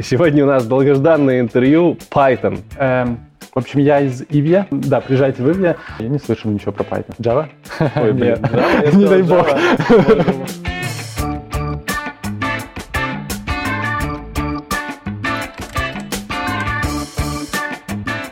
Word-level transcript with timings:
Сегодня 0.00 0.44
у 0.44 0.46
нас 0.46 0.64
долгожданное 0.64 1.40
интервью 1.40 1.98
Python. 2.10 2.60
Эм, 2.78 3.20
в 3.52 3.58
общем, 3.58 3.80
я 3.80 4.00
из 4.00 4.22
Ивья. 4.30 4.66
Да, 4.70 5.02
приезжайте 5.02 5.42
в 5.42 5.52
Ивье. 5.52 5.76
Я 5.98 6.08
не 6.08 6.18
слышал 6.18 6.50
ничего 6.50 6.72
про 6.72 6.84
Python. 6.84 7.14
Java? 7.18 7.48
Ой, 7.96 8.12
блин. 8.14 8.36
Java, 8.36 8.96
Не 8.96 9.06
дай 9.06 9.22
бог. 9.22 9.46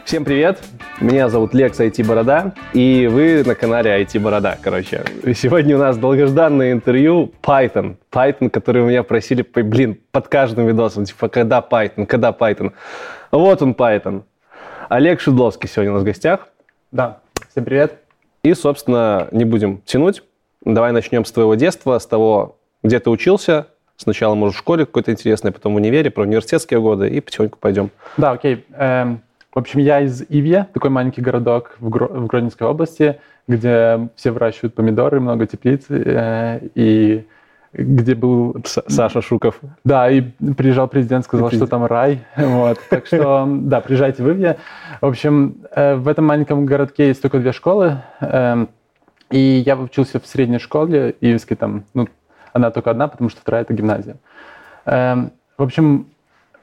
Всем 0.07 0.25
привет! 0.25 0.59
Меня 1.01 1.31
зовут 1.31 1.55
Лекс 1.55 1.81
IT 1.81 2.07
Борода, 2.07 2.53
и 2.75 3.09
вы 3.11 3.43
на 3.47 3.55
канале 3.55 4.03
IT 4.03 4.21
Борода, 4.21 4.59
короче. 4.63 5.03
И 5.23 5.33
Сегодня 5.33 5.77
у 5.77 5.79
нас 5.79 5.97
долгожданное 5.97 6.73
интервью 6.73 7.33
Python. 7.43 7.97
Python, 8.13 8.51
который 8.51 8.83
меня 8.83 9.03
просили, 9.03 9.41
блин, 9.43 9.99
под 10.13 10.29
каждым 10.29 10.67
видосом, 10.67 11.07
типа, 11.07 11.31
когда 11.31 11.67
Python, 11.69 12.05
когда 12.05 12.33
Python. 12.33 12.73
Вот 13.31 13.63
он, 13.63 13.73
Python. 13.73 14.25
Олег 14.91 15.23
Шудловский 15.23 15.71
сегодня 15.71 15.93
у 15.93 15.95
нас 15.95 16.03
в 16.03 16.07
гостях. 16.07 16.49
Да. 16.93 17.21
Всем 17.51 17.65
привет. 17.65 18.01
И, 18.43 18.53
собственно, 18.53 19.27
не 19.31 19.47
будем 19.47 19.81
тянуть. 19.87 20.23
Давай 20.63 20.93
начнем 20.93 21.25
с 21.25 21.33
твоего 21.33 21.55
детства, 21.55 21.99
с 21.99 22.05
того, 22.05 22.59
где 22.83 23.01
ты 23.01 23.09
учился. 23.09 23.69
Сначала, 23.97 24.35
может, 24.35 24.55
в 24.55 24.59
школе 24.59 24.85
какой-то 24.85 25.13
интересный, 25.13 25.51
потом 25.51 25.73
в 25.73 25.77
универе, 25.77 26.11
про 26.11 26.25
университетские 26.25 26.81
годы, 26.81 27.09
и 27.09 27.21
потихоньку 27.21 27.59
пойдем. 27.59 27.91
Да, 28.19 28.33
окей. 28.33 28.67
Эм, 28.75 29.23
в 29.53 29.59
общем, 29.59 29.81
я 29.81 30.01
из 30.01 30.23
Ивья, 30.29 30.69
такой 30.73 30.91
маленький 30.91 31.21
городок 31.23 31.77
в, 31.81 31.89
Гро- 31.89 32.13
в 32.13 32.27
Гродненской 32.27 32.67
области, 32.67 33.21
где 33.49 34.09
все 34.15 34.31
выращивают 34.31 34.75
помидоры, 34.75 35.19
много 35.21 35.47
теплиц, 35.47 35.87
э, 35.89 36.61
и 36.75 37.27
где 37.73 38.15
был... 38.15 38.57
С- 38.65 38.83
Саша 38.89 39.21
Шуков. 39.23 39.61
Да, 39.85 40.11
и 40.11 40.21
приезжал 40.21 40.89
президент, 40.89 41.25
сказал, 41.25 41.49
И 41.49 41.57
что 41.57 41.67
там 41.67 41.85
рай. 41.85 42.21
Вот. 42.37 42.79
Так 42.89 43.07
что, 43.07 43.47
да, 43.49 43.81
приезжайте 43.81 44.23
в 44.23 44.31
Ивье. 44.31 44.57
В 45.01 45.07
общем, 45.07 45.57
э, 45.75 45.95
в 45.97 46.07
этом 46.09 46.27
маленьком 46.27 46.65
городке 46.67 47.09
есть 47.09 47.23
только 47.23 47.39
две 47.39 47.53
школы. 47.53 47.99
эм, 48.21 48.69
И 49.31 49.63
я 49.67 49.77
учился 49.77 50.19
в 50.21 50.27
средней 50.27 50.59
школе, 50.59 51.15
Ивской 51.21 51.57
там, 51.57 51.85
ну, 51.95 52.09
она 52.53 52.71
только 52.71 52.91
одна, 52.91 53.07
потому 53.09 53.31
что 53.31 53.41
вторая— 53.41 53.63
это 53.65 53.75
гимназия. 53.75 54.17
Эм, 54.87 55.31
В 55.59 55.63
общем, 55.63 56.07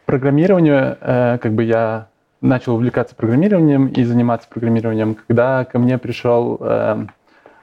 программированию, 0.05 0.97
э, 1.01 1.37
как 1.41 1.51
бы 1.53 1.63
я 1.63 2.07
начал 2.41 2.75
увлекаться 2.75 3.15
программированием 3.15 3.87
и 3.87 4.03
заниматься 4.03 4.47
программированием, 4.49 5.15
когда 5.27 5.65
ко 5.65 5.79
мне 5.79 5.97
пришел 5.97 6.57
эм, 6.61 7.09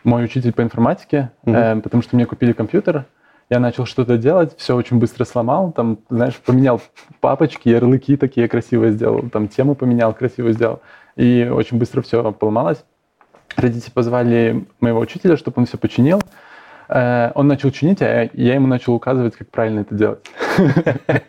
мой 0.02 0.24
учитель 0.24 0.52
по 0.52 0.62
информатике, 0.62 1.30
Мгм. 1.44 1.56
эм, 1.56 1.82
потому 1.82 2.02
что 2.02 2.16
мне 2.16 2.26
купили 2.26 2.52
компьютер, 2.52 3.04
я 3.50 3.60
начал 3.60 3.84
что-то 3.86 4.16
делать, 4.16 4.56
все 4.56 4.74
очень 4.74 4.98
быстро 4.98 5.24
сломал, 5.24 5.70
там, 5.72 5.98
знаешь, 6.08 6.34
поменял 6.36 6.80
папочки, 7.20 7.68
ярлыки 7.68 8.16
такие 8.16 8.48
красивые 8.48 8.92
сделал, 8.92 9.28
там 9.30 9.48
тему 9.48 9.74
поменял, 9.74 10.14
красиво 10.14 10.50
сделал, 10.52 10.80
и 11.16 11.48
очень 11.52 11.78
быстро 11.78 12.02
все 12.02 12.32
поломалось. 12.32 12.84
Родители 13.56 13.90
позвали 13.92 14.66
моего 14.80 14.98
учителя, 14.98 15.36
чтобы 15.36 15.60
он 15.60 15.66
все 15.66 15.78
починил. 15.78 16.20
Э, 16.88 17.30
Он 17.34 17.46
начал 17.46 17.70
чинить, 17.70 18.02
а 18.02 18.28
я 18.32 18.54
ему 18.54 18.66
начал 18.66 18.94
указывать, 18.94 19.36
как 19.36 19.48
правильно 19.50 19.80
это 19.80 19.94
делать. 19.94 20.26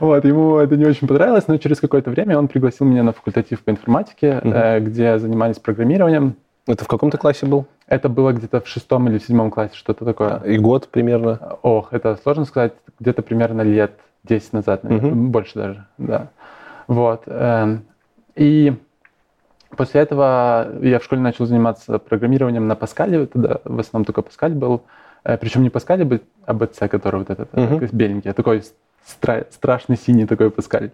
Вот, 0.00 0.24
ему 0.24 0.58
это 0.58 0.76
не 0.76 0.84
очень 0.84 1.08
понравилось, 1.08 1.48
но 1.48 1.56
через 1.56 1.80
какое-то 1.80 2.10
время 2.10 2.38
он 2.38 2.46
пригласил 2.46 2.86
меня 2.86 3.02
на 3.02 3.12
факультатив 3.12 3.60
по 3.64 3.70
информатике, 3.70 4.40
э, 4.42 4.78
где 4.78 5.18
занимались 5.18 5.58
программированием. 5.58 6.36
Это 6.68 6.84
в 6.84 6.88
каком 6.88 7.10
то 7.10 7.18
классе 7.18 7.46
был? 7.46 7.66
Это 7.88 8.08
было 8.08 8.32
где-то 8.32 8.60
в 8.60 8.68
шестом 8.68 9.08
или 9.08 9.18
в 9.18 9.22
седьмом 9.24 9.50
классе, 9.50 9.74
что-то 9.74 10.04
такое. 10.04 10.36
И 10.44 10.58
год 10.58 10.88
примерно. 10.88 11.56
Ох, 11.62 11.92
это 11.92 12.16
сложно 12.22 12.44
сказать, 12.44 12.74
где-то 13.00 13.22
примерно 13.22 13.62
лет 13.62 13.92
10 14.24 14.52
назад, 14.52 14.84
наверное, 14.84 15.10
Мгм. 15.10 15.30
больше 15.30 15.54
даже, 15.58 15.86
да. 15.98 16.28
Вот. 16.86 17.22
эм, 17.26 17.82
И 18.36 18.72
после 19.76 20.02
этого 20.02 20.68
я 20.82 21.00
в 21.00 21.04
школе 21.04 21.20
начал 21.20 21.46
заниматься 21.46 21.98
программированием 21.98 22.68
на 22.68 22.76
Паскале, 22.76 23.26
тогда 23.26 23.58
в 23.64 23.80
основном 23.80 24.04
только 24.04 24.22
Паскаль 24.22 24.52
был, 24.52 24.82
причем 25.36 25.62
не 25.62 25.70
Паскаль, 25.70 26.02
а 26.02 26.18
а 26.46 26.54
БЦ, 26.54 26.78
который 26.90 27.18
вот 27.20 27.30
этот, 27.30 27.48
э, 27.52 27.66
такой 27.68 27.88
беленький, 27.92 28.30
а 28.30 28.34
такой 28.34 28.62
стра- 29.06 29.46
страшный 29.50 29.96
синий 29.96 30.26
такой 30.26 30.50
Паскаль. 30.50 30.90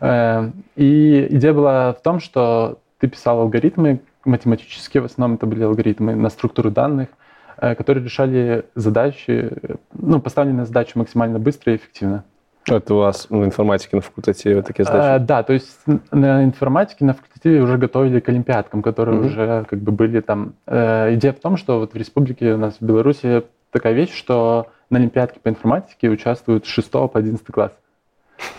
Эм, 0.00 0.52
И 0.76 1.26
идея 1.30 1.52
была 1.54 1.92
в 1.92 2.02
том, 2.02 2.20
что 2.20 2.78
ты 2.98 3.08
писал 3.08 3.40
алгоритмы 3.40 4.00
математические, 4.24 5.02
в 5.02 5.06
основном 5.06 5.36
это 5.36 5.46
были 5.46 5.62
алгоритмы 5.64 6.14
на 6.14 6.28
структуру 6.28 6.70
данных, 6.70 7.08
э, 7.56 7.74
которые 7.74 8.04
решали 8.04 8.64
задачи, 8.74 9.48
э, 9.62 9.74
ну, 9.94 10.20
поставленные 10.20 10.66
задачи 10.66 10.92
максимально 10.98 11.38
быстро 11.38 11.72
и 11.72 11.76
эффективно. 11.76 12.24
Это 12.70 12.94
у 12.94 12.98
вас 12.98 13.26
в 13.30 13.44
информатике 13.44 13.96
на 13.96 14.02
факультете 14.02 14.54
вот 14.56 14.66
такие 14.66 14.84
А, 14.86 14.92
задачи? 14.92 15.24
да, 15.26 15.42
то 15.42 15.54
есть 15.54 15.78
на 16.10 16.44
информатике, 16.44 17.04
на 17.04 17.14
факультетиве 17.14 17.62
уже 17.62 17.78
готовили 17.78 18.20
к 18.20 18.28
олимпиадкам, 18.28 18.82
которые 18.82 19.16
Мгм. 19.16 19.26
уже 19.26 19.64
как 19.70 19.78
бы 19.78 19.90
были 19.92 20.20
там. 20.20 20.52
Э, 20.66 21.14
идея 21.14 21.32
в 21.32 21.40
том, 21.40 21.56
что 21.56 21.78
вот 21.78 21.94
в 21.94 21.96
республике 21.96 22.52
у 22.52 22.58
нас 22.58 22.76
в 22.78 22.84
Беларуси 22.84 23.42
такая 23.70 23.92
вещь, 23.92 24.14
что 24.14 24.68
на 24.90 24.98
олимпиадке 24.98 25.40
по 25.40 25.48
информатике 25.48 26.08
участвуют 26.08 26.66
с 26.66 26.68
6 26.68 26.90
по 26.90 27.10
11 27.14 27.46
класс. 27.46 27.72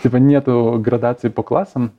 Типа 0.02 0.16
нету 0.16 0.78
градации 0.80 1.28
по 1.28 1.42
классам. 1.42 1.92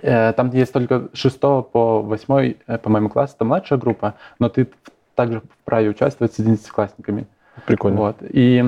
Э, 0.00 0.32
Там 0.32 0.50
есть 0.50 0.72
только 0.72 1.08
с 1.12 1.18
6 1.18 1.40
по 1.40 2.02
8, 2.02 2.54
э, 2.66 2.78
по-моему, 2.78 3.08
класс, 3.08 3.34
это 3.34 3.44
младшая 3.44 3.78
группа, 3.78 4.14
но 4.38 4.48
ты 4.48 4.68
также 5.14 5.42
вправе 5.62 5.90
участвовать 5.90 6.32
с 6.34 6.40
11-классниками. 6.40 7.26
Прикольно. 7.66 7.98
Вот. 7.98 8.16
И 8.22 8.64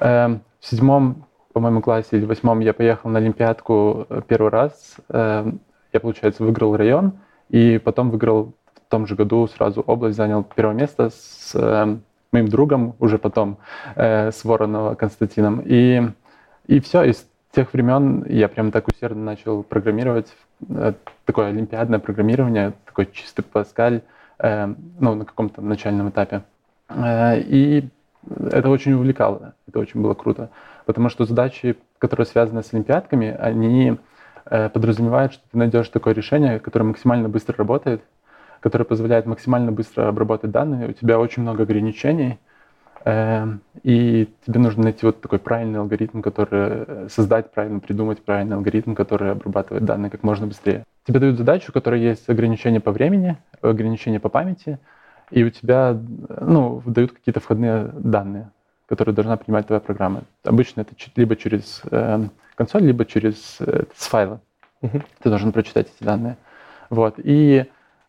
э, 0.00 0.28
в 0.28 0.66
седьмом, 0.66 1.26
по-моему, 1.52 1.82
классе 1.82 2.16
или 2.16 2.24
восьмом 2.24 2.60
я 2.60 2.72
поехал 2.72 3.10
на 3.10 3.18
Олимпиадку 3.18 4.06
э, 4.08 4.22
первый 4.26 4.50
раз. 4.50 4.96
Э, 5.08 5.50
я, 5.92 6.00
получается, 6.00 6.42
выиграл 6.42 6.76
район, 6.76 7.12
и 7.50 7.78
потом 7.78 8.10
выиграл 8.10 8.54
в 8.74 8.90
том 8.90 9.06
же 9.06 9.14
году 9.14 9.46
сразу 9.48 9.82
область, 9.82 10.16
занял 10.16 10.44
первое 10.44 10.74
место 10.74 11.10
с 11.10 11.52
э, 11.54 11.98
моим 12.32 12.48
другом 12.48 12.94
уже 12.98 13.18
потом, 13.18 13.58
э, 13.94 14.30
с 14.30 14.44
Воронова 14.44 14.94
Константином. 14.94 15.62
И, 15.64 16.02
и 16.66 16.80
все, 16.80 17.02
и 17.04 17.12
с 17.12 17.26
тех 17.52 17.72
времен 17.72 18.24
я 18.28 18.48
прям 18.48 18.70
так 18.70 18.88
усердно 18.88 19.22
начал 19.22 19.62
программировать, 19.62 20.34
э, 20.68 20.94
такое 21.26 21.48
олимпиадное 21.48 21.98
программирование, 21.98 22.72
такой 22.86 23.06
чистый 23.12 23.42
Паскаль, 23.42 24.00
э, 24.38 24.74
ну, 24.98 25.14
на 25.14 25.24
каком-то 25.24 25.60
начальном 25.60 26.08
этапе. 26.08 26.42
Э, 26.88 27.38
И 27.38 27.88
это 28.50 28.68
очень 28.70 28.92
увлекало, 28.92 29.54
это 29.68 29.78
очень 29.80 30.00
было 30.00 30.14
круто, 30.14 30.50
потому 30.86 31.08
что 31.08 31.24
задачи, 31.24 31.76
которые 31.98 32.26
связаны 32.26 32.62
с 32.62 32.72
олимпиадками, 32.72 33.36
они 33.38 33.98
э, 34.46 34.68
подразумевают, 34.68 35.32
что 35.32 35.42
ты 35.50 35.58
найдешь 35.58 35.88
такое 35.88 36.14
решение, 36.14 36.60
которое 36.60 36.86
максимально 36.86 37.28
быстро 37.28 37.56
работает, 37.56 38.02
которое 38.62 38.84
позволяет 38.84 39.26
максимально 39.26 39.72
быстро 39.72 40.08
обработать 40.08 40.52
данные. 40.52 40.88
У 40.88 40.92
тебя 40.92 41.18
очень 41.18 41.42
много 41.42 41.64
ограничений, 41.64 42.38
э, 43.04 43.46
и 43.82 44.28
тебе 44.46 44.60
нужно 44.60 44.84
найти 44.84 45.04
вот 45.04 45.20
такой 45.20 45.40
правильный 45.40 45.80
алгоритм, 45.80 46.22
который 46.22 46.84
э, 46.86 47.08
создать 47.10 47.50
правильно, 47.50 47.80
придумать 47.80 48.22
правильный 48.22 48.56
алгоритм, 48.56 48.94
который 48.94 49.32
обрабатывает 49.32 49.84
данные 49.84 50.10
как 50.10 50.22
можно 50.22 50.46
быстрее. 50.46 50.84
Тебе 51.04 51.18
дают 51.18 51.38
задачу, 51.38 51.66
у 51.70 51.72
которой 51.72 52.00
есть 52.00 52.30
ограничения 52.30 52.80
по 52.80 52.92
времени, 52.92 53.36
ограничения 53.60 54.20
по 54.20 54.28
памяти, 54.28 54.78
и 55.32 55.42
у 55.42 55.50
тебя 55.50 55.98
ну, 56.40 56.82
дают 56.86 57.12
какие-то 57.12 57.40
входные 57.40 57.90
данные, 57.94 58.50
которые 58.86 59.12
должна 59.12 59.36
принимать 59.36 59.66
твоя 59.66 59.80
программа. 59.80 60.22
Обычно 60.44 60.82
это 60.82 60.94
либо 61.16 61.34
через 61.34 61.82
э, 61.90 62.28
консоль, 62.54 62.82
либо 62.82 63.04
через 63.06 63.56
э, 63.60 63.84
с 63.96 64.06
файла. 64.06 64.40
Ты 64.80 65.28
должен 65.28 65.50
прочитать 65.50 65.88
эти 65.96 66.04
данные. 66.04 66.36
Вот. 66.90 67.14
И 67.18 67.64
э, 67.64 67.66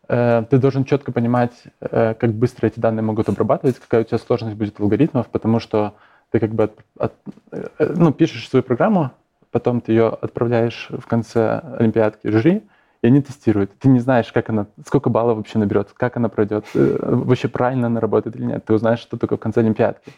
ты 0.08 0.58
должен 0.58 0.84
четко 0.84 1.12
понимать, 1.12 1.52
э, 1.80 2.14
как 2.14 2.32
быстро 2.32 2.66
эти 2.66 2.78
данные 2.80 3.02
могут 3.02 3.28
обрабатывать, 3.28 3.78
какая 3.78 4.02
у 4.02 4.04
тебя 4.04 4.18
сложность 4.18 4.56
будет 4.56 4.78
алгоритмов, 4.80 5.26
потому 5.28 5.60
что 5.60 5.94
ты 6.30 6.40
как 6.40 6.50
бы 6.50 6.64
от- 6.64 6.78
от- 6.98 7.12
э, 7.52 7.92
ну, 7.96 8.12
пишешь 8.12 8.48
свою 8.48 8.62
программу, 8.62 9.10
потом 9.50 9.80
ты 9.80 9.92
ее 9.92 10.08
отправляешь 10.08 10.88
в 10.90 11.06
конце 11.06 11.60
олимпиадки 11.78 12.28
жюри, 12.28 12.62
и 13.02 13.06
они 13.06 13.22
тестируют. 13.22 13.70
Ты 13.78 13.88
не 13.88 14.00
знаешь, 14.00 14.32
как 14.32 14.48
она, 14.50 14.66
сколько 14.86 15.10
баллов 15.10 15.36
вообще 15.36 15.58
наберет, 15.58 15.90
как 15.96 16.16
она 16.16 16.28
пройдет, 16.28 16.64
э, 16.74 16.98
вообще 17.00 17.48
правильно 17.48 17.86
она 17.86 18.00
работает 18.00 18.36
или 18.36 18.44
нет. 18.44 18.64
Ты 18.64 18.74
узнаешь, 18.74 18.98
что 19.00 19.16
только 19.16 19.36
в 19.36 19.40
конце 19.40 19.60
олимпиадки. 19.60 20.10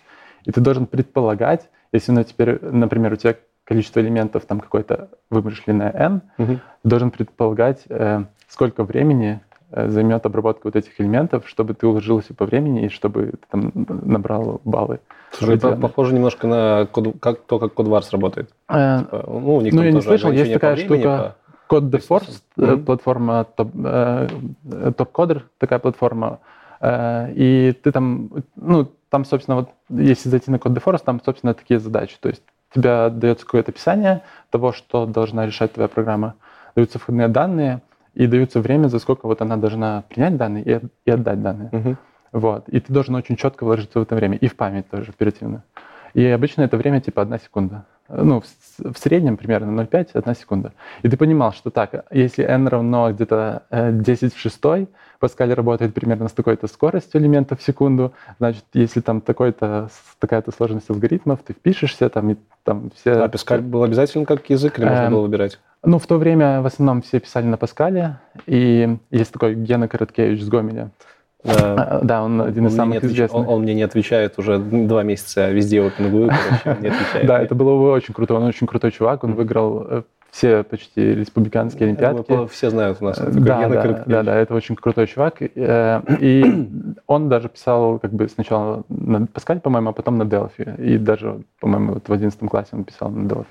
И 0.45 0.53
ты 0.53 0.61
должен 0.61 0.87
предполагать, 0.87 1.69
если, 1.93 2.13
ну, 2.13 2.23
теперь, 2.25 2.59
например, 2.63 3.13
у 3.13 3.17
тебя 3.17 3.35
количество 3.65 3.99
элементов 4.01 4.45
там 4.47 4.61
какое-то 4.61 5.09
вымышленное 5.31 5.91
n, 5.93 6.23
Мгм. 6.39 6.61
ты 6.83 6.89
должен 6.89 7.11
предполагать, 7.11 7.83
э, 7.89 8.25
сколько 8.49 8.85
времени 8.85 9.41
э, 9.51 9.56
займет 9.77 10.27
обработка 10.27 10.63
вот 10.65 10.77
этих 10.77 11.01
элементов, 11.01 11.49
чтобы 11.49 11.75
ты 11.75 11.87
уложился 11.87 12.35
по 12.35 12.47
времени 12.47 12.87
и 12.87 12.89
чтобы 12.89 13.33
ты 13.33 13.47
там 13.51 13.73
набрал 13.75 14.61
баллы. 14.65 15.01
Слушай, 15.33 15.57
это 15.57 15.77
похоже 15.77 16.15
немножко 16.15 16.47
на 16.47 16.87
код, 16.87 17.17
как, 17.21 17.41
то, 17.41 17.59
как 17.59 17.75
Кодварс 17.75 18.11
работает. 18.13 18.51
Э, 18.69 19.01
Типа, 19.01 19.25
Ну, 19.29 19.57
у 19.57 19.61
них 19.61 19.73
Ну, 19.73 19.83
я 19.83 19.93
не 19.93 20.01
слышал, 20.01 20.31
есть 20.31 20.53
по 20.53 20.55
такая 20.55 20.75
времени, 20.77 21.01
штука, 21.01 21.37
Code 21.69 21.91
the 21.91 22.03
Force, 22.09 22.43
э, 22.59 22.77
платформа 22.77 23.45
топ, 23.45 23.69
э, 23.75 24.29
э, 24.73 24.93
топ-кодер, 24.97 25.45
такая 25.59 25.79
платформа. 25.79 26.39
Э, 26.81 27.33
И 27.35 27.73
ты 27.83 27.93
там, 27.93 28.31
ну, 28.57 28.91
там, 29.11 29.25
собственно, 29.25 29.57
вот 29.57 29.69
если 29.91 30.29
зайти 30.29 30.51
на 30.51 30.57
Code 30.57 30.75
the 30.75 30.83
Force, 30.83 31.03
там, 31.05 31.21
собственно, 31.25 31.55
такие 31.55 31.81
задачи. 31.81 32.17
То 32.21 32.29
есть 32.29 32.43
тебя 32.75 33.09
дается 33.11 33.45
какое-то 33.45 33.73
описание 33.73 34.23
того, 34.51 34.73
что 34.73 35.07
должна 35.07 35.47
решать 35.47 35.73
твоя 35.73 35.89
программа, 35.89 36.35
даются 36.75 36.99
входные 36.99 37.29
данные, 37.29 37.81
и 38.17 38.27
дается 38.27 38.61
время, 38.61 38.89
за 38.89 38.99
сколько 38.99 39.27
вот 39.27 39.43
она 39.43 39.57
должна 39.57 40.03
принять 40.09 40.37
данные 40.37 40.65
и, 40.65 40.81
и 41.05 41.11
отдать 41.11 41.43
данные. 41.43 41.69
Мгм. 41.71 41.99
Вот. 42.33 42.69
И 42.69 42.81
ты 42.81 42.93
должен 42.93 43.15
очень 43.15 43.37
четко 43.37 43.65
вложиться 43.65 44.01
в 44.01 44.03
это 44.03 44.15
время. 44.15 44.37
И 44.39 44.49
в 44.49 44.57
память 44.57 44.89
тоже 44.89 45.11
оперативно. 45.11 45.65
И 46.15 46.25
обычно 46.25 46.63
это 46.63 46.79
время 46.79 47.01
типа 47.01 47.23
одна 47.23 47.39
секунда. 47.39 47.85
Ну, 48.09 48.43
в, 48.79 48.99
среднем 48.99 49.37
примерно 49.37 49.81
0,5, 49.81 50.11
одна 50.15 50.35
секунда. 50.35 50.73
И 51.03 51.09
ты 51.09 51.17
понимал, 51.17 51.53
что 51.53 51.71
так, 51.71 52.07
если 52.11 52.45
n 52.45 52.69
равно 52.69 53.13
где-то 53.13 53.65
э, 53.71 53.93
10 53.93 54.35
в 54.35 54.39
шестой, 54.39 54.89
Паскаль 55.19 55.53
работает 55.53 55.95
примерно 55.95 56.29
с 56.29 56.33
такой-то 56.33 56.67
скоростью 56.67 57.21
элементов 57.21 57.61
в 57.61 57.63
секунду, 57.63 58.13
значит, 58.39 58.65
если 58.75 59.01
там 59.01 59.21
такой-то, 59.21 59.89
такая-то 60.19 60.53
сложность 60.53 60.91
алгоритмов, 60.91 61.41
ты 61.45 61.55
впишешься, 61.55 62.09
там, 62.09 62.31
и 62.31 62.37
там 62.65 62.91
все... 62.95 63.13
А 63.13 63.29
Паскаль 63.29 63.61
был 63.61 63.83
обязательно 63.83 64.27
как 64.27 64.49
язык 64.51 64.79
или 64.79 64.85
можно 64.85 65.05
Эм, 65.05 65.13
было 65.13 65.23
выбирать? 65.23 65.59
Ну, 65.83 65.99
в 65.99 66.07
то 66.07 66.19
время 66.19 66.61
в 66.61 66.67
основном 66.67 67.03
все 67.03 67.21
писали 67.21 67.47
на 67.47 67.57
Паскале, 67.57 68.19
и 68.47 68.99
есть 69.11 69.33
такой 69.33 69.55
Гена 69.55 69.89
Короткевич 69.89 70.43
с 70.43 70.49
Гомеля. 70.49 70.91
Да. 71.45 71.75
А, 71.77 72.01
Да, 72.03 72.23
он 72.25 72.41
один 72.41 72.67
из 72.67 72.73
Он 72.73 72.77
самых 72.77 72.99
отвеч- 72.99 73.13
известных. 73.13 73.41
Он, 73.43 73.49
он 73.49 73.63
мне 73.63 73.75
не 73.75 73.83
отвечает 73.83 74.39
уже 74.39 74.59
два 74.59 75.03
месяца, 75.03 75.51
везде 75.51 75.89
пингую, 75.91 76.31
короче, 76.65 76.81
не 76.83 76.89
отвечает. 76.95 77.27
Да, 77.27 77.41
это 77.43 77.55
было 77.55 77.79
бы 77.79 77.91
очень 77.93 78.15
круто. 78.15 78.35
Он 78.35 78.43
очень 78.45 78.67
крутой 78.67 78.91
чувак. 78.91 79.23
Он 79.23 79.35
выиграл 79.35 79.87
э, 79.89 80.03
все 80.33 80.65
почти 80.65 81.15
республиканские 81.15 81.87
олимпиадки. 81.89 82.47
Все 82.49 82.71
знают 82.71 82.99
у 83.01 83.05
нас. 83.05 83.19
Э, 83.19 83.31
Да, 83.31 83.69
да, 83.69 84.03
да, 84.07 84.23
да, 84.23 84.35
это 84.37 84.55
очень 84.55 84.75
крутой 84.77 85.07
чувак. 85.07 85.37
Э, 85.41 86.01
И 86.21 86.69
он 87.07 87.29
даже 87.29 87.49
писал 87.49 87.99
как 88.01 88.13
бы 88.13 88.29
сначала 88.29 88.83
на 88.89 89.27
Паскаль, 89.27 89.61
по-моему, 89.61 89.91
а 89.91 89.93
потом 89.93 90.19
на 90.19 90.25
Delphi. 90.25 90.83
И 90.83 90.99
даже, 90.99 91.43
по-моему, 91.61 91.95
вот 91.95 92.09
в 92.09 92.13
11 92.13 92.41
классе 92.51 92.71
он 92.73 92.85
писал 92.85 93.11
на 93.11 93.27
Delphi. 93.29 93.45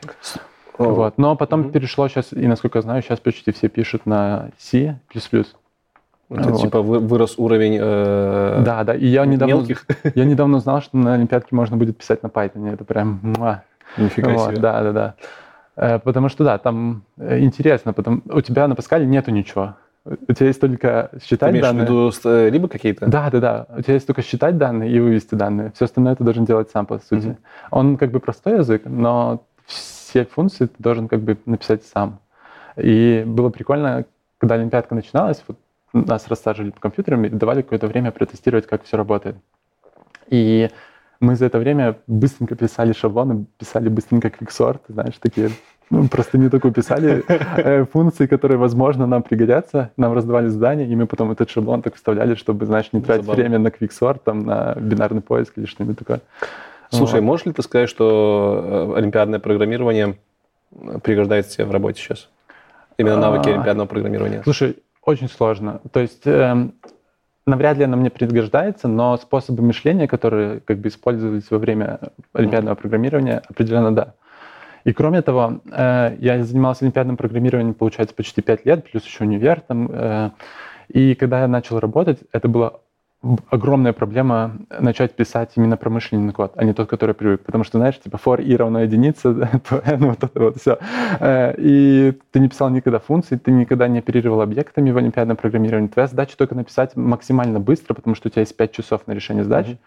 Вот. 0.78 1.18
Но 1.18 1.38
потом 1.38 1.72
перешло 1.72 2.10
сейчас, 2.10 2.34
и 2.34 2.46
насколько 2.48 2.80
я 2.80 2.82
знаю, 2.82 3.02
сейчас 3.02 3.22
почти 3.22 3.52
все 3.54 3.70
пишут 3.70 4.06
на 4.06 4.50
C++. 4.58 4.98
Это 6.30 6.50
Вот. 6.50 6.62
типа 6.62 6.82
вы- 6.82 7.00
вырос 7.00 7.36
уровень 7.38 7.78
э, 7.80 8.62
Да, 8.66 8.84
да. 8.84 8.96
И 8.96 9.06
я 9.06 9.26
недавно, 9.26 9.54
мелких. 9.54 9.86
я 10.16 10.26
недавно 10.26 10.58
узнал, 10.58 10.82
что 10.82 10.98
на 10.98 11.14
Олимпиадке 11.14 11.56
можно 11.56 11.78
будет 11.78 11.98
писать 11.98 12.24
на 12.24 12.28
Python. 12.28 12.74
Это 12.74 12.84
прям... 12.84 13.20
муа. 13.22 13.64
Нифига 13.98 14.32
Вот, 14.32 14.50
себе. 14.52 14.62
Да, 14.62 14.82
да, 14.84 14.92
да. 14.92 15.16
Э, 15.76 16.00
Потому 16.00 16.30
что, 16.30 16.44
да, 16.44 16.58
там 16.58 17.04
э, 17.18 17.40
интересно, 17.40 17.94
потому 17.94 18.22
у 18.26 18.42
тебя 18.42 18.68
на 18.68 18.76
Паскале 18.76 19.06
нету 19.06 19.32
ничего. 19.32 19.76
У 20.06 20.34
тебя 20.34 20.48
есть 20.48 20.62
только 20.62 21.10
Ты 21.14 21.20
считать 21.26 21.56
в 21.56 21.62
данные. 21.62 21.84
виду 21.86 22.12
с- 22.12 22.22
э, 22.26 22.50
либо 22.50 22.68
какие-то? 22.68 23.08
Да, 23.08 23.30
да, 23.30 23.40
да. 23.40 23.66
У 23.78 23.82
тебя 23.82 23.94
есть 23.96 24.08
только 24.08 24.22
считать 24.22 24.58
данные 24.58 24.92
и 24.92 25.00
вывести 25.00 25.36
данные. 25.36 25.72
Все 25.76 25.86
остальное 25.86 26.16
ты 26.16 26.24
должен 26.24 26.46
делать 26.46 26.70
сам, 26.72 26.86
по 26.86 26.98
сути. 27.00 27.28
Мгм. 27.28 27.38
Он 27.72 27.98
как 27.98 28.12
бы 28.12 28.20
простой 28.20 28.58
язык, 28.58 28.84
но 28.86 29.44
все 29.66 30.26
функции 30.26 30.66
ты 30.66 30.74
должен 30.80 31.08
как 31.08 31.22
бы 31.22 31.38
написать 31.46 31.84
сам. 31.84 32.20
И 32.78 33.24
было 33.26 33.50
прикольно, 33.50 34.06
когда 34.38 34.56
Олимпиадка 34.56 34.94
начиналась, 34.96 35.44
вот 35.48 35.58
нас 35.96 36.28
рассаживали 36.28 36.72
по 36.72 36.80
компьютерам 36.80 37.26
и 37.26 37.30
давали 37.30 37.62
какое-то 37.62 37.88
время 37.88 38.12
протестировать, 38.12 38.68
как 38.68 38.84
все 38.84 38.98
работает. 38.98 39.36
И 40.28 40.70
мы 41.20 41.36
за 41.36 41.46
это 41.46 41.60
время 41.60 41.98
быстренько 42.08 42.56
писали 42.56 42.94
шаблоны, 42.94 43.46
писали 43.58 43.90
быстренько 43.90 44.30
квиксорт, 44.30 44.82
знаешь, 44.88 45.16
такие 45.20 45.52
ну, 45.92 46.08
просто 46.08 46.38
не 46.38 46.50
такую 46.50 46.74
писали 46.74 47.24
э, 47.28 47.86
функции, 47.86 48.26
которые, 48.26 48.58
возможно, 48.58 49.06
нам 49.06 49.22
пригодятся. 49.22 49.92
Нам 49.98 50.14
раздавали 50.14 50.48
задания, 50.48 50.88
и 50.88 50.96
мы 50.96 51.06
потом 51.06 51.32
этот 51.32 51.50
шаблон 51.50 51.82
так 51.84 51.96
вставляли, 51.96 52.34
чтобы, 52.36 52.66
знаешь, 52.66 52.90
не 52.92 53.02
тратить 53.02 53.24
Забавно. 53.24 53.44
время 53.44 53.60
на 53.60 53.70
квиксорт, 53.72 54.24
там, 54.24 54.46
на 54.46 54.74
бинарный 54.80 55.22
поиск 55.22 55.58
или 55.58 55.66
что-нибудь 55.66 56.00
такое. 56.00 56.22
Слушай, 56.90 57.20
Вот. 57.20 57.26
можешь 57.26 57.46
ли 57.46 57.54
ты 57.54 57.62
сказать, 57.62 57.90
что 57.90 58.92
э, 58.96 58.98
олимпиадное 58.98 59.40
программирование 59.40 60.18
пригождается 61.04 61.58
тебе 61.58 61.66
в 61.66 61.72
работе 61.72 62.02
сейчас? 62.02 62.30
Именно 62.98 63.18
навыки 63.18 63.50
А. 63.50 63.54
олимпиадного 63.54 63.88
программирования. 63.88 64.42
Слушай, 64.44 64.78
очень 65.06 65.30
сложно. 65.30 65.82
То 65.92 66.00
есть 66.00 66.26
эм, 66.26 66.74
навряд 67.46 67.78
ли 67.78 67.84
оно 67.84 67.98
мне 67.98 68.10
пригождается, 68.10 68.88
но 68.88 69.18
способы 69.18 69.64
мышления, 69.64 70.08
которые 70.08 70.60
как 70.60 70.80
бы 70.80 70.90
использовались 70.90 71.50
во 71.52 71.58
время 71.58 72.00
олимпиадного 72.34 72.76
программирования, 72.76 73.42
определенно 73.48 73.94
да. 73.94 74.14
И 74.84 74.94
кроме 74.94 75.22
того, 75.22 75.62
э, 75.72 76.16
я 76.20 76.44
занимался 76.44 76.86
олимпиадным 76.86 77.18
программированием, 77.18 77.74
получается, 77.74 78.16
почти 78.16 78.42
5 78.42 78.66
лет, 78.66 78.84
плюс 78.90 79.04
еще 79.06 79.24
универ 79.24 79.62
там. 79.62 79.90
э, 79.92 80.32
и 80.90 81.16
когда 81.16 81.42
я 81.42 81.48
начал 81.48 81.80
работать, 81.80 82.20
это 82.32 82.48
была 82.48 82.70
б- 82.70 82.78
огромная 83.50 83.94
проблема 83.94 84.58
начать 84.80 85.16
писать 85.16 85.52
именно 85.56 85.78
промышленный 85.78 86.34
код, 86.34 86.54
а 86.56 86.64
не 86.64 86.74
тот, 86.74 86.90
который 86.90 87.16
привык. 87.16 87.42
Потому 87.42 87.64
что, 87.64 87.78
знаешь, 87.78 88.00
типа 88.00 88.20
for 88.24 88.42
i 88.42 88.56
равно 88.56 88.82
единице, 88.82 89.34
то 89.70 89.82
n, 89.86 90.06
вот 90.06 90.24
это 90.24 90.40
вот 90.40 90.58
все. 90.58 90.78
И 91.58 92.14
ты 92.32 92.40
не 92.40 92.50
писал 92.50 92.70
никогда 92.70 93.00
функции, 93.00 93.38
ты 93.38 93.52
никогда 93.52 93.88
не 93.88 94.00
оперировал 94.00 94.42
объектами 94.42 94.92
в 94.92 94.98
олимпиадном 94.98 95.38
программировании. 95.38 95.88
Твоя 95.88 96.08
задача 96.08 96.38
только 96.38 96.56
написать 96.56 96.96
максимально 96.96 97.60
быстро, 97.60 97.94
потому 97.94 98.16
что 98.16 98.28
у 98.28 98.32
тебя 98.32 98.42
есть 98.42 98.56
5 98.56 98.72
часов 98.72 99.08
на 99.08 99.14
решение 99.14 99.44
задач, 99.44 99.78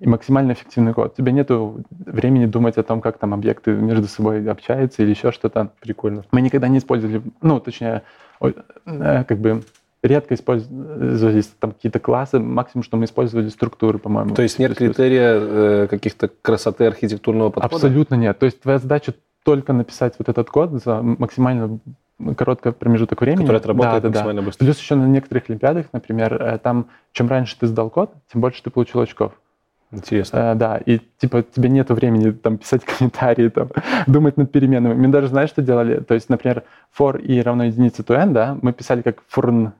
и 0.00 0.08
максимально 0.08 0.52
эффективный 0.52 0.94
код. 0.94 1.14
Тебе 1.14 1.30
нету 1.30 1.84
времени 1.90 2.46
думать 2.46 2.78
о 2.78 2.82
том, 2.82 3.02
как 3.02 3.18
там 3.18 3.34
объекты 3.34 3.72
между 3.72 4.08
собой 4.08 4.48
общаются 4.50 5.02
или 5.02 5.10
еще 5.10 5.30
что-то. 5.30 5.72
Прикольно. 5.80 6.24
Мы 6.32 6.40
никогда 6.40 6.68
не 6.68 6.78
использовали, 6.78 7.22
ну, 7.42 7.60
точнее, 7.60 8.02
э, 8.40 9.24
как 9.24 9.38
бы 9.38 9.62
редко 10.02 10.34
использовались 10.34 11.50
там 11.58 11.72
какие-то 11.72 11.98
классы, 11.98 12.38
максимум, 12.38 12.84
что 12.84 12.96
мы 12.96 13.04
использовали 13.04 13.48
структуры, 13.48 13.98
по-моему. 13.98 14.34
То 14.34 14.42
есть 14.42 14.58
нет 14.58 14.76
критерия 14.76 15.34
э, 15.34 15.86
каких-то 15.88 16.30
красоты 16.42 16.86
архитектурного 16.86 17.50
подхода? 17.50 17.76
Абсолютно 17.76 18.14
нет. 18.14 18.38
То 18.38 18.46
есть 18.46 18.60
твоя 18.60 18.78
задача 18.78 19.14
только 19.44 19.72
написать 19.72 20.14
вот 20.18 20.28
этот 20.28 20.48
код 20.50 20.72
за 20.72 21.02
максимально 21.02 21.80
короткий 22.36 22.72
промежуток 22.72 23.20
времени. 23.20 23.42
Который 23.42 23.58
отработает 23.58 24.02
Да, 24.02 24.08
да, 24.08 24.12
да. 24.12 24.18
максимально 24.18 24.42
быстро. 24.42 24.64
Плюс 24.64 24.78
еще 24.78 24.94
на 24.94 25.06
некоторых 25.06 25.48
олимпиадах, 25.48 25.86
например, 25.92 26.42
э, 26.42 26.58
там 26.58 26.86
чем 27.12 27.28
раньше 27.28 27.58
ты 27.58 27.66
сдал 27.66 27.90
код, 27.90 28.12
тем 28.32 28.40
больше 28.40 28.62
ты 28.62 28.70
получил 28.70 29.00
очков. 29.00 29.32
Интересно. 29.92 30.52
Э, 30.52 30.54
да, 30.54 30.78
и 30.78 31.00
типа 31.18 31.42
тебе 31.42 31.68
нету 31.68 31.94
времени 31.94 32.30
там 32.30 32.58
писать 32.58 32.84
комментарии, 32.98 33.48
там, 33.48 33.68
думать 34.06 34.36
над 34.36 34.52
переменными. 34.52 34.94
Мы 34.94 35.08
даже 35.08 35.28
знаешь, 35.28 35.50
что 35.50 35.62
делали? 35.62 36.00
То 36.00 36.14
есть, 36.14 36.28
например, 36.28 36.64
for 36.96 37.20
и 37.20 37.40
равно 37.40 37.64
единице 37.64 38.02
to 38.02 38.14
n, 38.14 38.32
да, 38.32 38.56
мы 38.62 38.72
писали 38.72 39.02
как 39.02 39.22
forn 39.34 39.68
э, 39.68 39.70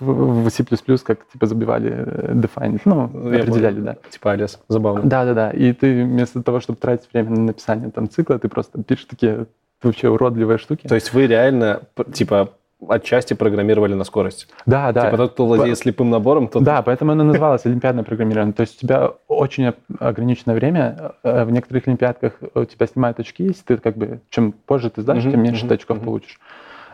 в 0.00 0.44
в 0.44 0.50
C++, 0.50 0.64
как 1.04 1.26
типа 1.32 1.46
забивали 1.46 1.90
э, 1.96 2.32
define, 2.34 2.80
ну, 2.84 3.10
Я 3.32 3.40
определяли, 3.42 3.74
понял. 3.80 3.84
да. 4.02 4.10
Типа 4.10 4.32
алиас. 4.32 4.60
Забавно. 4.68 5.02
Да, 5.04 5.24
да, 5.24 5.34
да. 5.34 5.50
И 5.50 5.72
ты 5.72 6.04
вместо 6.04 6.42
того, 6.42 6.60
чтобы 6.60 6.78
тратить 6.78 7.08
время 7.12 7.30
на 7.30 7.40
написание 7.40 7.90
там 7.90 8.08
цикла, 8.08 8.38
ты 8.38 8.48
просто 8.48 8.82
пишешь 8.82 9.06
такие 9.06 9.46
вообще 9.82 10.08
уродливые 10.08 10.58
штуки. 10.58 10.86
То 10.86 10.94
есть 10.94 11.12
вы 11.12 11.26
реально, 11.26 11.82
типа, 12.12 12.50
отчасти 12.88 13.34
программировали 13.34 13.94
на 13.94 14.04
скорость? 14.04 14.48
да, 14.66 14.92
да. 14.92 15.06
Типа 15.06 15.16
тот, 15.16 15.32
кто 15.32 15.46
владеет 15.46 15.78
слепым 15.78 16.10
набором, 16.10 16.48
тот... 16.48 16.62
Да, 16.62 16.82
поэтому 16.82 17.12
оно 17.12 17.24
называлось 17.24 17.64
олимпиадное 17.64 18.04
программирование. 18.04 18.52
То 18.52 18.62
есть 18.62 18.76
у 18.76 18.86
тебя 18.86 19.12
очень 19.28 19.72
ограниченное 19.98 20.54
время. 20.54 21.12
Э, 21.22 21.44
В 21.44 21.50
некоторых 21.50 21.86
олимпиадках 21.88 22.34
у 22.54 22.64
тебя 22.64 22.86
снимают 22.86 23.18
очки, 23.20 23.44
если 23.44 23.62
ты 23.62 23.76
как 23.78 23.96
бы, 23.96 24.20
чем 24.30 24.52
позже 24.52 24.90
ты 24.90 25.00
сдашь, 25.02 25.22
тем 25.22 25.42
меньше 25.42 25.66
ты 25.66 25.74
очков 25.74 26.00
получишь. 26.00 26.38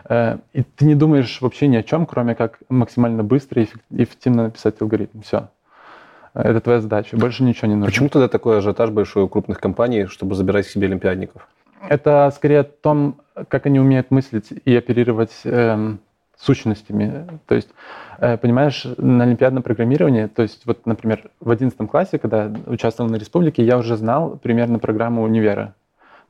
Э, 0.09 0.37
И 0.53 0.63
ты 0.63 0.85
не 0.85 0.95
думаешь 0.95 1.41
вообще 1.41 1.67
ни 1.67 1.75
о 1.75 1.83
чем, 1.83 2.05
кроме 2.05 2.35
как 2.35 2.59
максимально 2.69 3.23
быстро 3.23 3.61
и 3.61 3.65
эффек- 3.65 3.81
эффективно 3.91 4.43
написать 4.43 4.81
алгоритм. 4.81 5.21
Все. 5.21 5.49
Это 6.33 6.61
твоя 6.61 6.79
задача. 6.79 7.17
Больше 7.17 7.43
ничего 7.43 7.67
не 7.67 7.75
нужно. 7.75 7.87
Почему 7.87 8.09
тогда 8.09 8.27
такой 8.27 8.59
ажиотаж 8.59 8.89
большой 8.89 9.23
у 9.23 9.27
крупных 9.27 9.59
компаний, 9.59 10.05
чтобы 10.05 10.35
забирать 10.35 10.65
себе 10.67 10.87
олимпиадников? 10.87 11.47
Это 11.89 12.31
скорее 12.35 12.59
о 12.59 12.63
том, 12.63 13.17
как 13.47 13.65
они 13.65 13.79
умеют 13.79 14.11
мыслить 14.11 14.49
и 14.65 14.75
оперировать 14.75 15.33
эм, 15.43 15.99
сущностями. 16.37 17.27
То 17.47 17.55
есть, 17.55 17.69
э, 18.19 18.37
понимаешь, 18.37 18.85
на 18.97 19.23
олимпиадном 19.23 19.63
программировании, 19.63 20.27
то 20.27 20.41
есть, 20.41 20.65
вот, 20.65 20.85
например, 20.85 21.29
в 21.39 21.49
11 21.49 21.89
классе, 21.89 22.17
когда 22.17 22.51
участвовал 22.65 23.09
на 23.09 23.17
республике, 23.17 23.63
я 23.63 23.77
уже 23.77 23.97
знал 23.97 24.39
примерно 24.41 24.79
программу 24.79 25.23
универа. 25.23 25.73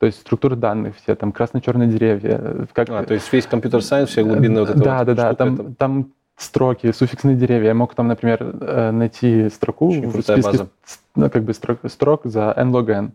То 0.02 0.06
есть 0.06 0.18
структуры 0.18 0.56
данных 0.56 0.96
все, 0.96 1.14
там 1.14 1.30
красно-черные 1.30 1.88
деревья. 1.88 2.36
э, 2.42 2.66
Как... 2.72 2.90
А, 2.90 3.04
то 3.04 3.14
есть 3.14 3.32
весь 3.32 3.46
компьютер-сайенс, 3.46 4.10
все 4.10 4.24
глубинные 4.24 4.64
вот 4.64 4.70
это 4.70 4.78
Да, 4.80 5.04
да, 5.04 5.14
да, 5.14 5.34
там, 5.34 5.54
это 5.54 5.74
там 5.76 6.10
строки, 6.36 6.90
суффиксные 6.90 7.36
деревья. 7.36 7.68
Я 7.68 7.74
мог 7.74 7.94
там, 7.94 8.08
например, 8.08 8.38
э, 8.42 8.90
найти 8.90 9.48
строку 9.48 9.90
Очень 9.90 10.08
в 10.08 10.20
списке 10.22 10.42
база. 10.42 10.68
ну, 11.14 11.30
как 11.30 11.44
бы 11.44 11.54
строк, 11.54 11.78
строк 11.86 12.22
за 12.24 12.52
n 12.56 12.72
log 12.72 12.90
n. 12.90 13.12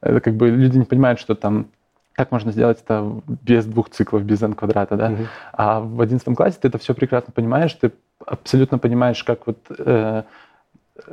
Это 0.00 0.20
как 0.20 0.34
бы 0.34 0.48
люди 0.48 0.76
не 0.76 0.84
понимают, 0.84 1.20
что 1.20 1.36
там 1.36 1.68
как 2.14 2.32
можно 2.32 2.50
сделать 2.50 2.82
это 2.84 3.08
без 3.26 3.64
двух 3.64 3.90
циклов, 3.90 4.24
без 4.24 4.42
n 4.42 4.54
квадрата, 4.54 4.96
да? 4.96 5.10
Мгм. 5.10 5.28
А 5.52 5.78
в 5.78 6.00
11 6.00 6.34
классе 6.34 6.58
ты 6.60 6.66
это 6.66 6.78
все 6.78 6.94
прекрасно 6.94 7.32
понимаешь, 7.32 7.72
ты 7.74 7.92
абсолютно 8.26 8.78
понимаешь, 8.78 9.22
как 9.22 9.46
вот 9.46 9.58
э, 9.78 10.24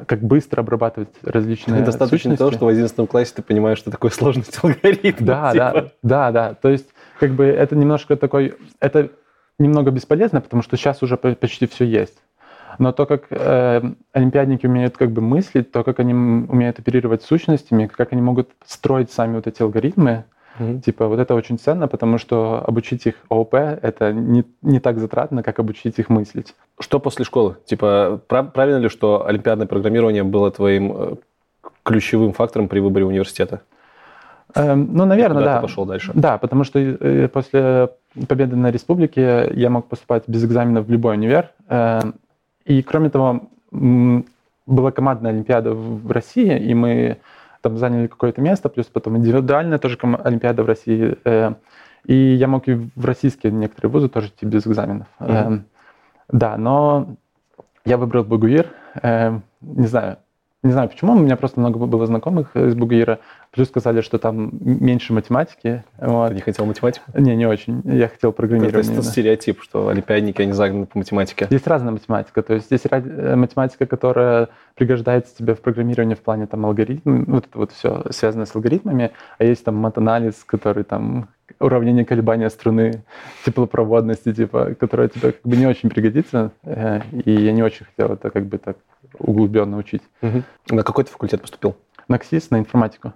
как 0.05 0.21
быстро 0.21 0.61
обрабатывать 0.61 1.09
различные 1.23 1.81
Достаточно 1.83 2.35
того, 2.37 2.51
сущности. 2.51 2.57
что 2.57 2.65
в 2.65 2.69
11 2.69 3.09
классе 3.09 3.33
ты 3.35 3.41
понимаешь, 3.41 3.79
что 3.79 3.89
такое 3.91 4.11
сложность 4.11 4.59
алгоритма. 4.63 5.25
Да, 5.25 5.51
типа. 5.51 5.71
да, 5.73 5.91
да, 6.03 6.31
да. 6.31 6.53
То 6.53 6.69
есть, 6.69 6.87
как 7.19 7.31
бы 7.31 7.45
это 7.45 7.75
немножко 7.75 8.15
такой, 8.15 8.55
это 8.79 9.09
немного 9.57 9.91
бесполезно, 9.91 10.39
потому 10.41 10.61
что 10.61 10.77
сейчас 10.77 11.01
уже 11.01 11.17
по- 11.17 11.33
почти 11.33 11.65
все 11.67 11.85
есть. 11.85 12.17
Но 12.79 12.91
то, 12.93 13.05
как 13.05 13.25
э, 13.31 13.81
олимпиадники 14.13 14.65
умеют 14.65 14.97
как 14.97 15.11
бы 15.11 15.21
мыслить, 15.21 15.71
то, 15.71 15.83
как 15.83 15.99
они 15.99 16.13
умеют 16.13 16.79
оперировать 16.79 17.21
сущностями, 17.23 17.87
как 17.87 18.13
они 18.13 18.21
могут 18.21 18.49
строить 18.65 19.11
сами 19.11 19.35
вот 19.35 19.47
эти 19.47 19.61
алгоритмы, 19.61 20.25
Угу. 20.61 20.81
Типа 20.81 21.07
вот 21.07 21.19
это 21.19 21.35
очень 21.35 21.57
ценно, 21.57 21.87
потому 21.87 22.17
что 22.17 22.63
обучить 22.65 23.05
их 23.05 23.15
ООП 23.29 23.55
это 23.55 24.13
не, 24.13 24.43
не 24.61 24.79
так 24.79 24.99
затратно, 24.99 25.43
как 25.43 25.59
обучить 25.59 25.97
их 25.99 26.09
мыслить. 26.09 26.53
Что 26.79 26.99
после 26.99 27.25
школы? 27.25 27.57
Типа 27.65 28.21
прав, 28.27 28.53
правильно 28.53 28.77
ли, 28.77 28.89
что 28.89 29.25
олимпиадное 29.25 29.67
программирование 29.67 30.23
было 30.23 30.51
твоим 30.51 30.93
э, 30.95 31.15
ключевым 31.83 32.33
фактором 32.33 32.67
при 32.67 32.79
выборе 32.79 33.05
университета? 33.05 33.61
Эм, 34.55 34.89
ну, 34.93 35.05
наверное, 35.05 35.43
да. 35.43 35.55
ты 35.55 35.61
пошел 35.61 35.85
дальше? 35.85 36.11
Да, 36.13 36.37
потому 36.37 36.63
что 36.63 36.79
э, 36.79 37.27
после 37.27 37.89
победы 38.27 38.55
на 38.55 38.71
республике 38.71 39.49
я 39.53 39.69
мог 39.69 39.87
поступать 39.87 40.23
без 40.27 40.43
экзаменов 40.43 40.85
в 40.85 40.91
любой 40.91 41.15
универ. 41.15 41.49
Эм, 41.69 42.15
и, 42.65 42.83
кроме 42.83 43.09
того, 43.09 43.49
была 43.71 44.91
командная 44.91 45.31
олимпиада 45.31 45.73
в 45.73 46.11
России, 46.11 46.57
и 46.59 46.73
мы 46.73 47.17
там 47.61 47.77
заняли 47.77 48.07
какое-то 48.07 48.41
место, 48.41 48.69
плюс 48.69 48.87
потом 48.87 49.17
индивидуальная 49.17 49.77
тоже 49.77 49.97
олимпиада 50.01 50.63
в 50.63 50.65
России. 50.65 51.17
Эм, 51.23 51.57
и 52.05 52.15
я 52.15 52.47
мог 52.47 52.67
и 52.67 52.73
в 52.73 53.05
российские 53.05 53.51
некоторые 53.51 53.91
вузы 53.91 54.09
тоже 54.09 54.27
идти 54.27 54.45
без 54.45 54.65
экзаменов. 54.65 55.07
Mm-hmm. 55.19 55.61
Да, 56.29 56.57
но 56.57 57.15
я 57.85 57.97
выбрал 57.97 58.23
Багуир. 58.23 58.67
Не 59.03 59.87
знаю, 59.87 60.17
не 60.63 60.71
знаю 60.71 60.89
почему, 60.89 61.13
у 61.13 61.19
меня 61.19 61.35
просто 61.37 61.59
много 61.59 61.79
было 61.87 62.05
знакомых 62.05 62.55
из 62.55 62.75
Бугуира. 62.75 63.19
Плюс 63.49 63.67
сказали, 63.67 64.01
что 64.01 64.19
там 64.19 64.51
меньше 64.61 65.11
математики. 65.11 65.83
Вот. 65.97 66.29
Ты 66.29 66.35
не 66.35 66.41
хотел 66.41 66.65
математику? 66.65 67.05
Не, 67.15 67.35
не 67.35 67.47
очень. 67.47 67.81
Я 67.83 68.07
хотел 68.07 68.31
программирование. 68.31 68.79
Это, 68.79 68.91
это 68.91 69.03
стереотип, 69.03 69.63
что 69.63 69.87
олимпиадники, 69.87 70.41
они 70.41 70.53
загнаны 70.53 70.85
по 70.85 70.99
математике. 70.99 71.47
Есть 71.49 71.65
разная 71.65 71.91
математика. 71.91 72.43
То 72.43 72.53
есть 72.53 72.69
есть 72.69 72.85
э, 72.89 73.35
математика, 73.35 73.87
которая 73.87 74.49
пригождается 74.75 75.35
тебе 75.35 75.55
в 75.55 75.61
программировании 75.61 76.13
в 76.15 76.21
плане 76.21 76.45
там 76.45 76.65
алгоритм, 76.65 77.23
вот 77.25 77.47
это 77.47 77.57
вот 77.57 77.71
все 77.71 78.05
связано 78.11 78.45
с 78.45 78.55
алгоритмами, 78.55 79.11
а 79.39 79.43
есть 79.43 79.65
там 79.65 79.75
матанализ, 79.75 80.43
который 80.45 80.83
там 80.83 81.29
уравнение 81.59 82.05
колебания 82.05 82.49
струны 82.49 83.03
теплопроводности, 83.45 84.33
типа, 84.33 84.75
которое 84.79 85.09
тебе 85.09 85.31
как 85.33 85.41
бы 85.43 85.57
не 85.57 85.65
очень 85.65 85.89
пригодится, 85.89 86.51
э, 86.63 87.01
и 87.25 87.31
я 87.31 87.51
не 87.51 87.63
очень 87.63 87.85
хотел 87.85 88.13
это 88.13 88.29
как 88.29 88.45
бы 88.45 88.57
так 88.57 88.77
углубленно 89.17 89.77
учить. 89.77 90.01
Угу. 90.21 90.43
На 90.69 90.83
какой 90.83 91.03
ты 91.03 91.11
факультет 91.11 91.41
поступил? 91.41 91.75
На 92.07 92.17
КСИС, 92.17 92.49
на 92.49 92.59
информатику. 92.59 93.13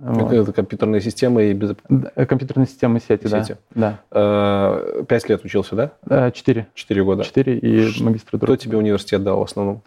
Вот. 0.00 0.32
Это 0.32 0.52
компьютерные 0.52 1.00
системы 1.00 1.50
и 1.50 1.52
без... 1.52 1.74
Э, 2.14 2.26
компьютерные 2.26 2.66
системы 2.66 3.00
сети, 3.00 3.26
сети. 3.26 3.56
да. 3.74 3.98
да. 4.10 4.80
Пять 5.08 5.28
лет 5.28 5.44
учился, 5.44 5.74
да? 5.74 5.92
Э, 6.08 6.30
четыре. 6.30 6.68
Четыре 6.74 7.02
года. 7.02 7.24
Четыре 7.24 7.58
и 7.58 8.02
магистратура. 8.02 8.46
Кто 8.46 8.56
тебе 8.56 8.78
университет 8.78 9.24
дал 9.24 9.40
в 9.40 9.42
основном? 9.42 9.82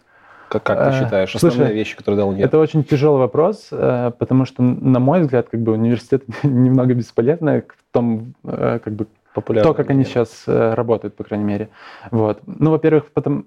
Как, 0.48 0.64
как 0.64 0.90
ты 0.92 0.98
считаешь? 0.98 1.34
Основные 1.34 1.58
Слушай, 1.58 1.74
вещи, 1.74 1.96
которые 1.96 2.18
дал 2.18 2.28
университет? 2.28 2.50
Это 2.50 2.58
очень 2.58 2.84
тяжелый 2.84 3.20
вопрос, 3.20 3.68
потому 3.70 4.44
что, 4.44 4.62
на 4.62 5.00
мой 5.00 5.22
взгляд, 5.22 5.48
как 5.48 5.60
бы 5.60 5.72
университет 5.72 6.24
немного 6.42 6.92
бесполезный 6.92 7.62
в 7.62 7.92
том, 7.92 8.34
как 8.44 8.92
бы, 8.92 9.06
Популярно, 9.32 9.70
то, 9.70 9.74
как 9.74 9.88
они 9.88 10.04
сейчас 10.04 10.44
работают, 10.46 11.16
по 11.16 11.24
крайней 11.24 11.46
мере. 11.46 11.70
Вот. 12.10 12.40
Ну, 12.44 12.70
во-первых, 12.70 13.12
потом 13.12 13.46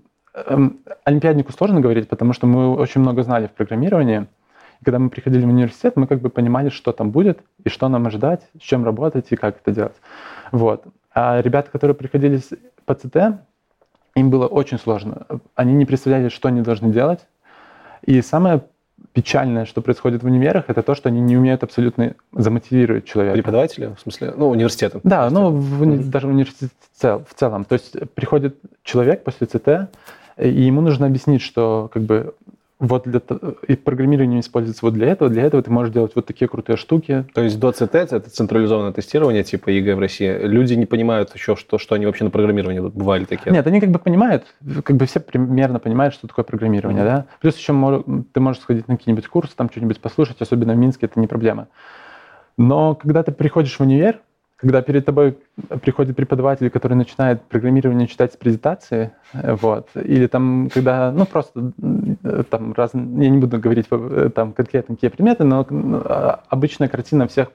олимпиаднику 1.06 1.52
сложно 1.54 1.82
говорить, 1.82 2.10
потому 2.10 2.34
что 2.34 2.48
мы 2.48 2.76
очень 2.76 3.02
много 3.02 3.24
знали 3.24 3.48
в 3.48 3.52
программировании. 3.52 4.28
И 4.82 4.86
когда 4.86 5.00
мы 5.00 5.10
приходили 5.10 5.46
в 5.46 5.50
университет, 5.50 5.96
мы 5.96 6.08
как 6.08 6.20
бы 6.20 6.30
понимали, 6.30 6.70
что 6.70 6.92
там 6.92 7.12
будет, 7.12 7.40
и 7.64 7.70
что 7.70 7.88
нам 7.88 8.06
ожидать, 8.08 8.42
с 8.60 8.62
чем 8.62 8.84
работать 8.84 9.28
и 9.30 9.36
как 9.36 9.58
это 9.62 9.72
делать. 9.72 9.96
Вот. 10.52 10.84
А 11.14 11.42
ребята, 11.42 11.72
которые 11.72 11.96
приходили 11.96 12.42
по 12.86 12.94
ЦТ, 12.94 13.40
им 14.16 14.30
было 14.30 14.48
очень 14.48 14.78
сложно. 14.78 15.26
Они 15.56 15.74
не 15.74 15.86
представляли, 15.86 16.30
что 16.30 16.50
они 16.50 16.62
должны 16.62 16.92
делать. 16.92 17.26
И 18.02 18.22
самое 18.22 18.62
печальное, 19.14 19.66
что 19.66 19.82
происходит 19.82 20.24
в 20.24 20.26
универах, 20.26 20.66
это 20.68 20.82
то, 20.84 20.96
что 20.96 21.10
они 21.10 21.22
не 21.22 21.38
умеют 21.38 21.64
абсолютно 21.64 22.16
замотивировать 22.34 23.06
человека. 23.06 23.36
Преподаватели, 23.36 23.94
в 23.96 24.00
смысле, 24.00 24.34
ну, 24.36 24.50
университета? 24.50 25.00
Да, 25.04 25.30
ну, 25.30 25.50
в, 25.50 25.84
mm-hmm. 25.84 26.04
даже 26.06 26.28
в 26.28 26.30
университете 26.32 26.74
в 27.02 27.34
целом. 27.34 27.66
То 27.66 27.74
есть 27.74 27.96
приходит 28.14 28.58
человек 28.84 29.24
после 29.24 29.48
ЦТ, 29.48 29.90
и 30.38 30.50
ему 30.50 30.82
нужно 30.82 31.08
объяснить, 31.08 31.42
что 31.42 31.90
как 31.94 32.04
бы 32.04 32.34
вот 32.80 33.08
для, 33.08 33.22
и 33.68 33.76
программирование 33.76 34.42
используется 34.42 34.86
вот 34.86 34.94
для 34.94 35.08
этого, 35.08 35.30
для 35.30 35.44
этого 35.44 35.64
ты 35.64 35.72
можешь 35.72 35.94
делать 35.94 36.12
вот 36.14 36.26
такие 36.26 36.48
крутые 36.48 36.76
штуки. 36.76 37.26
То 37.34 37.42
есть 37.42 37.58
ЦТ, 37.58 37.96
это 37.96 38.20
централизованное 38.20 38.92
тестирование 38.92 39.44
типа 39.44 39.70
ЕГЭ 39.70 39.96
в 39.96 40.00
России, 40.00 40.38
люди 40.42 40.74
не 40.74 40.86
понимают 40.86 41.34
еще, 41.34 41.56
что, 41.56 41.78
что 41.78 41.96
они 41.96 42.06
вообще 42.06 42.26
на 42.26 42.32
программировании 42.32 42.80
тут 42.80 42.94
бывали 42.94 43.24
такие? 43.24 43.54
Нет, 43.54 43.66
они 43.66 43.80
как 43.80 43.92
бы 43.92 44.00
понимают, 44.00 44.46
как 44.84 44.98
бы 44.98 45.06
все 45.06 45.22
примерно 45.22 45.80
понимают, 45.80 46.14
что 46.14 46.28
такое 46.28 46.44
программирование, 46.44 47.04
mm-hmm. 47.04 47.18
да. 47.18 47.26
Плюс 47.40 47.56
еще 47.58 48.04
ты 48.34 48.40
можешь 48.40 48.62
сходить 48.62 48.88
на 48.88 48.98
какие-нибудь 48.98 49.28
курсы, 49.28 49.56
там 49.56 49.70
что-нибудь 49.70 50.02
послушать, 50.02 50.42
особенно 50.42 50.74
в 50.74 50.78
Минске, 50.78 51.06
это 51.06 51.20
не 51.20 51.28
проблема. 51.28 51.68
Но 52.58 52.96
когда 52.96 53.24
ты 53.24 53.32
приходишь 53.32 53.78
в 53.78 53.82
универ, 53.82 54.20
когда 54.58 54.82
перед 54.82 55.06
тобой 55.06 55.38
приходит 55.82 56.16
преподаватель, 56.16 56.70
который 56.70 56.94
начинает 56.94 57.42
программирование 57.44 58.08
читать 58.08 58.34
с 58.34 58.38
презентации, 58.38 59.12
э, 59.34 59.54
вот, 59.56 59.90
или 59.96 60.28
там, 60.28 60.70
когда, 60.74 61.12
ну, 61.12 61.26
просто 61.26 61.72
э, 62.24 62.44
там 62.50 62.74
раз, 62.74 62.94
я 62.94 63.30
не 63.30 63.38
буду 63.38 63.60
говорить 63.60 63.88
э, 63.92 64.30
там 64.34 64.54
конкретно 64.54 64.96
какие 64.96 65.10
предметы, 65.10 65.44
но 65.44 65.66
обычная 66.50 66.88
картина 66.88 67.28
всех 67.28 67.52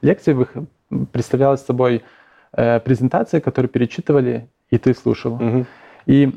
лекций 0.00 0.34
представляла 1.12 1.56
собой 1.56 2.02
презентации, 2.50 3.40
которые 3.40 3.68
перечитывали, 3.68 4.48
и 4.70 4.78
ты 4.78 4.94
слушал. 4.94 5.34
Угу. 5.34 5.66
И 6.06 6.32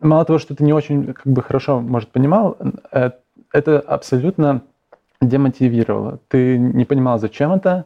мало 0.00 0.24
того, 0.24 0.38
что 0.38 0.54
ты 0.54 0.64
не 0.64 0.72
очень 0.72 1.12
как 1.12 1.26
бы 1.26 1.42
хорошо, 1.42 1.80
может, 1.80 2.08
понимал, 2.08 2.56
это 3.52 3.80
абсолютно 3.80 4.62
демотивировало. 5.20 6.20
Ты 6.28 6.56
не 6.56 6.86
понимал, 6.86 7.18
зачем 7.18 7.52
это, 7.52 7.84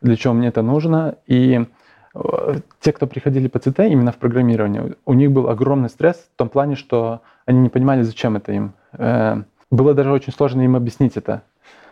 для 0.00 0.16
чего 0.16 0.34
мне 0.34 0.48
это 0.48 0.62
нужно. 0.62 1.16
И 1.26 1.66
э, 2.14 2.54
те, 2.80 2.92
кто 2.92 3.06
приходили 3.06 3.48
по 3.48 3.58
ЦТ 3.58 3.80
именно 3.80 4.12
в 4.12 4.16
программирование, 4.16 4.94
у 5.04 5.14
них 5.14 5.32
был 5.32 5.48
огромный 5.48 5.88
стресс 5.88 6.28
в 6.34 6.36
том 6.36 6.48
плане, 6.48 6.76
что 6.76 7.22
они 7.46 7.60
не 7.60 7.68
понимали, 7.68 8.02
зачем 8.02 8.36
это 8.36 8.52
им. 8.52 8.72
Э, 8.92 9.42
было 9.70 9.94
даже 9.94 10.12
очень 10.12 10.32
сложно 10.32 10.62
им 10.62 10.76
объяснить 10.76 11.16
это. 11.16 11.42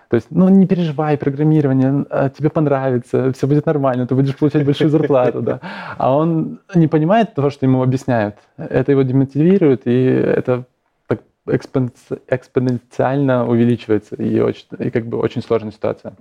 То 0.09 0.15
есть, 0.15 0.29
ну, 0.31 0.49
не 0.49 0.67
переживай, 0.67 1.19
программирование, 1.19 2.07
а 2.11 2.29
тебе 2.29 2.49
понравится, 2.49 3.33
все 3.33 3.47
будет 3.47 3.67
нормально, 3.67 4.07
ты 4.07 4.15
будешь 4.15 4.37
получать 4.37 4.65
большую 4.65 4.91
зарплату, 4.91 5.43
да. 5.43 5.61
А 5.99 6.17
он 6.17 6.61
не 6.75 6.87
понимает 6.87 7.35
того, 7.35 7.51
что 7.51 7.67
ему 7.67 7.83
объясняют. 7.83 8.37
Это 8.57 8.93
его 8.93 9.03
демотивирует, 9.03 9.83
и 9.87 10.05
это 10.05 10.65
так 11.09 11.23
экспоненциально 11.49 13.49
увеличивается, 13.49 14.15
и, 14.15 14.41
очень, 14.41 14.67
и 14.79 14.91
как 14.91 15.07
бы 15.07 15.19
очень 15.19 15.43
сложная 15.43 15.73
ситуация. 15.73 16.15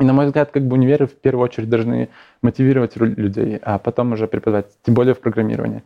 И, 0.00 0.04
на 0.04 0.14
мой 0.14 0.26
взгляд, 0.26 0.50
как 0.50 0.62
бы 0.62 0.74
универы 0.74 1.06
в 1.06 1.14
первую 1.14 1.44
очередь 1.44 1.68
должны 1.68 2.08
мотивировать 2.40 2.96
людей, 2.96 3.60
а 3.62 3.78
потом 3.78 4.12
уже 4.12 4.26
преподавать, 4.26 4.66
тем 4.82 4.94
более 4.94 5.14
в 5.14 5.20
программировании. 5.20 5.82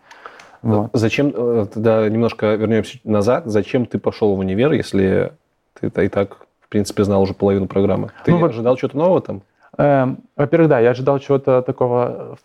Вот. 0.63 0.91
Зачем, 0.93 1.33
э, 1.35 1.67
тогда 1.75 2.09
немножко 2.09 2.55
вернемся 2.55 2.99
назад, 3.03 3.47
зачем 3.47 3.87
ты 3.87 3.99
пошел 3.99 4.37
в 4.37 4.39
универ, 4.39 4.73
если 4.73 5.33
ты 5.79 5.89
и 5.89 6.09
так, 6.09 6.47
в 6.61 6.69
принципе, 6.69 7.03
знал 7.03 7.23
уже 7.23 7.35
половину 7.35 7.67
программы? 7.67 8.13
Ты 8.25 8.31
ну, 8.31 8.45
ожидал 8.45 8.77
чего-то 8.77 8.97
нового 8.97 9.21
там? 9.21 9.43
Э, 9.77 10.15
во-первых, 10.37 10.69
да, 10.69 10.79
я 10.79 10.91
ожидал 10.91 11.19
чего-то 11.19 11.61
такого 11.63 12.39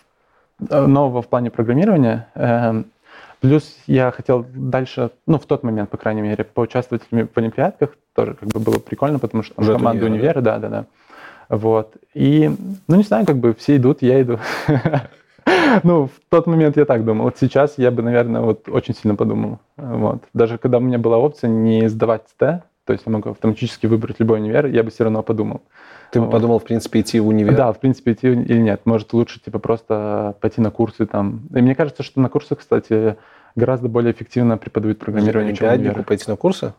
э, 0.70 0.86
нового 0.86 1.22
в 1.22 1.28
плане 1.28 1.52
программирования. 1.52 2.28
Э, 2.34 2.82
плюс 3.42 3.78
я 3.86 4.10
хотел 4.10 4.44
дальше, 4.56 5.12
ну, 5.28 5.38
в 5.38 5.46
тот 5.46 5.62
момент, 5.62 5.92
по 5.92 5.98
крайней 5.98 6.24
мере, 6.24 6.44
поучаствовать 6.44 7.04
в 7.12 7.38
олимпиадках. 7.38 7.92
Тоже 8.16 8.34
как 8.34 8.50
бы 8.50 8.60
было 8.60 8.80
прикольно, 8.80 9.20
потому 9.20 9.44
что 9.44 9.54
уже 9.56 9.74
команда 9.74 10.06
универа, 10.06 10.42
да, 10.42 10.58
да, 10.58 10.70
да. 10.70 10.86
Вот. 11.50 11.96
И, 12.14 12.50
ну, 12.88 12.96
не 12.96 13.04
знаю, 13.04 13.26
как 13.26 13.38
бы 13.38 13.54
все 13.54 13.78
идут, 13.78 14.02
я 14.02 14.22
иду. 14.22 14.40
Ну, 15.84 16.08
в 16.08 16.12
тот 16.30 16.48
момент 16.48 16.78
я 16.78 16.86
так 16.86 17.06
думал. 17.06 17.26
Вот 17.26 17.38
сейчас 17.40 17.78
я 17.78 17.92
бы, 17.92 18.04
наверное, 18.04 18.42
вот 18.42 18.70
очень 18.70 18.94
сильно 18.94 19.16
подумал. 19.16 19.60
Вот. 19.78 20.24
Даже 20.34 20.58
когда 20.58 20.78
у 20.78 20.82
меня 20.82 20.98
была 21.00 21.18
опция 21.18 21.50
не 21.50 21.88
сдавать 21.90 22.24
ТСТ, 22.28 22.38
то 22.38 22.94
есть 22.94 23.04
я 23.06 23.12
могу 23.12 23.32
автоматически 23.32 23.86
выбрать 23.88 24.20
любой 24.20 24.40
универ, 24.40 24.68
я 24.68 24.84
бы 24.84 24.90
все 24.90 25.04
равно 25.04 25.24
подумал. 25.24 25.62
Ты 26.12 26.22
бы 26.22 26.30
подумал, 26.30 26.60
в 26.60 26.64
принципе, 26.64 27.02
идти 27.02 27.20
в 27.20 27.28
универ? 27.28 27.56
Да, 27.56 27.72
в 27.72 27.80
принципе, 27.80 28.14
идти 28.14 28.28
или 28.28 28.62
нет. 28.62 28.82
Может, 28.86 29.14
лучше, 29.14 29.40
типа, 29.40 29.60
просто 29.60 30.36
пойти 30.42 30.60
на 30.62 30.72
курсы 30.72 31.06
там. 31.06 31.42
И 31.54 31.62
мне 31.62 31.76
кажется, 31.76 32.02
что 32.04 32.20
на 32.20 32.30
курсах, 32.30 32.60
кстати, 32.60 33.16
гораздо 33.56 33.90
более 33.90 34.12
эффективно 34.12 34.58
преподают 34.58 35.00
программирование, 35.00 35.56
чем 35.56 35.70
универ. 35.70 36.04
пойти 36.04 36.26
на 36.28 36.36
курсы? 36.36 36.74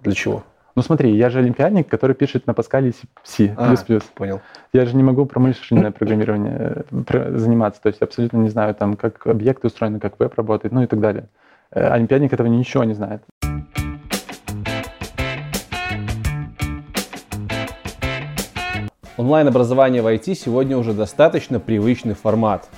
Для 0.00 0.12
чего? 0.12 0.44
Ну 0.80 0.84
смотри, 0.84 1.14
я 1.14 1.28
же 1.28 1.40
олимпиадник, 1.40 1.88
который 1.88 2.16
пишет 2.16 2.46
на 2.46 2.54
Паскале 2.54 2.94
C++. 3.22 3.54
А, 3.54 3.76
понял. 4.14 4.40
Я 4.72 4.86
же 4.86 4.96
не 4.96 5.02
могу 5.02 5.26
промышленное 5.26 5.90
программирование 5.90 6.84
э, 6.90 7.36
заниматься, 7.36 7.82
то 7.82 7.88
есть 7.88 8.00
абсолютно 8.00 8.38
не 8.38 8.48
знаю, 8.48 8.74
там, 8.74 8.96
как 8.96 9.26
объекты 9.26 9.66
устроены, 9.66 10.00
как 10.00 10.18
веб 10.18 10.32
работает, 10.38 10.72
ну 10.72 10.82
и 10.82 10.86
так 10.86 11.00
далее. 11.00 11.24
Э, 11.70 11.86
олимпиадник 11.88 12.32
этого 12.32 12.46
ничего 12.46 12.84
не 12.84 12.94
знает. 12.94 13.22
Онлайн-образование 19.18 20.00
в 20.00 20.06
IT 20.06 20.34
сегодня 20.34 20.78
уже 20.78 20.94
достаточно 20.94 21.60
привычный 21.60 22.14
формат. 22.14 22.70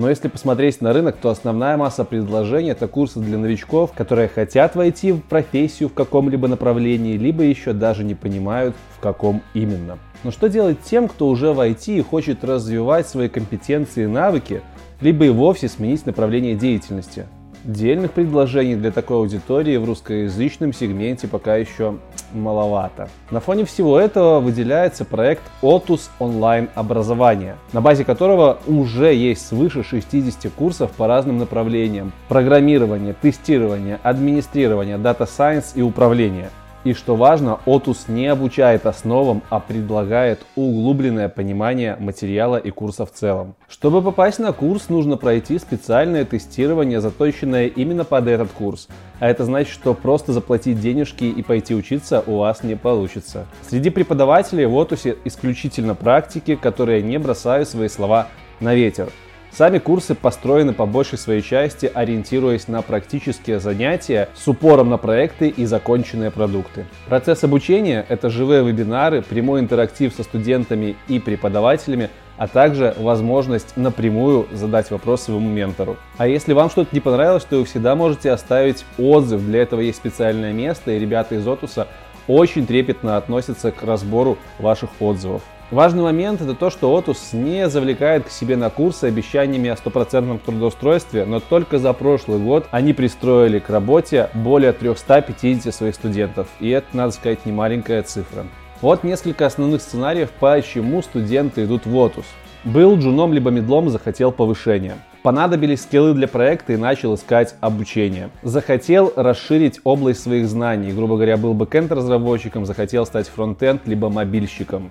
Но 0.00 0.08
если 0.08 0.28
посмотреть 0.28 0.80
на 0.80 0.94
рынок, 0.94 1.16
то 1.20 1.28
основная 1.28 1.76
масса 1.76 2.06
предложений 2.06 2.70
это 2.70 2.88
курсы 2.88 3.20
для 3.20 3.36
новичков, 3.36 3.92
которые 3.92 4.28
хотят 4.28 4.74
войти 4.74 5.12
в 5.12 5.20
профессию 5.20 5.90
в 5.90 5.92
каком-либо 5.92 6.48
направлении, 6.48 7.18
либо 7.18 7.42
еще 7.42 7.74
даже 7.74 8.02
не 8.02 8.14
понимают, 8.14 8.74
в 8.96 9.00
каком 9.00 9.42
именно. 9.52 9.98
Но 10.24 10.30
что 10.30 10.48
делать 10.48 10.78
тем, 10.82 11.06
кто 11.06 11.28
уже 11.28 11.52
в 11.52 11.60
IT 11.60 11.98
и 11.98 12.00
хочет 12.00 12.44
развивать 12.44 13.08
свои 13.08 13.28
компетенции 13.28 14.04
и 14.04 14.06
навыки, 14.06 14.62
либо 15.02 15.26
и 15.26 15.28
вовсе 15.28 15.68
сменить 15.68 16.06
направление 16.06 16.54
деятельности? 16.54 17.26
Дельных 17.64 18.12
предложений 18.12 18.76
для 18.76 18.90
такой 18.90 19.18
аудитории 19.18 19.76
в 19.76 19.84
русскоязычном 19.84 20.72
сегменте 20.72 21.28
пока 21.28 21.56
еще 21.56 21.96
маловато. 22.32 23.10
На 23.30 23.40
фоне 23.40 23.66
всего 23.66 24.00
этого 24.00 24.40
выделяется 24.40 25.04
проект 25.04 25.42
Otus 25.60 26.08
онлайн 26.18 26.70
образование, 26.74 27.56
на 27.74 27.82
базе 27.82 28.04
которого 28.06 28.60
уже 28.66 29.12
есть 29.12 29.46
свыше 29.46 29.82
60 29.82 30.50
курсов 30.54 30.90
по 30.92 31.06
разным 31.06 31.36
направлениям. 31.36 32.12
Программирование, 32.28 33.14
тестирование, 33.20 34.00
администрирование, 34.02 34.96
дата 34.96 35.26
сайенс 35.26 35.72
и 35.74 35.82
управление– 35.82 36.48
и 36.84 36.92
что 36.94 37.14
важно, 37.14 37.60
Otus 37.66 38.10
не 38.10 38.26
обучает 38.26 38.86
основам, 38.86 39.42
а 39.50 39.60
предлагает 39.60 40.46
углубленное 40.56 41.28
понимание 41.28 41.96
материала 41.98 42.56
и 42.56 42.70
курса 42.70 43.04
в 43.04 43.12
целом. 43.12 43.54
Чтобы 43.68 44.02
попасть 44.02 44.38
на 44.38 44.52
курс, 44.52 44.88
нужно 44.88 45.16
пройти 45.16 45.58
специальное 45.58 46.24
тестирование, 46.24 47.00
заточенное 47.00 47.66
именно 47.66 48.04
под 48.04 48.28
этот 48.28 48.50
курс. 48.50 48.88
А 49.18 49.28
это 49.28 49.44
значит, 49.44 49.72
что 49.72 49.92
просто 49.94 50.32
заплатить 50.32 50.80
денежки 50.80 51.24
и 51.24 51.42
пойти 51.42 51.74
учиться 51.74 52.24
у 52.26 52.38
вас 52.38 52.62
не 52.62 52.76
получится. 52.76 53.46
Среди 53.68 53.90
преподавателей 53.90 54.64
в 54.66 54.74
Otus 54.74 55.18
исключительно 55.24 55.94
практики, 55.94 56.56
которые 56.56 57.02
не 57.02 57.18
бросают 57.18 57.68
свои 57.68 57.88
слова 57.88 58.28
на 58.60 58.74
ветер. 58.74 59.10
Сами 59.52 59.78
курсы 59.78 60.14
построены 60.14 60.72
по 60.72 60.86
большей 60.86 61.18
своей 61.18 61.42
части, 61.42 61.90
ориентируясь 61.92 62.68
на 62.68 62.82
практические 62.82 63.58
занятия 63.58 64.28
с 64.34 64.46
упором 64.46 64.90
на 64.90 64.96
проекты 64.96 65.48
и 65.48 65.64
законченные 65.64 66.30
продукты. 66.30 66.86
Процесс 67.08 67.42
обучения– 67.42 68.06
это 68.08 68.30
живые 68.30 68.64
вебинары, 68.64 69.22
прямой 69.22 69.60
интерактив 69.60 70.14
со 70.14 70.22
студентами 70.22 70.96
и 71.08 71.18
преподавателями, 71.18 72.10
а 72.36 72.46
также 72.46 72.94
возможность 72.98 73.76
напрямую 73.76 74.46
задать 74.52 74.90
вопрос 74.90 75.22
своему 75.22 75.50
ментору. 75.50 75.96
А 76.16 76.28
если 76.28 76.52
вам 76.52 76.70
что-то 76.70 76.94
не 76.94 77.00
понравилось, 77.00 77.44
то 77.44 77.56
вы 77.56 77.64
всегда 77.64 77.96
можете 77.96 78.30
оставить 78.30 78.84
отзыв. 78.98 79.44
Для 79.44 79.62
этого 79.62 79.80
есть 79.80 79.98
специальное 79.98 80.52
место, 80.52 80.92
и 80.92 80.98
ребята 80.98 81.34
из 81.34 81.46
Отуса 81.46 81.88
очень 82.28 82.66
трепетно 82.66 83.16
относятся 83.16 83.72
к 83.72 83.82
разбору 83.82 84.38
ваших 84.58 84.90
отзывов. 85.00 85.42
Важный 85.70 86.02
момент 86.02 86.40
это 86.40 86.56
то, 86.56 86.68
что 86.68 86.98
Otus 86.98 87.28
не 87.32 87.68
завлекает 87.68 88.24
к 88.24 88.30
себе 88.30 88.56
на 88.56 88.70
курсы 88.70 89.04
обещаниями 89.04 89.70
о 89.70 89.76
стопроцентном 89.76 90.40
трудоустройстве, 90.40 91.24
но 91.24 91.38
только 91.38 91.78
за 91.78 91.92
прошлый 91.92 92.40
год 92.40 92.66
они 92.72 92.92
пристроили 92.92 93.60
к 93.60 93.70
работе 93.70 94.30
более 94.34 94.72
350 94.72 95.72
своих 95.72 95.94
студентов. 95.94 96.48
И 96.58 96.70
это, 96.70 96.88
надо 96.92 97.12
сказать, 97.12 97.46
не 97.46 97.52
маленькая 97.52 98.02
цифра. 98.02 98.46
Вот 98.80 99.04
несколько 99.04 99.46
основных 99.46 99.80
сценариев, 99.80 100.30
почему 100.40 101.02
студенты 101.02 101.62
идут 101.62 101.86
в 101.86 101.94
Otus. 101.94 102.24
Был 102.64 102.98
джуном 102.98 103.32
либо 103.32 103.50
мидлом, 103.50 103.90
захотел 103.90 104.32
повышения. 104.32 104.96
Понадобились 105.22 105.82
скиллы 105.82 106.14
для 106.14 106.26
проекта 106.26 106.72
и 106.72 106.78
начал 106.78 107.14
искать 107.14 107.54
обучение. 107.60 108.30
Захотел 108.42 109.12
расширить 109.14 109.80
область 109.84 110.22
своих 110.24 110.48
знаний. 110.48 110.90
Грубо 110.90 111.14
говоря, 111.14 111.36
был 111.36 111.54
бэкенд 111.54 111.92
разработчиком, 111.92 112.66
захотел 112.66 113.06
стать 113.06 113.28
фронтенд 113.28 113.86
либо 113.86 114.08
мобильщиком 114.08 114.90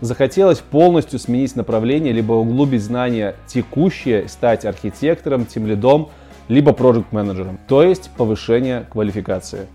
захотелось 0.00 0.58
полностью 0.58 1.18
сменить 1.18 1.56
направление, 1.56 2.12
либо 2.12 2.32
углубить 2.32 2.82
знания 2.82 3.34
текущие, 3.46 4.28
стать 4.28 4.64
архитектором, 4.64 5.46
тимлидом, 5.46 6.10
либо 6.48 6.72
проект 6.72 7.12
менеджером 7.12 7.58
то 7.68 7.82
есть 7.82 8.10
повышение 8.16 8.86
квалификации. 8.90 9.66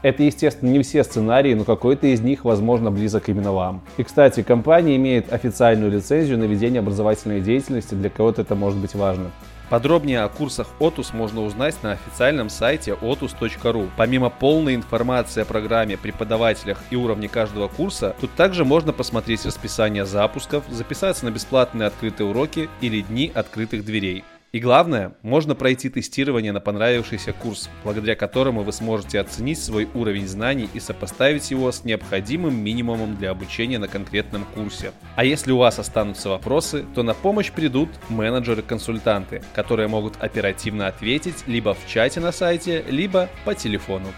Это, 0.00 0.22
естественно, 0.22 0.70
не 0.70 0.82
все 0.82 1.02
сценарии, 1.02 1.54
но 1.54 1.64
какой-то 1.64 2.06
из 2.06 2.20
них, 2.20 2.44
возможно, 2.44 2.92
близок 2.92 3.28
именно 3.28 3.52
вам. 3.52 3.82
И, 3.96 4.04
кстати, 4.04 4.42
компания 4.42 4.94
имеет 4.94 5.32
официальную 5.32 5.90
лицензию 5.90 6.38
на 6.38 6.44
ведение 6.44 6.78
образовательной 6.78 7.40
деятельности, 7.40 7.94
для 7.94 8.08
кого-то 8.08 8.42
это 8.42 8.54
может 8.54 8.78
быть 8.78 8.94
важно. 8.94 9.32
Подробнее 9.70 10.20
о 10.20 10.28
курсах 10.28 10.66
Otus 10.80 11.14
можно 11.14 11.42
узнать 11.42 11.82
на 11.82 11.92
официальном 11.92 12.48
сайте 12.48 12.92
otus.ru. 12.92 13.90
Помимо 13.96 14.30
полной 14.30 14.74
информации 14.74 15.42
о 15.42 15.44
программе, 15.44 15.98
преподавателях 15.98 16.82
и 16.90 16.96
уровне 16.96 17.28
каждого 17.28 17.68
курса, 17.68 18.16
тут 18.18 18.32
также 18.34 18.64
можно 18.64 18.94
посмотреть 18.94 19.44
расписание 19.44 20.06
запусков, 20.06 20.64
записаться 20.70 21.26
на 21.26 21.30
бесплатные 21.30 21.86
открытые 21.86 22.28
уроки 22.28 22.70
или 22.80 23.02
дни 23.02 23.30
открытых 23.34 23.84
дверей. 23.84 24.24
И 24.50 24.60
главное, 24.60 25.12
можно 25.20 25.54
пройти 25.54 25.90
тестирование 25.90 26.52
на 26.52 26.60
понравившийся 26.60 27.34
курс, 27.34 27.68
благодаря 27.84 28.16
которому 28.16 28.62
вы 28.62 28.72
сможете 28.72 29.20
оценить 29.20 29.62
свой 29.62 29.86
уровень 29.92 30.26
знаний 30.26 30.70
и 30.72 30.80
сопоставить 30.80 31.50
его 31.50 31.70
с 31.70 31.84
необходимым 31.84 32.56
минимумом 32.56 33.16
для 33.16 33.30
обучения 33.30 33.78
на 33.78 33.88
конкретном 33.88 34.46
курсе. 34.54 34.92
А 35.16 35.24
если 35.24 35.52
у 35.52 35.58
вас 35.58 35.78
останутся 35.78 36.30
вопросы, 36.30 36.86
то 36.94 37.02
на 37.02 37.12
помощь 37.12 37.52
придут 37.52 37.90
менеджеры-консультанты, 38.08 39.42
которые 39.54 39.88
могут 39.88 40.14
оперативно 40.18 40.86
ответить 40.86 41.46
либо 41.46 41.74
в 41.74 41.86
чате 41.86 42.20
на 42.20 42.32
сайте, 42.32 42.82
либо 42.88 43.28
по 43.44 43.54
телефону. 43.54 44.08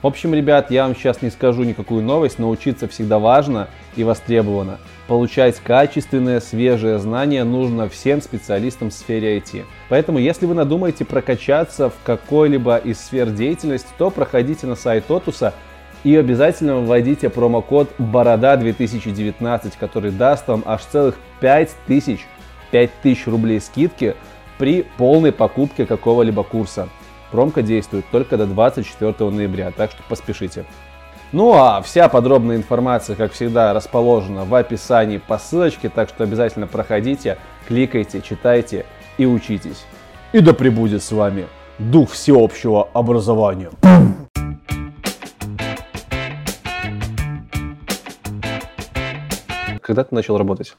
В 0.00 0.06
общем, 0.06 0.32
ребят, 0.32 0.70
я 0.70 0.84
вам 0.84 0.96
сейчас 0.96 1.20
не 1.20 1.28
скажу 1.28 1.64
никакую 1.64 2.02
новость, 2.02 2.38
но 2.38 2.48
учиться 2.48 2.88
всегда 2.88 3.18
важно 3.18 3.68
и 3.94 4.04
востребовано. 4.04 4.78
Получать 5.06 5.60
качественные, 5.60 6.40
свежие 6.40 6.98
знания 6.98 7.44
нужно 7.44 7.88
всем 7.88 8.20
специалистам 8.20 8.90
в 8.90 8.92
сфере 8.92 9.38
IT. 9.38 9.64
Поэтому, 9.88 10.18
если 10.18 10.46
вы 10.46 10.54
надумаете 10.54 11.04
прокачаться 11.04 11.90
в 11.90 11.94
какой-либо 12.02 12.76
из 12.76 12.98
сфер 12.98 13.30
деятельности, 13.30 13.88
то 13.98 14.10
проходите 14.10 14.66
на 14.66 14.74
сайт 14.74 15.08
Отуса 15.08 15.54
и 16.02 16.16
обязательно 16.16 16.80
вводите 16.80 17.30
промокод 17.30 17.88
Борода2019, 17.98 19.74
который 19.78 20.10
даст 20.10 20.48
вам 20.48 20.64
аж 20.66 20.82
целых 20.82 21.14
5000, 21.40 22.26
5000 22.72 23.26
рублей 23.28 23.60
скидки 23.60 24.16
при 24.58 24.84
полной 24.96 25.30
покупке 25.30 25.86
какого-либо 25.86 26.42
курса. 26.42 26.88
Промка 27.30 27.62
действует 27.62 28.06
только 28.10 28.36
до 28.36 28.46
24 28.46 29.30
ноября, 29.30 29.70
так 29.70 29.92
что 29.92 30.02
поспешите. 30.08 30.64
Ну 31.32 31.54
а 31.54 31.82
вся 31.82 32.08
подробная 32.08 32.56
информация, 32.56 33.16
как 33.16 33.32
всегда, 33.32 33.74
расположена 33.74 34.44
в 34.44 34.54
описании 34.54 35.18
по 35.18 35.38
ссылочке, 35.38 35.88
так 35.88 36.08
что 36.08 36.22
обязательно 36.22 36.68
проходите, 36.68 37.36
кликайте, 37.66 38.20
читайте 38.22 38.86
и 39.18 39.26
учитесь. 39.26 39.84
И 40.32 40.40
да 40.40 40.52
пребудет 40.52 41.02
с 41.02 41.10
вами 41.10 41.46
дух 41.78 42.10
всеобщего 42.10 42.88
образования. 42.92 43.70
Когда 49.82 50.04
ты 50.04 50.14
начал 50.14 50.38
работать? 50.38 50.76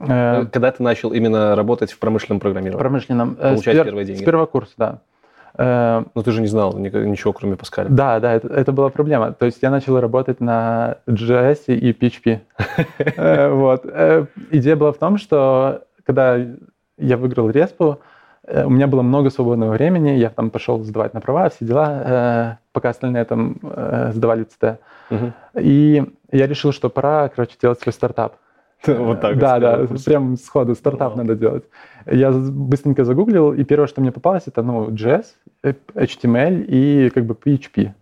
Э, 0.00 0.46
Когда 0.52 0.70
ты 0.70 0.82
начал 0.82 1.12
именно 1.12 1.56
работать 1.56 1.92
в 1.92 1.98
промышленном 1.98 2.40
программировании? 2.40 2.78
В 2.78 2.78
промышленном. 2.78 3.36
Э, 3.38 3.50
Получать 3.50 3.74
пер... 3.74 3.84
первые 3.84 4.06
деньги? 4.06 4.22
С 4.22 4.24
первого 4.24 4.46
курса, 4.46 4.72
да. 4.76 4.98
Но 5.56 6.22
ты 6.24 6.32
же 6.32 6.40
не 6.40 6.48
знал 6.48 6.76
ничего, 6.78 7.32
кроме 7.32 7.56
Паскаля. 7.56 7.88
Да, 7.88 8.18
да, 8.18 8.32
это, 8.32 8.48
это 8.48 8.72
была 8.72 8.90
проблема. 8.90 9.32
То 9.32 9.46
есть 9.46 9.62
я 9.62 9.70
начал 9.70 10.00
работать 10.00 10.40
на 10.40 10.96
JS 11.06 11.66
и 11.68 11.92
PHP. 11.92 12.40
Э, 13.16 13.50
вот. 13.50 13.86
Э, 13.86 14.26
идея 14.50 14.76
была 14.76 14.92
в 14.92 14.98
том, 14.98 15.16
что 15.16 15.84
когда 16.04 16.36
я 16.98 17.16
выиграл 17.16 17.50
Респу, 17.50 18.00
у 18.46 18.70
меня 18.70 18.86
было 18.86 19.02
много 19.02 19.30
свободного 19.30 19.72
времени, 19.72 20.10
я 20.10 20.28
там 20.28 20.50
пошел 20.50 20.82
сдавать 20.84 21.14
на 21.14 21.20
права, 21.20 21.48
все 21.48 21.64
дела, 21.64 22.58
пока 22.72 22.90
остальные 22.90 23.24
там 23.24 23.56
сдавали 24.12 24.44
ЦТ. 24.44 24.80
И 25.58 26.04
я 26.30 26.46
решил, 26.46 26.72
что 26.72 26.90
пора, 26.90 27.28
короче, 27.28 27.54
делать 27.60 27.80
свой 27.80 27.92
стартап. 27.92 28.36
Вот 28.86 29.20
так. 29.20 29.38
Да, 29.38 29.58
да, 29.58 29.86
прям 30.04 30.36
сходу 30.36 30.74
стартап 30.74 31.16
надо 31.16 31.34
делать. 31.34 31.64
Я 32.06 32.30
быстренько 32.30 33.04
загуглил, 33.04 33.52
и 33.52 33.64
первое, 33.64 33.86
что 33.86 34.00
мне 34.00 34.12
попалось, 34.12 34.42
это, 34.46 34.62
ну, 34.62 34.90
JS, 34.90 35.24
HTML 35.64 36.64
и 36.64 37.10
как 37.10 37.24
бы 37.24 37.34
PHP. 37.34 37.92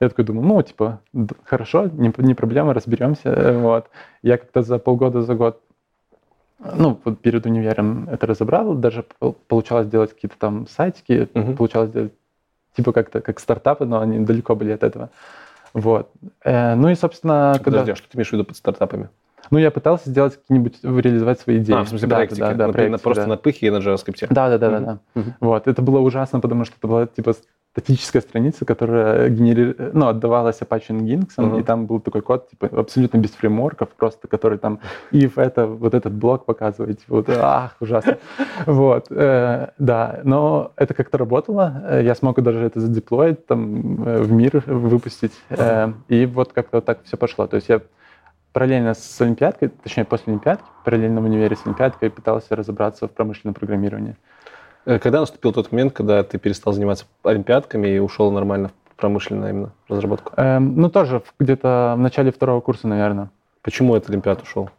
Я 0.00 0.08
такой 0.08 0.24
думаю, 0.24 0.46
ну, 0.46 0.62
типа, 0.62 1.00
хорошо, 1.44 1.86
не, 1.86 2.12
не 2.18 2.34
проблема, 2.34 2.74
разберемся. 2.74 3.52
Вот. 3.58 3.88
Я 4.22 4.36
как-то 4.36 4.62
за 4.62 4.78
полгода, 4.78 5.22
за 5.22 5.34
год, 5.34 5.60
ну, 6.58 7.00
вот 7.04 7.20
перед 7.20 7.46
универом 7.46 8.08
это 8.10 8.26
разобрал, 8.26 8.74
даже 8.74 9.04
получалось 9.48 9.88
делать 9.88 10.12
какие-то 10.12 10.36
там 10.38 10.66
сайтики, 10.66 11.28
uh-huh. 11.32 11.56
получалось 11.56 11.90
делать 11.90 12.12
типа 12.76 12.92
как-то 12.92 13.20
как 13.20 13.40
стартапы, 13.40 13.86
но 13.86 14.00
они 14.00 14.24
далеко 14.24 14.54
были 14.54 14.72
от 14.72 14.82
этого. 14.82 15.10
Вот. 15.72 16.10
Э, 16.44 16.74
ну 16.74 16.88
и, 16.88 16.94
собственно, 16.94 17.52
когда... 17.56 17.80
Подожди, 17.80 17.92
а 17.92 17.96
что 17.96 18.08
ты 18.08 18.16
имеешь 18.16 18.28
в 18.28 18.32
виду 18.32 18.44
под 18.44 18.56
стартапами? 18.56 19.08
Ну, 19.50 19.58
я 19.58 19.70
пытался 19.70 20.10
сделать 20.10 20.36
какие-нибудь, 20.36 20.78
реализовать 20.82 21.40
свои 21.40 21.58
идеи. 21.58 21.76
А, 21.76 21.84
в 21.84 21.88
смысле 21.88 22.08
да, 22.08 22.16
проектики? 22.16 22.40
Да, 22.40 22.54
да, 22.54 22.66
на, 22.66 22.72
проектики, 22.72 23.02
просто 23.02 23.22
да. 23.24 23.28
на 23.28 23.36
пыхе 23.36 23.66
и 23.66 23.70
на 23.70 23.76
JavaScript? 23.76 24.26
Да, 24.30 24.48
да, 24.48 24.58
да, 24.58 24.70
да, 24.70 24.76
Мгм. 24.76 24.84
да. 24.86 24.98
Мгм. 25.14 25.34
Вот, 25.40 25.68
это 25.68 25.82
было 25.82 26.00
ужасно, 26.00 26.40
потому 26.40 26.64
что 26.64 26.74
это 26.78 26.88
была, 26.88 27.06
типа, 27.06 27.34
статическая 27.72 28.22
страница, 28.22 28.64
которая 28.64 29.28
генери... 29.28 29.76
ну, 29.92 30.06
отдавалась 30.06 30.58
Apache 30.60 30.98
Nginx, 30.98 31.32
Мгм. 31.36 31.58
и 31.58 31.62
там 31.62 31.86
был 31.86 32.00
такой 32.00 32.22
код, 32.22 32.48
типа, 32.48 32.70
абсолютно 32.72 33.18
без 33.18 33.30
фреймворков, 33.30 33.90
просто 33.90 34.28
который 34.28 34.56
там 34.56 34.80
if 35.12 35.32
это, 35.36 35.66
вот 35.66 35.92
этот 35.92 36.14
блок 36.14 36.46
показывает, 36.46 37.00
типа, 37.00 37.16
вот, 37.16 37.28
ах, 37.28 37.76
ужасно. 37.80 38.16
Вот, 38.64 39.08
э, 39.10 39.68
да, 39.78 40.20
но 40.24 40.72
это 40.76 40.94
как-то 40.94 41.18
работало, 41.18 42.00
я 42.00 42.14
смог 42.14 42.40
даже 42.42 42.60
это 42.60 42.80
задеплоить, 42.80 43.46
там, 43.46 44.02
э, 44.04 44.22
в 44.22 44.32
мир 44.32 44.62
выпустить, 44.66 45.32
э, 45.50 45.92
и 46.08 46.24
вот 46.24 46.54
как-то 46.54 46.80
так 46.80 47.00
все 47.04 47.18
пошло. 47.18 47.46
То 47.46 47.56
есть 47.56 47.68
я 47.68 47.82
параллельно 48.56 48.94
с 48.94 49.20
Олимпиадкой, 49.20 49.68
точнее, 49.68 50.06
после 50.06 50.32
Олимпиадки, 50.32 50.64
параллельно 50.82 51.20
в 51.20 51.24
универе 51.24 51.54
с 51.56 51.66
Олимпиадкой 51.66 52.08
пытался 52.08 52.56
разобраться 52.56 53.06
в 53.06 53.10
промышленном 53.10 53.52
программировании. 53.52 54.16
Э, 54.86 54.98
Когда 54.98 55.20
наступил 55.20 55.52
тот 55.52 55.70
момент, 55.72 55.92
когда 55.92 56.22
ты 56.22 56.38
перестал 56.38 56.72
заниматься 56.72 57.04
олимпиадками 57.22 57.86
и 57.88 57.98
ушел 57.98 58.30
нормально 58.30 58.70
в 58.94 58.96
промышленную 58.96 59.50
именно 59.50 59.72
разработку? 59.88 60.32
Эм, 60.38 60.74
ну, 60.74 60.88
тоже 60.88 61.22
где-то 61.38 61.96
в 61.98 62.00
начале 62.00 62.32
второго 62.32 62.62
курса, 62.62 62.88
наверное. 62.88 63.28
Почему 63.60 63.92
от 63.94 64.08
олимпиад 64.08 64.40
ушел? 64.40 64.70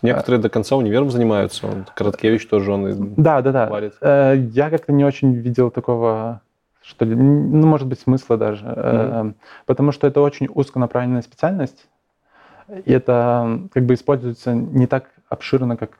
Некоторые 0.00 0.40
до 0.40 0.48
конца 0.48 0.76
универом 0.76 1.10
занимаются. 1.10 1.66
Он, 1.66 1.84
Короткевич 1.94 2.48
тоже 2.48 2.72
он 2.72 3.12
Да, 3.18 3.42
да, 3.42 3.52
да. 3.52 3.66
варит. 3.66 3.92
Э, 4.00 4.36
я 4.38 4.70
как-то 4.70 4.90
не 4.92 5.04
очень 5.04 5.34
видел 5.34 5.70
такого, 5.70 6.40
что 6.80 7.04
ли, 7.04 7.14
ну, 7.14 7.66
может 7.66 7.88
быть, 7.88 8.00
смысла 8.00 8.38
даже. 8.38 8.64
Эм, 8.64 9.34
потому 9.66 9.92
что 9.92 10.06
это 10.06 10.22
очень 10.22 10.48
узконаправленная 10.50 11.20
специальность. 11.20 11.88
И 12.84 12.92
это 12.92 13.60
как 13.72 13.84
бы 13.84 13.94
используется 13.94 14.54
не 14.54 14.86
так 14.86 15.04
обширно, 15.28 15.76
как 15.76 15.90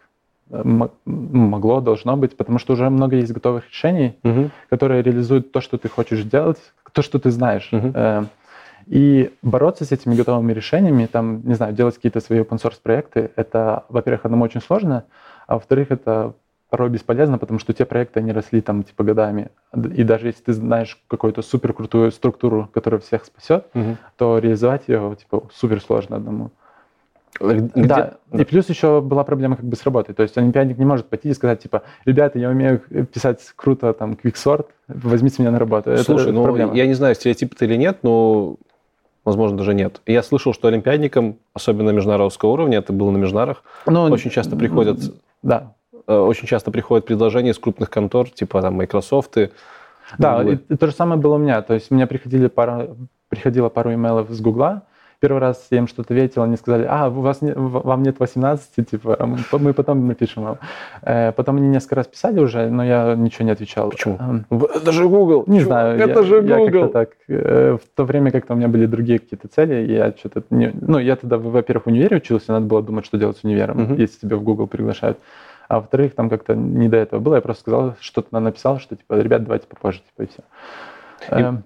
э, 0.51 0.61
м, 0.61 0.91
могло, 1.07 1.81
должно 1.81 2.17
быть, 2.17 2.37
потому 2.37 2.59
что 2.59 2.73
уже 2.75 2.89
много 2.91 3.17
есть 3.17 3.33
готовых 3.33 3.69
решений, 3.69 4.19
Мгм. 4.23 4.51
которые 4.71 5.03
реализуют 5.03 5.53
то, 5.53 5.61
что 5.61 5.79
ты 5.79 5.89
хочешь 5.89 6.23
делать, 6.25 6.59
то, 6.93 7.03
что 7.03 7.19
ты 7.19 7.31
знаешь. 7.31 7.69
Э, 7.73 8.25
И 8.91 9.31
бороться 9.43 9.85
с 9.85 9.93
этими 9.93 10.15
готовыми 10.15 10.55
решениями, 10.55 11.05
там, 11.07 11.43
не 11.45 11.53
знаю, 11.55 11.75
делать 11.75 11.97
какие-то 11.97 12.21
свои 12.21 12.39
open 12.41 12.59
source 12.59 12.81
проекты, 12.83 13.31
это, 13.37 13.85
во-первых, 13.91 14.25
одному 14.25 14.45
очень 14.45 14.63
сложно, 14.63 15.05
а 15.47 15.55
во-вторых, 15.55 15.91
это 15.91 16.33
порой 16.71 16.89
бесполезно, 16.89 17.37
потому 17.37 17.59
что 17.59 17.75
те 17.75 17.85
проекты, 17.85 18.21
они 18.21 18.33
росли 18.33 18.63
там 18.63 18.83
типа 18.85 19.05
годами. 19.05 19.49
И 19.97 20.05
даже 20.05 20.29
если 20.29 20.43
ты 20.43 20.53
знаешь 20.55 20.99
какую-то 21.09 21.43
супер 21.43 21.75
крутую 21.75 22.11
структуру, 22.13 22.71
которая 22.73 23.01
всех 23.01 23.25
спасет, 23.27 23.67
Мгм. 23.75 23.99
то 24.17 24.39
реализовать 24.39 24.89
ее 24.89 25.15
типа 25.19 25.43
супер 25.53 25.83
сложно 25.83 26.17
одному. 26.17 26.51
Где- 27.41 27.71
Да, 27.75 28.15
и 28.33 28.45
плюс 28.45 28.69
еще 28.69 29.01
была 29.01 29.23
проблема 29.25 29.57
как 29.57 29.65
бы 29.65 29.77
с 29.77 29.85
работой. 29.85 30.15
То 30.15 30.23
есть 30.23 30.37
олимпиадник 30.37 30.79
не 30.79 30.85
может 30.85 31.07
пойти 31.07 31.29
и 31.29 31.35
сказать, 31.35 31.63
типа, 31.63 31.83
ребята, 32.05 32.39
я 32.39 32.49
умею 32.51 32.81
писать 33.13 33.41
круто 33.55 33.93
там 33.93 34.17
квиксорт, 34.17 34.69
возьмите 34.89 35.43
меня 35.43 35.53
на 35.53 35.59
работу. 35.59 35.91
Это 35.91 36.03
Слушай, 36.03 36.33
ну 36.33 36.43
проблема. 36.43 36.75
я 36.75 36.87
не 36.87 36.95
знаю, 36.95 37.15
стереотип 37.15 37.55
это 37.55 37.65
или 37.65 37.77
нет, 37.77 37.99
но 38.03 38.57
возможно 39.25 39.57
даже 39.59 39.75
нет. 39.75 40.01
Я 40.07 40.23
слышал, 40.23 40.53
что 40.53 40.69
олимпиадникам, 40.69 41.37
особенно 41.55 41.91
международного 41.91 42.53
уровня, 42.53 42.79
это 42.79 42.93
было 42.93 43.11
на 43.11 43.19
межнарах, 43.19 43.63
Ну, 43.87 44.05
очень 44.05 44.31
часто 44.31 44.57
приходят 44.57 44.99
Да, 45.43 45.75
э, 46.07 46.15
очень 46.17 46.49
часто 46.49 46.71
приходят 46.71 47.07
предложения 47.07 47.51
из 47.51 47.59
крупных 47.59 47.91
контор, 47.91 48.31
типа 48.31 48.63
там 48.63 48.75
Microsoft. 48.75 49.37
и 49.37 49.51
Да, 50.19 50.43
и, 50.43 50.55
и 50.57 50.77
то 50.77 50.87
же 50.87 50.93
самое 50.93 51.21
было 51.21 51.35
у 51.35 51.39
меня. 51.39 51.63
То 51.63 51.75
есть 51.75 51.93
у 51.93 51.95
меня 51.95 52.07
приходили 52.07 52.49
пара, 52.49 52.89
приходила 53.29 53.69
пару 53.69 53.93
имейлов 53.93 54.31
с 54.31 54.41
Гугла. 54.41 54.83
Первый 55.21 55.39
раз 55.41 55.67
я 55.71 55.79
им 55.79 55.89
что-то 55.89 56.15
ответил, 56.15 56.43
они 56.43 56.57
сказали, 56.57 56.87
а, 56.89 57.09
у 57.09 57.21
вас 57.23 57.43
не- 57.43 57.53
вам 57.55 58.03
нет 58.05 58.21
18, 58.21 58.85
типа, 58.89 59.19
мы 59.59 59.73
потом 59.75 60.07
напишем 60.07 60.45
вам. 60.45 60.59
Э, 61.03 61.33
Потом 61.33 61.57
они 61.57 61.67
несколько 61.69 61.97
раз 61.97 62.07
писали 62.07 62.39
уже, 62.39 62.71
но 62.71 62.85
я 62.85 63.15
ничего 63.17 63.45
не 63.45 63.51
отвечал. 63.51 63.91
Почему? 63.91 64.17
Эм, 64.21 64.47
Это 64.51 64.93
же 64.93 65.09
Google. 65.09 65.43
Не 65.49 65.61
чувак, 65.61 65.67
знаю, 65.97 65.99
Это 65.99 66.21
я, 66.21 66.23
же 66.27 66.41
Google. 66.43 66.65
как-то 66.67 66.89
так. 66.89 67.09
э, 67.29 67.77
В 67.83 67.97
то 67.97 68.05
время 68.05 68.31
как-то 68.31 68.55
у 68.55 68.57
меня 68.57 68.69
были 68.69 68.87
другие 68.87 69.19
какие-то 69.19 69.49
цели, 69.49 69.91
я 69.93 70.13
что-то 70.17 70.43
не... 70.51 70.71
Ну, 70.81 70.99
я 70.99 71.17
тогда, 71.17 71.37
во-первых, 71.39 71.87
в 71.87 71.89
универе 71.89 72.19
учился, 72.19 72.53
надо 72.53 72.67
было 72.67 72.81
думать, 72.83 73.05
что 73.05 73.19
делать 73.19 73.39
с 73.39 73.45
универом, 73.45 73.95
если 73.99 74.21
тебя 74.21 74.37
в 74.37 74.43
Google 74.43 74.69
приглашают. 74.69 75.19
А 75.69 75.81
во-вторых, 75.81 76.15
там 76.15 76.31
как-то 76.31 76.55
не 76.55 76.89
до 76.89 76.97
этого 76.97 77.19
было, 77.21 77.35
я 77.35 77.41
просто 77.41 77.63
сказал, 77.63 77.95
что-то 78.01 78.39
написал, 78.39 78.79
что 78.79 78.95
типа, 78.97 79.15
ребят, 79.15 79.43
давайте 79.43 79.67
попозже, 79.67 79.99
типа, 79.99 80.23
и 80.23 80.27
все. 80.33 80.43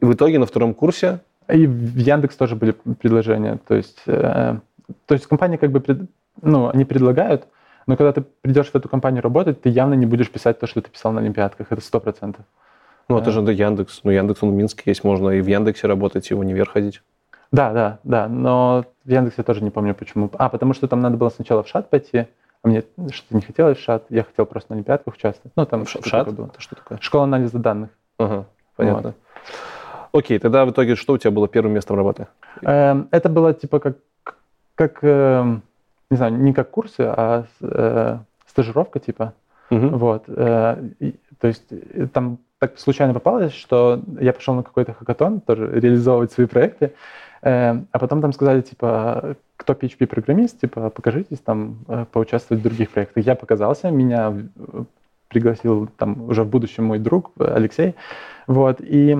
И, 0.00 0.04
и 0.04 0.04
в 0.06 0.14
итоге 0.14 0.38
на 0.38 0.46
втором 0.46 0.72
курсе 0.74 1.20
И 1.48 1.66
в 1.66 1.96
Яндекс 1.96 2.36
тоже 2.36 2.56
были 2.56 2.72
предложения. 2.72 3.58
То 3.66 3.74
есть, 3.74 4.02
э, 4.06 4.56
то 5.06 5.14
есть 5.14 5.26
компания 5.26 5.58
как 5.58 5.70
бы, 5.70 5.80
пред- 5.80 6.08
ну, 6.40 6.68
они 6.68 6.84
предлагают, 6.84 7.46
но 7.86 7.96
когда 7.96 8.12
ты 8.12 8.22
придешь 8.42 8.70
в 8.70 8.74
эту 8.74 8.88
компанию 8.88 9.22
работать, 9.22 9.60
ты 9.60 9.68
явно 9.68 9.94
не 9.94 10.06
будешь 10.06 10.30
писать 10.30 10.58
то, 10.60 10.66
что 10.66 10.80
ты 10.80 10.90
писал 10.90 11.12
на 11.12 11.20
Олимпиадках. 11.20 11.66
Это 11.70 11.80
сто 11.80 12.00
процентов. 12.00 12.44
Ну, 13.08 13.16
это 13.16 13.26
Да. 13.26 13.30
же 13.32 13.42
да, 13.42 13.52
Яндекс. 13.52 14.00
Ну, 14.04 14.12
Яндекс, 14.12 14.42
он 14.42 14.50
в 14.50 14.54
Минске 14.54 14.84
есть, 14.86 15.02
можно 15.04 15.30
и 15.30 15.40
в 15.40 15.46
Яндексе 15.46 15.88
работать, 15.88 16.30
и 16.30 16.34
в 16.34 16.38
универ 16.38 16.68
ходить. 16.68 17.02
Да, 17.50 17.72
да, 17.72 17.98
да. 18.04 18.28
Но 18.28 18.84
в 19.04 19.10
Яндексе 19.10 19.36
я 19.38 19.44
тоже 19.44 19.62
не 19.62 19.70
помню, 19.70 19.94
почему. 19.94 20.30
А, 20.38 20.48
потому 20.48 20.72
что 20.72 20.86
там 20.86 21.00
надо 21.00 21.16
было 21.16 21.28
сначала 21.28 21.62
в 21.62 21.68
ШАТ 21.68 21.90
пойти, 21.90 22.26
а 22.62 22.68
мне 22.68 22.84
что-то 23.10 23.34
не 23.34 23.42
хотелось 23.42 23.78
в 23.78 23.82
ШАТ. 23.82 24.04
Я 24.08 24.22
хотел 24.22 24.46
просто 24.46 24.72
на 24.72 24.76
Олимпиадках 24.76 25.14
участвовать. 25.14 25.52
Ну, 25.56 25.66
там 25.66 25.84
Шат? 25.86 26.28
Это 26.28 26.48
что 26.58 26.76
такое? 26.76 26.98
Школа 27.00 27.24
анализа 27.24 27.58
данных. 27.58 27.90
Ага, 28.18 28.46
понятно. 28.76 29.14
Окей, 30.12 30.38
тогда 30.38 30.64
в 30.64 30.70
итоге 30.70 30.94
что 30.96 31.14
у 31.14 31.18
тебя 31.18 31.30
было 31.30 31.48
первым 31.48 31.72
местом 31.74 31.96
работы? 31.96 32.26
Эм, 32.62 33.08
Это 33.10 33.28
было 33.28 33.54
типа 33.54 33.78
как, 33.80 33.96
как 34.74 34.98
эм, 35.02 35.62
не 36.10 36.16
знаю, 36.16 36.34
не 36.34 36.52
как 36.52 36.70
курсы, 36.70 37.00
а 37.00 37.44
э, 37.60 38.18
стажировка 38.46 39.00
типа. 39.00 39.32
Мгм. 39.70 39.96
Вот. 39.98 40.24
э, 40.28 40.84
и- 41.00 41.14
То 41.40 41.48
есть 41.48 41.64
э, 41.70 42.06
там 42.12 42.38
так 42.58 42.78
случайно 42.78 43.14
попалось, 43.14 43.52
что 43.54 44.00
я 44.20 44.32
пошел 44.32 44.54
на 44.54 44.62
какой-то 44.62 44.92
хакатон 44.92 45.40
тоже 45.40 45.66
реализовывать 45.72 46.30
свои 46.32 46.46
проекты, 46.46 46.92
э, 47.42 47.74
а 47.90 47.98
потом 47.98 48.20
там 48.20 48.32
сказали, 48.32 48.60
типа, 48.60 49.34
кто 49.56 49.72
PHP-программист, 49.72 50.60
типа, 50.60 50.90
покажитесь 50.90 51.38
там, 51.38 51.78
э, 51.88 52.04
поучаствовать 52.12 52.60
в 52.60 52.64
других 52.64 52.90
проектах. 52.90 53.24
Я 53.24 53.34
показался, 53.34 53.90
меня 53.90 54.32
пригласил 55.28 55.88
там 55.96 56.28
уже 56.28 56.42
в 56.44 56.48
будущем 56.48 56.84
мой 56.84 56.98
друг 56.98 57.30
Алексей, 57.38 57.94
вот, 58.46 58.76
и 58.80 59.16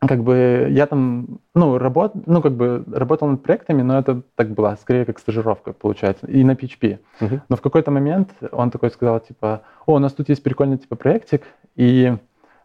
как 0.00 0.22
бы 0.22 0.68
я 0.70 0.86
там, 0.86 1.40
ну, 1.54 1.78
работ, 1.78 2.12
ну, 2.26 2.42
как 2.42 2.52
бы 2.52 2.84
работал 2.92 3.28
над 3.28 3.42
проектами, 3.42 3.82
но 3.82 3.98
это 3.98 4.22
так 4.34 4.50
было, 4.50 4.76
скорее 4.80 5.04
как 5.04 5.18
стажировка, 5.18 5.72
получается, 5.72 6.26
и 6.26 6.44
на 6.44 6.52
PHP. 6.52 6.98
Мгм. 7.20 7.42
Но 7.48 7.56
в 7.56 7.60
какой-то 7.60 7.90
момент 7.90 8.30
он 8.52 8.70
такой 8.70 8.90
сказал, 8.90 9.20
типа, 9.20 9.62
о, 9.86 9.94
у 9.94 9.98
нас 9.98 10.12
тут 10.12 10.28
есть 10.28 10.42
прикольный, 10.42 10.78
типа, 10.78 10.96
проектик, 10.96 11.42
и 11.76 12.14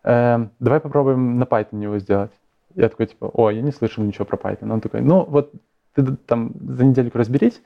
э, 0.04 0.48
давай 0.60 0.80
попробуем 0.80 1.40
на 1.40 1.44
Python 1.44 1.82
его 1.82 2.00
сделать. 2.00 2.32
Я 2.76 2.90
такой, 2.90 3.08
типа, 3.08 3.26
о, 3.34 3.50
я 3.50 3.62
не 3.62 3.72
слышал 3.72 4.04
ничего 4.04 4.26
про 4.26 4.38
Python. 4.38 4.72
Он 4.72 4.82
такой, 4.82 5.02
ну, 5.02 5.26
вот 5.26 5.52
ты 5.94 6.04
там 6.26 6.52
за 6.60 6.86
недельку 6.86 7.18
разберись, 7.18 7.62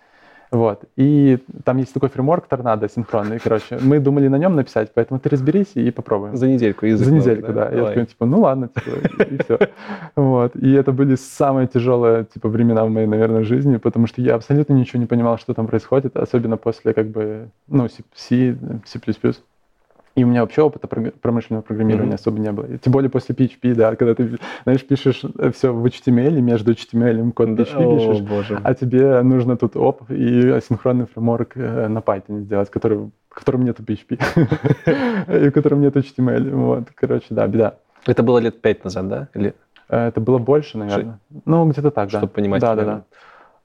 вот, 0.51 0.83
и 0.95 1.39
там 1.63 1.77
есть 1.77 1.93
такой 1.93 2.09
фреймворк 2.09 2.47
торнадо 2.47 2.87
синхронный, 2.89 3.39
короче, 3.39 3.77
мы 3.81 3.99
думали 3.99 4.27
на 4.27 4.37
нем 4.37 4.55
написать, 4.55 4.91
поэтому 4.93 5.19
ты 5.19 5.29
разберись 5.29 5.71
и 5.75 5.91
попробуем. 5.91 6.35
За 6.35 6.47
недельку 6.47 6.85
язык. 6.85 7.07
За 7.07 7.13
недельку, 7.13 7.53
да. 7.53 7.65
Я 7.65 7.77
Давай. 7.77 7.93
такой, 7.93 8.05
типа, 8.05 8.25
ну 8.25 8.41
ладно, 8.41 8.69
типа, 8.69 9.23
и 9.23 9.37
все. 9.43 9.59
Вот. 10.15 10.55
И 10.55 10.71
это 10.73 10.91
были 10.91 11.15
самые 11.15 11.67
тяжелые, 11.67 12.25
типа, 12.25 12.49
времена 12.49 12.85
в 12.85 12.89
моей, 12.89 13.07
наверное, 13.07 13.43
жизни, 13.43 13.77
потому 13.77 14.07
что 14.07 14.21
я 14.21 14.35
абсолютно 14.35 14.73
ничего 14.73 14.99
не 14.99 15.07
понимал, 15.07 15.37
что 15.37 15.53
там 15.53 15.67
происходит, 15.67 16.15
особенно 16.17 16.57
после, 16.57 16.93
как 16.93 17.07
бы, 17.07 17.49
ну, 17.67 17.87
C, 18.15 18.57
C++. 18.85 18.99
И 20.15 20.23
у 20.23 20.27
меня 20.27 20.41
вообще 20.41 20.61
опыта 20.61 20.87
промышленного 20.87 21.61
программирования 21.61 22.11
Мгм. 22.11 22.15
особо 22.15 22.39
не 22.39 22.51
было. 22.51 22.65
И 22.65 22.77
Тем 22.77 22.93
более 22.93 23.09
после 23.09 23.35
PHP, 23.35 23.75
да, 23.75 23.95
когда 23.97 24.15
ты, 24.15 24.37
знаешь, 24.63 24.85
пишешь 24.87 25.23
все 25.53 25.73
в 25.73 25.85
HTML, 25.85 26.37
и 26.37 26.41
между 26.41 26.71
HTML 26.71 27.31
код 27.33 27.55
Да, 27.55 27.63
PHP 27.63 27.83
О, 27.83 27.97
пишешь, 27.97 28.21
боже. 28.21 28.61
а 28.63 28.73
тебе 28.73 29.21
нужно 29.23 29.57
тут 29.57 29.75
оп 29.75 30.09
и 30.09 30.49
асинхронный 30.49 31.05
фреймворк 31.05 31.57
э, 31.57 31.87
на 31.89 31.99
Python 31.99 32.39
сделать, 32.43 32.69
который, 32.69 32.97
в 33.29 33.33
котором 33.33 33.65
нету 33.65 33.83
PHP, 33.83 34.17
и 35.45 35.49
в 35.49 35.51
котором 35.51 35.81
нет 35.81 35.95
HTML. 35.97 36.49
Вот, 36.51 36.83
короче, 36.95 37.27
да, 37.31 37.45
беда. 37.47 37.75
Это 38.05 38.23
было 38.23 38.37
лет 38.39 38.61
пять 38.61 38.83
назад, 38.83 39.07
да? 39.09 39.27
Или 39.33 39.53
Э, 39.87 40.07
Это 40.07 40.19
было 40.19 40.39
больше, 40.39 40.79
наверное. 40.79 41.19
Ну, 41.45 41.69
где-то 41.69 41.91
так, 41.91 42.09
да. 42.09 42.17
чтобы 42.17 42.33
понимать? 42.33 42.59
Да, 42.59 42.73
да, 42.75 43.03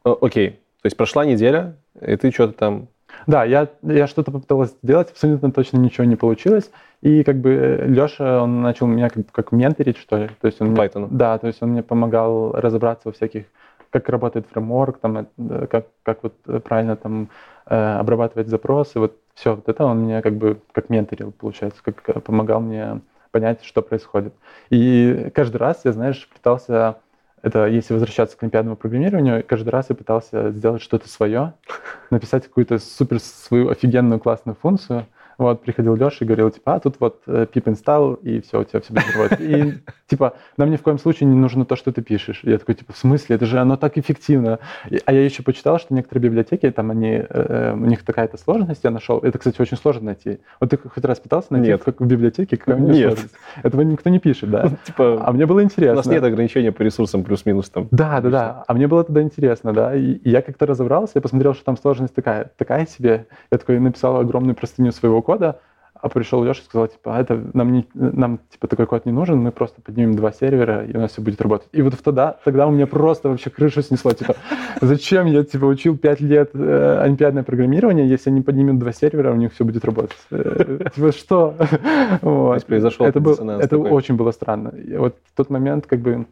да. 0.04 0.12
Окей. 0.20 0.50
То 0.82 0.86
есть 0.86 0.96
прошла 0.96 1.24
неделя, 1.24 1.76
и 1.98 2.14
ты 2.16 2.30
что-то 2.30 2.52
там... 2.52 2.88
Да, 3.26 3.44
я, 3.44 3.68
я 3.82 4.06
что-то 4.06 4.30
попыталась 4.32 4.74
сделать, 4.82 5.10
абсолютно 5.10 5.52
точно 5.52 5.78
ничего 5.78 6.04
не 6.04 6.16
получилось. 6.16 6.70
И 7.02 7.22
как 7.24 7.36
бы 7.36 7.84
Леша, 7.86 8.42
он 8.42 8.62
начал 8.62 8.86
меня 8.86 9.08
как, 9.08 9.30
как 9.32 9.52
менторить, 9.52 9.96
что 9.96 10.16
ли. 10.18 10.30
То 10.40 10.46
есть 10.46 10.60
он 10.60 10.68
мне- 10.68 10.80
Python. 10.80 11.08
Да, 11.10 11.38
то 11.38 11.46
есть 11.46 11.62
он 11.62 11.70
мне 11.70 11.82
помогал 11.82 12.52
разобраться 12.52 13.08
во 13.08 13.12
всяких, 13.12 13.44
как 13.90 14.08
работает 14.08 14.46
фреймворк, 14.50 14.98
там, 14.98 15.26
э, 15.38 15.66
как, 15.68 15.86
как 16.02 16.22
вот 16.22 16.34
э, 16.46 16.60
правильно 16.60 16.96
там 16.96 17.28
э, 17.66 17.98
обрабатывать 17.98 18.48
запросы. 18.48 18.98
Вот 19.00 19.16
все 19.34 19.54
вот 19.56 19.68
это 19.68 19.84
он 19.84 20.00
мне 20.00 20.22
как 20.22 20.34
бы 20.34 20.60
как 20.72 20.90
менторил, 20.90 21.32
получается, 21.32 21.80
как 21.82 22.02
э, 22.08 22.20
помогал 22.20 22.60
мне 22.60 23.00
понять, 23.30 23.64
что 23.64 23.82
происходит. 23.82 24.34
И 24.70 25.30
каждый 25.34 25.56
раз 25.56 25.80
я, 25.84 25.92
знаешь, 25.92 26.28
пытался 26.32 26.96
это 27.42 27.66
если 27.66 27.92
возвращаться 27.94 28.36
к 28.36 28.42
олимпиадному 28.42 28.76
программированию, 28.76 29.44
каждый 29.46 29.70
раз 29.70 29.86
я 29.88 29.96
пытался 29.96 30.50
сделать 30.50 30.82
что-то 30.82 31.08
свое, 31.08 31.54
написать 32.10 32.44
какую-то 32.44 32.78
супер 32.78 33.18
свою 33.20 33.70
офигенную 33.70 34.20
классную 34.20 34.56
функцию, 34.60 35.06
вот, 35.40 35.62
приходил 35.62 35.94
Леша 35.96 36.18
и 36.20 36.24
говорил, 36.24 36.50
типа, 36.50 36.74
а 36.74 36.80
тут 36.80 36.96
вот 37.00 37.22
э, 37.26 37.46
pip 37.52 37.64
install, 37.64 38.20
и 38.22 38.40
все, 38.40 38.60
у 38.60 38.64
тебя 38.64 38.80
все 38.80 38.92
будет. 38.92 39.40
И, 39.40 39.74
типа, 40.06 40.34
нам 40.56 40.70
ни 40.70 40.76
в 40.76 40.82
коем 40.82 40.98
случае 40.98 41.28
не 41.28 41.36
нужно 41.36 41.64
то, 41.64 41.76
что 41.76 41.92
ты 41.92 42.02
пишешь. 42.02 42.40
Я 42.44 42.58
такой, 42.58 42.74
типа, 42.74 42.92
в 42.92 42.96
смысле? 42.98 43.36
Это 43.36 43.46
же 43.46 43.58
оно 43.58 43.76
так 43.76 43.98
эффективно. 43.98 44.58
А 45.04 45.12
я 45.12 45.24
еще 45.24 45.42
почитал, 45.42 45.78
что 45.78 45.94
некоторые 45.94 46.24
библиотеки, 46.24 46.70
там 46.70 46.90
они, 46.90 47.22
э, 47.28 47.72
у 47.74 47.86
них 47.86 48.04
такая-то 48.04 48.36
сложность 48.36 48.84
я 48.84 48.90
нашел. 48.90 49.18
Это, 49.18 49.38
кстати, 49.38 49.60
очень 49.60 49.76
сложно 49.76 50.06
найти. 50.06 50.38
Вот 50.60 50.70
ты 50.70 50.76
хоть 50.76 51.04
раз 51.04 51.18
пытался 51.20 51.52
найти 51.52 51.68
Нет. 51.68 51.82
как 51.84 52.00
в 52.00 52.06
библиотеке, 52.06 52.56
какая 52.56 52.76
у 52.76 52.80
Нет. 52.80 53.12
сложность? 53.12 53.34
Этого 53.62 53.80
никто 53.82 54.10
не 54.10 54.18
пишет, 54.18 54.50
да? 54.50 54.70
Типа, 54.84 55.22
А 55.26 55.32
мне 55.32 55.46
было 55.46 55.62
интересно. 55.62 55.94
у 55.94 55.96
нас 55.96 56.06
нет 56.06 56.22
ограничения 56.22 56.72
по 56.72 56.82
ресурсам 56.82 57.24
плюс-минус 57.24 57.70
там. 57.70 57.88
Да, 57.90 58.20
да, 58.20 58.30
да. 58.30 58.64
А 58.66 58.74
мне 58.74 58.86
было 58.86 59.04
тогда 59.04 59.22
интересно, 59.22 59.72
да. 59.72 59.94
И, 59.94 60.12
и 60.12 60.30
я 60.30 60.42
как-то 60.42 60.66
разобрался, 60.66 61.12
я 61.16 61.20
посмотрел, 61.20 61.54
что 61.54 61.64
там 61.64 61.76
сложность 61.76 62.14
такая, 62.14 62.50
такая 62.56 62.86
себе. 62.86 63.26
Я 63.50 63.58
такой 63.58 63.78
написал 63.78 64.18
огромную 64.18 64.54
простыню 64.54 64.92
своего 64.92 65.22
кода, 65.30 65.60
а 66.02 66.08
пришел 66.08 66.42
Леша 66.42 66.62
и 66.62 66.64
сказал, 66.64 66.88
типа, 66.88 67.16
а 67.16 67.20
это 67.20 67.40
нам, 67.52 67.72
не, 67.72 67.86
нам 67.94 68.40
типа 68.50 68.66
такой 68.68 68.86
код 68.86 69.06
не 69.06 69.12
нужен, 69.12 69.38
мы 69.38 69.52
просто 69.52 69.82
поднимем 69.82 70.14
два 70.14 70.32
сервера, 70.32 70.84
и 70.84 70.96
у 70.96 71.00
нас 71.00 71.12
все 71.12 71.22
будет 71.22 71.40
работать. 71.40 71.68
И 71.72 71.82
вот 71.82 71.94
тогда, 72.02 72.36
тогда 72.44 72.66
у 72.66 72.70
меня 72.70 72.86
просто 72.86 73.28
вообще 73.28 73.50
крышу 73.50 73.82
снесло, 73.82 74.12
типа, 74.12 74.34
зачем 74.80 75.26
я, 75.26 75.44
типа, 75.44 75.66
учил 75.66 75.96
пять 75.98 76.20
лет 76.20 76.50
э, 76.54 77.00
олимпиадное 77.02 77.42
программирование, 77.42 78.08
если 78.08 78.30
они 78.30 78.40
поднимут 78.40 78.78
два 78.78 78.92
сервера, 78.92 79.32
у 79.32 79.36
них 79.36 79.52
все 79.52 79.64
будет 79.64 79.84
работать. 79.84 80.16
Э, 80.30 80.88
Типа, 80.94 81.12
что? 81.12 81.54
Вот. 82.22 82.64
произошел 82.64 83.06
это, 83.06 83.20
был, 83.20 83.34
это 83.34 83.68
такой. 83.68 83.90
очень 83.90 84.16
было 84.16 84.32
странно. 84.32 84.68
И 84.70 84.96
вот 84.96 85.16
в 85.32 85.36
тот 85.36 85.50
момент, 85.50 85.86
как 85.86 86.00
бы, 86.00 86.26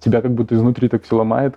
тебя 0.00 0.20
как 0.22 0.32
будто 0.32 0.54
изнутри 0.54 0.88
так 0.88 1.02
все 1.04 1.16
ломает, 1.16 1.56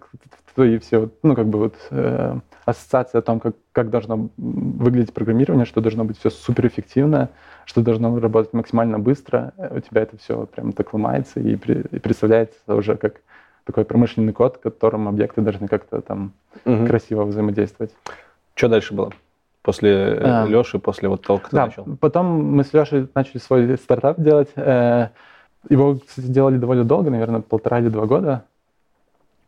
твои 0.56 0.78
все, 0.80 1.00
вот, 1.02 1.13
ну, 1.24 1.36
как 1.36 1.48
бы 1.48 1.60
вот 1.60 1.76
э, 1.92 2.38
ассоциация 2.65 3.20
о 3.20 3.22
том, 3.22 3.39
как, 3.39 3.56
как 3.72 3.89
должно 3.89 4.30
выглядеть 4.38 5.13
программирование, 5.13 5.65
что 5.65 5.82
должно 5.82 6.04
быть 6.04 6.18
все 6.20 6.30
суперэффективно, 6.30 7.30
что 7.65 7.82
должно 7.82 8.20
работать 8.20 8.54
максимально 8.54 9.00
быстро, 9.00 9.54
э, 9.58 9.78
у 9.78 9.80
тебя 9.80 10.02
это 10.02 10.18
все 10.18 10.46
прям 10.48 10.74
так 10.74 10.94
ломается 10.94 11.39
и, 11.39 11.56
при- 11.56 11.86
и 11.92 12.00
представляется 12.00 12.60
уже 12.68 12.98
как 12.98 13.22
такой 13.65 13.86
промышленный 13.86 14.34
код, 14.34 14.58
в 14.58 14.62
котором 14.62 15.08
объекты 15.08 15.42
должны 15.42 15.68
как-то 15.68 16.02
там 16.02 16.34
Мгм. 16.65 16.88
красиво 16.88 17.24
взаимодействовать. 17.26 17.96
Что 18.56 18.68
дальше 18.70 18.94
было? 18.94 19.12
После 19.62 20.18
А. 20.22 20.46
Леши, 20.48 20.80
после 20.80 21.10
вот 21.10 21.22
ты 21.22 21.34
Да, 21.52 21.65
начал? 21.65 21.86
потом 22.00 22.56
мы 22.56 22.63
с 22.63 22.74
Лешей 22.74 23.08
начали 23.13 23.38
свой 23.38 23.78
стартап 23.78 24.20
делать. 24.20 24.50
Э, 24.56 25.10
Его, 25.67 25.98
кстати, 26.06 26.28
делали 26.28 26.58
довольно 26.58 26.86
долго, 26.86 27.10
наверное, 27.10 27.41
полтора 27.41 27.80
или 27.80 27.89
два 27.89 28.06
года. 28.06 28.45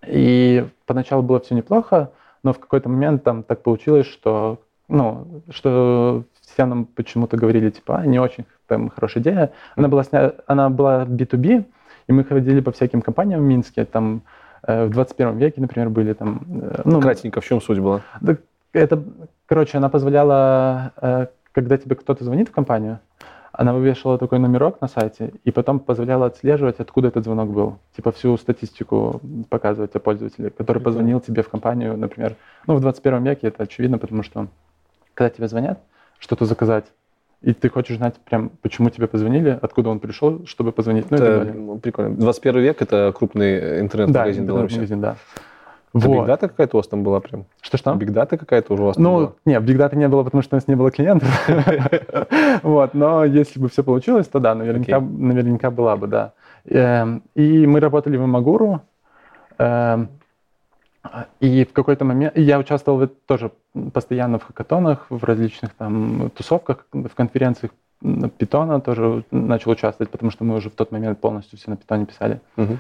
И 0.05 0.65
поначалу 0.85 1.21
было 1.23 1.39
все 1.39 1.55
неплохо, 1.55 2.11
но 2.43 2.53
в 2.53 2.59
какой-то 2.59 2.89
момент 2.89 3.23
там 3.23 3.43
так 3.43 3.61
получилось, 3.61 4.07
что, 4.07 4.59
ну, 4.87 5.27
что 5.49 6.23
все 6.41 6.65
нам 6.65 6.85
почему-то 6.85 7.37
говорили, 7.37 7.69
типа, 7.69 7.99
а, 7.99 8.05
не 8.05 8.19
очень 8.19 8.45
там 8.67 8.89
хорошая 8.89 9.23
идея. 9.23 9.51
Она 9.75 9.87
была, 9.87 10.03
сня... 10.03 10.33
она 10.47 10.69
была 10.69 11.05
B2B, 11.05 11.65
и 12.07 12.11
мы 12.11 12.23
ходили 12.23 12.61
по 12.61 12.71
всяким 12.71 13.01
компаниям 13.01 13.41
в 13.41 13.43
Минске, 13.43 13.85
там 13.85 14.21
э, 14.63 14.85
в 14.85 14.89
21 14.89 15.37
веке, 15.37 15.61
например, 15.61 15.89
были 15.89 16.13
там... 16.13 16.41
э, 16.49 16.81
Ну, 16.85 16.99
Кратенько, 16.99 17.41
в 17.41 17.45
чем 17.45 17.61
суть 17.61 17.79
была? 17.79 18.01
да, 18.21 18.37
это, 18.73 19.03
короче, 19.45 19.77
она 19.77 19.89
позволяла, 19.89 20.93
э, 21.01 21.27
когда 21.51 21.77
тебе 21.77 21.95
кто-то 21.95 22.23
звонит 22.23 22.49
в 22.49 22.51
компанию, 22.51 22.99
она 23.51 23.73
вывешивала 23.73 24.17
такой 24.17 24.39
номерок 24.39 24.79
на 24.81 24.87
сайте 24.87 25.33
и 25.43 25.51
потом 25.51 25.79
позволяла 25.79 26.27
отслеживать, 26.27 26.79
откуда 26.79 27.09
этот 27.09 27.25
звонок 27.25 27.49
был. 27.49 27.77
Типа 27.95 28.11
всю 28.11 28.37
статистику 28.37 29.21
показывать 29.49 29.95
о 29.95 29.99
пользователе, 29.99 30.49
который 30.49 30.65
Прикольно. 30.79 30.83
позвонил 30.83 31.19
тебе 31.19 31.43
в 31.43 31.49
компанию, 31.49 31.97
например. 31.97 32.35
Ну, 32.67 32.75
в 32.75 32.81
21 32.81 33.23
веке 33.23 33.47
это 33.47 33.63
очевидно, 33.63 33.97
потому 33.97 34.23
что 34.23 34.47
когда 35.13 35.29
тебе 35.29 35.47
звонят, 35.47 35.79
что-то 36.19 36.45
заказать, 36.45 36.85
и 37.41 37.53
ты 37.53 37.69
хочешь 37.69 37.97
знать 37.97 38.15
прям, 38.23 38.51
почему 38.61 38.89
тебе 38.89 39.07
позвонили, 39.07 39.57
откуда 39.61 39.89
он 39.89 39.99
пришел, 39.99 40.45
чтобы 40.45 40.71
позвонить, 40.71 41.09
ну 41.09 41.17
Это 41.17 41.79
прикольно. 41.81 42.15
21 42.15 42.61
век 42.61 42.81
это 42.81 43.11
крупный 43.17 43.81
интернет-магазин 43.81 44.45
Беларуси. 44.45 44.75
интернет-магазин, 44.75 45.01
да. 45.01 45.15
Это 45.93 46.07
Вот. 46.07 46.21
бигдата 46.21 46.47
какая-то 46.47 46.77
у 46.77 46.79
вас 46.79 46.87
там 46.87 47.03
была 47.03 47.19
прям? 47.19 47.45
Что-что? 47.61 47.93
Бигдата 47.95 48.37
какая-то 48.37 48.73
уже 48.73 48.83
у 48.83 48.85
вас 48.87 48.95
там 48.95 49.03
Ну, 49.03 49.17
была? 49.17 49.33
не, 49.45 49.59
в 49.59 49.63
Big 49.63 49.77
Data 49.77 49.95
не 49.95 50.07
было, 50.07 50.23
потому 50.23 50.41
что 50.41 50.55
у 50.55 50.57
нас 50.57 50.67
не 50.67 50.75
было 50.75 50.89
клиентов. 50.91 51.29
Вот, 52.63 52.93
но 52.93 53.25
если 53.25 53.59
бы 53.59 53.67
все 53.69 53.83
получилось, 53.83 54.27
то 54.27 54.39
да, 54.39 54.55
наверняка, 54.55 55.71
была 55.71 55.95
бы, 55.97 56.07
да. 56.07 56.31
Эм, 56.65 57.23
И 57.35 57.65
мы 57.67 57.79
работали 57.79 58.17
в 58.17 58.23
Имагуру, 58.23 58.81
эм, 59.57 60.07
и 61.39 61.65
в 61.65 61.73
какой-то 61.73 62.05
момент 62.05 62.37
я 62.37 62.59
участвовал 62.59 63.07
тоже 63.25 63.51
постоянно 63.93 64.37
в 64.37 64.43
хакатонах, 64.43 65.07
в 65.09 65.23
различных 65.23 65.73
там 65.73 66.29
тусовках, 66.35 66.85
в 66.93 67.09
конференциях 67.15 67.71
Питона 68.37 68.79
тоже 68.81 69.23
начал 69.31 69.71
участвовать, 69.71 70.09
потому 70.11 70.31
что 70.31 70.43
мы 70.43 70.55
уже 70.55 70.69
в 70.69 70.73
тот 70.75 70.91
момент 70.91 71.19
полностью 71.19 71.57
все 71.59 71.69
на 71.69 71.77
Питоне 71.77 72.05
писали. 72.05 72.39
Мгм. 72.55 72.79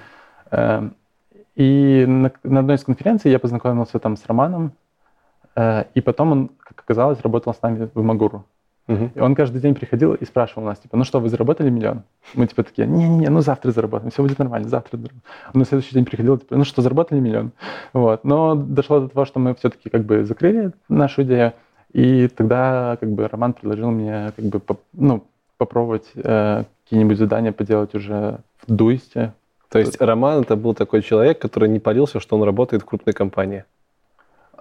И 1.55 2.05
на, 2.07 2.31
на 2.43 2.59
одной 2.61 2.75
из 2.75 2.83
конференций 2.83 3.31
я 3.31 3.39
познакомился 3.39 3.99
там 3.99 4.15
с 4.15 4.25
Романом, 4.25 4.71
э, 5.55 5.83
и 5.93 6.01
потом 6.01 6.31
он, 6.31 6.51
как 6.59 6.79
оказалось, 6.79 7.21
работал 7.21 7.53
с 7.53 7.61
нами 7.61 7.89
в 7.93 8.01
Магуру. 8.01 8.45
Мгм. 8.87 9.11
И 9.15 9.19
он 9.19 9.35
каждый 9.35 9.61
день 9.61 9.75
приходил 9.75 10.13
и 10.13 10.25
спрашивал 10.25 10.65
нас, 10.65 10.79
типа, 10.79 10.97
ну 10.97 11.03
что, 11.03 11.19
вы 11.19 11.29
заработали 11.29 11.69
миллион? 11.69 12.03
Мы 12.33 12.47
типа 12.47 12.63
такие, 12.63 12.87
не-не-не, 12.87 13.29
ну 13.29 13.41
завтра 13.41 13.71
заработаем, 13.71 14.11
все 14.11 14.21
будет 14.21 14.39
нормально, 14.39 14.67
завтра. 14.67 14.97
Он 14.97 15.59
на 15.59 15.65
следующий 15.65 15.93
день 15.93 16.05
приходил, 16.05 16.37
типа, 16.37 16.55
ну 16.55 16.63
что, 16.63 16.81
заработали 16.81 17.19
миллион? 17.19 17.51
Вот. 17.93 18.23
Но 18.23 18.55
дошло 18.55 19.01
до 19.01 19.09
того, 19.09 19.25
что 19.25 19.39
мы 19.39 19.55
все-таки 19.55 19.89
как 19.89 20.03
бы 20.03 20.25
закрыли 20.25 20.71
нашу 20.89 21.23
идею, 21.23 21.53
и 21.93 22.27
тогда 22.27 22.97
как 22.99 23.11
бы 23.11 23.27
Роман 23.27 23.53
предложил 23.53 23.91
мне 23.91 24.31
как 24.35 24.45
бы 24.45 24.61
ну, 24.93 25.23
попробовать 25.57 26.09
э, 26.15 26.63
какие-нибудь 26.83 27.17
задания 27.17 27.51
поделать 27.51 27.93
уже 27.95 28.39
в 28.65 28.73
Дуисте, 28.73 29.33
То 29.71 29.79
есть 29.79 30.01
Роман 30.01 30.41
это 30.41 30.57
был 30.57 30.73
такой 30.73 31.01
человек, 31.01 31.39
который 31.39 31.69
не 31.69 31.79
парился, 31.79 32.19
что 32.19 32.35
он 32.35 32.43
работает 32.43 32.83
в 32.83 32.85
крупной 32.85 33.13
компании. 33.13 33.63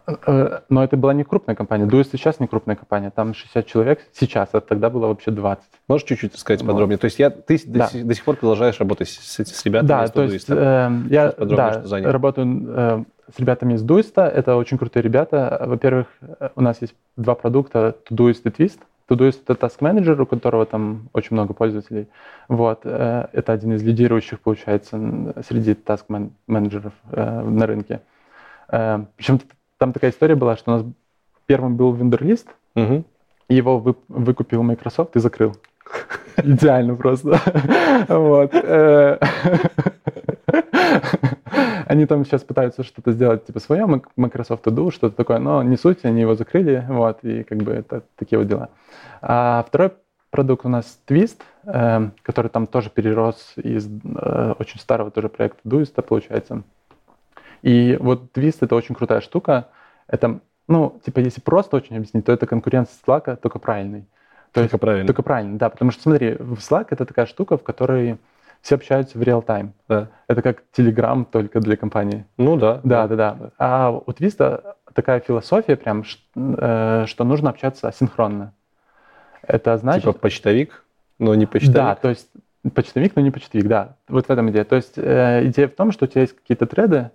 Э, 0.07 0.61
Но 0.69 0.85
это 0.85 0.97
была 0.97 1.13
не 1.15 1.25
крупная 1.25 1.57
компания. 1.57 1.85
Дуэст 1.87 2.13
сейчас 2.13 2.39
не 2.39 2.47
крупная 2.47 2.77
компания. 2.77 3.11
Там 3.11 3.35
60 3.35 3.67
человек 3.67 4.07
сейчас, 4.13 4.51
а 4.53 4.61
тогда 4.61 4.89
было 4.89 5.09
вообще 5.09 5.33
20. 5.33 5.65
Можешь 5.89 6.07
чуть-чуть 6.07 6.39
сказать 6.39 6.63
Вот. 6.63 6.69
подробнее? 6.69 6.97
То 6.99 7.07
есть 7.07 7.19
я, 7.19 7.31
ты 7.31 7.59
с- 7.59 7.65
до, 7.65 7.81
Да. 7.81 7.87
сих, 7.89 8.07
до 8.07 8.15
сих 8.15 8.25
пор 8.25 8.37
продолжаешь 8.37 8.79
работать 8.79 9.09
с, 9.09 9.41
с, 9.41 9.65
ребятами 9.67 9.89
да, 9.89 10.05
из 10.05 10.11
то 10.13 10.23
есть 10.23 10.49
э, 10.49 10.91
я 11.11 11.33
да, 11.33 11.83
работаю 12.13 12.65
э, 12.69 13.05
с 13.35 13.39
ребятами 13.41 13.75
из 13.75 13.83
Дуиста. 13.83 14.29
Это 14.29 14.55
очень 14.55 14.79
крутые 14.79 15.03
ребята. 15.03 15.65
Во-первых, 15.67 16.07
э, 16.21 16.51
у 16.55 16.61
нас 16.61 16.81
есть 16.81 16.95
два 17.17 17.35
продукта 17.35 17.97
Todoist 18.09 18.43
и 18.45 18.49
Twist. 18.49 18.79
Todoist— 19.11 19.41
это 19.49 19.55
task 19.67 19.79
manager, 19.81 20.23
у 20.23 20.27
которого 20.27 20.65
там 20.67 21.09
очень 21.13 21.35
много 21.37 21.53
пользователей. 21.53 22.07
Вот. 22.49 22.81
э, 22.85 23.27
Это 23.33 23.53
один 23.53 23.73
из 23.73 23.83
лидирующих, 23.83 24.39
получается, 24.41 24.99
среди 25.49 25.73
task 25.73 26.05
мен- 26.09 26.31
менеджеров 26.47 26.93
э, 27.11 27.41
на 27.43 27.67
рынке. 27.67 28.01
Э, 28.69 29.05
Причем 29.17 29.41
там 29.79 29.93
такая 29.93 30.11
история 30.13 30.37
была, 30.37 30.57
что 30.57 30.73
у 30.73 30.75
нас 30.77 30.85
первым 31.47 31.77
был 31.77 31.93
вендор-лист, 31.93 32.49
Мгм. 32.77 33.05
И 33.49 33.55
его 33.57 33.79
вы- 33.81 33.97
выкупил 34.09 34.63
Microsoft 34.63 35.17
и 35.17 35.19
закрыл. 35.21 35.57
Идеально 36.37 36.95
просто. 36.95 37.41
Вот. 38.09 38.53
Они 41.87 42.07
там 42.07 42.25
сейчас 42.25 42.43
пытаются 42.43 42.83
что-то 42.85 43.13
сделать 43.13 43.47
типа 43.47 43.61
свое, 43.61 43.87
Microsoft 44.17 44.67
Edu, 44.67 44.91
что-то 44.91 45.17
такое, 45.17 45.39
но 45.39 45.63
не 45.63 45.77
суть, 45.77 46.05
они 46.05 46.21
его 46.21 46.35
закрыли, 46.35 46.85
вот, 46.89 47.25
и 47.25 47.43
как 47.43 47.59
бы 47.59 47.73
это 47.73 48.03
такие 48.17 48.39
вот 48.39 48.49
дела. 48.49 48.71
А 49.21 49.65
второй 49.67 49.93
продукт 50.31 50.65
у 50.65 50.69
нас 50.69 51.01
Twist, 51.07 51.41
э, 51.65 52.11
который 52.23 52.49
там 52.49 52.67
тоже 52.67 52.91
перерос 52.91 53.55
из 53.57 53.89
э, 53.89 54.55
очень 54.59 54.79
старого 54.79 55.11
тоже 55.11 55.29
проекта 55.29 55.61
Дуиста, 55.65 56.03
получается. 56.03 56.63
И 57.63 57.97
вот 58.01 58.33
Twist— 58.33 58.59
это 58.61 58.75
очень 58.75 58.95
крутая 58.95 59.21
штука. 59.21 59.69
Это, 60.07 60.41
ну, 60.69 61.01
типа, 61.05 61.19
если 61.19 61.41
просто 61.41 61.77
очень 61.77 61.97
объяснить, 61.97 62.25
то 62.25 62.33
это 62.33 62.47
конкурент 62.47 62.89
Slack, 63.07 63.37
только 63.37 63.59
правильный. 63.59 64.07
То 64.53 64.63
Только 64.63 64.79
правильно. 64.79 65.07
Только 65.07 65.23
правильно, 65.23 65.59
да. 65.59 65.71
Потому 65.71 65.91
что, 65.91 66.03
смотри, 66.03 66.33
Slack— 66.33 66.87
это 66.91 67.05
такая 67.05 67.27
штука, 67.27 67.57
в 67.57 67.63
которой 67.63 68.19
все 68.63 68.75
общаются 68.75 69.19
в 69.19 69.23
реал-тайм. 69.23 69.73
Да. 69.89 70.09
Это 70.29 70.43
как 70.43 70.63
Telegram, 70.77 71.25
только 71.25 71.61
для 71.61 71.77
компании. 71.77 72.27
Ну 72.37 72.57
да. 72.57 72.81
Да, 72.85 73.09
да, 73.09 73.17
да. 73.17 73.51
А 73.59 73.91
у 73.91 74.13
Твиста 74.13 74.77
такая 74.93 75.21
философия 75.21 75.77
прям, 75.77 76.05
э, 76.35 77.05
что 77.07 77.25
нужно 77.25 77.51
общаться 77.51 77.89
асинхронно. 77.89 78.53
Это 79.43 79.77
значит... 79.79 80.05
Типа 80.05 80.13
почтовик, 80.13 80.85
но 81.19 81.35
не 81.35 81.47
почтовик. 81.47 81.75
Да, 81.75 81.95
то 81.95 82.11
есть 82.11 82.29
почтовик, 82.75 83.17
но 83.17 83.23
не 83.23 83.31
почтовик, 83.31 83.67
да. 83.67 83.97
Вот 84.09 84.27
в 84.27 84.31
этом 84.31 84.51
идея. 84.51 84.65
То 84.65 84.77
есть 84.77 84.99
э, 84.99 85.47
идея 85.47 85.69
в 85.69 85.75
том, 85.75 85.93
что 85.93 86.05
у 86.05 86.09
тебя 86.09 86.23
есть 86.23 86.37
какие-то 86.37 86.67
треды, 86.67 87.11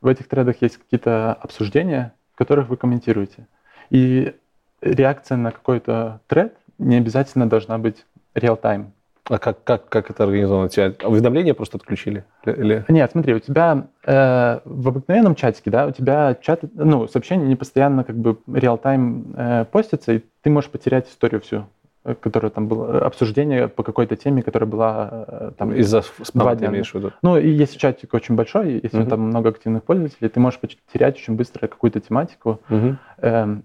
в 0.00 0.06
этих 0.06 0.28
тредах 0.28 0.56
есть 0.60 0.78
какие-то 0.78 1.34
обсуждения, 1.34 2.14
в 2.34 2.38
которых 2.38 2.68
вы 2.68 2.76
комментируете. 2.76 3.46
И 3.90 4.34
реакция 4.80 5.36
на 5.36 5.52
какой-то 5.52 6.20
тред 6.26 6.56
не 6.78 6.96
обязательно 6.96 7.48
должна 7.48 7.78
быть 7.78 8.06
real-time. 8.34 8.86
А 9.30 9.38
как, 9.38 9.62
как, 9.62 9.88
как 9.88 10.10
это 10.10 10.24
организовано? 10.24 10.68
Тебя 10.68 10.92
уведомления 11.04 11.54
просто 11.54 11.76
отключили? 11.76 12.24
Или... 12.44 12.84
Нет, 12.88 13.12
смотри, 13.12 13.34
у 13.34 13.38
тебя 13.38 13.86
э, 14.04 14.58
в 14.64 14.88
обыкновенном 14.88 15.36
чатике, 15.36 15.70
да, 15.70 15.86
у 15.86 15.92
тебя 15.92 16.36
чат, 16.42 16.64
ну, 16.74 17.06
сообщения 17.06 17.46
не 17.46 17.54
постоянно 17.54 18.02
как 18.02 18.16
бы 18.16 18.38
реал-тайм 18.52 19.32
э, 19.36 19.64
постятся, 19.66 20.14
и 20.14 20.24
ты 20.42 20.50
можешь 20.50 20.68
потерять 20.68 21.08
историю 21.08 21.40
всю, 21.42 21.68
э, 22.04 22.14
которая 22.14 22.50
там 22.50 22.68
было, 22.68 23.00
обсуждение 23.00 23.68
по 23.68 23.82
какой-то 23.82 24.16
теме, 24.16 24.42
которая 24.42 24.68
была 24.68 25.08
э, 25.28 25.50
там... 25.56 25.74
Из-за 25.74 26.02
спама 26.02 26.56
ты 26.56 26.66
имеешь 26.66 26.90
в 26.90 26.94
виду? 26.94 27.12
Ну, 27.22 27.36
и 27.36 27.48
если 27.48 27.78
чатик 27.78 28.14
очень 28.14 28.34
большой, 28.34 28.80
если 28.82 29.00
uh-huh. 29.00 29.08
там 29.08 29.20
много 29.20 29.50
активных 29.50 29.84
пользователей, 29.84 30.28
ты 30.28 30.40
можешь 30.40 30.60
потерять 30.60 31.16
очень 31.16 31.36
быстро 31.36 31.66
какую-то 31.66 32.00
тематику. 32.00 32.60
Uh-huh. 32.68 32.96
Э, 33.18 33.56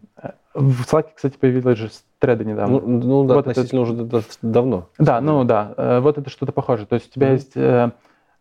в 0.53 0.81
Slack, 0.83 1.07
кстати, 1.15 1.37
появилась 1.37 1.77
же 1.77 1.89
треды 2.19 2.45
недавно. 2.45 2.79
Ну, 2.79 2.87
ну 2.87 3.27
да, 3.27 3.35
вот 3.35 3.47
относительно 3.47 3.81
это... 3.81 3.91
уже 3.91 4.23
давно. 4.41 4.89
Да, 4.97 5.19
ну 5.21 5.43
да, 5.43 5.73
э, 5.75 5.99
вот 5.99 6.17
это 6.17 6.29
что-то 6.29 6.51
похоже. 6.53 6.85
То 6.85 6.95
есть 6.95 7.09
у 7.09 7.11
тебя 7.11 7.27
mm-hmm. 7.27 7.33
есть 7.33 7.57
э, 7.57 7.91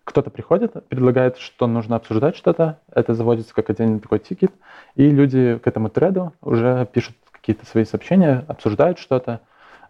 кто-то 0.05 0.31
приходит, 0.31 0.75
предлагает, 0.89 1.39
что 1.39 1.67
нужно 1.67 1.97
обсуждать 1.97 2.37
что-то, 2.37 2.79
это 2.93 3.15
заводится 3.15 3.55
как 3.55 3.71
отдельный 3.71 3.99
такой 3.99 4.21
тикет, 4.21 4.53
и 4.95 5.11
люди 5.11 5.59
к 5.59 5.67
этому 5.67 5.89
треду 5.89 6.33
уже 6.41 6.87
пишут 6.93 7.17
какие-то 7.33 7.67
свои 7.67 7.85
сообщения, 7.85 8.45
обсуждают 8.47 8.99
что-то, 8.99 9.41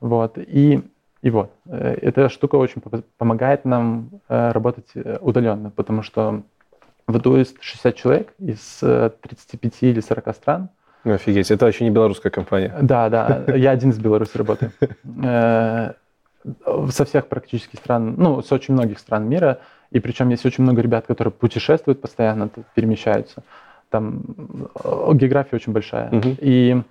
вот, 0.05 0.39
и, 0.39 0.83
и 1.23 1.31
вот. 1.31 1.51
Э, 1.67 1.97
эта 2.03 2.29
штука 2.29 2.57
очень 2.57 2.83
помогает 3.17 3.65
нам 3.65 4.11
работать 4.29 4.91
удаленно, 5.21 5.71
потому 5.71 6.03
что 6.03 6.43
в 7.07 7.17
Doist 7.17 7.57
60 7.61 7.95
человек 7.97 8.35
из 8.39 8.79
35 8.79 9.73
или 9.83 10.01
40 10.01 10.35
стран, 10.35 10.69
офигеть, 11.05 11.51
это 11.51 11.67
вообще 11.67 11.85
не 11.85 11.91
белорусская 11.91 12.31
компания. 12.31 12.75
Да, 12.81 13.09
да, 13.09 13.45
я 13.55 13.71
один 13.71 13.91
из 13.91 13.99
Беларуси 13.99 14.37
работаю. 14.37 14.73
Э, 15.23 15.93
со 16.91 17.05
всех 17.07 17.29
практически 17.29 17.77
стран, 17.77 18.17
ну, 18.19 18.43
с 18.43 18.53
очень 18.53 18.75
многих 18.75 18.99
стран 18.99 19.27
мира, 19.27 19.61
и 19.91 20.01
причем 20.01 20.29
есть 20.29 20.45
очень 20.45 20.63
много 20.63 20.83
ребят, 20.83 21.07
которые 21.07 21.33
путешествуют 21.33 22.01
постоянно, 22.01 22.51
перемещаются. 22.75 23.43
Там 23.89 24.23
география 25.15 25.57
очень 25.57 25.73
большая. 25.73 26.11
Угу. 26.11 26.37
И 26.41 26.77
э, 26.77 26.83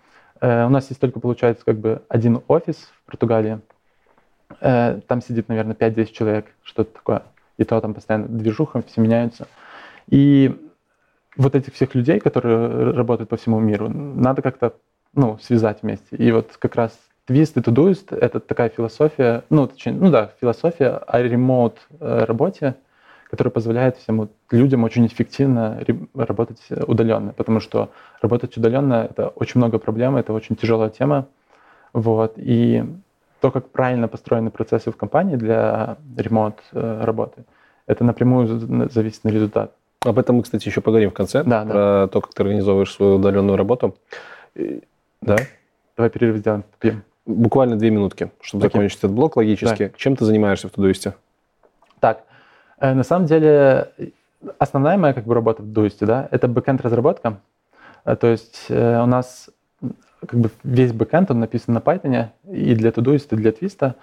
у 0.45 0.69
нас 0.69 0.89
есть 0.89 0.99
только, 0.99 1.19
получается, 1.19 1.63
как 1.63 1.77
бы 1.77 2.01
один 2.10 2.41
офис 2.47 2.75
в 2.75 3.06
Португалии. 3.06 3.62
Э, 4.60 4.99
там 5.08 5.21
сидит, 5.21 5.47
наверное, 5.47 5.75
5-10 5.75 6.12
человек, 6.12 6.45
что-то 6.63 6.93
такое. 6.93 7.23
И 7.58 7.63
то 7.63 7.79
там 7.79 7.93
постоянно 7.93 8.27
движуха, 8.27 8.82
все 8.82 9.01
меняются. 9.01 9.47
И 10.10 10.53
вот 11.38 11.56
этих 11.56 11.73
всех 11.73 11.95
людей, 11.95 12.19
которые 12.19 12.91
работают 12.91 13.29
по 13.29 13.38
всему 13.38 13.60
миру, 13.60 13.89
надо 13.89 14.41
как-то 14.41 14.73
ну, 15.13 15.38
связать 15.39 15.82
вместе. 15.82 16.15
И 16.15 16.32
вот 16.32 16.58
как 16.58 16.75
раз 16.75 16.97
Twist 17.27 17.53
и 17.56 17.60
Todoist— 17.60 18.15
это 18.19 18.39
такая 18.39 18.69
философия, 18.69 19.43
ну, 19.49 19.67
точнее, 19.67 19.93
ну 19.93 20.12
да, 20.12 20.34
философия 20.41 20.97
о 21.08 21.21
ремоут 21.21 21.77
э, 23.34 23.36
которая 23.36 23.52
позволяет 23.52 23.98
всем 23.98 24.17
вот 24.17 24.32
людям 24.52 24.84
очень 24.84 25.08
эффективно 25.08 25.84
работать 26.13 26.62
удаленно, 26.88 27.34
потому 27.34 27.60
что 27.60 27.89
работать 28.22 28.58
удаленно— 28.58 29.08
это 29.10 29.30
очень 29.30 29.60
много 29.60 29.80
проблем, 29.80 30.15
это 30.15 30.34
очень 30.34 30.56
тяжелая 30.56 30.89
тема, 30.89 31.26
вот, 31.93 32.34
и 32.38 32.84
то, 33.41 33.52
как 33.52 33.69
правильно 33.69 34.08
построены 34.08 34.52
процессы 34.52 34.91
в 34.91 34.96
компании 34.96 35.36
для 35.36 35.98
ремонт 36.15 36.56
э, 36.72 37.02
работы, 37.04 37.43
это 37.88 38.04
напрямую 38.04 38.48
зависит 38.89 39.24
на 39.24 39.30
результат. 39.30 39.74
Об 40.06 40.19
этом 40.19 40.38
мы, 40.38 40.43
кстати, 40.43 40.67
еще 40.67 40.82
поговорим 40.82 41.10
в 41.10 41.13
конце, 41.13 41.43
да, 41.43 41.63
про 41.63 41.74
да. 41.74 42.08
то, 42.08 42.22
как 42.22 42.34
ты 42.34 42.43
организовываешь 42.43 42.93
свою 42.93 43.15
удаленную 43.15 43.58
работу. 43.58 43.96
Да? 45.22 45.38
Давай 45.98 46.10
перерыв 46.10 46.38
сделаем, 46.38 46.63
пьем. 46.80 47.04
Буквально 47.26 47.78
две 47.78 47.89
минутки, 47.89 48.32
чтобы 48.41 48.65
okay. 48.65 48.67
закончить 48.67 49.00
этот 49.00 49.12
блок 49.12 49.38
логически. 49.38 49.88
Да. 49.88 49.98
Чем 49.98 50.15
ты 50.15 50.26
занимаешься 50.26 50.67
в 50.67 50.72
Todoist 50.71 51.04
е? 51.04 51.13
Так, 52.02 52.19
э, 52.19 52.33
на 52.79 53.03
самом 53.03 53.25
деле, 53.25 53.91
основная 54.59 54.97
моя 54.97 55.13
как 55.13 55.25
бы 55.25 55.33
работа 55.33 55.62
в 55.62 55.65
Todoist 55.65 55.97
е, 55.97 56.06
да, 56.05 56.27
это 56.31 56.47
бэкенд 56.47 56.81
разработка. 56.81 57.39
Э, 58.05 58.15
то 58.15 58.27
есть 58.27 58.65
э, 58.69 59.01
у 59.01 59.05
нас 59.05 59.49
как 60.25 60.39
бы 60.39 60.49
весь 60.63 60.93
бэкенд, 60.93 61.31
он 61.31 61.39
написан 61.39 61.73
на 61.73 61.79
Python 61.79 62.27
и 62.49 62.75
для 62.75 62.91
Todoist, 62.91 63.27
и 63.31 63.36
для 63.36 63.51
Twist. 63.51 63.93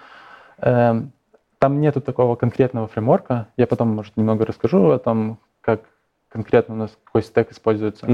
Эм, 0.59 1.11
там 1.57 1.81
нету 1.81 2.01
такого 2.01 2.35
конкретного 2.35 2.87
фреймворка. 2.87 3.47
Я 3.57 3.65
потом, 3.65 3.89
может, 3.89 4.17
немного 4.17 4.45
расскажу 4.45 4.91
о 4.91 4.99
том, 4.99 5.39
как 5.61 5.81
конкретно 6.29 6.75
у 6.75 6.77
нас 6.77 6.91
какой 7.03 7.23
стек 7.23 7.51
используется. 7.51 8.05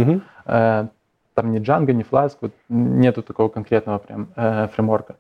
Э, 0.46 0.88
там 1.34 1.52
ни 1.52 1.60
Django, 1.60 1.92
ни 1.92 2.10
Flask, 2.10 2.38
вот 2.42 2.54
нету 2.70 3.22
такого 3.24 3.50
конкретного 3.50 4.00
прям 4.00 4.30
э, 4.36 4.68
фреймворка. 4.74 5.18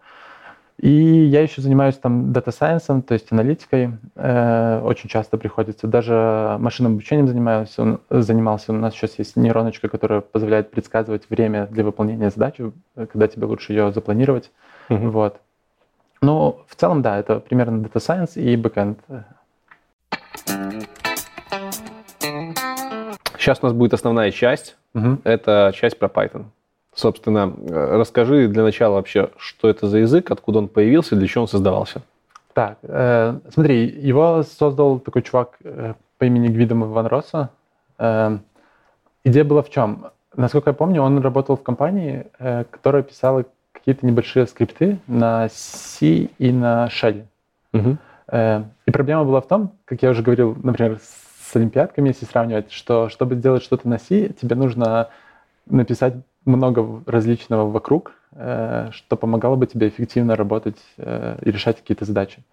И 0.79 0.91
я 0.91 1.41
еще 1.41 1.61
занимаюсь 1.61 1.95
там 1.95 2.31
data 2.31 2.51
science 2.51 2.86
ом, 2.86 3.01
то 3.01 3.13
есть 3.15 3.31
аналитикой. 3.31 3.93
Э, 4.15 4.79
очень 4.83 5.09
часто 5.09 5.37
приходится. 5.37 5.87
Даже 5.87 6.57
машинным 6.59 6.93
обучением 6.93 7.27
занимаюсь, 7.27 7.77
он, 7.79 7.99
занимался. 8.09 8.73
У 8.73 8.75
нас 8.75 8.93
сейчас 8.93 9.17
есть 9.17 9.35
нейроночка, 9.35 9.89
которая 9.89 10.21
позволяет 10.21 10.69
предсказывать 10.69 11.29
время 11.29 11.65
для 11.67 11.83
выполнения 11.83 12.29
задачи, 12.29 12.71
когда 12.95 13.27
тебе 13.27 13.47
лучше 13.47 13.73
ее 13.73 13.91
запланировать. 13.91 14.51
Mm-hmm. 14.89 15.09
Вот. 15.09 15.41
Ну, 16.21 16.61
в 16.67 16.75
целом, 16.75 17.01
да, 17.01 17.17
это 17.17 17.39
примерно 17.39 17.81
data 17.83 17.99
science 17.99 18.37
и 18.37 18.55
бэкэнд. 18.55 18.99
Сейчас 23.37 23.59
у 23.61 23.65
нас 23.65 23.73
будет 23.73 23.93
основная 23.93 24.31
часть. 24.31 24.75
Угу. 24.93 25.19
Это 25.23 25.71
часть 25.73 25.97
про 25.99 26.07
Python. 26.07 26.45
Собственно, 26.97 27.53
расскажи 27.69 28.47
для 28.47 28.63
начала 28.63 28.95
вообще, 28.95 29.29
что 29.37 29.69
это 29.69 29.85
за 29.87 29.99
язык, 29.99 30.31
откуда 30.31 30.57
он 30.57 30.67
появился, 30.67 31.15
для 31.15 31.27
чего 31.27 31.43
он 31.43 31.47
создавался. 31.47 32.01
Так, 32.53 32.79
э, 32.81 33.37
смотри, 33.53 33.85
его 33.85 34.41
создал 34.41 34.97
такой 34.97 35.21
чувак 35.21 35.57
э, 35.63 35.93
по 36.17 36.23
имени 36.23 36.47
Гвидом 36.47 36.91
Ван 36.91 37.05
Росса. 37.05 37.51
Э, 37.99 38.39
идея 39.23 39.43
была 39.43 39.61
в 39.61 39.69
чем? 39.69 40.07
Насколько 40.35 40.71
я 40.71 40.73
помню, 40.73 41.03
он 41.03 41.19
работал 41.19 41.55
в 41.55 41.61
компании, 41.61 42.25
э, 42.39 42.63
которая 42.71 43.03
писала 43.03 43.45
какие-то 43.73 44.03
небольшие 44.03 44.47
скрипты 44.47 44.97
на 45.05 45.49
C 45.49 46.29
и 46.39 46.51
на 46.51 46.87
Shell. 46.87 47.25
Угу. 47.73 47.97
Э, 48.29 48.63
и 48.87 48.89
проблема 48.91 49.23
была 49.23 49.41
в 49.41 49.47
том, 49.47 49.73
как 49.85 50.01
я 50.01 50.09
уже 50.09 50.23
говорил, 50.23 50.57
например, 50.63 50.97
с 50.99 51.55
олимпиадками, 51.55 52.07
если 52.07 52.25
сравнивать, 52.25 52.71
что 52.71 53.09
чтобы 53.09 53.35
сделать 53.35 53.61
что-то 53.61 53.87
на 53.87 53.99
C, 53.99 54.29
тебе 54.29 54.55
нужно 54.55 55.09
написать 55.67 56.15
много 56.47 57.03
различного 57.05 57.69
вокруг, 57.69 58.13
э, 58.33 58.89
что 58.91 59.15
помогало 59.15 59.55
бы 59.55 59.67
тебе 59.67 59.87
эффективно 59.87 60.35
работать 60.35 60.77
э, 60.97 61.37
и 61.41 61.51
решать 61.51 61.77
какие-то 61.77 62.05
задачи. 62.05 62.43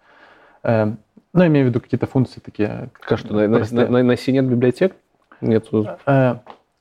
Э, 0.63 0.93
ну, 1.33 1.45
имею 1.47 1.65
в 1.65 1.69
виду 1.69 1.81
какие-то 1.81 2.05
функции 2.05 2.39
такие. 2.39 2.89
Как 2.93 3.19
что, 3.19 3.33
на, 3.33 3.47
на, 3.47 3.89
на, 3.89 4.03
на 4.03 4.17
C 4.17 4.31
нет 4.31 4.45
библиотек? 4.45 4.95
Нет. 5.41 5.67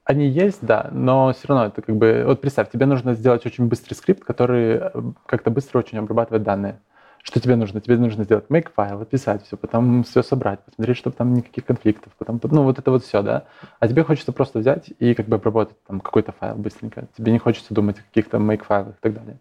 Они 0.05 0.27
есть, 0.29 0.59
да, 0.61 0.91
но 0.93 1.33
все 1.33 1.49
равно 1.49 1.67
это 1.67 1.81
как 1.81 1.97
бы... 1.97 2.25
Вот 2.27 2.43
представь, 2.43 2.71
тебе 2.71 2.85
нужно 2.85 3.15
сделать 3.15 3.47
очень 3.47 3.67
быстрый 3.69 3.95
скрипт, 3.95 4.23
который 4.23 4.83
как-то 5.25 5.51
быстро 5.51 5.79
очень 5.79 5.97
обрабатывает 5.97 6.43
данные. 6.43 6.79
Что 7.25 7.41
тебе 7.41 7.57
нужно? 7.57 7.81
Тебе 7.81 7.97
нужно 7.97 8.25
сделать 8.25 8.45
make 8.51 8.69
файл, 8.77 9.01
описать 9.01 9.47
все, 9.47 9.57
потом 9.57 10.05
все 10.05 10.23
собрать, 10.23 10.61
посмотреть, 10.61 10.99
чтобы 10.99 11.17
там 11.17 11.33
никаких 11.33 11.65
конфликтов, 11.65 12.13
потом, 12.19 12.39
ну, 12.43 12.65
вот 12.65 12.79
это 12.79 12.91
вот 12.91 13.03
все, 13.03 13.23
да. 13.23 13.45
А 13.81 13.89
тебе 13.89 14.05
хочется 14.05 14.31
просто 14.31 14.59
взять 14.59 14.93
и 14.99 15.15
как 15.15 15.27
бы 15.27 15.37
обработать 15.37 15.83
там 15.87 16.01
какой-то 16.01 16.33
файл 16.33 16.55
быстренько. 16.57 17.07
Тебе 17.17 17.33
не 17.33 17.39
хочется 17.39 17.73
думать 17.73 17.99
о 17.99 18.03
каких-то 18.03 18.37
make 18.37 18.63
файлах 18.63 18.97
и 18.97 19.01
так 19.01 19.15
далее. 19.15 19.39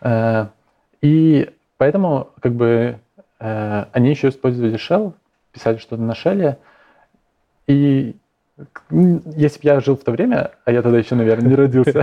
Э, 0.00 0.46
и 1.00 1.48
поэтому 1.76 2.30
как 2.40 2.54
бы 2.54 2.98
э, 3.38 3.84
они 3.92 4.10
еще 4.10 4.30
использовали 4.30 4.74
shell, 4.74 5.12
писали 5.52 5.76
что-то 5.76 6.02
на 6.02 6.12
shell, 6.12 6.58
и 7.68 8.16
если 8.96 9.60
бы 9.60 9.62
я 9.62 9.78
жил 9.78 9.96
в 9.96 10.02
то 10.02 10.10
время, 10.10 10.52
а 10.64 10.72
я 10.72 10.82
тогда 10.82 10.98
еще, 10.98 11.14
наверное, 11.14 11.50
не 11.50 11.54
родился, 11.54 12.02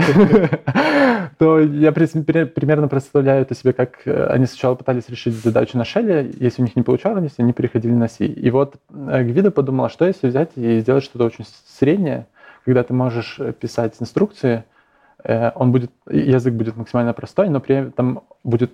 то 1.38 1.60
я 1.60 1.92
примерно 1.92 2.88
представляю 2.88 3.42
это 3.42 3.54
себе, 3.54 3.72
как 3.72 4.06
э, 4.06 4.26
они 4.26 4.46
сначала 4.46 4.74
пытались 4.74 5.08
решить 5.08 5.34
задачу 5.34 5.76
на 5.78 5.84
шеле, 5.84 6.30
если 6.38 6.62
у 6.62 6.64
них 6.64 6.76
не 6.76 6.82
получалось, 6.82 7.34
они 7.38 7.52
переходили 7.52 7.92
на 7.92 8.08
C. 8.08 8.26
И 8.26 8.50
вот 8.50 8.76
э, 8.90 9.22
Гвида 9.22 9.50
подумала, 9.50 9.88
что 9.88 10.04
если 10.04 10.28
взять 10.28 10.50
и 10.56 10.80
сделать 10.80 11.04
что-то 11.04 11.24
очень 11.24 11.44
среднее, 11.66 12.26
когда 12.64 12.82
ты 12.82 12.94
можешь 12.94 13.40
писать 13.60 13.94
инструкции, 14.00 14.64
э, 15.22 15.50
он 15.54 15.72
будет, 15.72 15.90
язык 16.08 16.54
будет 16.54 16.76
максимально 16.76 17.12
простой, 17.12 17.48
но 17.48 17.60
при 17.60 17.88
этом 17.88 18.22
будет 18.42 18.72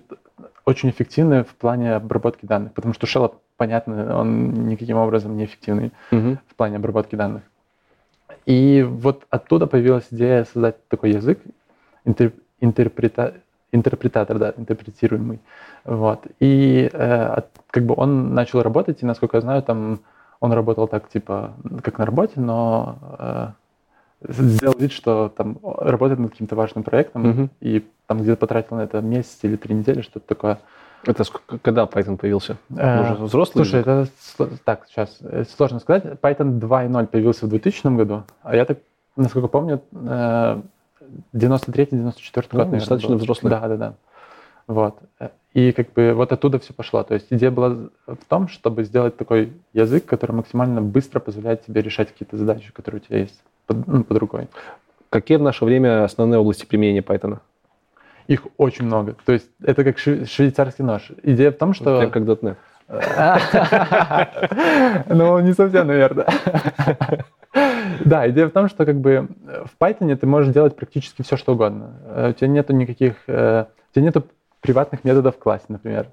очень 0.65 0.89
эффективный 0.89 1.43
в 1.43 1.55
плане 1.55 1.95
обработки 1.95 2.45
данных, 2.45 2.73
потому 2.73 2.93
что 2.93 3.07
shell, 3.07 3.33
понятно, 3.57 4.17
он 4.17 4.67
никаким 4.67 4.97
образом 4.97 5.35
не 5.35 5.45
эффективный 5.45 5.91
uh-huh. 6.11 6.37
в 6.47 6.55
плане 6.55 6.77
обработки 6.77 7.15
данных. 7.15 7.43
И 8.45 8.85
вот 8.87 9.25
оттуда 9.29 9.67
появилась 9.67 10.07
идея 10.11 10.45
создать 10.45 10.87
такой 10.87 11.11
язык, 11.11 11.39
интер, 12.05 12.33
интерпрета, 12.61 13.33
интерпретатор, 13.71 14.39
да, 14.39 14.53
интерпретируемый. 14.55 15.39
Вот. 15.83 16.25
И 16.39 16.89
э, 16.91 17.41
как 17.69 17.85
бы 17.85 17.93
он 17.97 18.33
начал 18.33 18.61
работать, 18.61 19.01
и, 19.01 19.05
насколько 19.05 19.37
я 19.37 19.41
знаю, 19.41 19.63
там 19.63 19.99
он 20.39 20.53
работал 20.53 20.87
так, 20.87 21.09
типа, 21.09 21.53
как 21.83 21.99
на 21.99 22.05
работе, 22.05 22.39
но 22.39 22.97
э, 23.19 23.47
сделал 24.29 24.75
вид, 24.77 24.91
что 24.91 25.29
там 25.35 25.59
работает 25.63 26.19
над 26.19 26.31
каким-то 26.31 26.55
важным 26.55 26.83
проектом, 26.83 27.25
mm-hmm. 27.25 27.49
и 27.61 27.85
там 28.07 28.21
где-то 28.21 28.37
потратил 28.37 28.77
на 28.77 28.81
это 28.81 29.01
месяц 29.01 29.39
или 29.43 29.55
три 29.55 29.75
недели, 29.75 30.01
что-то 30.01 30.27
такое. 30.27 30.59
Это 31.05 31.23
сколько, 31.23 31.57
когда 31.57 31.85
Python 31.85 32.17
появился? 32.17 32.57
Э, 32.75 33.01
Уже 33.01 33.23
взрослый 33.23 33.65
Слушай, 33.65 33.81
это 33.81 34.07
так, 34.65 34.85
сейчас 34.87 35.17
э, 35.21 35.45
сложно 35.45 35.79
сказать. 35.79 36.05
Python 36.21 36.59
2.0 36.59 37.07
появился 37.07 37.45
в 37.45 37.49
2000 37.49 37.95
году, 37.95 38.23
а 38.43 38.55
я 38.55 38.65
так, 38.65 38.79
насколько 39.15 39.47
помню, 39.47 39.81
э, 39.91 40.61
93-94 41.33 41.91
Ну, 41.93 41.99
год, 42.01 42.53
наверное, 42.53 42.79
достаточно 42.79 43.09
был. 43.09 43.17
взрослый. 43.17 43.49
Да, 43.49 43.67
да, 43.67 43.77
да. 43.77 43.93
Вот. 44.67 44.99
И 45.53 45.71
как 45.73 45.91
бы 45.93 46.13
вот 46.13 46.31
оттуда 46.31 46.59
все 46.59 46.73
пошло. 46.73 47.03
То 47.03 47.15
есть 47.15 47.27
идея 47.29 47.51
была 47.51 47.69
в 48.07 48.25
том, 48.27 48.47
чтобы 48.47 48.83
сделать 48.83 49.17
такой 49.17 49.51
язык, 49.73 50.05
который 50.05 50.31
максимально 50.33 50.81
быстро 50.81 51.19
позволяет 51.19 51.65
тебе 51.65 51.81
решать 51.81 52.09
какие-то 52.11 52.37
задачи, 52.37 52.71
которые 52.71 53.01
у 53.01 53.03
тебя 53.05 53.19
есть 53.19 53.41
под, 53.65 53.85
ну, 53.87 54.03
под 54.03 54.17
рукой. 54.17 54.47
Какие 55.09 55.37
в 55.37 55.41
наше 55.41 55.65
время 55.65 56.05
основные 56.05 56.39
области 56.39 56.65
применения 56.65 57.01
Python? 57.01 57.39
Их 58.27 58.47
очень 58.57 58.85
много. 58.85 59.17
То 59.25 59.33
есть 59.33 59.49
это 59.61 59.83
как 59.83 59.97
шве- 59.97 60.25
швейцарский 60.25 60.85
нож. 60.85 61.11
Идея 61.23 61.51
в 61.51 61.57
том, 61.57 61.73
что... 61.73 61.99
Прям 61.99 62.11
как 62.11 62.23
.NET. 62.23 62.55
Ну, 65.07 65.39
не 65.39 65.53
совсем, 65.53 65.87
наверное. 65.87 66.27
Да, 68.05 68.29
идея 68.29 68.47
в 68.47 68.51
том, 68.51 68.69
что 68.69 68.85
как 68.85 68.99
бы 68.99 69.27
в 69.65 69.71
Python 69.79 70.15
ты 70.15 70.27
можешь 70.27 70.53
делать 70.53 70.75
практически 70.75 71.21
все, 71.21 71.37
что 71.37 71.53
угодно. 71.53 71.93
Э, 72.05 72.29
У 72.29 72.33
тебя 72.33 72.47
нету 72.47 72.73
никаких... 72.73 73.15
э, 73.27 73.65
У 73.91 73.93
тебя 73.93 74.05
нету 74.05 74.23
приватных 74.61 75.03
методов 75.03 75.35
в 75.35 75.39
классе, 75.39 75.65
например. 75.67 76.07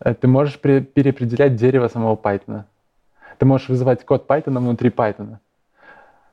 Э, 0.00 0.14
Ты 0.14 0.26
можешь 0.28 0.58
пре- 0.60 0.82
переопределять 0.82 1.56
дерево 1.56 1.88
самого 1.88 2.16
Python. 2.16 2.64
Ты 3.38 3.46
можешь 3.46 3.68
вызывать 3.68 4.04
код 4.04 4.26
Python 4.28 4.58
внутри 4.58 4.90
Python. 4.90 5.36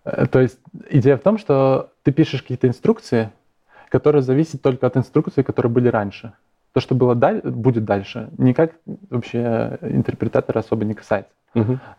Э, 0.06 0.26
То 0.26 0.40
есть 0.42 0.60
идея 0.90 1.18
в 1.18 1.22
том, 1.22 1.38
что 1.38 1.92
ты 2.04 2.12
пишешь 2.12 2.42
какие-то 2.42 2.68
инструкции, 2.68 3.30
которые 3.90 4.22
зависят 4.24 4.62
только 4.62 4.88
от 4.88 4.98
инструкций, 4.98 5.44
которые 5.44 5.72
были 5.72 5.90
раньше. 5.90 6.34
То, 6.74 6.80
что 6.80 6.96
было 6.96 7.16
даль- 7.16 7.42
будет 7.42 7.86
дальше, 7.86 8.30
никак 8.38 8.72
вообще 9.10 9.78
интерпретатора 9.82 10.60
особо 10.60 10.86
не 10.86 10.94
касается. 10.96 11.32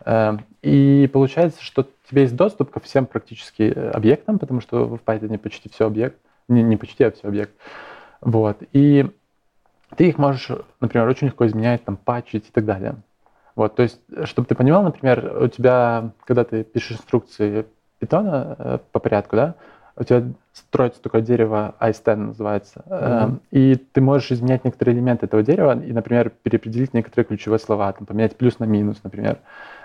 Э, 0.05 0.37
И 0.61 1.09
получается, 1.13 1.63
что 1.63 1.83
у 1.83 2.09
тебя 2.09 2.23
есть 2.23 2.35
доступ 2.35 2.71
ко 2.71 2.79
всем 2.81 3.05
практически 3.05 3.63
э, 3.63 3.91
объектам, 3.91 4.37
потому 4.37 4.59
что 4.59 4.85
в 4.85 4.95
Python 5.05 5.37
почти 5.37 5.69
все 5.69 5.87
объект, 5.87 6.17
не, 6.49 6.61
не 6.61 6.75
почти, 6.75 7.05
а 7.05 7.11
все 7.11 7.27
объект. 7.27 7.53
Вот. 8.21 8.57
И 8.73 9.09
ты 9.95 10.09
их 10.09 10.17
можешь, 10.17 10.51
например, 10.81 11.07
очень 11.07 11.27
легко 11.27 11.45
изменять, 11.47 11.85
там, 11.85 11.95
патчить 11.95 12.49
и 12.49 12.51
так 12.51 12.65
далее. 12.65 12.95
Вот, 13.55 13.75
то 13.75 13.83
есть, 13.83 14.01
чтобы 14.25 14.45
ты 14.47 14.55
понимал, 14.55 14.83
например, 14.83 15.37
у 15.43 15.47
тебя, 15.47 16.11
когда 16.25 16.43
ты 16.43 16.65
пишешь 16.65 16.97
инструкции 16.97 17.65
питона 17.99 18.55
э, 18.59 18.79
по 18.91 18.99
порядку, 18.99 19.37
да, 19.37 19.55
у 19.97 20.03
тебя 20.03 20.23
строится 20.53 21.01
такое 21.01 21.21
дерево 21.21 21.75
iStan 21.79 22.15
называется, 22.15 22.83
э, 22.85 23.25
Мгм. 23.25 23.41
и 23.51 23.75
ты 23.75 24.01
можешь 24.01 24.31
изменять 24.31 24.65
некоторые 24.65 24.95
элементы 24.95 25.25
этого 25.25 25.43
дерева 25.43 25.79
и, 25.79 25.93
например, 25.93 26.31
переопределить 26.43 26.93
некоторые 26.93 27.25
ключевые 27.25 27.59
слова, 27.59 27.91
там, 27.93 28.05
поменять 28.05 28.35
плюс 28.35 28.59
на 28.59 28.65
минус, 28.65 28.99
например. 29.03 29.39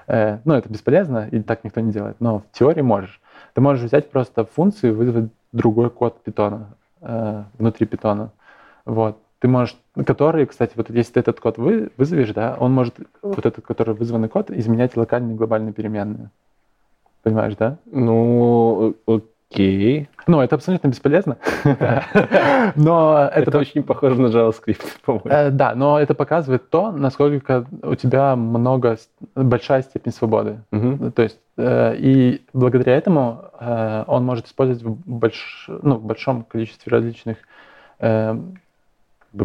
Э, 0.09 0.39
ну, 0.45 0.55
это 0.55 0.69
бесполезно, 0.69 1.29
и 1.31 1.41
так 1.41 1.63
никто 1.65 1.81
не 1.81 1.93
делает, 1.93 2.17
но 2.21 2.41
в 2.41 2.59
теории 2.59 2.83
можешь. 2.83 3.21
Ты 3.55 3.61
можешь 3.61 3.85
взять 3.85 4.11
просто 4.11 4.45
функцию 4.45 4.93
и 4.93 4.97
вызвать 4.97 5.31
другой 5.53 5.91
код 5.91 6.23
питона 6.23 6.75
э, 7.01 7.45
внутри 7.59 7.87
питона. 7.87 8.31
Вот. 8.85 9.19
Ты 9.39 9.49
можешь, 9.49 9.77
который, 10.07 10.45
кстати, 10.47 10.73
вот 10.77 10.91
если 10.91 11.13
ты 11.15 11.21
этот 11.21 11.41
код 11.41 11.57
вы, 11.57 11.91
вызовешь, 11.97 12.33
да, 12.33 12.57
он 12.59 12.73
может, 12.73 12.97
вот 13.23 13.47
этот, 13.47 13.65
который 13.65 13.95
вызванный 13.95 14.29
код, 14.29 14.51
изменять 14.51 14.97
локальные 14.97 15.35
и 15.35 15.39
глобальные 15.39 15.73
переменные. 15.73 16.31
Понимаешь, 17.23 17.57
да? 17.57 17.79
Ну, 17.87 18.95
окей. 19.51 20.09
Ну, 20.26 20.40
это 20.40 20.55
абсолютно 20.57 20.88
бесполезно. 20.88 21.36
Но 22.76 23.30
Это, 23.34 23.59
очень 23.59 23.82
похоже 23.82 24.20
на 24.20 24.26
JavaScript, 24.26 25.01
по-моему. 25.05 25.28
Э, 25.28 25.51
Да, 25.51 25.74
но 25.74 25.98
это 25.98 26.14
показывает 26.14 26.70
то, 26.70 26.92
насколько 26.92 27.66
у 27.82 27.94
тебя 27.94 28.36
много, 28.36 28.98
большая 29.34 29.82
степень 29.82 30.12
свободы. 30.12 30.61
То 30.70 31.22
есть, 31.22 31.38
э, 31.57 31.96
и 31.96 32.42
благодаря 32.53 32.96
этому 32.96 33.44
э, 33.61 34.05
он 34.07 34.24
может 34.24 34.46
использовать 34.46 34.82
в, 34.82 34.98
ну, 35.82 35.98
большом 35.98 36.44
количестве 36.44 36.90
различных 36.90 37.38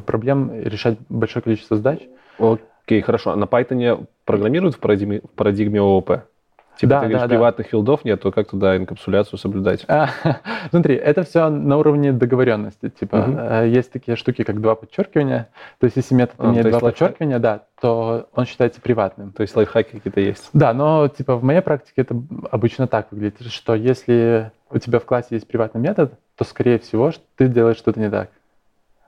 проблем, 0.05 0.51
решать 0.53 0.97
большое 1.09 1.43
количество 1.43 1.77
задач. 1.77 1.99
Окей, 2.39 3.01
хорошо. 3.01 3.31
А 3.31 3.35
на 3.35 3.45
Python 3.45 4.05
программируют 4.23 4.75
в 4.75 4.79
парадигме 4.79 5.79
ООП? 5.79 6.11
Типа 6.77 6.89
Да, 6.89 6.99
ты 6.99 7.05
говоришь, 7.05 7.21
да, 7.21 7.27
да. 7.27 7.35
приватных 7.35 7.67
филдов 7.67 8.03
нет, 8.05 8.21
то 8.21 8.31
как 8.31 8.49
туда 8.49 8.75
инкапсуляцию 8.75 9.39
соблюдать? 9.39 9.85
А, 9.87 10.09
Смотри, 10.69 10.95
это 10.95 11.23
все 11.23 11.49
на 11.49 11.77
уровне 11.77 12.11
договоренности. 12.11 12.89
Типа, 12.89 13.61
э, 13.63 13.69
есть 13.69 13.91
такие 13.91 14.17
штуки, 14.17 14.43
как 14.43 14.59
два 14.61 14.75
подчеркивания. 14.75 15.49
То 15.79 15.85
есть, 15.85 15.95
если 15.95 16.15
метод 16.15 16.35
А, 16.39 16.45
имеет 16.51 16.63
два 16.63 16.79
лайфхак. 16.79 16.91
подчеркивания, 16.91 17.39
да, 17.39 17.63
то 17.79 18.27
он 18.33 18.45
считается 18.45 18.81
приватным. 18.81 19.31
То 19.31 19.41
есть 19.41 19.55
лайфхаки 19.55 19.91
какие-то 19.91 20.19
есть? 20.19 20.49
Да, 20.53 20.73
но 20.73 21.07
типа 21.07 21.35
в 21.37 21.43
моей 21.43 21.61
практике 21.61 22.01
это 22.01 22.15
обычно 22.51 22.87
так 22.87 23.07
выглядит, 23.11 23.41
что 23.51 23.75
если 23.75 24.51
у 24.69 24.77
тебя 24.79 24.99
в 24.99 25.05
классе 25.05 25.27
есть 25.31 25.47
приватный 25.47 25.79
метод, 25.81 26.13
то 26.35 26.43
скорее 26.43 26.79
всего 26.79 27.11
ты 27.37 27.47
делаешь 27.47 27.77
что-то 27.77 27.99
не 27.99 28.09
так. 28.09 28.29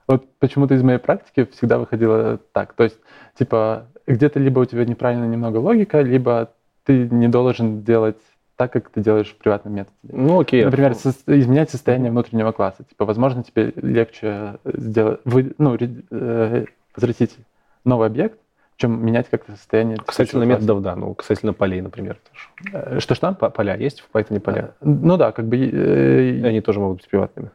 Вот 0.06 0.24
почему-то 0.38 0.74
из 0.74 0.82
моей 0.82 0.98
практики 0.98 1.44
всегда 1.52 1.76
выходило 1.78 2.38
так. 2.52 2.72
То 2.72 2.84
есть, 2.84 2.96
типа, 3.38 3.84
где-то 4.06 4.38
либо 4.40 4.60
у 4.60 4.64
тебя 4.64 4.86
неправильно 4.86 5.26
немного 5.26 5.58
логика, 5.58 6.00
либо 6.00 6.48
ты 6.88 7.06
не 7.10 7.28
должен 7.28 7.82
делать 7.82 8.16
так, 8.56 8.72
как 8.72 8.88
ты 8.88 9.00
делаешь 9.02 9.28
в 9.28 9.36
приватном 9.36 9.74
методе. 9.74 9.94
Ну, 10.04 10.40
окей. 10.40 10.64
Например, 10.64 10.94
со- 10.94 11.10
изменять 11.26 11.70
состояние 11.70 12.10
внутреннего 12.10 12.50
класса. 12.52 12.82
Типа, 12.88 13.04
возможно, 13.04 13.44
тебе 13.44 13.72
легче 13.76 14.54
сделать, 14.64 15.20
вы, 15.26 15.52
ну, 15.58 15.76
э, 15.78 16.64
возвратить 16.96 17.36
новый 17.84 18.06
объект, 18.06 18.38
чем 18.76 19.04
менять 19.04 19.28
как-то 19.28 19.52
состояние. 19.52 19.98
Касательно 19.98 20.44
методов, 20.44 20.80
да. 20.82 20.96
Ну, 20.96 21.14
касательно 21.14 21.52
полей, 21.52 21.82
например. 21.82 22.16
тоже. 22.32 22.74
Э, 22.96 23.00
Что-что? 23.00 23.32
По- 23.34 23.50
Поля 23.50 23.76
есть 23.76 24.00
в 24.00 24.08
Python 24.16 24.40
поля? 24.40 24.70
Э, 24.80 24.84
Ну 24.86 25.16
да, 25.18 25.30
как 25.32 25.44
бы... 25.46 25.56
э, 25.58 26.44
они 26.46 26.60
тоже 26.62 26.80
могут 26.80 26.98
быть 26.98 27.08
приватными. 27.08 27.50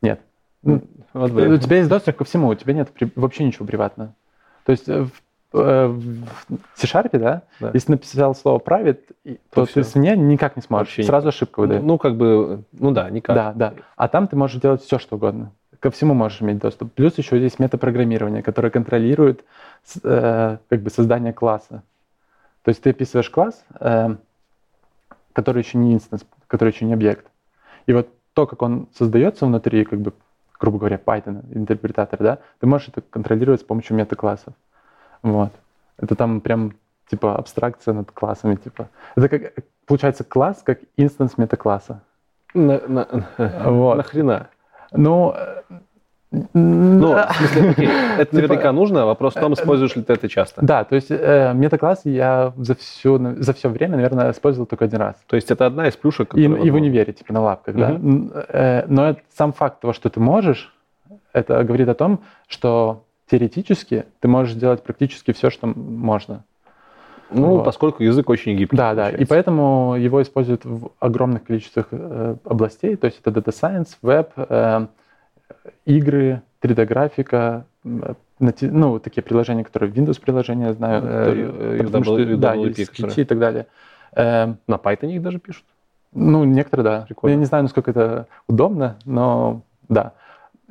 Нет. 0.00 0.20
Вот, 0.62 0.82
У 1.32 1.56
тебя 1.58 1.76
есть 1.76 1.88
доступ 1.88 2.16
ко 2.16 2.24
всему, 2.24 2.48
у 2.48 2.54
тебя 2.54 2.72
нет 2.72 2.88
при- 2.90 3.12
вообще 3.16 3.44
ничего 3.44 3.66
приватного. 3.66 4.14
То 4.64 4.72
есть 4.72 4.88
э, 4.88 5.02
в, 5.04 5.08
э, 5.08 5.10
в 5.52 6.02
C-Sharp, 6.74 7.18
да, 7.18 7.42
Да. 7.60 7.70
если 7.74 7.92
написал 7.92 8.34
слово 8.34 8.58
private, 8.58 9.00
и- 9.24 9.34
То 9.50 9.64
то, 9.64 9.66
ты 9.66 9.70
всё. 9.82 9.82
свинья 9.84 10.14
никак 10.16 10.56
не 10.56 10.62
сможешь. 10.62 10.88
Вообще 10.88 11.02
Сразу 11.04 11.28
ошибка 11.28 11.60
выдает. 11.60 11.82
Ну, 11.82 11.96
как 11.98 12.16
бы, 12.16 12.62
ну 12.72 12.90
да, 12.90 13.08
никак. 13.10 13.34
Да, 13.34 13.52
да. 13.54 13.74
А 13.96 14.08
там 14.08 14.26
ты 14.28 14.36
можешь 14.36 14.60
делать 14.60 14.82
все, 14.82 14.98
что 14.98 15.16
угодно. 15.16 15.52
Ко 15.80 15.90
всему 15.90 16.12
можешь 16.12 16.42
иметь 16.42 16.58
доступ. 16.58 16.92
Плюс 16.92 17.16
еще 17.18 17.40
есть 17.40 17.58
метапрограммирование, 17.60 18.42
которое 18.42 18.70
контролирует 18.70 19.44
с- 19.84 20.00
э, 20.02 20.58
как 20.68 20.80
бы 20.82 20.90
создание 20.90 21.32
класса. 21.32 21.82
То 22.64 22.70
есть 22.70 22.82
ты 22.82 22.90
описываешь 22.90 23.30
класс, 23.30 23.64
э, 23.80 24.16
который 25.32 25.62
еще 25.62 25.78
не 25.78 25.94
instance, 25.94 26.26
который 26.46 26.72
еще 26.72 26.84
не 26.84 26.92
объект. 26.94 27.26
И 27.86 27.92
вот 27.92 28.08
то, 28.34 28.46
как 28.46 28.60
он 28.62 28.88
создается 28.96 29.46
внутри, 29.46 29.84
как 29.84 30.00
бы, 30.00 30.12
грубо 30.60 30.78
говоря, 30.78 31.00
Python, 31.02 31.44
интерпретатор, 31.54 32.18
да, 32.20 32.38
ты 32.60 32.66
можешь 32.66 32.88
это 32.88 33.00
контролировать 33.00 33.60
с 33.60 33.64
помощью 33.64 33.96
метаклассов. 33.96 34.52
Вот. 35.22 35.50
Это 35.98 36.14
там 36.14 36.40
прям 36.40 36.72
типа 37.10 37.36
абстракция 37.36 37.94
над 37.94 38.10
классами, 38.12 38.54
типа. 38.56 38.88
Это 39.16 39.28
как 39.28 39.52
получается 39.86 40.24
класс 40.24 40.62
как 40.64 40.78
instance 40.96 41.38
метакласса. 41.38 42.00
На, 42.54 42.80
на- 42.86 43.08
Вот. 43.70 43.96
Нахрена? 43.96 44.48
Ну, 44.92 45.34
э, 45.36 45.62
Ну, 46.30 47.12
м, 47.16 47.28
в 47.28 47.32
смысле, 47.36 47.70
окей, 47.70 47.88
это 48.18 48.24
Типа, 48.30 48.36
наверняка 48.36 48.72
нужно, 48.72 49.06
вопрос 49.06 49.34
в 49.34 49.40
том, 49.40 49.52
используешь 49.54 49.96
ли 49.96 50.02
ты 50.02 50.12
это 50.12 50.28
часто. 50.28 50.60
да, 50.64 50.84
то 50.84 50.94
есть 50.94 51.08
э, 51.10 51.52
метакласс 51.54 52.02
я 52.04 52.52
за 52.56 52.74
все, 52.74 53.18
за 53.38 53.52
все 53.54 53.68
время, 53.68 53.96
наверное, 53.96 54.30
использовал 54.30 54.66
только 54.66 54.84
один 54.84 54.98
раз. 55.00 55.16
То 55.26 55.36
есть 55.36 55.50
это 55.50 55.66
одна 55.66 55.88
из 55.88 55.96
плюшек, 55.96 56.34
И, 56.34 56.42
и 56.44 56.70
в 56.70 56.74
универе, 56.74 57.12
типа 57.12 57.32
на 57.32 57.40
лапках, 57.40 57.74
да. 57.76 57.90
М, 57.90 58.30
э, 58.48 58.84
Но 58.88 59.08
это- 59.10 59.20
сам 59.36 59.52
факт 59.52 59.80
того, 59.80 59.92
что 59.94 60.08
ты 60.10 60.20
можешь, 60.20 60.74
это 61.32 61.64
говорит 61.64 61.88
о 61.88 61.94
том, 61.94 62.20
что 62.46 63.04
теоретически 63.30 64.06
ты 64.20 64.28
можешь 64.28 64.54
делать 64.54 64.82
практически 64.82 65.32
все, 65.32 65.50
что 65.50 65.66
можно. 65.66 66.44
Ну, 67.30 67.56
Вот. 67.56 67.64
поскольку 67.64 68.02
язык 68.02 68.30
очень 68.30 68.56
гибкий. 68.56 68.76
Да, 68.76 68.94
да. 68.94 69.08
И 69.08 69.12
получается. 69.12 69.34
поэтому 69.34 69.96
его 69.98 70.22
используют 70.22 70.64
в 70.64 70.90
огромных 70.98 71.44
количествах 71.44 71.88
э, 71.90 72.36
областей. 72.44 72.96
То 72.96 73.06
есть 73.06 73.20
это 73.22 73.30
Data 73.38 73.52
Science, 73.52 73.96
веб, 74.00 74.30
э, 74.36 74.86
игры, 75.84 76.40
3D-графика, 76.62 77.64
м, 77.84 78.16
нати- 78.40 78.70
ну, 78.70 78.98
такие 78.98 79.22
приложения, 79.22 79.62
которые 79.64 79.92
Windows 79.92 80.20
приложения, 80.20 80.72
знаю, 80.72 81.02
Э, 81.04 81.18
которые- 81.24 81.78
и 81.80 81.82
потому 81.84 82.04
что, 82.04 82.18
UWP, 82.18 82.36
да, 82.36 82.54
и 82.54 82.58
которые. 82.58 82.86
скетчи 82.86 83.20
и 83.20 83.24
так 83.24 83.38
далее. 83.38 83.66
Э, 84.16 84.46
На 84.66 84.74
Python 84.76 85.12
их 85.12 85.22
даже 85.22 85.38
пишут. 85.38 85.64
ну, 86.14 86.44
некоторые, 86.44 86.84
да. 86.84 87.00
Прикольно. 87.06 87.34
Я 87.34 87.38
не 87.38 87.44
знаю, 87.44 87.64
насколько 87.64 87.90
это 87.90 88.26
удобно, 88.48 88.96
но 89.04 89.60
да. 89.90 90.12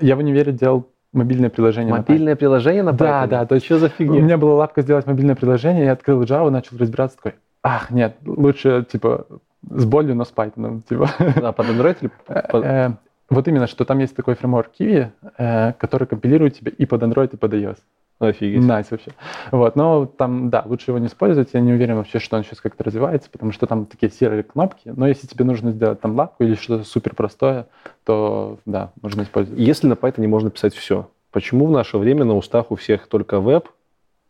Я 0.02 0.16
в 0.16 0.20
универе 0.20 0.52
делал 0.52 0.88
мобильное 1.18 1.50
приложение. 1.50 1.92
на. 1.94 1.98
Мобильное 2.00 2.36
приложение 2.36 2.84
на 2.84 2.90
Python? 2.92 2.98
Да, 2.98 3.28
да, 3.28 3.46
то 3.46 3.56
есть 3.56 3.66
Что 3.66 3.80
за 3.80 3.88
У 3.88 3.90
фигня? 3.90 4.22
меня 4.22 4.38
была 4.38 4.56
лапка 4.56 4.82
сделать 4.82 5.06
мобильное 5.08 5.36
приложение, 5.36 5.86
я 5.86 5.92
открыл 5.94 6.22
Java, 6.24 6.50
начал 6.50 6.78
разбираться, 6.78 7.18
такой, 7.18 7.34
ах, 7.64 7.92
нет, 7.92 8.16
лучше, 8.26 8.86
типа, 8.92 9.26
с 9.70 9.86
болью, 9.86 10.16
но 10.16 10.24
с 10.24 10.32
Python, 10.34 10.82
типа. 10.88 11.10
А 11.44 11.52
под 11.52 11.66
Android 11.68 11.98
или 12.02 12.12
под- 12.52 12.64
Э, 12.66 12.92
Вот 13.30 13.46
именно, 13.50 13.68
что 13.68 13.84
там 13.84 14.00
есть 14.00 14.16
такой 14.16 14.36
фреймворк 14.36 14.70
Kiwi, 14.80 15.10
э, 15.38 15.74
который 15.74 16.08
компилирует 16.08 16.56
тебе 16.58 16.72
и 16.72 16.86
под 16.86 17.04
Android, 17.04 17.34
и 17.34 17.38
под 17.38 17.54
iOS. 17.54 17.78
Офигеть. 18.20 18.64
Nice 18.64 18.88
вообще. 18.90 19.12
Вот, 19.52 19.76
но 19.76 20.08
там, 20.08 20.50
да, 20.50 20.64
лучше 20.66 20.90
его 20.92 20.98
не 20.98 21.08
использовать. 21.08 21.50
Я 21.54 21.60
не 21.60 21.74
уверен 21.74 21.98
вообще, 21.98 22.18
что 22.18 22.36
он 22.36 22.44
сейчас 22.44 22.62
как-то 22.62 22.84
развивается, 22.84 23.30
потому 23.30 23.52
что 23.52 23.68
там 23.68 23.86
такие 23.86 24.12
серые 24.12 24.42
кнопки. 24.42 24.92
Но 24.96 25.08
если 25.08 25.28
тебе 25.28 25.46
нужно 25.46 25.72
сделать 25.72 26.02
там 26.02 26.16
лапку 26.16 26.44
или 26.44 26.56
что-то 26.56 26.84
супер 26.84 27.14
простое, 27.14 27.68
то 28.06 28.58
да, 28.66 28.92
можно 29.02 29.22
использовать. 29.22 29.60
Если 29.60 29.86
на 29.86 29.94
Python 29.94 30.22
не 30.22 30.28
можно 30.28 30.50
писать 30.50 30.74
все, 30.74 31.10
почему 31.32 31.68
в 31.68 31.72
наше 31.72 32.00
время 32.00 32.26
на 32.26 32.36
устах 32.36 32.72
у 32.72 32.76
всех 32.76 33.08
только 33.08 33.40
веб 33.40 33.70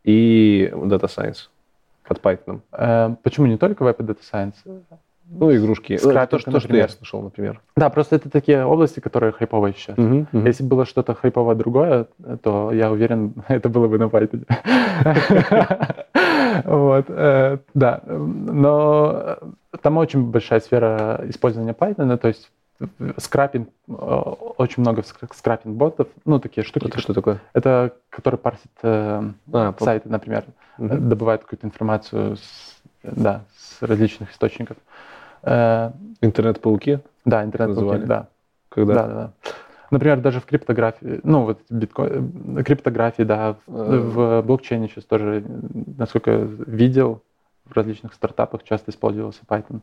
и 0.04 0.70
Data 0.70 1.06
Science 1.06 1.48
под 2.06 2.20
Python? 2.20 2.60
Э, 2.72 3.14
почему 3.22 3.46
не 3.46 3.56
только 3.56 3.84
веб 3.84 3.98
и 4.00 4.02
Data 4.02 4.20
Science? 4.20 4.82
Ну, 5.30 5.54
игрушки. 5.54 5.96
Скрапинг, 5.98 6.30
то, 6.30 6.38
что, 6.38 6.50
то, 6.52 6.60
что 6.60 6.68
я 6.68 6.72
например. 6.84 6.90
слышал, 6.90 7.22
например. 7.22 7.60
Да, 7.76 7.90
просто 7.90 8.16
это 8.16 8.30
такие 8.30 8.64
области, 8.64 9.00
которые 9.00 9.32
хайповые 9.32 9.74
сейчас. 9.74 9.96
Мгм, 9.98 10.26
мгм. 10.32 10.46
Если 10.46 10.62
было 10.64 10.86
что-то 10.86 11.14
хайповое 11.14 11.54
другое, 11.54 12.06
то 12.42 12.72
я 12.72 12.90
уверен, 12.90 13.34
это 13.48 13.68
было 13.68 13.88
бы 13.88 13.98
на 13.98 14.04
Python. 14.04 14.44
Вот, 16.64 17.04
э, 17.08 17.58
да. 17.74 18.00
Но 18.06 19.36
э, 19.72 19.76
там 19.82 19.96
очень 19.98 20.24
большая 20.30 20.60
сфера 20.60 21.20
использования 21.28 21.72
Python, 21.72 22.16
то 22.16 22.28
есть 22.28 22.50
скрапинг, 23.18 23.68
э, 23.88 23.92
очень 23.92 24.80
много 24.80 25.02
ск- 25.02 25.30
скрапинг-ботов, 25.34 26.08
ну, 26.24 26.40
такие 26.40 26.64
штуки. 26.64 26.86
Это 26.86 27.00
что 27.00 27.12
такое? 27.14 27.40
Это 27.52 27.92
которые 28.10 28.38
парсят 28.38 28.70
э, 28.82 29.22
А, 29.52 29.74
сайты, 29.78 30.08
например, 30.08 30.44
Мгм. 30.78 30.92
э, 30.92 30.96
добывают 30.98 31.42
какую-то 31.42 31.66
информацию 31.66 32.36
с, 32.36 32.76
да, 33.02 33.42
с 33.56 33.82
различных 33.82 34.32
источников. 34.32 34.76
Э, 34.76 34.80
Интернет-пауки, 36.20 37.00
Да, 37.24 37.44
интернет 37.44 37.68
Называли? 37.76 38.04
да. 38.04 38.28
когда... 38.68 38.94
Да, 38.94 39.06
да, 39.06 39.14
да. 39.14 39.32
Например, 39.90 40.20
даже 40.20 40.40
в 40.40 40.44
криптографии, 40.44 41.20
ну 41.22 41.44
вот 41.44 41.60
биткоин, 41.70 42.58
э, 42.58 42.62
криптографии, 42.62 43.22
да, 43.22 43.56
в, 43.66 43.72
Э. 43.72 43.98
в 43.98 44.42
блокчейне 44.42 44.88
сейчас 44.88 45.04
тоже, 45.04 45.42
э, 45.46 45.58
насколько 45.96 46.32
видел, 46.32 47.22
в 47.64 47.74
различных 47.74 48.12
стартапах 48.14 48.64
часто 48.64 48.90
использовался 48.90 49.40
Python. 49.48 49.76
Э, 49.76 49.80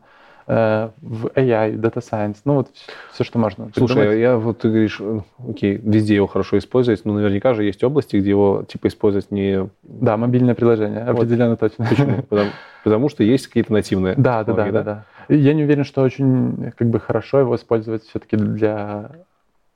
В 0.47 1.25
AI, 1.33 1.73
Data 1.75 2.03
Science, 2.03 2.37
ну 2.45 2.55
вот 2.55 2.69
все, 3.11 3.23
что 3.23 3.39
можно. 3.39 3.71
Слушай, 3.75 3.95
придумать. 3.95 4.19
я 4.19 4.37
вот 4.37 4.59
ты 4.59 4.69
говоришь, 4.69 4.97
э, 4.99 5.21
окей, 5.49 5.81
везде 5.83 6.13
его 6.15 6.27
хорошо 6.27 6.59
использовать, 6.59 7.03
но 7.03 7.13
наверняка 7.13 7.55
же 7.55 7.63
есть 7.63 7.83
области, 7.83 8.17
где 8.17 8.29
его 8.29 8.63
типа 8.67 8.87
использовать 8.87 9.31
не... 9.31 9.67
Да, 9.81 10.17
мобильное 10.17 10.53
приложение, 10.53 11.01
определенно 11.01 11.57
точно. 11.57 11.87
Почему? 11.89 12.21
Потому, 12.29 12.49
потому 12.83 13.09
что 13.09 13.23
есть 13.23 13.47
какие-то 13.47 13.73
нативные 13.73 14.13
Да, 14.15 14.43
да, 14.43 14.53
да, 14.53 14.71
да, 14.71 14.83
да. 14.83 15.05
Я 15.29 15.55
не 15.55 15.63
уверен, 15.63 15.83
что 15.83 16.03
очень 16.03 16.71
как 16.77 16.89
бы 16.89 16.99
хорошо 16.99 17.39
его 17.39 17.55
использовать 17.55 18.03
все-таки 18.03 18.37
для 18.37 19.09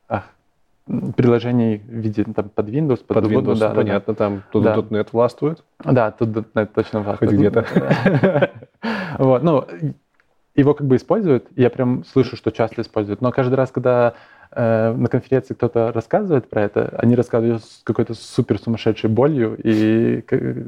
ах, 0.08 0.26
м, 0.88 1.14
приложений 1.14 1.82
в 1.88 1.94
виде 1.96 2.24
там, 2.26 2.50
под 2.50 2.70
Windows, 2.70 2.98
под, 2.98 3.08
Под 3.08 3.26
Ubuntu, 3.26 3.42
Windows, 3.42 3.58
да, 3.58 3.70
да, 3.70 3.70
да. 3.70 3.76
понятно, 3.76 4.14
там 4.14 4.44
тут 4.52 4.64
Да. 4.64 4.76
.NET 4.76 5.08
властвует. 5.14 5.64
Да, 5.84 6.12
тут 6.12 6.30
.NET 6.30 6.70
точно 6.76 7.00
важно. 7.00 7.18
Хоть 7.18 7.32
где-то. 7.32 7.66
Вот, 9.18 9.42
ну, 9.44 9.66
его 10.60 10.74
как 10.74 10.88
бы 10.88 10.96
используют, 10.96 11.48
я 11.56 11.70
прям 11.70 12.04
слышу, 12.06 12.36
что 12.36 12.52
часто 12.52 12.82
используют, 12.82 13.22
но 13.22 13.32
каждый 13.32 13.56
раз, 13.56 13.72
когда 13.72 14.14
э, 14.52 14.94
на 14.94 15.08
конференции 15.08 15.54
кто-то 15.54 15.92
рассказывает 15.92 16.50
про 16.50 16.64
это, 16.64 16.96
они 16.98 17.16
рассказывают 17.16 17.64
с 17.64 17.82
какой-то 17.84 18.14
супер 18.14 18.60
сумасшедшей 18.60 19.10
болью, 19.10 19.58
и 19.62 20.24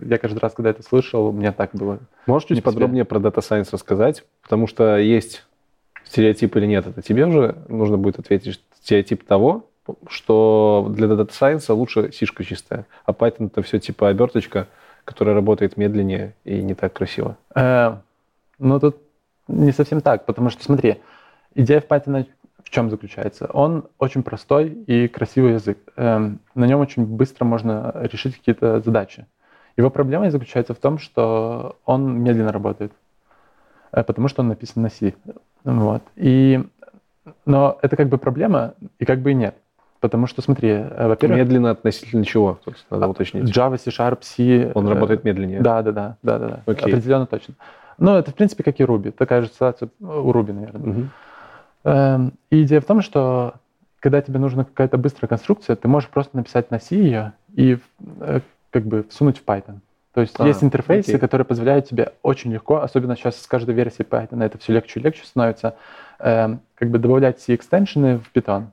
я 0.07 0.17
каждый 0.17 0.39
раз, 0.39 0.53
когда 0.53 0.69
это 0.69 0.83
слышал, 0.83 1.31
мне 1.31 1.51
так 1.51 1.71
было. 1.73 1.99
Можешь 2.25 2.47
чуть 2.49 2.63
подробнее 2.63 3.05
про 3.05 3.19
Data 3.19 3.39
Science 3.39 3.69
рассказать? 3.71 4.23
Потому 4.41 4.67
что 4.67 4.97
есть 4.97 5.45
стереотип 6.05 6.55
или 6.55 6.65
нет, 6.65 6.87
это 6.87 7.01
тебе 7.01 7.25
уже 7.25 7.55
нужно 7.67 7.97
будет 7.97 8.19
ответить 8.19 8.61
стереотип 8.81 9.23
того, 9.23 9.67
что 10.07 10.91
для 10.95 11.07
Data 11.07 11.29
Science 11.29 11.73
лучше 11.73 12.11
сишка 12.11 12.43
чистая, 12.43 12.85
а 13.05 13.11
Python 13.11 13.47
это 13.47 13.61
все 13.61 13.79
типа 13.79 14.09
оберточка, 14.09 14.67
которая 15.05 15.35
работает 15.35 15.77
медленнее 15.77 16.35
и 16.43 16.61
не 16.61 16.75
так 16.75 16.93
красиво. 16.93 17.37
Э, 17.55 17.95
ну, 18.59 18.79
тут 18.79 18.97
не 19.51 19.71
совсем 19.71 20.01
так, 20.01 20.25
потому 20.25 20.49
что, 20.49 20.63
смотри, 20.63 21.01
идея 21.55 21.81
в 21.81 21.87
Python 21.87 22.25
в 22.63 22.69
чем 22.69 22.89
заключается? 22.89 23.49
Он 23.53 23.85
очень 23.97 24.23
простой 24.23 24.69
и 24.69 25.07
красивый 25.07 25.53
язык. 25.53 25.77
Эм, 25.97 26.39
на 26.55 26.65
нем 26.65 26.79
очень 26.79 27.05
быстро 27.05 27.45
можно 27.45 27.93
решить 28.11 28.37
какие-то 28.37 28.79
задачи. 28.79 29.25
Его 29.77 29.89
проблема 29.89 30.29
заключается 30.31 30.73
в 30.73 30.77
том, 30.77 30.97
что 30.97 31.77
он 31.85 32.21
медленно 32.21 32.51
работает, 32.51 32.91
э, 33.91 34.03
потому 34.03 34.27
что 34.27 34.41
он 34.41 34.49
написан 34.49 34.83
на 34.83 34.89
C. 34.89 35.13
Вот. 35.63 36.03
И, 36.15 36.63
но 37.45 37.77
это 37.81 37.95
как 37.95 38.09
бы 38.09 38.17
проблема, 38.17 38.73
и 38.99 39.05
как 39.05 39.19
бы 39.19 39.31
и 39.31 39.33
нет. 39.33 39.55
Потому 39.99 40.25
что, 40.27 40.41
смотри, 40.41 40.69
э, 40.69 41.07
во-первых, 41.07 41.37
Медленно 41.37 41.71
относительно 41.71 42.25
чего? 42.25 42.59
Есть 42.65 42.85
надо 42.89 43.07
уточнить. 43.07 43.55
Java, 43.55 43.77
C-Sharp, 43.77 44.19
C... 44.21 44.71
Он 44.73 44.87
э, 44.87 44.89
работает 44.89 45.23
медленнее. 45.23 45.61
да, 45.61 45.81
да, 45.83 45.91
да, 45.91 46.17
да, 46.23 46.39
да, 46.39 46.47
да. 46.47 46.59
Окей. 46.65 46.93
Определенно 46.93 47.27
точно. 47.27 47.53
Ну, 47.97 48.15
это, 48.15 48.31
в 48.31 48.35
принципе, 48.35 48.63
как 48.63 48.79
и 48.79 48.83
Ruby. 48.83 49.11
Такая 49.11 49.41
же 49.41 49.47
ситуация 49.49 49.89
у 49.99 50.31
Ruby, 50.31 50.53
наверное. 50.53 51.09
Эм, 51.83 52.33
И 52.49 52.63
идея 52.63 52.81
в 52.81 52.85
том, 52.85 53.01
что 53.01 53.55
когда 53.99 54.21
тебе 54.21 54.39
нужна 54.39 54.63
какая-то 54.63 54.97
быстрая 54.97 55.27
конструкция, 55.29 55.75
ты 55.75 55.87
можешь 55.87 56.09
просто 56.09 56.35
написать 56.35 56.71
на 56.71 56.79
C 56.79 56.95
ее 56.95 57.33
и 57.53 57.77
э, 58.19 58.39
как 58.71 58.83
бы 58.85 59.03
всунуть 59.09 59.37
в 59.37 59.45
Python. 59.45 59.79
То 60.13 60.21
есть 60.21 60.35
А, 60.39 60.47
есть 60.47 60.63
интерфейсы, 60.63 61.11
окей. 61.11 61.19
которые 61.19 61.45
позволяют 61.45 61.87
тебе 61.87 62.13
очень 62.21 62.51
легко, 62.51 62.81
особенно 62.81 63.15
сейчас 63.15 63.39
с 63.41 63.47
каждой 63.47 63.75
версией 63.75 64.07
Python 64.07 64.43
это 64.43 64.57
все 64.57 64.73
легче 64.73 64.99
и 64.99 65.03
легче 65.03 65.23
становится, 65.25 65.75
эм, 66.19 66.61
как 66.75 66.89
бы 66.89 66.99
добавлять 66.99 67.39
C-экстеншены 67.39 68.19
в 68.19 68.31
Python. 68.33 68.65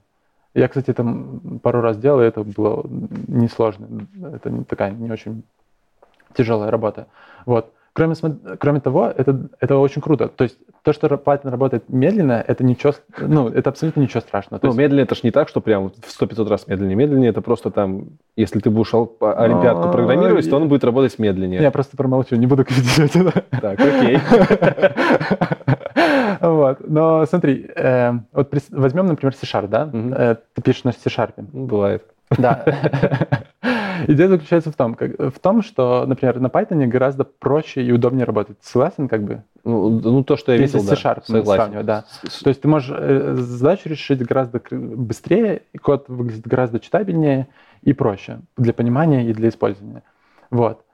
Я, 0.54 0.66
кстати, 0.66 0.92
там 0.92 1.60
пару 1.62 1.80
раз 1.80 1.98
делал, 1.98 2.20
и 2.22 2.24
это 2.24 2.42
было 2.42 2.84
несложно. 3.28 4.06
Это 4.34 4.50
не 4.50 4.64
такая 4.64 4.90
не 4.90 5.10
очень 5.10 5.44
тяжелая 6.34 6.70
работа. 6.70 7.06
Вот. 7.46 7.72
Кроме, 7.98 8.14
кроме 8.58 8.80
того, 8.80 9.12
это, 9.16 9.48
это 9.60 9.76
очень 9.76 10.00
круто. 10.00 10.28
То 10.28 10.44
есть 10.44 10.56
то, 10.84 10.92
что 10.92 11.08
Python 11.08 11.50
работает 11.50 11.88
медленно, 11.88 12.44
это 12.46 12.62
ничего, 12.64 12.92
ну, 13.20 13.48
это 13.48 13.70
абсолютно 13.70 14.00
ничего 14.00 14.20
страшного. 14.20 14.60
Ну, 14.62 14.68
есть- 14.68 14.78
медленнее 14.78 15.02
это 15.04 15.16
ж 15.16 15.24
не 15.24 15.30
так, 15.32 15.48
что 15.48 15.60
прям 15.60 15.90
в 15.90 15.92
100-500 16.08 16.48
раз 16.48 16.68
медленнее. 16.68 16.94
Медленнее 16.96 17.30
это 17.30 17.40
просто 17.42 17.70
там, 17.70 18.04
если 18.36 18.60
ты 18.60 18.70
будешь 18.70 18.92
по- 19.18 19.34
олимпиадку 19.34 19.88
А, 19.88 19.92
программировать, 19.92 20.48
то 20.48 20.56
он 20.56 20.68
будет 20.68 20.84
работать 20.84 21.18
медленнее. 21.18 21.60
я 21.60 21.70
просто 21.72 21.96
промолчу, 21.96 22.36
не 22.36 22.46
буду 22.46 22.64
критиковать 22.64 23.16
это. 23.16 23.44
Так, 23.60 23.80
окей. 23.80 24.18
Вот. 26.40 26.78
Но 26.88 27.26
смотри, 27.26 27.68
э, 27.74 28.12
вот 28.32 28.54
возьмем, 28.70 29.06
например, 29.06 29.34
C-Sharp, 29.34 29.66
да? 29.68 29.90
Э, 29.92 30.36
Ты 30.54 30.62
пишешь 30.62 30.84
на 30.84 30.92
C-Sharp. 30.92 31.32
Ну, 31.52 31.66
Бывает. 31.66 32.04
Да. 32.36 32.64
Идея 34.06 34.28
заключается 34.28 34.70
в 34.70 34.76
том, 34.76 34.94
как- 34.94 35.18
в 35.18 35.38
том, 35.40 35.62
что, 35.62 36.04
например, 36.06 36.38
на 36.40 36.46
Python 36.46 36.86
гораздо 36.86 37.24
проще 37.24 37.82
и 37.82 37.90
удобнее 37.90 38.24
работать. 38.24 38.56
Согласен, 38.60 39.08
как 39.08 39.22
бы? 39.22 39.42
Ну, 39.64 39.88
ну, 39.88 40.24
то, 40.24 40.36
что 40.36 40.52
я 40.52 40.58
Если 40.58 40.78
видел, 40.78 40.90
да. 40.90 40.96
C-Sharp 40.96 41.22
да. 41.82 42.04
С- 42.08 42.32
с- 42.32 42.42
То 42.42 42.48
есть 42.48 42.60
ты 42.60 42.68
можешь 42.68 42.94
э, 42.96 43.34
задачу 43.34 43.88
решить 43.88 44.24
гораздо 44.24 44.62
быстрее, 44.70 45.62
код 45.82 46.04
выглядит 46.08 46.46
гораздо 46.46 46.78
читабельнее 46.80 47.48
и 47.82 47.92
проще 47.92 48.40
для 48.56 48.72
понимания 48.72 49.28
и 49.28 49.32
для 49.32 49.48
использования. 49.48 50.02
Вот. 50.50 50.84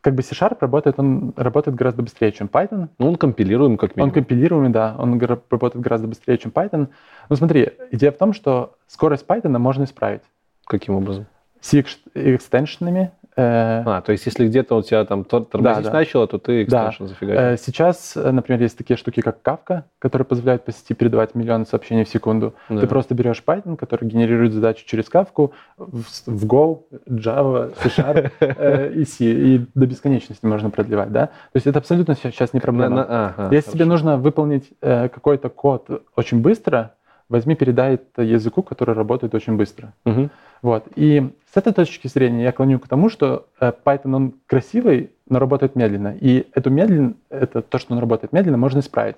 Как 0.00 0.14
бы 0.14 0.22
C-Sharp 0.22 0.56
работает, 0.60 0.98
он 0.98 1.34
работает 1.36 1.76
гораздо 1.76 2.02
быстрее, 2.02 2.32
чем 2.32 2.46
Python. 2.46 2.88
Ну, 2.98 3.08
он 3.08 3.16
компилируем 3.16 3.76
как 3.76 3.90
Он 3.90 3.94
минимум. 3.96 4.14
компилируемый, 4.14 4.70
да, 4.70 4.96
он 4.98 5.18
работает 5.20 5.76
гораздо 5.76 6.08
быстрее, 6.08 6.38
чем 6.38 6.52
Python. 6.52 6.88
Но 7.28 7.36
смотри, 7.36 7.70
идея 7.90 8.10
в 8.10 8.16
том, 8.16 8.32
что 8.32 8.76
скорость 8.86 9.26
Python 9.26 9.58
можно 9.58 9.84
исправить 9.84 10.22
Каким 10.64 10.94
образом? 10.94 11.26
C-экстеншенами. 11.60 13.12
э, 13.19 13.19
А, 13.36 14.00
то 14.02 14.12
есть, 14.12 14.26
если 14.26 14.46
где-то 14.46 14.76
у 14.76 14.82
тебя 14.82 15.04
там 15.04 15.24
тор- 15.24 15.44
тормозить 15.44 15.84
да. 15.84 15.92
начало, 15.92 16.26
то 16.26 16.38
ты 16.38 16.66
Да. 16.66 16.88
экстеншн 16.88 17.06
зафигачил. 17.06 17.40
Э, 17.40 17.56
Сейчас, 17.56 18.16
э, 18.16 18.30
например, 18.30 18.60
есть 18.62 18.76
такие 18.76 18.96
штуки, 18.96 19.20
как 19.20 19.38
Kafka, 19.44 19.82
которые 19.98 20.26
позволяют 20.26 20.64
по 20.64 20.72
сети 20.72 20.94
передавать 20.94 21.34
миллионы 21.34 21.64
сообщений 21.66 22.04
в 22.04 22.08
секунду. 22.08 22.54
Да. 22.68 22.80
Ты 22.80 22.86
просто 22.86 23.14
берешь 23.14 23.42
Python, 23.46 23.76
который 23.76 24.08
генерирует 24.08 24.52
задачу 24.52 24.84
через 24.86 25.08
Kafka 25.10 25.50
в, 25.76 26.02
в 26.26 26.44
Go, 26.46 26.80
Java, 27.08 27.72
C-Sharp 27.82 28.30
э, 28.40 28.92
и 28.94 29.04
C, 29.04 29.24
и 29.24 29.66
до 29.74 29.86
бесконечности 29.86 30.44
можно 30.44 30.70
продлевать, 30.70 31.12
да? 31.12 31.26
То 31.26 31.32
есть 31.54 31.66
это 31.66 31.78
абсолютно 31.78 32.14
сейчас 32.16 32.52
не 32.52 32.60
проблема. 32.60 33.06
ага, 33.08 33.48
Если 33.54 33.70
тебе 33.72 33.84
хорошо. 33.84 33.90
нужно 33.90 34.16
выполнить 34.18 34.70
э, 34.82 35.08
какой-то 35.08 35.48
код 35.48 35.88
очень 36.16 36.40
быстро, 36.40 36.94
возьми, 37.28 37.54
передай 37.54 37.94
это 37.94 38.22
языку, 38.22 38.62
который 38.62 38.94
работает 38.94 39.34
очень 39.34 39.56
быстро. 39.56 39.92
Мгм. 40.04 40.30
Вот. 40.62 40.84
И 40.94 41.30
с 41.52 41.56
этой 41.56 41.72
точки 41.72 42.06
зрения 42.08 42.44
я 42.44 42.52
клоню 42.52 42.78
к 42.78 42.86
тому, 42.88 43.08
что 43.08 43.46
э, 43.60 43.72
Python, 43.84 44.14
он 44.14 44.34
красивый, 44.46 45.10
но 45.28 45.38
работает 45.38 45.74
медленно. 45.76 46.14
И 46.20 46.46
эту 46.54 46.70
медленно, 46.70 47.14
это 47.30 47.62
то, 47.62 47.78
что 47.78 47.94
он 47.94 48.00
работает 48.00 48.32
медленно, 48.32 48.56
можно 48.58 48.80
исправить. 48.80 49.16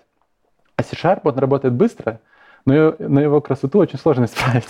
А 0.77 0.83
C-Sharp, 0.83 1.21
он 1.25 1.37
работает 1.39 1.75
быстро, 1.75 2.21
но, 2.65 2.75
его- 2.75 2.95
но 2.99 3.21
его 3.21 3.41
красоту 3.41 3.79
очень 3.81 3.99
сложно 3.99 4.25
исправить. 4.27 4.69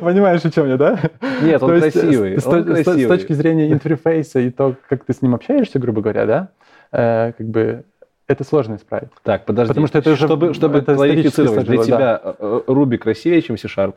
Понимаешь, 0.00 0.44
о 0.44 0.50
чем 0.50 0.68
я, 0.68 0.76
да? 0.76 0.98
Нет, 1.42 1.62
он 1.62 1.70
То 1.70 1.74
есть, 1.84 1.98
красивый. 1.98 2.38
С, 2.38 2.44
с- 2.44 2.46
он 2.46 2.62
с- 2.64 2.80
с 2.80 2.84
красивый. 2.84 3.18
точки 3.18 3.32
зрения 3.32 3.72
интерфейса 3.72 4.38
и 4.40 4.50
то, 4.50 4.76
как 4.88 5.04
ты 5.04 5.12
с 5.12 5.20
ним 5.22 5.34
общаешься, 5.34 5.78
грубо 5.78 6.00
говоря, 6.00 6.26
да, 6.26 6.48
э, 6.92 7.32
как 7.36 7.46
бы 7.48 7.84
это 8.28 8.44
сложно 8.44 8.76
исправить. 8.76 9.08
Так, 9.24 9.44
подожди. 9.44 9.68
Потому 9.70 9.86
что 9.88 9.98
это 9.98 10.12
уже- 10.12 10.26
чтобы, 10.26 10.54
чтобы 10.54 10.78
это 10.78 10.94
кларифицировать, 10.94 11.62
исторически 11.64 11.66
для 11.76 11.84
тебя 11.84 12.20
э, 12.38 12.60
Ruby 12.68 12.96
красивее, 12.98 13.42
чем 13.42 13.58
C-Sharp? 13.58 13.94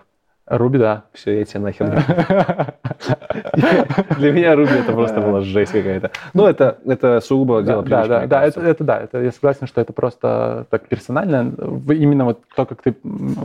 Руби, 0.47 0.77
да. 0.77 1.05
Все, 1.13 1.39
я 1.39 1.45
тебе 1.45 1.61
нахер. 1.61 1.87
Для 4.17 4.31
меня 4.31 4.55
Руби 4.55 4.73
это 4.73 4.91
просто 4.91 5.19
была 5.19 5.41
жесть 5.41 5.71
какая-то. 5.71 6.11
Ну, 6.35 6.45
это, 6.45 6.77
это 6.85 7.19
сугубо 7.19 7.63
дело 7.63 7.81
Да, 7.81 8.05
да, 8.05 8.27
да, 8.27 8.43
это, 8.43 8.61
это 8.61 8.83
да, 8.83 8.99
это, 8.99 9.23
я 9.23 9.31
согласен, 9.31 9.65
что 9.65 9.81
это 9.81 9.91
просто 9.91 10.67
так 10.69 10.87
персонально. 10.87 11.51
Именно 11.89 12.25
вот 12.25 12.41
то, 12.55 12.67
как 12.67 12.83
ты 12.83 12.95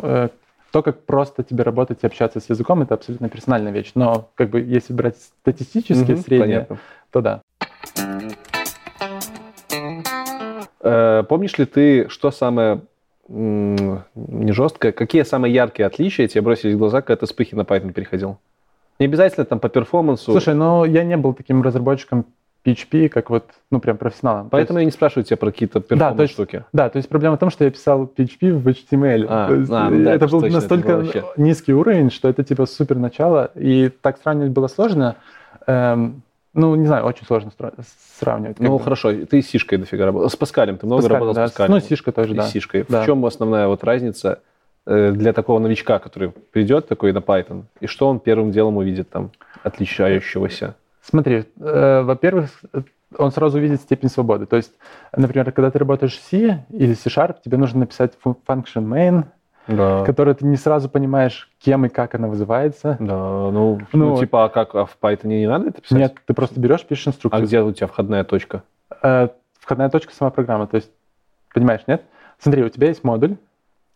э, 0.02 0.28
то, 0.72 0.82
как 0.82 1.04
просто 1.04 1.42
тебе 1.42 1.64
работать 1.64 2.00
и 2.02 2.06
общаться 2.06 2.38
с 2.38 2.50
языком, 2.50 2.82
это 2.82 2.94
абсолютно 2.94 3.30
персональная 3.30 3.72
вещь. 3.72 3.92
Но 3.94 4.28
как 4.34 4.50
бы 4.50 4.60
если 4.60 4.92
брать 4.92 5.16
статистически 5.16 6.12
угу, 6.12 6.20
среднее, 6.20 6.66
понятно. 6.66 6.78
то 7.10 7.20
да. 7.22 7.40
Э, 10.82 11.22
помнишь 11.28 11.56
ли 11.56 11.64
ты, 11.64 12.08
что 12.10 12.30
самое 12.30 12.82
не 13.30 14.52
жесткое, 14.52 14.92
какие 14.92 15.22
самые 15.22 15.54
яркие 15.54 15.86
отличия 15.86 16.26
тебе 16.26 16.42
бросились 16.42 16.74
в 16.74 16.78
глаза, 16.78 17.00
когда 17.00 17.20
ты 17.20 17.26
с 17.26 17.32
Пыхи 17.32 17.54
на 17.54 17.62
Python 17.62 17.92
переходил? 17.92 18.38
Не 18.98 19.06
обязательно 19.06 19.46
там 19.46 19.60
по 19.60 19.68
перформансу. 19.68 20.32
Слушай, 20.32 20.54
ну 20.54 20.84
я 20.84 21.04
не 21.04 21.16
был 21.16 21.32
таким 21.32 21.62
разработчиком 21.62 22.26
PHP, 22.64 23.08
как 23.08 23.30
вот, 23.30 23.46
ну, 23.70 23.80
прям 23.80 23.96
профессионалом. 23.96 24.50
Поэтому 24.50 24.78
есть... 24.78 24.82
я 24.82 24.86
не 24.86 24.92
спрашиваю 24.92 25.24
тебя 25.24 25.38
про 25.38 25.50
какие-то 25.50 25.80
перформанс 25.80 26.18
да, 26.18 26.26
штуки. 26.26 26.64
Да, 26.72 26.90
то 26.90 26.98
есть 26.98 27.08
проблема 27.08 27.36
в 27.36 27.38
том, 27.38 27.50
что 27.50 27.64
я 27.64 27.70
писал 27.70 28.04
PHP 28.04 28.52
в 28.52 28.68
HTML. 28.68 29.26
А, 29.28 29.48
то 29.48 29.54
есть, 29.54 29.70
а, 29.70 29.88
ну, 29.88 30.04
да, 30.04 30.14
это 30.14 30.28
был 30.28 30.40
точно, 30.40 30.56
настолько 30.56 30.92
это 30.92 31.24
низкий 31.38 31.72
уровень, 31.72 32.10
что 32.10 32.28
это 32.28 32.44
типа 32.44 32.66
супер 32.66 32.96
начало, 32.96 33.50
и 33.54 33.90
так 34.02 34.18
сравнивать 34.20 34.50
было 34.50 34.66
сложно. 34.66 35.16
Эм, 35.66 36.22
ну, 36.52 36.74
не 36.74 36.86
знаю, 36.86 37.04
очень 37.04 37.26
сложно 37.26 37.52
сравнивать. 38.18 38.58
Ну, 38.58 38.78
бы. 38.78 38.82
хорошо, 38.82 39.12
ты 39.12 39.40
с 39.40 39.46
Сишкой 39.48 39.78
дофига 39.78 40.06
работал. 40.06 40.28
С 40.28 40.36
Паскалем, 40.36 40.78
ты 40.78 40.86
много 40.86 41.02
Паскалем, 41.02 41.20
работал 41.20 41.34
да. 41.34 41.46
с 41.46 41.50
Паскалем. 41.50 41.72
Ну, 41.72 41.80
с 41.80 41.84
Сишкой 41.84 42.12
тоже, 42.12 42.34
и 42.34 42.36
да. 42.36 42.42
с 42.42 42.50
Сишкой. 42.50 42.84
Да. 42.88 43.02
В 43.02 43.06
чем 43.06 43.24
основная 43.24 43.68
вот 43.68 43.84
разница 43.84 44.40
э, 44.86 45.12
для 45.12 45.32
такого 45.32 45.60
новичка, 45.60 45.98
который 46.00 46.30
придет 46.30 46.88
такой 46.88 47.12
на 47.12 47.18
Python, 47.18 47.64
и 47.80 47.86
что 47.86 48.08
он 48.08 48.18
первым 48.18 48.50
делом 48.50 48.78
увидит 48.78 49.10
там 49.10 49.30
отличающегося? 49.62 50.74
Смотри, 51.02 51.44
э, 51.60 52.02
во-первых, 52.02 52.50
он 53.16 53.30
сразу 53.32 53.58
увидит 53.58 53.80
степень 53.80 54.08
свободы. 54.08 54.46
То 54.46 54.56
есть, 54.56 54.72
например, 55.16 55.50
когда 55.52 55.70
ты 55.70 55.78
работаешь 55.78 56.16
в 56.16 56.22
C 56.22 56.64
или 56.70 56.94
C-Sharp, 56.94 57.36
тебе 57.44 57.58
нужно 57.58 57.80
написать 57.80 58.12
function 58.24 58.84
main, 58.84 59.24
да. 59.76 60.04
который 60.04 60.34
ты 60.34 60.46
не 60.46 60.56
сразу 60.56 60.88
понимаешь, 60.88 61.50
кем 61.58 61.86
и 61.86 61.88
как 61.88 62.14
она 62.14 62.28
вызывается. 62.28 62.96
Да, 62.98 63.14
ну, 63.16 63.80
ну, 63.92 64.10
ну 64.14 64.18
типа, 64.18 64.44
а 64.44 64.48
как, 64.48 64.74
а 64.74 64.84
в 64.84 64.96
Python 65.00 65.28
не 65.28 65.46
надо 65.46 65.68
это 65.68 65.80
писать? 65.80 65.98
Нет, 65.98 66.14
ты 66.26 66.34
просто 66.34 66.60
берешь, 66.60 66.84
пишешь 66.84 67.08
инструкцию. 67.08 67.42
А 67.42 67.44
где 67.44 67.60
у 67.62 67.72
тебя 67.72 67.86
входная 67.86 68.24
точка? 68.24 68.62
Э, 69.02 69.28
входная 69.58 69.88
точка 69.88 70.14
сама 70.14 70.30
программа, 70.30 70.66
то 70.66 70.76
есть, 70.76 70.90
понимаешь, 71.54 71.82
нет? 71.86 72.02
Смотри, 72.38 72.62
у 72.64 72.68
тебя 72.68 72.88
есть 72.88 73.04
модуль, 73.04 73.36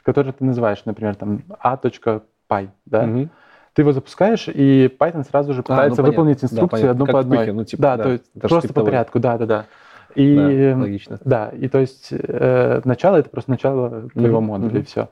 который 0.03 0.33
ты 0.33 0.45
называешь, 0.45 0.85
например, 0.85 1.15
там 1.15 1.43
a.py, 1.61 2.69
да? 2.87 3.05
Угу 3.05 3.29
ты 3.75 3.83
его 3.83 3.93
запускаешь, 3.93 4.49
и 4.49 4.87
Python 4.87 5.29
сразу 5.29 5.53
же 5.53 5.63
пытается 5.63 6.01
а, 6.01 6.05
ну, 6.05 6.11
выполнить 6.11 6.43
инструкции 6.43 6.85
да, 6.85 6.91
одну 6.93 7.07
как 7.07 7.13
по 7.13 7.21
одной. 7.21 7.39
Пыхе, 7.39 7.53
ну, 7.53 7.65
типа, 7.65 7.83
да, 7.83 7.97
да, 7.97 8.03
то 8.05 8.11
есть 8.13 8.25
просто 8.41 8.73
по 8.73 8.85
порядку, 8.85 9.19
да, 9.19 9.37
да, 9.37 9.47
да. 9.47 9.67
И, 10.15 10.37
да, 10.37 10.81
логично. 10.81 11.19
Да, 11.25 11.49
и 11.49 11.67
то 11.67 11.81
есть 11.81 12.09
э, 12.13 12.81
начало 12.85 13.17
это 13.17 13.31
просто 13.31 13.51
начало 13.51 14.09
твоего 14.11 14.39
mm-hmm. 14.39 14.43
модуля, 14.43 14.79
mm-hmm. 14.79 14.83
и 14.83 14.85
все. 14.85 15.09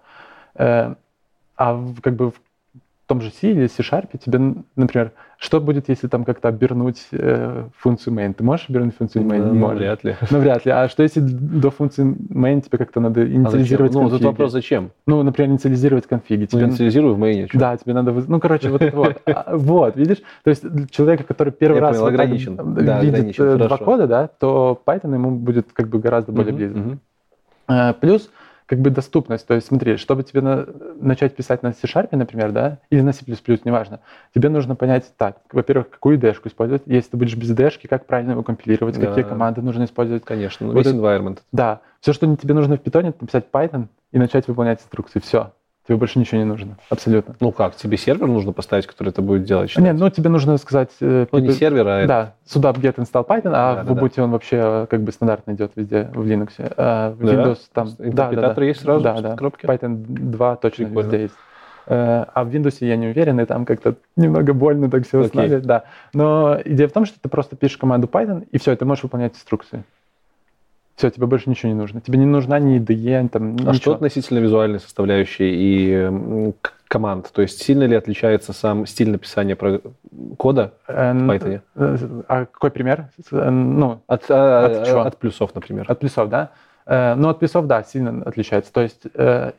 Э, 0.55 0.95
а 1.57 1.85
как 2.03 2.15
бы 2.15 2.31
в 2.31 2.35
том 3.07 3.21
же 3.21 3.31
C 3.31 3.51
или 3.51 3.67
C-Sharp 3.67 4.19
тебе, 4.25 4.55
например, 4.77 5.13
что 5.39 5.61
будет, 5.61 5.89
если 5.89 6.07
там 6.07 6.25
как-то 6.25 6.49
обернуть 6.49 7.09
э, 7.11 7.65
функцию 7.77 8.15
main? 8.15 8.33
Ты 8.33 8.45
можешь 8.45 8.71
обернуть 8.71 8.97
функцию 8.97 9.25
main? 9.25 9.45
Ну, 9.45 9.55
можешь. 9.55 9.81
вряд 9.81 10.05
ли. 10.05 10.17
Ну, 10.31 10.39
вряд 10.39 10.65
ли. 10.65 10.73
А 10.73 10.89
что 10.89 11.03
если 11.03 11.21
до 11.21 11.71
функции 11.71 12.05
main 12.05 12.63
тебе 12.63 12.79
как-то 12.79 13.01
надо 13.01 13.27
инициализировать 13.31 13.95
а 13.97 14.01
Ну, 14.01 14.11
тут 14.11 14.23
вопрос 14.23 14.53
зачем? 14.53 14.93
Ну, 15.07 15.23
например, 15.23 15.51
инициализировать 15.51 16.07
конфиги. 16.07 16.47
Тебе... 16.47 16.63
Ну, 16.63 16.69
инициализирую 16.69 17.15
в 17.17 17.23
main. 17.23 17.49
Что? 17.49 17.59
Да, 17.59 17.77
тебе 17.77 17.93
надо... 17.93 18.13
Ну, 18.13 18.41
короче, 18.41 18.71
вот 18.71 18.83
это 18.83 18.97
вот. 18.97 19.21
А, 19.27 19.57
вот, 19.57 19.97
видишь? 19.97 20.23
То 20.45 20.51
есть 20.51 20.65
человека, 20.91 21.25
который 21.25 21.53
первый 21.53 21.81
раз 21.81 22.01
видит 22.01 23.39
э, 23.39 23.57
два 23.57 23.77
кода, 23.79 24.07
да, 24.07 24.29
то 24.29 24.81
Python 24.87 25.15
ему 25.15 25.33
будет 25.33 25.73
как 25.73 25.89
бы 25.89 25.99
гораздо 25.99 26.33
более 26.33 26.55
близко. 26.55 26.99
Э, 27.69 27.95
плюс 28.01 28.31
как 28.73 28.81
бы 28.81 28.89
доступность. 28.89 29.47
То 29.47 29.53
есть 29.53 29.67
смотри, 29.67 29.99
чтобы 29.99 30.23
тебе 30.23 30.41
на, 30.41 30.67
начать 30.99 31.37
писать 31.37 31.63
на 31.63 31.75
C-Sharp, 31.75 32.09
например, 32.17 32.53
да, 32.53 32.79
или 32.89 33.03
на 33.03 33.13
C++, 33.13 33.23
неважно, 33.67 34.01
тебе 34.35 34.49
нужно 34.49 34.77
понять 34.77 35.13
так, 35.19 35.37
во-первых, 35.53 35.91
какую 35.91 36.19
IDE-шку 36.19 36.49
использовать, 36.49 36.81
если 36.87 37.11
ты 37.11 37.17
будешь 37.19 37.37
без 37.37 37.51
IDE, 37.51 37.87
как 37.87 38.07
правильно 38.07 38.31
его 38.31 38.43
компилировать, 38.43 38.99
да. 38.99 39.09
какие 39.09 39.25
команды 39.25 39.61
нужно 39.61 39.85
использовать. 39.85 40.25
Конечно, 40.25 40.69
вот 40.69 40.77
весь 40.77 40.87
environment. 40.87 41.41
Да. 41.53 41.83
Все, 42.01 42.15
что 42.15 42.35
тебе 42.35 42.55
нужно 42.55 42.79
в 42.79 42.81
Python, 42.81 43.11
это 43.11 43.19
написать 43.21 43.45
Python 43.53 43.89
и 44.11 44.19
начать 44.19 44.49
выполнять 44.49 44.81
инструкции. 44.81 45.21
Все. 45.21 45.53
Тебе 45.87 45.97
больше 45.97 46.21
ничего 46.21 46.39
не 46.39 46.45
нужно, 46.45 46.77
абсолютно. 46.91 47.35
Ну 47.41 47.51
как, 47.51 47.75
тебе 47.75 47.97
сервер 47.97 48.29
нужно 48.29 48.53
поставить, 48.53 48.87
который 48.87 49.09
это 49.09 49.21
будет 49.21 49.43
делать? 49.43 49.69
Считать? 49.69 49.85
Нет, 49.85 49.97
ну 49.99 50.11
тебе 50.11 50.31
нужно 50.31 50.57
сказать... 50.57 50.91
Э, 51.01 51.27
ну 51.33 51.39
не 51.41 51.51
сервер, 51.51 51.87
а... 51.89 52.07
Да, 52.07 52.35
сюда 52.45 52.71
get 52.71 52.95
install 52.97 53.27
Python, 53.27 53.51
а 53.53 53.83
да, 53.83 53.83
в 53.83 53.91
Ubuntu 53.91 54.13
да. 54.17 54.25
он 54.25 54.31
вообще 54.31 54.61
э, 54.63 54.87
как 54.89 55.03
бы 55.03 55.11
стандартно 55.11 55.53
идет 55.53 55.73
везде 55.75 56.09
в 56.15 56.25
Linux. 56.25 56.51
А 56.77 57.11
в 57.11 57.21
Windows 57.21 57.59
да? 57.75 57.85
там... 57.85 57.89
Да, 57.99 58.31
да, 58.31 58.55
да. 58.55 58.65
есть 58.65 58.81
сразу 58.81 59.03
да, 59.03 59.21
да. 59.21 59.37
коробке? 59.37 59.67
Python 59.67 59.97
2 60.07 60.57
точно 60.57 60.85
Прикольно. 60.85 61.07
везде 61.07 61.23
есть. 61.23 61.35
Э, 61.87 62.27
а 62.33 62.45
в 62.45 62.49
Windows 62.49 62.77
я 62.81 62.97
не 62.97 63.09
уверен, 63.09 63.41
и 63.41 63.45
там 63.45 63.65
как-то 63.65 63.97
немного 64.15 64.55
больно 64.55 64.89
так 64.89 65.05
все 65.05 65.19
установить. 65.19 65.65
Да. 65.65 65.85
Но 66.15 66.59
идея 66.65 66.87
в 66.87 66.93
том, 66.93 67.07
что 67.07 67.19
ты 67.21 67.29
просто 67.29 67.57
пишешь 67.57 67.77
команду 67.77 68.07
Python, 68.07 68.47
и 68.53 68.59
все, 68.59 68.77
ты 68.77 68.85
можешь 68.85 69.03
выполнять 69.03 69.35
инструкции. 69.35 69.85
Все, 70.97 71.11
тебе 71.11 71.27
больше 71.27 71.49
ничего 71.49 71.73
не 71.73 71.79
нужно. 71.79 72.01
Тебе 72.01 72.19
не 72.19 72.27
нужна 72.27 72.59
ни 72.59 72.79
IDE, 72.79 73.29
там, 73.29 73.43
А 73.43 73.53
ничего. 73.53 73.73
что 73.75 73.95
относительно 73.95 74.39
визуальной 74.39 74.79
составляющей 74.79 75.51
и 75.53 76.53
команд? 76.93 77.31
То 77.33 77.41
есть 77.43 77.63
сильно 77.63 77.85
ли 77.85 77.97
отличается 77.97 78.53
сам 78.53 78.87
стиль 78.87 79.11
написания 79.11 79.57
кода 79.57 80.75
в 80.87 80.93
Python? 80.93 81.63
Э, 81.75 82.23
а 82.29 82.45
какой 82.45 82.71
пример? 82.71 83.09
Э, 83.31 83.51
ну, 83.51 84.03
от, 84.07 84.31
а, 84.31 84.67
от, 84.67 84.89
от, 84.89 85.07
от 85.07 85.19
плюсов, 85.19 85.55
например. 85.55 85.87
От 85.89 85.99
плюсов, 86.01 86.29
да? 86.29 86.51
Э, 86.85 87.15
ну, 87.15 87.31
от 87.31 87.39
плюсов, 87.39 87.67
да, 87.67 87.83
сильно 87.83 88.23
отличается. 88.25 88.73
То 88.73 88.83
есть 88.83 89.07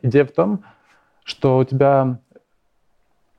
идея 0.02 0.24
в 0.24 0.30
том, 0.30 0.62
что 1.24 1.58
у 1.58 1.64
тебя 1.64 2.18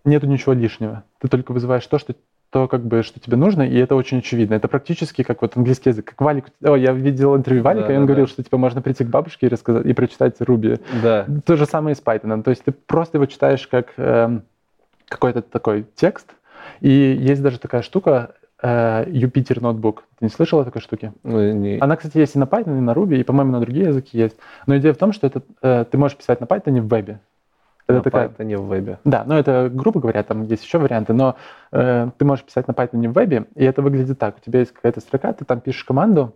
нету 0.04 0.28
ничего 0.28 0.52
лишнего. 0.52 1.04
Ты 1.20 1.30
только 1.30 1.54
вызываешь 1.54 1.88
то, 1.88 1.98
что 1.98 2.16
то, 2.56 2.70
как 2.70 2.86
бы, 2.86 3.04
что 3.04 3.20
тебе 3.20 3.36
нужно, 3.36 3.64
и 3.64 3.78
это 3.78 3.96
очень 3.96 4.20
очевидно. 4.20 4.54
Это 4.54 4.70
практически 4.70 5.24
как 5.24 5.42
вот 5.42 5.58
английский 5.58 5.90
язык. 5.90 6.06
Как 6.06 6.22
Валик... 6.22 6.46
О, 6.64 6.76
я 6.76 6.94
видел 6.94 7.36
интервью 7.36 7.62
Валика, 7.62 7.90
да, 7.90 7.94
и 7.96 7.98
он 7.98 8.04
да, 8.04 8.08
говорил, 8.08 8.28
да. 8.28 8.32
что 8.32 8.44
типа 8.44 8.58
можно 8.58 8.82
прийти 8.82 9.04
к 9.04 9.10
бабушке 9.10 9.48
и 9.48 9.50
рассказать, 9.50 9.86
и 9.86 9.92
прочитать 9.92 10.40
Руби. 10.40 10.78
Да. 11.04 11.26
То 11.46 11.58
же 11.58 11.66
самое 11.66 11.96
и 11.96 11.98
с 11.98 12.02
Python. 12.02 12.44
То 12.44 12.52
есть 12.52 12.64
ты 12.64 12.72
просто 12.72 13.18
его 13.18 13.26
читаешь 13.26 13.68
как 13.68 13.88
э, 13.98 14.40
какой-то 15.10 15.42
такой 15.42 15.86
текст, 15.96 16.28
и 16.80 16.90
есть 17.20 17.42
даже 17.42 17.60
такая 17.60 17.82
штука, 17.82 18.36
э, 18.64 19.04
Юпитер 19.10 19.60
ноутбук. 19.62 20.06
Ты 20.20 20.24
не 20.24 20.32
слышал 20.32 20.62
о 20.62 20.64
такой 20.64 20.82
штуке? 20.82 21.12
Ну, 21.24 21.52
не... 21.52 21.78
Она, 21.80 21.98
кстати, 21.98 22.20
есть 22.20 22.38
и 22.38 22.40
на 22.40 22.46
Python, 22.46 22.78
и 22.78 22.80
на 22.80 22.92
Ruby, 22.92 23.18
и, 23.18 23.24
по-моему, 23.24 23.52
на 23.52 23.60
другие 23.60 23.88
языки 23.88 24.18
есть. 24.18 24.38
Но 24.66 24.78
идея 24.78 24.94
в 24.94 24.98
том, 24.98 25.12
что 25.12 25.28
это, 25.28 25.42
э, 25.62 25.84
ты 25.92 25.98
можешь 25.98 26.16
писать 26.16 26.40
на 26.40 26.46
Python 26.46 26.80
в 26.80 26.88
вебе. 26.88 27.20
Это 27.88 27.98
на 27.98 28.04
такая... 28.04 28.30
Python 28.30 28.58
в 28.58 28.68
вебе. 28.68 29.00
Да, 29.04 29.24
но 29.26 29.38
это, 29.38 29.70
грубо 29.72 30.00
говоря, 30.00 30.24
там 30.24 30.44
есть 30.44 30.64
еще 30.64 30.80
варианты, 30.80 31.14
но 31.14 31.36
э, 31.72 32.10
ты 32.18 32.26
можешь 32.26 32.44
писать 32.44 32.68
на 32.68 32.72
Python 32.72 33.08
в 33.10 33.14
вебе, 33.14 33.46
и 33.56 33.64
это 33.64 33.82
выглядит 33.82 34.18
так. 34.18 34.38
У 34.38 34.40
тебя 34.40 34.60
есть 34.60 34.74
какая-то 34.74 35.02
строка, 35.02 35.34
ты 35.34 35.46
там 35.46 35.62
пишешь 35.62 35.84
команду, 35.84 36.36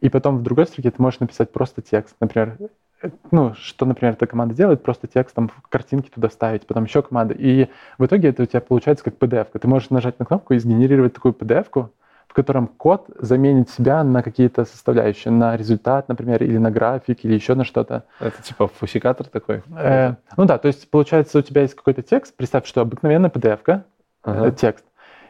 и 0.00 0.10
потом 0.10 0.38
в 0.38 0.42
другой 0.42 0.66
строке 0.66 0.90
ты 0.90 1.00
можешь 1.00 1.20
написать 1.20 1.50
просто 1.52 1.80
текст. 1.80 2.14
Например, 2.20 2.56
э, 3.02 3.08
ну, 3.30 3.54
что, 3.54 3.86
например, 3.86 4.12
эта 4.12 4.26
команда 4.26 4.54
делает, 4.54 4.82
просто 4.82 5.06
текстом 5.06 5.50
картинки 5.70 6.10
туда 6.10 6.28
ставить, 6.28 6.66
потом 6.66 6.84
еще 6.84 7.00
команда. 7.00 7.34
И 7.34 7.68
в 7.96 8.04
итоге 8.04 8.28
это 8.28 8.42
у 8.42 8.46
тебя 8.46 8.60
получается 8.60 9.04
как 9.04 9.14
PDF. 9.14 9.50
-ка. 9.50 9.58
Ты 9.58 9.68
можешь 9.68 9.88
нажать 9.88 10.18
на 10.18 10.26
кнопку 10.26 10.52
и 10.52 10.58
сгенерировать 10.58 11.14
такую 11.14 11.32
PDF-ку, 11.32 11.90
в 12.28 12.34
котором 12.34 12.68
код 12.68 13.06
заменит 13.18 13.70
себя 13.70 14.04
на 14.04 14.22
какие-то 14.22 14.64
составляющие, 14.64 15.32
на 15.32 15.56
результат, 15.56 16.08
например, 16.08 16.42
или 16.42 16.58
на 16.58 16.70
график, 16.70 17.24
или 17.24 17.34
еще 17.34 17.54
на 17.54 17.64
что-то. 17.64 18.04
Это 18.20 18.42
типа 18.42 18.68
фусикатор 18.68 19.26
такой? 19.26 19.62
Э, 19.76 20.14
ну 20.36 20.44
да, 20.44 20.58
то 20.58 20.68
есть 20.68 20.88
получается 20.90 21.38
у 21.38 21.42
тебя 21.42 21.62
есть 21.62 21.74
какой-то 21.74 22.02
текст, 22.02 22.36
представь, 22.36 22.66
что 22.66 22.82
обыкновенная 22.82 23.30
PDF-ка, 23.30 23.84
ага. 24.22 24.48
э, 24.48 24.52
текст, 24.52 24.84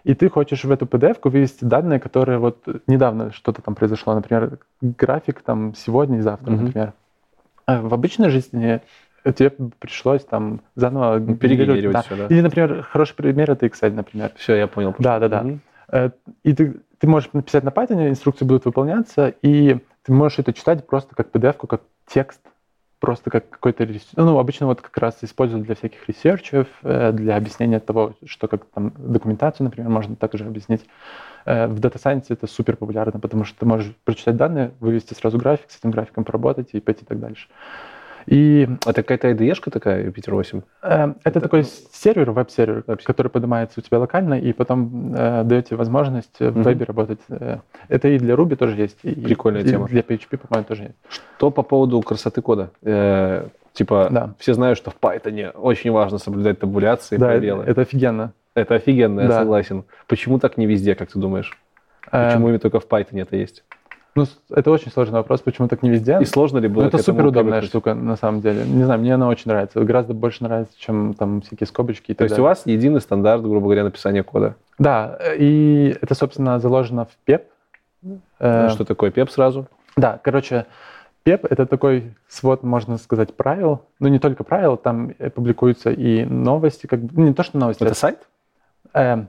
и 0.04 0.14
ты 0.14 0.28
хочешь 0.28 0.64
в 0.64 0.70
эту 0.70 0.86
PDF-ку 0.86 1.30
вывести 1.30 1.64
данные, 1.64 2.00
которые 2.00 2.38
вот 2.38 2.66
недавно 2.86 3.32
что-то 3.32 3.62
там 3.62 3.74
произошло, 3.74 4.14
например, 4.14 4.58
график 4.80 5.42
там 5.42 5.74
сегодня 5.74 6.18
и 6.18 6.22
завтра, 6.22 6.52
угу. 6.52 6.62
например. 6.62 6.92
А 7.66 7.80
в 7.80 7.94
обычной 7.94 8.30
жизни 8.30 8.80
тебе 9.24 9.50
пришлось 9.78 10.24
там 10.24 10.62
заново 10.74 11.20
перегенерировать 11.36 11.92
да. 11.92 12.02
все, 12.02 12.16
да. 12.16 12.26
Или, 12.26 12.40
например, 12.40 12.82
хороший 12.82 13.14
пример 13.14 13.50
это 13.50 13.66
Excel, 13.66 13.92
например. 13.92 14.32
Все, 14.36 14.54
я 14.56 14.66
понял. 14.66 14.94
Да, 14.98 15.18
да, 15.18 15.28
да. 15.28 15.40
Угу. 15.42 16.12
И 16.44 16.54
ты 16.54 16.80
ты 16.98 17.06
можешь 17.06 17.30
написать 17.32 17.64
на 17.64 17.70
Python, 17.70 18.08
инструкции 18.08 18.44
будут 18.44 18.64
выполняться, 18.64 19.34
и 19.42 19.78
ты 20.02 20.12
можешь 20.12 20.38
это 20.38 20.52
читать 20.52 20.86
просто 20.86 21.14
как 21.14 21.30
PDF, 21.30 21.66
как 21.66 21.82
текст, 22.06 22.40
просто 23.00 23.30
как 23.30 23.48
какой-то... 23.48 23.86
Ну, 24.16 24.38
обычно 24.38 24.66
вот 24.66 24.80
как 24.80 24.96
раз 24.98 25.18
используют 25.22 25.66
для 25.66 25.74
всяких 25.74 26.08
ресерчев, 26.08 26.66
э, 26.82 27.12
для 27.12 27.36
объяснения 27.36 27.78
того, 27.78 28.14
что 28.24 28.48
как 28.48 28.64
там 28.66 28.92
документацию, 28.96 29.64
например, 29.64 29.88
можно 29.90 30.16
также 30.16 30.44
объяснить. 30.44 30.84
Э, 31.44 31.66
в 31.66 31.78
Data 31.78 32.02
Science 32.02 32.26
это 32.28 32.46
супер 32.46 32.76
популярно, 32.76 33.20
потому 33.20 33.44
что 33.44 33.58
ты 33.60 33.66
можешь 33.66 33.94
прочитать 34.04 34.36
данные, 34.36 34.72
вывести 34.80 35.14
сразу 35.14 35.38
график, 35.38 35.70
с 35.70 35.78
этим 35.78 35.90
графиком 35.90 36.24
поработать 36.24 36.70
и 36.72 36.80
пойти 36.80 37.04
так 37.04 37.20
дальше. 37.20 37.48
И 38.28 38.68
Это 38.84 39.02
какая-то 39.02 39.28
IDE-шка 39.30 39.70
такая, 39.70 40.04
Jupyter 40.04 40.34
8? 40.34 40.60
э, 40.82 41.14
это 41.24 41.40
такой 41.40 41.64
сервер, 41.64 42.30
веб-сервер, 42.32 42.84
Веб-сервер. 42.86 43.02
который 43.04 43.28
поднимается 43.28 43.80
у 43.80 43.82
тебя 43.82 43.98
локально, 43.98 44.34
и 44.38 44.52
потом 44.52 45.14
э, 45.16 45.44
дает 45.44 45.66
тебе 45.68 45.76
возможность 45.78 46.36
э, 46.40 46.50
в 46.50 46.62
вебе 46.62 46.84
работать. 46.84 47.20
Э, 47.30 47.58
Это 47.88 48.08
и 48.08 48.18
для 48.18 48.34
Ruby 48.34 48.56
тоже 48.56 48.76
есть. 48.76 48.98
и- 49.02 49.14
Прикольная 49.14 49.62
и 49.62 49.64
тема. 49.68 49.88
Для 49.88 50.02
PHP, 50.02 50.36
по-моему, 50.36 50.66
тоже 50.68 50.82
есть. 50.82 50.94
Что 51.08 51.50
по 51.50 51.62
поводу 51.62 52.00
красоты 52.02 52.42
кода? 52.42 52.70
Э, 52.82 53.46
типа, 53.72 54.08
Да. 54.10 54.34
все 54.38 54.52
знают, 54.54 54.76
что 54.78 54.90
в 54.90 54.96
Python 55.00 55.52
очень 55.52 55.90
важно 55.90 56.18
соблюдать 56.18 56.58
табуляции, 56.58 57.16
Да, 57.16 57.28
пробелы. 57.28 57.64
это 57.64 57.80
офигенно. 57.82 58.32
Это 58.54 58.74
офигенно, 58.74 59.20
я 59.22 59.28
Да. 59.28 59.38
согласен. 59.38 59.84
Почему 60.06 60.38
так 60.38 60.58
не 60.58 60.66
везде, 60.66 60.94
как 60.94 61.10
ты 61.10 61.18
думаешь? 61.18 61.56
Э, 62.12 62.26
Почему 62.28 62.48
именно 62.48 62.58
только 62.58 62.80
в 62.80 62.86
Python 62.86 63.20
это 63.22 63.36
есть? 63.36 63.64
Ну, 64.14 64.26
это 64.50 64.70
очень 64.70 64.90
сложный 64.90 65.18
вопрос, 65.18 65.40
почему 65.42 65.68
так 65.68 65.82
не 65.82 65.90
везде. 65.90 66.18
И 66.20 66.24
сложно 66.24 66.58
ли 66.58 66.68
было 66.68 66.82
Ну, 66.82 66.88
это 66.88 66.98
супер 66.98 67.26
удобная 67.26 67.62
штука, 67.62 67.94
на 67.94 68.16
самом 68.16 68.40
деле. 68.40 68.64
Не 68.64 68.84
знаю, 68.84 69.00
мне 69.00 69.14
она 69.14 69.28
очень 69.28 69.50
нравится. 69.50 69.80
Гораздо 69.80 70.14
больше 70.14 70.42
нравится, 70.42 70.74
чем 70.78 71.14
там 71.14 71.40
всякие 71.42 71.66
скобочки 71.66 72.10
и 72.10 72.14
То 72.14 72.18
так 72.18 72.24
есть 72.26 72.34
у 72.34 72.42
далее. 72.42 72.48
вас 72.48 72.62
единый 72.66 73.00
стандарт, 73.00 73.42
грубо 73.42 73.60
говоря, 73.60 73.84
написания 73.84 74.22
кода. 74.22 74.56
Да, 74.78 75.16
э, 75.20 75.36
и 75.38 75.96
это, 76.00 76.14
собственно, 76.14 76.58
заложено 76.58 77.04
в 77.06 77.28
PEP. 77.28 77.42
Э, 78.40 78.62
Ну, 78.64 78.70
Что 78.70 78.84
такое 78.84 79.10
PEP 79.10 79.30
сразу? 79.30 79.66
Да, 79.96 80.18
короче, 80.22 80.66
PEP— 81.24 81.46
это 81.50 81.66
такой 81.66 82.14
свод, 82.28 82.62
можно 82.62 82.96
сказать, 82.98 83.34
правил. 83.34 83.82
Ну, 84.00 84.08
не 84.08 84.18
только 84.18 84.42
правил, 84.44 84.76
там 84.76 85.12
э, 85.18 85.30
публикуются 85.30 85.90
и 85.90 86.24
новости, 86.24 86.86
как 86.86 87.00
бы, 87.00 87.10
ну, 87.14 87.28
не 87.28 87.34
то, 87.34 87.42
что 87.42 87.58
новости. 87.58 87.82
Это 87.82 87.94
сайт? 87.94 88.18
Эм, 88.94 89.28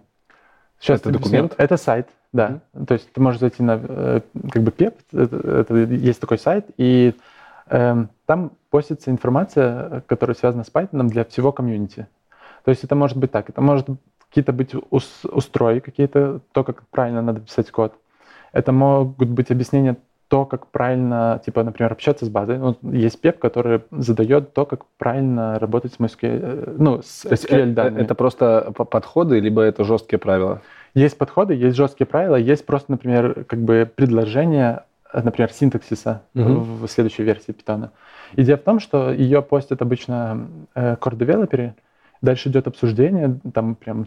сейчас 0.80 1.02
Это 1.02 1.12
документ? 1.12 1.56
Это 1.58 1.78
сайт, 1.78 2.10
да. 2.34 2.62
То 2.88 2.94
есть 2.94 3.12
ты 3.12 3.22
можешь 3.22 3.40
зайти 3.40 3.64
на 3.64 3.80
э, 3.82 4.22
как 4.52 4.64
бы 4.64 4.72
PEP, 4.72 4.96
это, 5.14 5.36
это 5.62 5.76
есть 5.76 6.20
такой 6.20 6.38
сайт, 6.38 6.66
и 6.78 7.16
эм, 7.68 8.10
там 8.26 8.52
постится 8.70 9.12
информация, 9.12 10.02
которая 10.08 10.36
связана 10.36 10.64
с 10.64 10.72
Python 10.72 11.08
для 11.08 11.26
всего 11.26 11.52
комьюнити. 11.52 12.08
То 12.64 12.72
есть 12.72 12.84
это 12.84 12.96
может 12.96 13.18
быть 13.18 13.32
так, 13.32 13.50
это 13.50 13.62
может 13.62 13.88
какие-то 14.30 14.54
быть 14.54 14.76
ус- 14.92 15.26
устрои, 15.26 15.80
какие-то, 15.80 16.42
то, 16.52 16.64
как 16.64 16.88
правильно 16.90 17.22
надо 17.22 17.42
писать 17.42 17.72
код. 17.72 17.96
Это 18.52 18.72
могут 18.72 19.30
быть 19.30 19.52
объяснения 19.52 19.98
то, 20.30 20.46
как 20.46 20.68
правильно, 20.68 21.42
типа, 21.44 21.64
например, 21.64 21.92
общаться 21.92 22.24
с 22.26 22.30
базой. 22.30 22.60
Ну, 22.60 22.78
есть 22.84 23.20
PEP, 23.24 23.34
который 23.40 23.82
задает 23.92 24.54
то, 24.54 24.66
как 24.66 24.86
правильно 24.98 25.58
работать 25.60 25.94
с 25.94 25.98
MySQL, 25.98 26.18
э, 26.22 26.76
ну, 26.78 27.02
с 27.04 27.22
То 27.24 27.32
есть 27.32 27.46
SQL 27.46 27.72
э- 27.72 27.74
данными. 27.74 28.02
это 28.04 28.14
просто 28.16 28.72
по- 28.76 28.86
подходы, 28.86 29.40
либо 29.40 29.64
это 29.64 29.84
жесткие 29.84 30.20
правила? 30.20 30.62
Есть 30.94 31.18
подходы, 31.18 31.56
есть 31.56 31.76
жесткие 31.76 32.06
правила, 32.06 32.36
есть 32.36 32.64
просто, 32.66 32.92
например, 32.92 33.44
как 33.46 33.60
бы 33.60 33.90
предложение, 33.96 34.84
э, 35.12 35.22
например, 35.24 35.52
синтаксиса 35.52 36.22
Мгм. 36.36 36.86
в 36.86 36.88
следующей 36.88 37.24
версии 37.24 37.52
Python. 37.54 37.90
Идея 38.36 38.58
в 38.58 38.62
том, 38.62 38.80
что 38.80 39.12
ее 39.12 39.42
постят 39.42 39.82
обычно 39.82 40.48
э, 40.76 40.96
core-девелоперы, 40.96 41.74
дальше 42.22 42.50
идет 42.50 42.68
обсуждение, 42.68 43.40
там 43.52 43.74
прям 43.74 44.06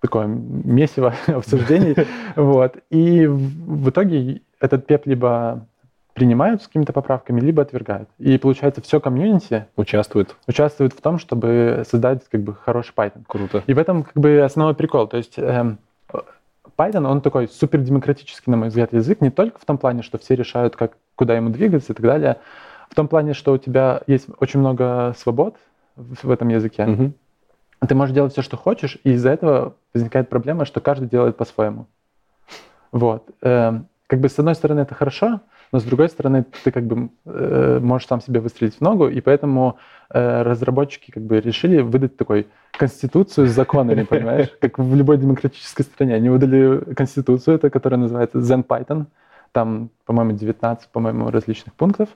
такое 0.00 0.26
месиво 0.26 1.14
обсуждений, 1.28 1.94
вот, 2.36 2.74
и 2.90 3.26
в 3.28 3.88
итоге 3.90 4.40
этот 4.60 4.86
пеп 4.86 5.06
либо 5.06 5.66
принимают 6.14 6.62
с 6.62 6.66
какими-то 6.66 6.92
поправками, 6.92 7.40
либо 7.40 7.62
отвергают. 7.62 8.08
И 8.18 8.36
получается, 8.38 8.82
все 8.82 9.00
комьюнити 9.00 9.66
Участвуют. 9.76 10.36
участвует 10.46 10.92
в 10.92 11.00
том, 11.00 11.18
чтобы 11.18 11.84
создать 11.88 12.28
как 12.28 12.42
бы 12.42 12.54
хороший 12.54 12.92
Python. 12.94 13.24
Круто. 13.26 13.62
И 13.66 13.72
в 13.74 13.78
этом 13.78 14.02
как 14.02 14.14
бы 14.14 14.40
основной 14.40 14.74
прикол. 14.74 15.06
То 15.06 15.16
есть 15.16 15.38
эм, 15.38 15.78
Python, 16.76 17.06
он 17.06 17.20
такой 17.20 17.48
супер 17.48 17.80
демократический, 17.80 18.50
на 18.50 18.56
мой 18.56 18.68
взгляд, 18.68 18.92
язык, 18.92 19.20
не 19.20 19.30
только 19.30 19.58
в 19.58 19.64
том 19.64 19.78
плане, 19.78 20.02
что 20.02 20.18
все 20.18 20.34
решают, 20.34 20.76
как, 20.76 20.96
куда 21.14 21.36
ему 21.36 21.50
двигаться 21.50 21.92
и 21.92 21.96
так 21.96 22.04
далее, 22.04 22.38
в 22.90 22.94
том 22.94 23.06
плане, 23.08 23.34
что 23.34 23.52
у 23.52 23.58
тебя 23.58 24.02
есть 24.06 24.26
очень 24.38 24.60
много 24.60 25.14
свобод 25.16 25.56
в, 25.96 26.26
в 26.26 26.30
этом 26.30 26.48
языке. 26.48 26.86
Мгм. 26.86 27.14
Ты 27.86 27.94
можешь 27.94 28.14
делать 28.14 28.32
все, 28.32 28.42
что 28.42 28.56
хочешь, 28.56 28.98
и 29.04 29.12
из-за 29.12 29.30
этого 29.30 29.74
возникает 29.94 30.28
проблема, 30.28 30.66
что 30.66 30.80
каждый 30.80 31.08
делает 31.08 31.36
по-своему. 31.36 31.86
Вот. 32.92 33.30
Эм, 33.42 33.86
как 34.10 34.18
бы 34.18 34.28
с 34.28 34.38
одной 34.40 34.56
стороны 34.56 34.80
это 34.80 34.94
хорошо, 34.96 35.40
но 35.72 35.78
с 35.78 35.84
другой 35.84 36.08
стороны 36.08 36.44
ты 36.64 36.72
как 36.72 36.84
бы 36.84 37.10
э, 37.26 37.78
можешь 37.80 38.08
сам 38.08 38.20
себе 38.20 38.40
выстрелить 38.40 38.74
в 38.76 38.80
ногу, 38.80 39.08
и 39.08 39.20
поэтому 39.20 39.76
э, 40.12 40.42
разработчики 40.42 41.12
как 41.12 41.22
бы 41.22 41.40
решили 41.40 41.80
выдать 41.80 42.16
такой 42.16 42.48
конституцию 42.72 43.46
с 43.46 43.50
законами, 43.52 44.02
понимаешь? 44.02 44.48
Как 44.60 44.78
в 44.80 44.94
любой 44.96 45.16
демократической 45.18 45.84
стране. 45.84 46.14
Они 46.16 46.28
выдали 46.28 46.92
конституцию, 46.94 47.54
это, 47.54 47.70
которая 47.70 48.00
называется 48.00 48.38
Zen 48.38 48.64
Python. 48.66 49.04
Там, 49.52 49.90
по-моему, 50.06 50.32
19, 50.32 50.88
по-моему, 50.88 51.30
различных 51.30 51.72
пунктов. 51.74 52.08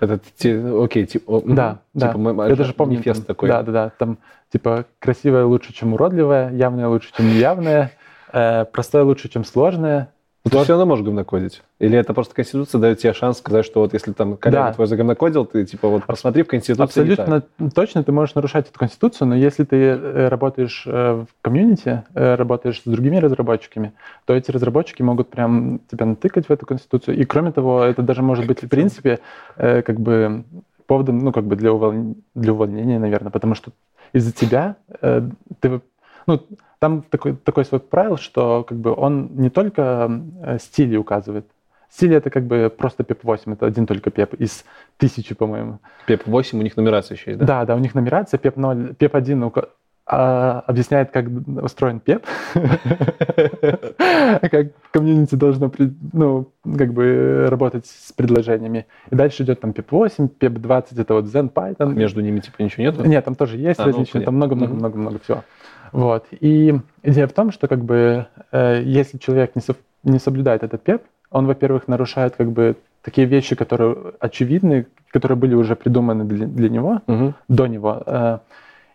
Это, 0.00 0.18
те- 0.36 0.58
окей, 0.82 1.04
типа, 1.06 1.42
Да, 1.44 1.80
да. 1.92 2.08
типа, 2.08 2.18
мы- 2.18 2.48
Я 2.48 2.56
даже 2.56 2.72
помню. 2.72 3.02
там- 3.02 3.22
такой. 3.22 3.48
Да, 3.50 3.62
да, 3.62 3.72
да. 3.72 3.92
Там 3.98 4.16
типа 4.50 4.86
красивое 4.98 5.44
лучше, 5.44 5.74
чем 5.74 5.92
уродливое, 5.92 6.50
явное 6.52 6.88
лучше, 6.88 7.12
чем 7.14 7.26
неявное, 7.26 7.90
э, 8.32 8.64
простое 8.64 9.04
лучше, 9.04 9.28
чем 9.28 9.44
сложное. 9.44 10.08
Ну, 10.44 10.50
ты 10.50 10.64
все 10.64 10.72
равно 10.72 10.86
можешь 10.86 11.04
говнокодить? 11.04 11.62
Или 11.78 11.96
это 11.96 12.14
просто 12.14 12.34
Конституция 12.34 12.80
дает 12.80 12.98
тебе 12.98 13.12
шанс 13.12 13.38
сказать, 13.38 13.64
что 13.64 13.80
вот 13.80 13.92
если 13.92 14.12
там 14.12 14.36
коллега 14.36 14.64
Да. 14.64 14.72
твой 14.72 14.86
заговнокодил, 14.88 15.46
ты 15.46 15.64
типа 15.64 15.88
вот 15.88 16.04
посмотри 16.04 16.42
в 16.42 16.48
Конституции. 16.48 16.82
Абсолютно 16.82 17.44
точно 17.70 18.02
ты 18.02 18.10
можешь 18.10 18.34
нарушать 18.34 18.68
эту 18.68 18.76
конституцию, 18.76 19.28
но 19.28 19.36
если 19.36 19.62
ты 19.62 19.76
э, 19.76 20.28
работаешь 20.28 20.82
э, 20.86 21.24
в 21.24 21.42
комьюнити, 21.42 22.02
э, 22.14 22.34
работаешь 22.34 22.80
с 22.80 22.84
другими 22.84 23.18
разработчиками, 23.18 23.92
то 24.24 24.34
эти 24.34 24.50
разработчики 24.50 25.02
могут 25.02 25.28
прям 25.30 25.80
тебя 25.90 26.06
натыкать 26.06 26.48
в 26.48 26.50
эту 26.50 26.66
конституцию. 26.66 27.18
И 27.18 27.24
кроме 27.24 27.52
того, 27.52 27.84
это 27.84 28.02
даже 28.02 28.22
может 28.22 28.46
быть 28.46 28.64
в 28.64 28.68
принципе 28.68 29.20
как 29.56 30.00
бы 30.00 30.44
поводом, 30.86 31.20
ну 31.20 31.32
как 31.32 31.44
бы 31.44 31.54
для, 31.54 31.70
уволн- 31.70 32.16
для 32.34 32.52
увольнения, 32.52 32.98
наверное, 32.98 33.30
потому 33.30 33.54
что 33.54 33.70
из-за 34.12 34.32
тебя 34.32 34.76
э, 35.00 35.22
ты, 35.60 35.80
ну 36.26 36.40
там 36.78 37.02
такой, 37.02 37.36
такой 37.36 37.64
свой 37.64 37.80
правило, 37.80 38.16
что 38.18 38.64
как 38.64 38.78
бы 38.78 38.94
он 38.94 39.30
не 39.36 39.50
только 39.50 40.10
э, 40.42 40.58
стили 40.58 40.96
указывает. 40.96 41.46
Стиль 41.90 42.14
это 42.14 42.30
как 42.30 42.44
бы 42.46 42.72
просто 42.76 43.02
PEP 43.02 43.18
8, 43.22 43.52
это 43.52 43.66
один 43.66 43.86
только 43.86 44.10
PEP 44.10 44.36
из 44.38 44.64
тысячи, 44.96 45.34
по-моему. 45.34 45.78
PEP 46.08 46.22
8, 46.26 46.58
у 46.58 46.62
них 46.62 46.76
нумерация 46.76 47.16
еще 47.16 47.32
есть, 47.32 47.40
да? 47.40 47.46
Да, 47.46 47.64
да, 47.66 47.76
у 47.76 47.78
них 47.78 47.94
нумерация 47.94 48.38
PEP 48.38 48.54
0, 48.56 48.94
PEP 48.98 49.10
1 49.12 49.42
ука- 49.44 49.68
а, 50.04 50.64
объясняет, 50.66 51.10
как 51.10 51.26
устроен 51.62 52.00
PEP, 52.04 52.24
как 54.50 54.66
комьюнити 54.90 55.36
должно 55.36 55.70
ну, 56.12 56.48
как 56.76 56.92
бы 56.92 57.46
работать 57.48 57.86
с 57.86 58.12
предложениями. 58.12 58.86
И 59.10 59.14
дальше 59.14 59.44
идет 59.44 59.60
там 59.60 59.70
PEP 59.70 59.86
8, 59.90 60.28
PEP 60.40 60.58
20, 60.58 60.98
это 60.98 61.14
вот 61.14 61.26
Zen 61.26 61.52
Python. 61.52 61.94
Между 61.94 62.20
ними 62.20 62.40
типа 62.40 62.62
ничего 62.62 62.82
нету? 62.84 63.04
Нет, 63.04 63.24
там 63.24 63.34
тоже 63.34 63.58
есть 63.58 63.78
А, 63.78 63.84
ну, 63.84 63.90
различные, 63.90 64.24
там 64.24 64.34
много-много-много-много 64.36 65.18
всего. 65.20 65.44
Вот. 65.92 66.26
И 66.40 66.74
идея 67.02 67.26
в 67.26 67.32
том, 67.32 67.50
что 67.52 67.68
как 67.68 67.84
бы 67.84 68.26
э, 68.50 68.82
если 68.84 69.18
человек 69.18 69.54
не, 69.54 69.60
сов- 69.62 69.76
не 70.04 70.18
соблюдает 70.18 70.62
этот 70.62 70.82
PEP, 70.86 71.00
он, 71.30 71.46
во-первых, 71.46 71.88
нарушает 71.88 72.34
как 72.36 72.50
бы 72.50 72.76
такие 73.02 73.26
вещи, 73.26 73.54
которые 73.56 73.96
очевидны, 74.20 74.86
которые 75.10 75.36
были 75.36 75.54
уже 75.54 75.76
придуманы 75.76 76.24
для, 76.24 76.46
для 76.46 76.68
него, 76.68 77.02
Мгм. 77.06 77.34
до 77.48 77.66
него. 77.66 78.02
э, 78.06 78.38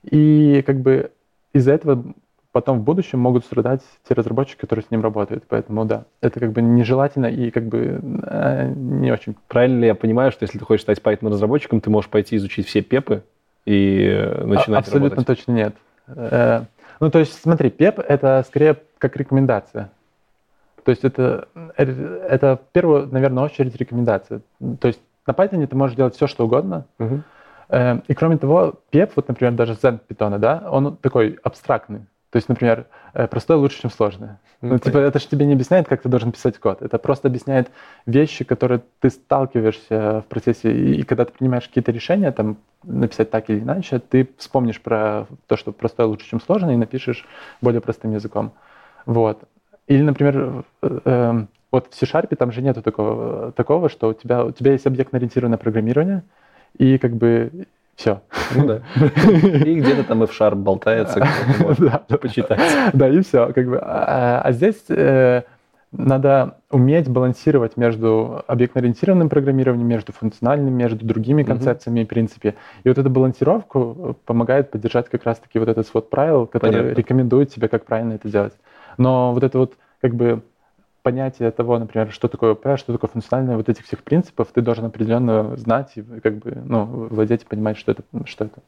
И 0.09 0.63
как 0.65 0.79
бы 0.79 1.11
из-за 1.53 1.73
этого 1.73 2.03
потом 2.51 2.79
в 2.79 2.83
будущем 2.83 3.19
могут 3.19 3.45
страдать 3.45 3.81
те 4.07 4.13
разработчики, 4.15 4.59
которые 4.61 4.83
с 4.83 4.89
ним 4.91 5.01
работают. 5.03 5.43
Поэтому 5.47 5.85
да, 5.85 6.05
это 6.21 6.39
как 6.39 6.51
бы 6.53 6.61
нежелательно 6.61 7.27
и 7.27 7.51
как 7.51 7.65
бы 7.67 7.99
э, 8.23 8.71
не 8.75 9.11
очень. 9.11 9.35
Правильно 9.47 9.81
ли 9.81 9.87
я 9.87 9.95
понимаю, 9.95 10.31
что 10.31 10.43
если 10.43 10.57
ты 10.57 10.65
хочешь 10.65 10.81
стать 10.83 10.99
Python-разработчиком, 11.01 11.81
ты 11.81 11.89
можешь 11.89 12.09
пойти 12.09 12.35
изучить 12.37 12.65
все 12.67 12.81
пепы 12.81 13.23
и 13.65 14.07
э, 14.09 14.45
начинать 14.45 14.69
А- 14.69 14.79
Абсолютно 14.79 15.09
работать? 15.09 15.27
точно 15.27 15.51
нет. 15.51 15.75
Э, 16.07 16.61
Ну, 16.99 17.09
то 17.11 17.19
есть, 17.19 17.41
смотри, 17.41 17.69
PEP— 17.69 18.01
это 18.07 18.43
скорее 18.47 18.77
как 18.97 19.15
рекомендация. 19.17 19.89
То 20.83 20.91
есть 20.91 21.03
это, 21.03 21.47
это 21.75 22.57
в 22.57 22.71
первую, 22.71 23.07
наверное, 23.07 23.43
очередь 23.43 23.75
рекомендация. 23.75 24.41
То 24.79 24.87
есть 24.87 25.01
на 25.25 25.31
Python 25.31 25.67
ты 25.67 25.75
можешь 25.75 25.97
делать 25.97 26.15
все, 26.15 26.27
что 26.27 26.45
угодно. 26.45 26.85
Э, 27.69 27.99
И 28.07 28.13
кроме 28.13 28.37
того, 28.37 28.75
PEP, 28.91 29.11
вот, 29.15 29.27
например, 29.27 29.53
даже 29.53 29.73
Zen 29.73 29.99
Python, 30.07 30.37
да, 30.39 30.63
он 30.71 30.95
такой 30.97 31.37
абстрактный. 31.43 32.05
То 32.29 32.37
есть, 32.37 32.49
например, 32.49 32.87
э, 33.13 33.27
простое 33.27 33.57
лучше, 33.57 33.81
чем 33.81 33.89
сложное. 33.89 34.39
Ну, 34.61 34.73
Ну, 34.73 34.79
типа, 34.79 34.97
это 34.97 35.19
же 35.19 35.27
тебе 35.27 35.45
не 35.45 35.53
объясняет, 35.53 35.87
как 35.87 36.01
ты 36.01 36.09
должен 36.09 36.31
писать 36.31 36.57
код. 36.57 36.81
Это 36.81 36.97
просто 36.97 37.29
объясняет 37.29 37.71
вещи, 38.05 38.43
которые 38.43 38.81
ты 38.99 39.09
сталкиваешься 39.09 40.21
в 40.21 40.25
процессе. 40.27 40.71
И, 40.71 40.99
и 40.99 41.03
когда 41.03 41.23
ты 41.25 41.31
принимаешь 41.31 41.67
какие-то 41.67 41.91
решения, 41.91 42.31
там, 42.31 42.57
написать 42.83 43.29
так 43.31 43.49
или 43.49 43.59
иначе, 43.59 43.99
ты 43.99 44.27
вспомнишь 44.37 44.81
про 44.81 45.25
то, 45.47 45.55
что 45.55 45.71
простое 45.71 46.07
лучше, 46.07 46.27
чем 46.27 46.41
сложное, 46.41 46.73
и 46.73 46.77
напишешь 46.77 47.25
более 47.61 47.81
простым 47.81 48.13
языком. 48.13 48.51
Вот. 49.05 49.43
Или, 49.87 50.01
например, 50.01 50.65
э, 50.81 50.99
э, 51.05 51.45
вот 51.71 51.93
в 51.93 51.95
C-Sharp 51.95 52.35
там 52.35 52.51
же 52.51 52.61
нету 52.61 52.81
такого, 52.81 53.53
такого, 53.53 53.89
что 53.89 54.09
у 54.09 54.13
тебя, 54.13 54.43
у 54.43 54.51
тебя 54.51 54.73
есть 54.73 54.85
объектно-ориентированное 54.85 55.57
программирование, 55.57 56.23
и 56.77 56.97
как 56.97 57.15
бы 57.15 57.67
все. 57.97 58.21
Ну 58.55 58.67
да. 58.67 58.81
И 58.95 59.79
где-то 59.79 60.03
там 60.03 60.23
F-Sharp 60.23 60.55
болтается, 60.55 61.27
Да. 61.79 62.17
почитать. 62.17 62.59
Да, 62.93 63.09
и 63.09 63.21
все. 63.21 63.51
Как 63.51 63.67
бы. 63.67 63.79
А, 63.81 64.41
а 64.43 64.51
здесь 64.51 64.83
э, 64.89 65.41
надо 65.91 66.59
уметь 66.69 67.09
балансировать 67.09 67.75
между 67.75 68.43
объектно-ориентированным 68.45 69.29
программированием, 69.29 69.87
между 69.87 70.13
функциональным, 70.13 70.75
между 70.75 71.03
другими 71.05 71.41
концепциями 71.41 72.01
mm-hmm. 72.01 72.03
и 72.03 72.05
принципе. 72.05 72.55
И 72.83 72.89
вот 72.89 72.99
эту 72.99 73.09
балансировку 73.09 74.15
помогает 74.25 74.69
поддержать 74.69 75.09
как 75.09 75.23
раз-таки 75.23 75.57
вот 75.57 75.67
этот 75.67 75.87
свод 75.87 76.11
правил, 76.11 76.45
который 76.45 76.81
Понятно. 76.81 76.99
рекомендует 76.99 77.51
тебе, 77.51 77.67
как 77.67 77.85
правильно 77.85 78.13
это 78.13 78.29
делать. 78.29 78.53
Но 78.99 79.33
вот 79.33 79.43
это 79.43 79.57
вот 79.57 79.73
как 80.01 80.13
бы 80.13 80.43
понятие 81.07 81.51
того, 81.51 81.79
например, 81.79 82.11
что 82.11 82.27
такое 82.27 82.51
ОП, 82.51 82.77
что 82.77 82.91
такое 82.91 83.09
функциональное, 83.09 83.55
вот 83.55 83.69
этих 83.69 83.85
всех 83.85 84.03
принципов, 84.03 84.49
ты 84.53 84.59
должен 84.59 84.83
определенно 84.83 85.55
знать 85.55 85.93
и 85.95 86.01
как 86.01 86.39
бы, 86.39 86.51
ну, 86.65 86.83
владеть 86.83 87.43
и 87.43 87.45
понимать, 87.45 87.77
что 87.77 87.93
это. 87.93 88.03
Что 88.25 88.43
это. 88.43 88.59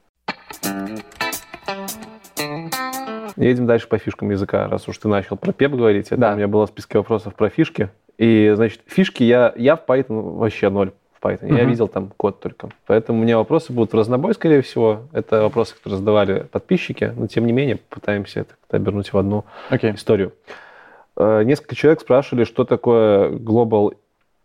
Едем 3.35 3.65
дальше 3.65 3.89
по 3.89 3.97
фишкам 3.97 4.31
языка, 4.31 4.69
раз 4.69 4.87
уж 4.87 4.97
ты 4.99 5.09
начал 5.09 5.35
про 5.35 5.51
PEP 5.51 5.75
говорить. 5.75 6.07
Это 6.07 6.17
да. 6.17 6.31
у 6.31 6.37
меня 6.37 6.47
было 6.47 6.65
в 6.65 6.69
списке 6.69 6.97
вопросов 6.97 7.35
про 7.35 7.49
фишки. 7.49 7.89
И, 8.17 8.53
значит, 8.55 8.79
фишки 8.85 9.23
я, 9.23 9.53
я 9.57 9.75
в 9.75 9.83
Python 9.85 10.37
вообще 10.37 10.69
ноль 10.69 10.93
в 11.19 11.25
Python. 11.25 11.49
Uh-huh. 11.49 11.57
Я 11.57 11.65
видел 11.65 11.89
там 11.89 12.13
код 12.15 12.39
только. 12.39 12.69
Поэтому 12.85 13.19
у 13.19 13.21
меня 13.21 13.37
вопросы 13.37 13.73
будут 13.73 13.91
в 13.91 13.97
разнобой, 13.97 14.33
скорее 14.33 14.61
всего. 14.61 15.01
Это 15.11 15.41
вопросы, 15.41 15.75
которые 15.75 15.99
задавали 15.99 16.47
подписчики. 16.49 17.11
Но, 17.17 17.27
тем 17.27 17.45
не 17.45 17.51
менее, 17.51 17.75
попытаемся 17.75 18.39
это 18.39 18.55
обернуть 18.69 19.11
в 19.11 19.17
одну 19.17 19.43
okay. 19.69 19.93
историю. 19.93 20.31
Э, 21.19 21.43
несколько 21.43 21.75
человек 21.75 21.99
спрашивали, 21.99 22.45
что 22.45 22.63
такое 22.63 23.29
Global 23.31 23.95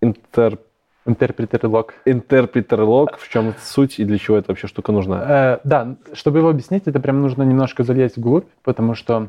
Inter 0.02 0.58
Интерпретер 1.06 1.66
лог. 1.66 1.94
Интерпретер 2.06 2.80
лог, 2.80 3.18
в 3.18 3.28
чем 3.28 3.54
суть 3.60 3.98
и 3.98 4.04
для 4.04 4.18
чего 4.18 4.38
эта 4.38 4.50
вообще 4.50 4.66
штука 4.66 4.90
нужна? 4.90 5.24
Э, 5.28 5.58
да, 5.62 5.96
чтобы 6.14 6.38
его 6.38 6.48
объяснить, 6.48 6.86
это 6.86 6.98
прям 6.98 7.20
нужно 7.20 7.42
немножко 7.42 7.84
залезть 7.84 8.16
вглубь, 8.16 8.46
потому 8.62 8.94
что, 8.94 9.28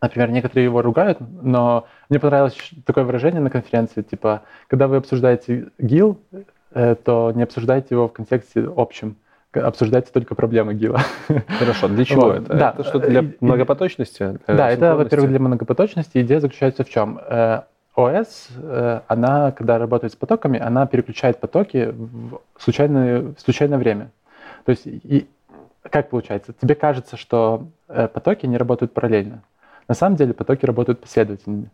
например, 0.00 0.30
некоторые 0.32 0.64
его 0.64 0.82
ругают, 0.82 1.18
но 1.20 1.86
мне 2.08 2.18
понравилось 2.18 2.58
такое 2.84 3.04
выражение 3.04 3.40
на 3.40 3.48
конференции, 3.48 4.02
типа, 4.02 4.42
когда 4.66 4.88
вы 4.88 4.96
обсуждаете 4.96 5.68
ГИЛ, 5.78 6.18
э, 6.72 6.96
то 6.96 7.32
не 7.32 7.44
обсуждайте 7.44 7.94
его 7.94 8.08
в 8.08 8.12
контексте 8.12 8.68
общем, 8.76 9.16
обсуждайте 9.52 10.10
только 10.12 10.34
проблемы 10.34 10.74
ГИЛа. 10.74 11.00
Хорошо, 11.58 11.88
для 11.88 12.04
чего 12.04 12.22
вот, 12.22 12.36
это? 12.36 12.54
Да. 12.54 12.70
Это 12.70 12.84
что-то 12.84 13.08
для 13.08 13.24
многопоточности? 13.40 14.38
Для 14.46 14.54
да, 14.54 14.70
это, 14.70 14.96
во-первых, 14.96 15.30
для 15.30 15.38
многопоточности. 15.38 16.18
Идея 16.22 16.40
заключается 16.40 16.84
в 16.84 16.90
чем? 16.90 17.20
Э, 17.28 17.62
ОС, 17.94 18.48
э, 18.56 19.00
она, 19.08 19.52
когда 19.52 19.78
работает 19.78 20.12
с 20.12 20.16
потоками, 20.16 20.58
она 20.60 20.86
переключает 20.86 21.40
потоки 21.40 21.92
в 21.92 22.40
случайное, 22.62 23.34
в 23.36 23.40
случайное 23.40 23.78
время. 23.78 24.10
То 24.64 24.70
есть, 24.70 24.86
и, 24.86 25.26
как 25.82 26.10
получается? 26.10 26.52
Тебе 26.52 26.74
кажется, 26.74 27.16
что 27.16 27.68
э, 27.88 28.06
потоки 28.08 28.46
не 28.46 28.56
работают 28.56 28.92
параллельно. 28.92 29.42
На 29.88 29.94
самом 29.94 30.16
деле 30.16 30.34
потоки 30.34 30.66
работают 30.66 31.00
последовательно. 31.00 31.70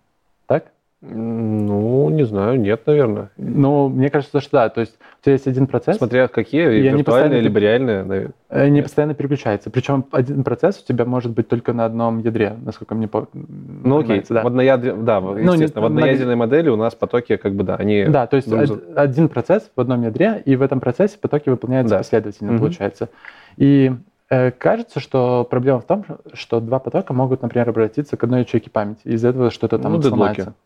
Так? 0.47 0.67
Ну, 1.07 2.09
не 2.09 2.25
знаю, 2.25 2.59
нет, 2.59 2.87
наверное. 2.87 3.31
Ну, 3.37 3.89
мне 3.89 4.09
кажется, 4.09 4.41
что 4.41 4.53
да. 4.53 4.69
То 4.71 4.81
есть 4.81 4.95
у 5.21 5.25
тебя 5.25 5.33
есть 5.35 5.47
один 5.47 5.67
процесс. 5.67 5.99
Смотря 5.99 6.29
какие, 6.29 6.79
и 6.79 6.89
виртуальные, 6.89 7.41
либо 7.41 7.59
реальные. 7.59 8.05
Наверное. 8.05 8.35
Э, 8.49 8.69
не 8.69 8.83
постоянно 8.83 9.15
переключается. 9.15 9.71
Причем 9.71 10.07
один 10.13 10.45
процесс 10.45 10.81
у 10.83 10.87
тебя 10.87 11.05
может 11.05 11.33
быть 11.33 11.49
только 11.49 11.73
на 11.73 11.85
одном 11.85 12.21
ядре, 12.21 12.57
насколько 12.65 12.95
мне 12.95 13.07
по... 13.07 13.29
Ну, 13.33 13.99
окей. 13.99 14.25
Да. 14.29 14.43
В 14.43 14.47
одноядре, 14.47 14.95
да, 14.95 15.21
ну. 15.21 15.35
Ну, 15.35 15.53
в 15.53 15.85
одноядерной 15.85 16.35
на... 16.35 16.37
модели 16.37 16.71
у 16.71 16.77
нас 16.77 16.95
потоки, 16.95 17.37
как 17.37 17.55
бы, 17.55 17.65
да, 17.65 17.77
они... 17.77 18.05
Да, 18.05 18.27
то 18.27 18.37
есть 18.37 18.49
друг... 18.49 18.81
один 18.97 19.29
процесс 19.29 19.71
в 19.77 19.81
одном 19.81 20.03
ядре, 20.03 20.43
и 20.45 20.57
в 20.57 20.63
этом 20.63 20.81
процессе 20.81 21.19
потоки 21.19 21.51
выполняются 21.51 21.97
да. 21.97 21.99
последовательно, 21.99 22.53
угу. 22.53 22.61
получается. 22.61 23.11
И 23.59 23.93
э, 24.31 24.51
кажется, 24.53 25.01
что 25.01 25.47
проблема 25.49 25.81
в 25.81 25.85
том, 25.85 26.05
что 26.33 26.61
два 26.61 26.79
потока 26.79 27.13
могут, 27.13 27.43
например, 27.43 27.69
обратиться 27.69 28.17
к 28.17 28.25
одной 28.25 28.41
ячейке 28.41 28.71
памяти. 28.71 29.01
Из-за 29.05 29.29
этого 29.29 29.51
что-то 29.51 29.79
там 29.79 29.93
ну, 29.93 30.01
сломается. 30.01 30.41
Дедлоки 30.41 30.59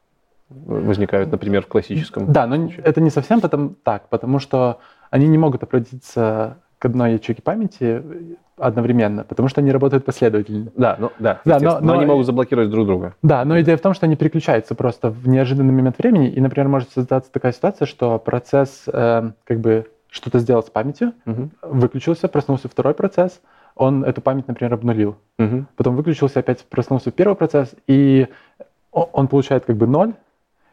возникают, 0.48 1.30
например, 1.30 1.62
в 1.62 1.66
классическом. 1.66 2.32
Да, 2.32 2.46
но 2.46 2.70
это 2.78 3.00
не 3.00 3.10
совсем 3.10 3.40
потом 3.40 3.76
так, 3.82 4.08
потому 4.08 4.38
что 4.38 4.78
они 5.10 5.28
не 5.28 5.38
могут 5.38 5.62
обратиться 5.62 6.58
к 6.78 6.84
одной 6.84 7.14
ячейке 7.14 7.42
памяти 7.42 8.02
одновременно, 8.56 9.24
потому 9.24 9.48
что 9.48 9.60
они 9.60 9.70
работают 9.70 10.04
последовательно. 10.04 10.70
Да, 10.76 10.96
ну, 10.98 11.12
да, 11.18 11.40
да 11.44 11.58
но, 11.60 11.74
но, 11.74 11.80
но 11.80 11.92
они 11.94 12.06
могут 12.06 12.26
заблокировать 12.26 12.70
друг 12.70 12.86
друга. 12.86 13.14
Да, 13.22 13.44
но 13.44 13.60
идея 13.60 13.76
в 13.76 13.80
том, 13.80 13.94
что 13.94 14.06
они 14.06 14.16
переключаются 14.16 14.74
просто 14.74 15.10
в 15.10 15.28
неожиданный 15.28 15.72
момент 15.72 15.98
времени, 15.98 16.28
и, 16.28 16.40
например, 16.40 16.68
может 16.68 16.90
создаться 16.90 17.30
такая 17.30 17.52
ситуация, 17.52 17.86
что 17.86 18.18
процесс 18.18 18.84
э, 18.86 19.30
как 19.44 19.60
бы 19.60 19.86
что-то 20.10 20.38
сделал 20.38 20.62
с 20.62 20.70
памятью, 20.70 21.12
угу. 21.26 21.50
выключился, 21.62 22.28
проснулся 22.28 22.68
второй 22.68 22.94
процесс, 22.94 23.40
он 23.76 24.04
эту 24.04 24.20
память, 24.20 24.48
например, 24.48 24.74
обнулил. 24.74 25.16
Угу. 25.38 25.66
Потом 25.76 25.96
выключился, 25.96 26.40
опять 26.40 26.64
проснулся 26.64 27.10
первый 27.10 27.36
процесс, 27.36 27.74
и 27.86 28.26
он 28.90 29.28
получает 29.28 29.66
как 29.66 29.76
бы 29.76 29.86
ноль, 29.86 30.14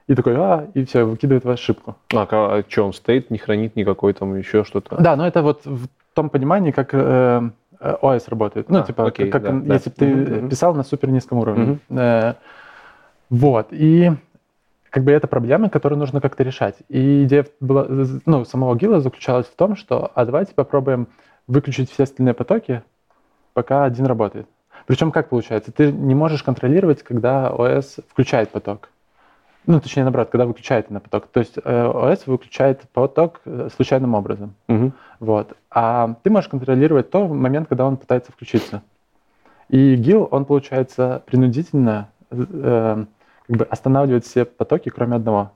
и 0.07 0.15
такой, 0.15 0.35
а, 0.35 0.67
и 0.73 0.85
все, 0.85 1.03
выкидывает 1.03 1.45
в 1.45 1.49
ошибку. 1.49 1.95
А, 2.13 2.27
а 2.29 2.63
что, 2.67 2.83
он 2.83 2.93
стоит, 2.93 3.31
не 3.31 3.37
хранит 3.37 3.75
никакой 3.75 4.13
там 4.13 4.35
еще 4.35 4.63
что-то? 4.63 4.97
Да, 4.97 5.15
но 5.15 5.27
это 5.27 5.41
вот 5.41 5.65
в 5.65 5.87
том 6.13 6.29
понимании, 6.29 6.71
как 6.71 6.89
э, 6.93 7.49
э, 7.79 8.17
работает. 8.27 8.69
Ну, 8.69 8.79
а, 8.79 8.83
типа, 8.83 9.07
окей, 9.07 9.29
как, 9.29 9.43
да, 9.43 9.73
если 9.73 9.89
бы 9.89 9.95
ты 9.95 10.39
угу, 10.39 10.49
писал 10.49 10.75
на 10.75 10.83
супер 10.83 11.09
низком 11.09 11.39
уровне. 11.39 11.79
Угу. 11.89 11.99
Э, 11.99 12.33
вот, 13.31 13.67
и 13.71 14.11
как 14.91 15.03
бы 15.03 15.11
это 15.11 15.27
проблема, 15.27 15.69
которую 15.69 15.99
нужно 15.99 16.21
как-то 16.21 16.43
решать. 16.43 16.75
И 16.87 17.23
идея 17.23 17.45
была, 17.59 17.87
ну, 18.25 18.45
самого 18.45 18.75
гила 18.75 19.01
заключалась 19.01 19.47
в 19.47 19.55
том, 19.55 19.75
что, 19.75 20.11
а 20.13 20.25
давайте 20.25 20.53
попробуем 20.53 21.07
выключить 21.47 21.91
все 21.91 22.03
остальные 22.03 22.33
потоки, 22.33 22.83
пока 23.53 23.83
один 23.85 24.05
работает. 24.05 24.47
Причем 24.85 25.11
как 25.11 25.29
получается? 25.29 25.71
Ты 25.71 25.91
не 25.91 26.13
можешь 26.13 26.43
контролировать, 26.43 27.01
когда 27.01 27.49
ОС 27.49 27.97
включает 28.07 28.51
поток. 28.51 28.89
Ну, 29.67 29.79
точнее, 29.79 30.03
наоборот, 30.03 30.29
когда 30.29 30.45
выключает 30.45 30.89
на 30.89 30.99
поток. 30.99 31.27
То 31.27 31.39
есть 31.39 31.57
э, 31.63 31.85
ОС 31.85 32.27
выключает 32.27 32.81
поток 32.93 33.41
э, 33.45 33.69
случайным 33.75 34.13
образом. 34.13 34.53
Угу. 34.67 34.91
Вот. 35.19 35.53
А 35.71 36.15
ты 36.23 36.29
можешь 36.29 36.49
контролировать 36.49 37.09
то 37.09 37.27
момент, 37.27 37.67
когда 37.67 37.85
он 37.85 37.97
пытается 37.97 38.31
включиться. 38.31 38.81
И 39.69 39.95
ГИЛ, 39.95 40.27
он, 40.31 40.45
получается, 40.45 41.23
принудительно 41.25 42.09
э, 42.31 43.05
как 43.47 43.57
бы 43.57 43.65
останавливает 43.65 44.25
все 44.25 44.45
потоки, 44.45 44.89
кроме 44.89 45.15
одного. 45.15 45.51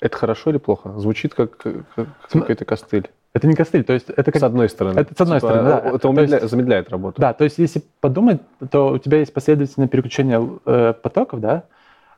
Это 0.00 0.16
хорошо 0.16 0.50
или 0.50 0.58
плохо? 0.58 0.98
Звучит 0.98 1.34
как, 1.34 1.56
как 1.56 1.84
какой-то 2.30 2.64
костыль. 2.64 3.10
Это 3.32 3.46
не 3.46 3.54
костыль, 3.54 3.84
то 3.84 3.92
есть 3.92 4.10
это 4.10 4.32
как... 4.32 4.40
С 4.40 4.42
одной 4.42 4.68
стороны. 4.68 4.98
Это 4.98 5.14
с 5.14 5.20
одной 5.20 5.38
типа, 5.38 5.52
стороны, 5.52 5.68
да. 5.68 5.78
Это 5.94 6.08
умедля... 6.08 6.38
есть, 6.38 6.50
замедляет 6.50 6.90
работу. 6.90 7.20
Да, 7.20 7.32
то 7.32 7.44
есть 7.44 7.58
если 7.58 7.82
подумать, 8.00 8.40
то 8.70 8.88
у 8.88 8.98
тебя 8.98 9.18
есть 9.18 9.32
последовательное 9.32 9.88
переключение 9.88 10.58
э, 10.66 10.94
потоков, 11.00 11.40
да, 11.40 11.64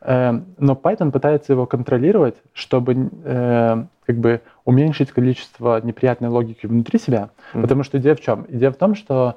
но 0.04 0.72
Python 0.74 1.12
пытается 1.12 1.52
его 1.52 1.66
контролировать, 1.66 2.34
чтобы 2.54 3.10
э, 3.24 3.84
как 4.06 4.16
бы 4.16 4.40
уменьшить 4.64 5.12
количество 5.12 5.80
неприятной 5.80 6.28
логики 6.28 6.66
внутри 6.66 6.98
себя. 6.98 7.30
Mm-hmm. 7.54 7.62
Потому 7.62 7.82
что 7.84 7.98
идея 7.98 8.14
в 8.14 8.20
чем? 8.20 8.46
Идея 8.48 8.72
в 8.72 8.76
том, 8.76 8.94
что 8.94 9.36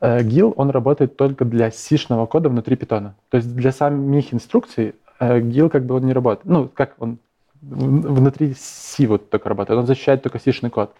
э, 0.00 0.20
GIL, 0.22 0.52
он 0.56 0.70
работает 0.70 1.16
только 1.16 1.44
для 1.44 1.70
сишного 1.70 2.26
кода 2.26 2.48
внутри 2.48 2.76
питона. 2.76 3.14
То 3.28 3.36
есть 3.36 3.54
для 3.54 3.70
самих 3.72 4.34
инструкций 4.34 4.94
э, 5.20 5.40
GIL 5.40 5.68
как 5.68 5.84
бы 5.84 5.94
он 5.94 6.06
не 6.06 6.12
работает. 6.12 6.46
Ну, 6.46 6.68
как 6.68 6.94
он 6.98 7.18
внутри 7.62 8.54
C 8.54 9.06
вот 9.06 9.30
только 9.30 9.48
работает. 9.48 9.78
Он 9.78 9.86
защищает 9.86 10.22
только 10.22 10.40
сишный 10.40 10.70
код. 10.70 10.92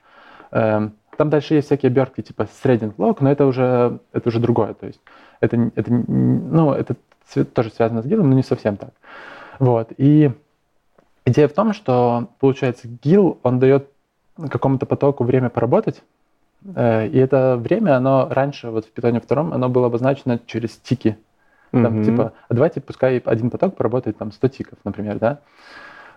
Эм, 0.52 0.92
там 1.16 1.30
дальше 1.30 1.54
есть 1.54 1.66
всякие 1.66 1.88
обертки 1.88 2.22
типа 2.22 2.42
threading 2.42 2.94
log, 2.96 3.18
но 3.20 3.30
это 3.30 3.46
уже, 3.46 3.98
это 4.12 4.28
уже 4.28 4.40
другое. 4.40 4.74
То 4.74 4.86
есть 4.86 5.00
это, 5.40 5.70
это, 5.74 5.90
ну, 5.90 6.72
это 6.72 6.96
тоже 7.34 7.70
связано 7.70 8.02
с 8.02 8.06
гилом, 8.06 8.28
но 8.30 8.36
не 8.36 8.42
совсем 8.42 8.76
так. 8.76 8.90
Вот. 9.58 9.92
И 9.96 10.32
идея 11.24 11.48
в 11.48 11.52
том, 11.52 11.72
что, 11.72 12.28
получается, 12.40 12.88
гил, 12.88 13.38
он 13.42 13.58
дает 13.58 13.88
какому-то 14.48 14.86
потоку 14.86 15.24
время 15.24 15.50
поработать, 15.50 16.02
э, 16.74 17.08
и 17.08 17.18
это 17.18 17.56
время, 17.56 17.96
оно 17.96 18.28
раньше, 18.30 18.70
вот 18.70 18.86
в 18.86 18.90
питоне 18.90 19.20
втором, 19.20 19.52
оно 19.52 19.68
было 19.68 19.86
обозначено 19.86 20.40
через 20.46 20.76
тики. 20.76 21.16
Там, 21.72 22.00
mm-hmm. 22.00 22.04
типа, 22.04 22.32
а 22.48 22.54
давайте 22.54 22.80
пускай 22.80 23.18
один 23.18 23.50
поток 23.50 23.76
поработает 23.76 24.18
там 24.18 24.32
100 24.32 24.48
тиков, 24.48 24.78
например, 24.84 25.18
да? 25.18 25.38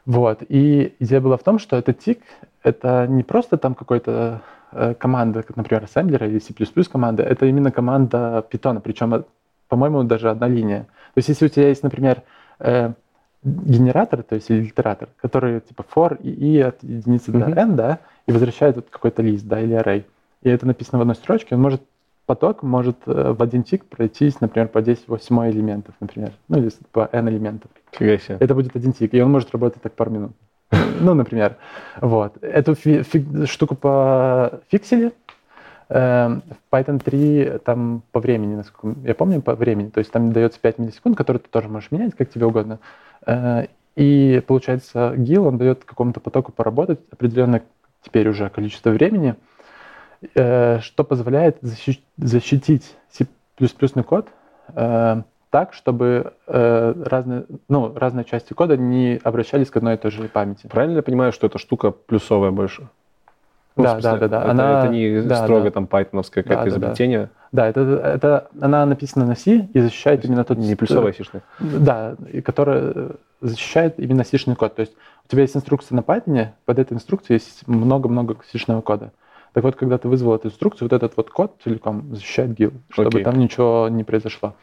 Вот. 0.05 0.39
И 0.49 0.95
идея 0.99 1.21
была 1.21 1.37
в 1.37 1.43
том, 1.43 1.59
что 1.59 1.77
этот 1.77 1.99
тик— 1.99 2.21
это 2.63 3.05
не 3.07 3.23
просто 3.23 3.57
там 3.57 3.75
какой-то 3.75 4.41
э, 4.71 4.95
команда, 4.95 5.43
как, 5.43 5.55
например, 5.55 5.83
ассемблера 5.83 6.27
или 6.27 6.39
C++ 6.39 6.53
команда, 6.91 7.23
это 7.23 7.45
именно 7.45 7.71
команда 7.71 8.43
питона, 8.49 8.81
причем, 8.81 9.25
по-моему, 9.73 10.03
даже 10.03 10.29
одна 10.29 10.47
линия. 10.47 10.81
То 11.15 11.17
есть 11.17 11.29
если 11.29 11.47
у 11.47 11.49
тебя 11.49 11.69
есть, 11.69 11.81
например, 11.81 12.21
э, 12.59 12.93
генератор, 13.43 14.21
то 14.21 14.35
есть 14.35 14.51
литератор, 14.51 15.09
который 15.19 15.61
типа 15.61 15.83
for 15.95 16.21
и, 16.21 16.29
и 16.29 16.59
от 16.59 16.83
единицы 16.83 17.31
mm-hmm. 17.31 17.53
до 17.55 17.59
n, 17.59 17.75
да, 17.75 17.99
и 18.27 18.31
возвращает 18.31 18.75
вот 18.75 18.85
какой-то 18.91 19.23
лист, 19.23 19.47
да, 19.47 19.59
или 19.59 19.75
array. 19.75 20.03
И 20.43 20.49
это 20.49 20.67
написано 20.67 20.99
в 20.99 21.01
одной 21.01 21.15
строчке, 21.15 21.55
он 21.55 21.61
может 21.61 21.81
поток 22.27 22.61
может 22.61 22.97
э, 23.07 23.33
в 23.33 23.41
один 23.41 23.63
тик 23.63 23.85
пройтись, 23.85 24.39
например, 24.41 24.67
по 24.67 24.83
10 24.83 25.07
восьмой 25.07 25.49
элементов, 25.49 25.95
например, 25.99 26.33
ну 26.49 26.59
или 26.59 26.69
по 26.91 27.09
n 27.11 27.29
элементов. 27.29 27.71
Фига 27.93 28.19
Это 28.39 28.53
будет 28.53 28.75
один 28.75 28.93
тик, 28.93 29.11
и 29.15 29.21
он 29.23 29.31
может 29.31 29.51
работать 29.53 29.81
так 29.81 29.93
пару 29.93 30.11
минут. 30.11 30.31
Ну, 31.01 31.15
например. 31.15 31.57
Вот. 31.99 32.37
Эту 32.43 32.75
штуку 33.47 33.75
пофиксили, 33.75 35.13
в 35.89 36.41
Python 36.71 36.99
3 37.03 37.59
там 37.65 38.03
по 38.11 38.19
времени, 38.19 38.55
насколько 38.55 38.99
я 39.07 39.13
помню, 39.13 39.41
по 39.41 39.55
времени, 39.55 39.89
то 39.89 39.99
есть 39.99 40.11
там 40.11 40.31
дается 40.31 40.59
5 40.59 40.79
миллисекунд, 40.79 41.17
которые 41.17 41.41
ты 41.41 41.49
тоже 41.49 41.67
можешь 41.69 41.91
менять, 41.91 42.15
как 42.15 42.29
тебе 42.29 42.45
угодно. 42.45 42.79
Э, 43.25 43.67
И 43.95 44.41
получается, 44.47 45.13
GIL, 45.15 45.47
он 45.47 45.57
дает 45.57 45.83
какому-то 45.83 46.19
потоку 46.19 46.51
поработать 46.51 46.99
определенное 47.11 47.61
теперь 48.01 48.27
уже 48.27 48.49
количество 48.49 48.89
времени, 48.89 49.35
э, 50.35 50.79
что 50.79 51.03
позволяет 51.03 51.57
защитить 51.61 52.95
C++ 53.11 53.27
код 54.03 54.29
э, 54.75 55.21
так, 55.51 55.73
чтобы 55.73 56.33
разные, 56.47 57.45
ну, 57.69 57.93
разные 57.95 58.25
части 58.25 58.53
кода 58.53 58.75
не 58.75 59.19
обращались 59.23 59.69
к 59.69 59.77
одной 59.77 59.93
и 59.93 59.97
той 59.97 60.09
же 60.09 60.27
памяти. 60.27 60.65
Правильно 60.65 60.97
я 60.97 61.03
понимаю, 61.03 61.31
что 61.31 61.45
эта 61.45 61.59
штука 61.59 61.91
плюсовая 61.91 62.49
больше? 62.49 62.89
Ну, 63.75 63.83
да, 63.83 63.99
да, 63.99 64.17
да, 64.17 64.27
да. 64.27 64.41
Это, 64.41 64.51
она, 64.51 64.83
это 64.83 64.93
не 64.93 65.21
да, 65.21 65.43
строго 65.43 65.63
да. 65.65 65.71
там 65.71 65.87
пайтоновское 65.87 66.43
какое-то 66.43 66.65
Да, 66.65 66.69
да, 66.69 66.77
да. 66.77 66.85
изобретение, 66.85 67.29
Да, 67.51 67.67
это, 67.67 67.81
это 67.81 68.47
она 68.61 68.85
написана 68.85 69.25
на 69.25 69.35
C 69.35 69.67
и 69.73 69.79
защищает 69.79 70.23
именно 70.25 70.43
тот 70.43 70.57
не 70.57 70.75
плюсовая 70.75 71.13
сишная. 71.13 71.41
Да, 71.59 72.15
и 72.31 72.41
которая 72.41 73.13
защищает 73.41 73.99
именно 73.99 74.23
сишный 74.23 74.55
код. 74.55 74.75
То 74.75 74.81
есть 74.81 74.93
у 75.25 75.27
тебя 75.29 75.41
есть 75.41 75.55
инструкция 75.55 75.95
на 75.95 76.01
Python, 76.01 76.49
под 76.65 76.79
этой 76.79 76.93
инструкцией 76.93 77.39
есть 77.39 77.67
много-много 77.67 78.37
сишного 78.51 78.81
кода. 78.81 79.11
Так 79.53 79.63
вот, 79.63 79.75
когда 79.75 79.97
ты 79.97 80.07
вызвал 80.07 80.35
эту 80.35 80.47
инструкцию, 80.47 80.87
вот 80.89 80.95
этот 80.95 81.15
вот 81.15 81.29
код 81.29 81.55
целиком 81.63 82.15
защищает 82.15 82.51
GIL, 82.51 82.73
чтобы 82.89 83.09
Окей. 83.09 83.23
там 83.23 83.37
ничего 83.37 83.87
не 83.89 84.03
произошло. 84.03 84.55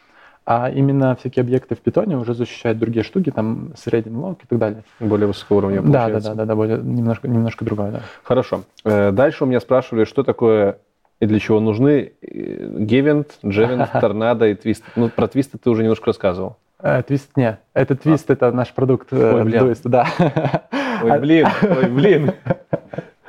А 0.52 0.68
именно 0.68 1.14
всякие 1.14 1.42
объекты 1.42 1.76
в 1.76 1.78
питоне 1.78 2.16
уже 2.16 2.34
защищают 2.34 2.76
другие 2.76 3.04
штуки, 3.04 3.30
там 3.30 3.70
средний 3.76 4.16
лог 4.16 4.42
и 4.42 4.46
так 4.48 4.58
далее. 4.58 4.82
Более 4.98 5.28
высокого 5.28 5.58
уровня 5.58 5.80
Да, 5.80 5.88
да, 5.90 6.00
получается. 6.00 6.30
да, 6.30 6.34
да, 6.34 6.44
да, 6.44 6.56
более, 6.56 6.78
немножко, 6.78 7.28
немножко 7.28 7.64
другое, 7.64 7.92
да. 7.92 8.00
Хорошо. 8.24 8.64
Э, 8.84 9.12
Дальше 9.12 9.44
у 9.44 9.46
меня 9.46 9.60
спрашивали, 9.60 10.02
что 10.02 10.24
такое 10.24 10.78
и 11.20 11.26
для 11.26 11.38
чего 11.38 11.60
нужны 11.60 12.14
Гевент, 12.20 13.38
Джевент, 13.46 13.92
Торнадо 14.00 14.48
и 14.48 14.56
Твист. 14.56 14.82
Ну, 14.96 15.08
про 15.08 15.28
Твисты 15.28 15.56
ты 15.56 15.70
уже 15.70 15.82
немножко 15.84 16.06
рассказывал. 16.06 16.56
Э, 16.82 17.04
твист 17.04 17.36
не. 17.36 17.56
Это 17.72 17.94
твист, 17.94 18.28
это 18.28 18.50
наш 18.50 18.72
продукт 18.72 19.12
э, 19.12 19.34
Ой. 19.34 19.52
Twist, 19.52 19.82
да. 19.84 20.08
Ой, 21.04 21.20
блин, 21.20 21.46
ой, 21.62 21.88
блин. 21.88 22.32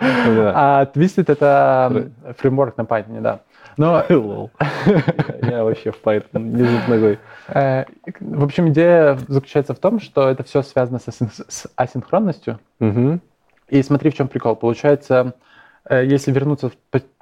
А 0.03 0.86
Twisted 0.91 1.32
это 1.32 2.09
фреймворк 2.39 2.78
на 2.78 2.82
Python, 2.82 3.22
да. 3.22 3.41
Но 3.78 4.03
Лол. 4.09 4.51
Я 5.41 5.63
вообще 5.63 5.91
в 5.91 6.01
Python 6.03 6.39
не 6.39 6.63
ногой. 6.89 7.19
Э, 7.47 7.86
В 8.19 8.43
общем, 8.43 8.69
идея 8.69 9.17
заключается 9.28 9.74
в 9.74 9.80
том, 9.80 9.99
что 9.99 10.30
это 10.30 10.43
все 10.43 10.61
связано 10.61 10.99
с, 10.99 11.07
асин- 11.07 11.43
с 11.47 11.67
асинхронностью. 11.76 12.59
И 13.69 13.84
смотри, 13.84 14.09
в 14.11 14.15
чем 14.15 14.28
прикол. 14.28 14.55
Получается, 14.55 15.34
э, 15.89 16.05
если 16.05 16.32
вернуться, 16.32 16.72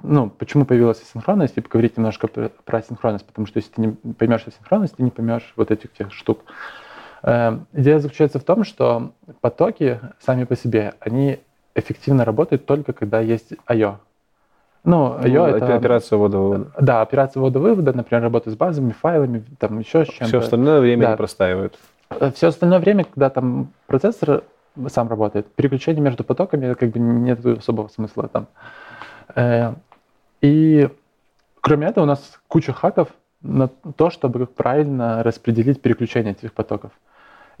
ну, 0.02 0.28
почему 0.30 0.64
появилась 0.64 1.00
асинхронность, 1.00 1.56
и 1.56 1.60
поговорить 1.60 1.96
немножко 1.96 2.26
про, 2.26 2.48
про 2.64 2.78
асинхронность, 2.78 3.26
потому 3.26 3.46
что 3.46 3.58
если 3.58 3.70
ты 3.72 3.80
не 3.82 3.92
поймешь 4.14 4.46
асинхронность, 4.46 4.96
ты 4.96 5.02
не 5.04 5.10
поймешь 5.10 5.52
вот 5.56 5.70
этих 5.70 5.92
всех 5.92 6.12
штук. 6.12 6.40
Э, 7.22 7.58
Идея 7.72 7.98
заключается 8.00 8.38
в 8.40 8.44
том, 8.44 8.64
что 8.64 9.12
потоки 9.40 10.00
сами 10.18 10.44
по 10.44 10.56
себе, 10.56 10.94
они 11.00 11.38
эффективно 11.76 12.24
работают 12.24 12.66
только 12.66 12.92
когда 12.92 13.20
есть 13.20 13.52
I.O. 13.66 13.98
Ну, 14.84 15.18
Ну, 15.18 15.24
I.O. 15.24 15.46
опе- 15.48 15.56
это... 15.56 15.74
Операция 15.76 16.16
ввода 16.18 16.66
Да, 16.80 17.02
операция 17.02 17.40
ввода-вывода, 17.40 17.92
например, 17.92 18.22
работа 18.22 18.50
с 18.50 18.56
базовыми 18.56 18.92
файлами, 18.92 19.44
там 19.58 19.78
еще 19.78 20.04
с 20.04 20.08
чем-то. 20.08 20.26
Все 20.26 20.38
остальное 20.38 20.80
время 20.80 21.02
Да. 21.02 21.10
не 21.10 21.16
простаивает. 21.16 21.78
Все 22.34 22.48
остальное 22.48 22.78
время, 22.80 23.04
когда 23.04 23.30
там 23.30 23.68
процессор 23.86 24.42
сам 24.88 25.08
работает, 25.08 25.46
переключение 25.54 26.00
между 26.02 26.24
потоками 26.24 26.74
как 26.74 26.90
бы 26.90 26.98
нет 26.98 27.44
особого 27.44 27.88
смысла 27.88 28.28
там. 28.28 28.46
Э, 29.34 29.74
И 30.40 30.88
кроме 31.60 31.88
этого 31.88 32.04
у 32.04 32.06
нас 32.06 32.40
куча 32.48 32.72
хаков 32.72 33.08
на 33.42 33.68
то, 33.68 34.10
чтобы 34.10 34.46
правильно 34.46 35.22
распределить 35.22 35.82
переключение 35.82 36.32
этих 36.32 36.52
потоков. 36.52 36.92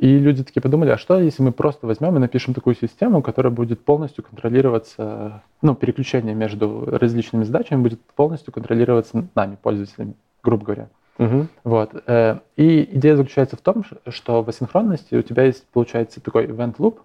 И 0.00 0.18
люди 0.18 0.42
такие 0.42 0.62
подумали, 0.62 0.88
а 0.88 0.96
что, 0.96 1.20
если 1.20 1.42
мы 1.42 1.52
просто 1.52 1.86
возьмем 1.86 2.16
и 2.16 2.20
напишем 2.20 2.54
такую 2.54 2.74
систему, 2.74 3.20
которая 3.20 3.52
будет 3.52 3.84
полностью 3.84 4.24
контролироваться, 4.24 5.42
ну, 5.60 5.74
переключение 5.74 6.34
между 6.34 6.86
различными 6.86 7.44
задачами 7.44 7.82
будет 7.82 8.00
полностью 8.16 8.50
контролироваться 8.50 9.26
нами, 9.34 9.58
пользователями, 9.62 10.14
грубо 10.42 10.64
говоря. 10.64 10.88
Мгм. 11.18 11.48
Вот. 11.64 11.90
э, 12.06 12.38
И 12.56 12.88
идея 12.96 13.14
заключается 13.14 13.58
в 13.58 13.60
том, 13.60 13.84
что 14.08 14.42
в 14.42 14.48
асинхронности 14.48 15.14
у 15.14 15.20
тебя 15.20 15.42
есть, 15.42 15.66
получается, 15.70 16.22
такой 16.22 16.46
event 16.46 16.76
loop, 16.78 16.96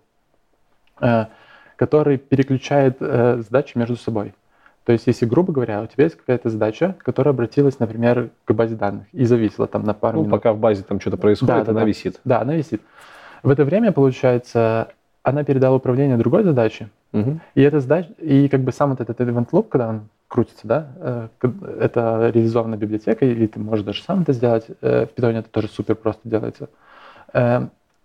э, 1.02 1.26
который 1.76 2.18
переключает 2.18 2.96
э, 3.02 3.42
задачи 3.42 3.78
между 3.78 3.98
собой. 3.98 4.34
То 4.86 4.92
есть, 4.94 5.08
если, 5.08 5.26
грубо 5.26 5.52
говоря, 5.52 5.82
у 5.82 5.88
тебя 5.88 6.04
есть 6.04 6.16
какая-то 6.16 6.50
задача, 6.50 6.96
которая 7.00 7.34
обратилась, 7.34 7.80
например, 7.80 8.30
к 8.46 8.54
базе 8.54 8.76
данных 8.76 9.06
и 9.14 9.26
зависела 9.26 9.66
там 9.68 9.84
на 9.84 9.94
пару 9.96 10.18
Ну, 10.18 10.24
минут. 10.26 10.32
пока 10.40 10.54
в 10.54 10.60
базе 10.60 10.84
там 10.84 11.00
что-то 11.00 11.18
происходит, 11.18 11.56
Да, 11.56 11.64
да, 11.66 11.72
она 11.72 11.80
да. 11.82 11.86
висит. 11.88 12.20
Да, 12.24 12.42
она 12.42 12.56
висит. 12.56 12.82
В 13.42 13.50
это 13.50 13.66
время, 13.66 13.92
получается, 13.92 14.90
она 15.24 15.44
передала 15.44 15.76
управление 15.76 16.18
другой 16.18 16.44
задаче, 16.44 16.90
Мгм. 17.14 17.42
и 17.56 17.62
эта 17.64 17.80
задача, 17.80 18.10
и 18.20 18.48
как 18.48 18.62
бы 18.62 18.72
сам 18.72 18.92
вот 18.92 19.02
этот 19.02 19.20
event 19.20 19.50
loop, 19.52 19.70
когда 19.70 19.90
он 19.90 20.02
крутится, 20.28 20.68
да, 20.68 20.88
э, 20.98 21.28
это 21.80 22.30
реализована 22.34 22.76
библиотека, 22.78 23.26
или 23.26 23.48
ты 23.48 23.60
можешь 23.60 23.86
даже 23.86 24.04
сам 24.04 24.22
это 24.22 24.34
сделать. 24.34 24.66
э, 24.82 25.08
В 25.08 25.20
Python 25.20 25.40
это 25.40 25.50
тоже 25.50 25.68
супер 25.68 25.96
просто 25.96 26.22
делается. 26.26 26.70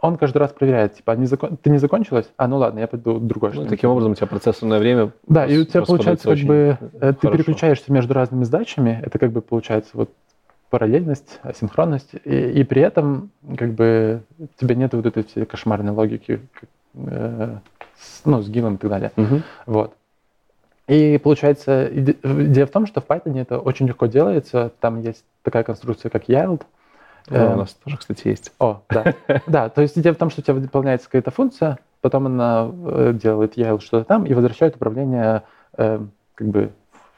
Он 0.03 0.17
каждый 0.17 0.39
раз 0.39 0.53
проверяет, 0.53 0.95
типа, 0.95 1.13
не 1.13 1.27
закон- 1.27 1.57
ты 1.57 1.69
не 1.71 1.79
закончилась? 1.79 2.31
А, 2.37 2.49
ну 2.49 2.57
ладно, 2.57 2.79
я 2.79 2.87
пойду 2.87 3.19
другой. 3.19 3.53
Ну, 3.55 3.67
таким 3.67 3.91
образом 3.91 4.13
у 4.13 4.15
тебя 4.15 4.27
процессорное 4.27 4.79
время 4.79 5.11
да, 5.29 5.45
и 5.47 5.59
у 5.59 5.65
тебя 5.65 5.83
получается 5.83 6.29
как 6.35 6.39
бы 6.47 6.79
э, 7.01 7.13
ты 7.13 7.19
хорошо. 7.21 7.31
переключаешься 7.31 7.93
между 7.93 8.15
разными 8.15 8.45
задачами, 8.45 9.01
это 9.05 9.19
как 9.19 9.31
бы 9.33 9.43
получается 9.43 9.91
вот 9.95 10.11
параллельность, 10.71 11.41
асинхронность, 11.43 12.15
и, 12.25 12.35
и 12.61 12.65
при 12.65 12.81
этом 12.81 13.31
как 13.59 13.73
бы 13.73 14.23
у 14.39 14.47
тебя 14.59 14.75
нет 14.75 14.95
вот 14.95 15.05
этой 15.05 15.25
всей 15.25 15.45
кошмарной 15.45 15.93
логики, 15.93 16.41
как, 16.55 16.69
э, 16.95 17.57
с- 17.99 18.23
ну, 18.25 18.41
с 18.41 18.49
гилом 18.49 18.77
и 18.77 18.79
так 18.79 18.91
далее. 18.91 19.13
Мгм. 19.17 19.43
Вот. 19.67 19.95
И 20.89 21.19
получается, 21.23 21.87
иде- 21.89 22.17
идея 22.23 22.67
в 22.67 22.71
том, 22.71 22.87
что 22.87 23.01
в 23.01 23.07
Python 23.07 23.39
это 23.39 23.59
очень 23.59 23.87
легко 23.87 24.07
делается. 24.07 24.73
Там 24.81 25.01
есть 25.01 25.25
такая 25.43 25.63
конструкция, 25.63 26.09
как 26.11 26.29
yield. 26.29 26.63
Да, 27.29 27.51
Э, 27.51 27.55
у 27.55 27.57
нас 27.59 27.73
тоже, 27.75 27.97
кстати, 27.97 28.29
есть. 28.29 28.53
О, 28.59 28.83
да. 28.89 29.15
Да, 29.47 29.69
то 29.69 29.83
есть 29.83 29.97
идея 29.99 30.13
в 30.13 30.17
том, 30.17 30.31
что 30.31 30.41
у 30.41 30.45
тебя 30.45 30.55
выполняется 30.55 31.07
какая-то 31.07 31.31
функция, 31.31 31.79
потом 32.01 32.27
она 32.27 32.71
э, 32.87 33.13
делает 33.15 33.57
yield 33.57 33.81
что-то 33.81 34.05
там 34.05 34.25
и 34.27 34.35
возвращает 34.35 34.77
управление 34.77 35.43
э, 35.77 36.01
как 36.35 36.47
бы 36.49 36.71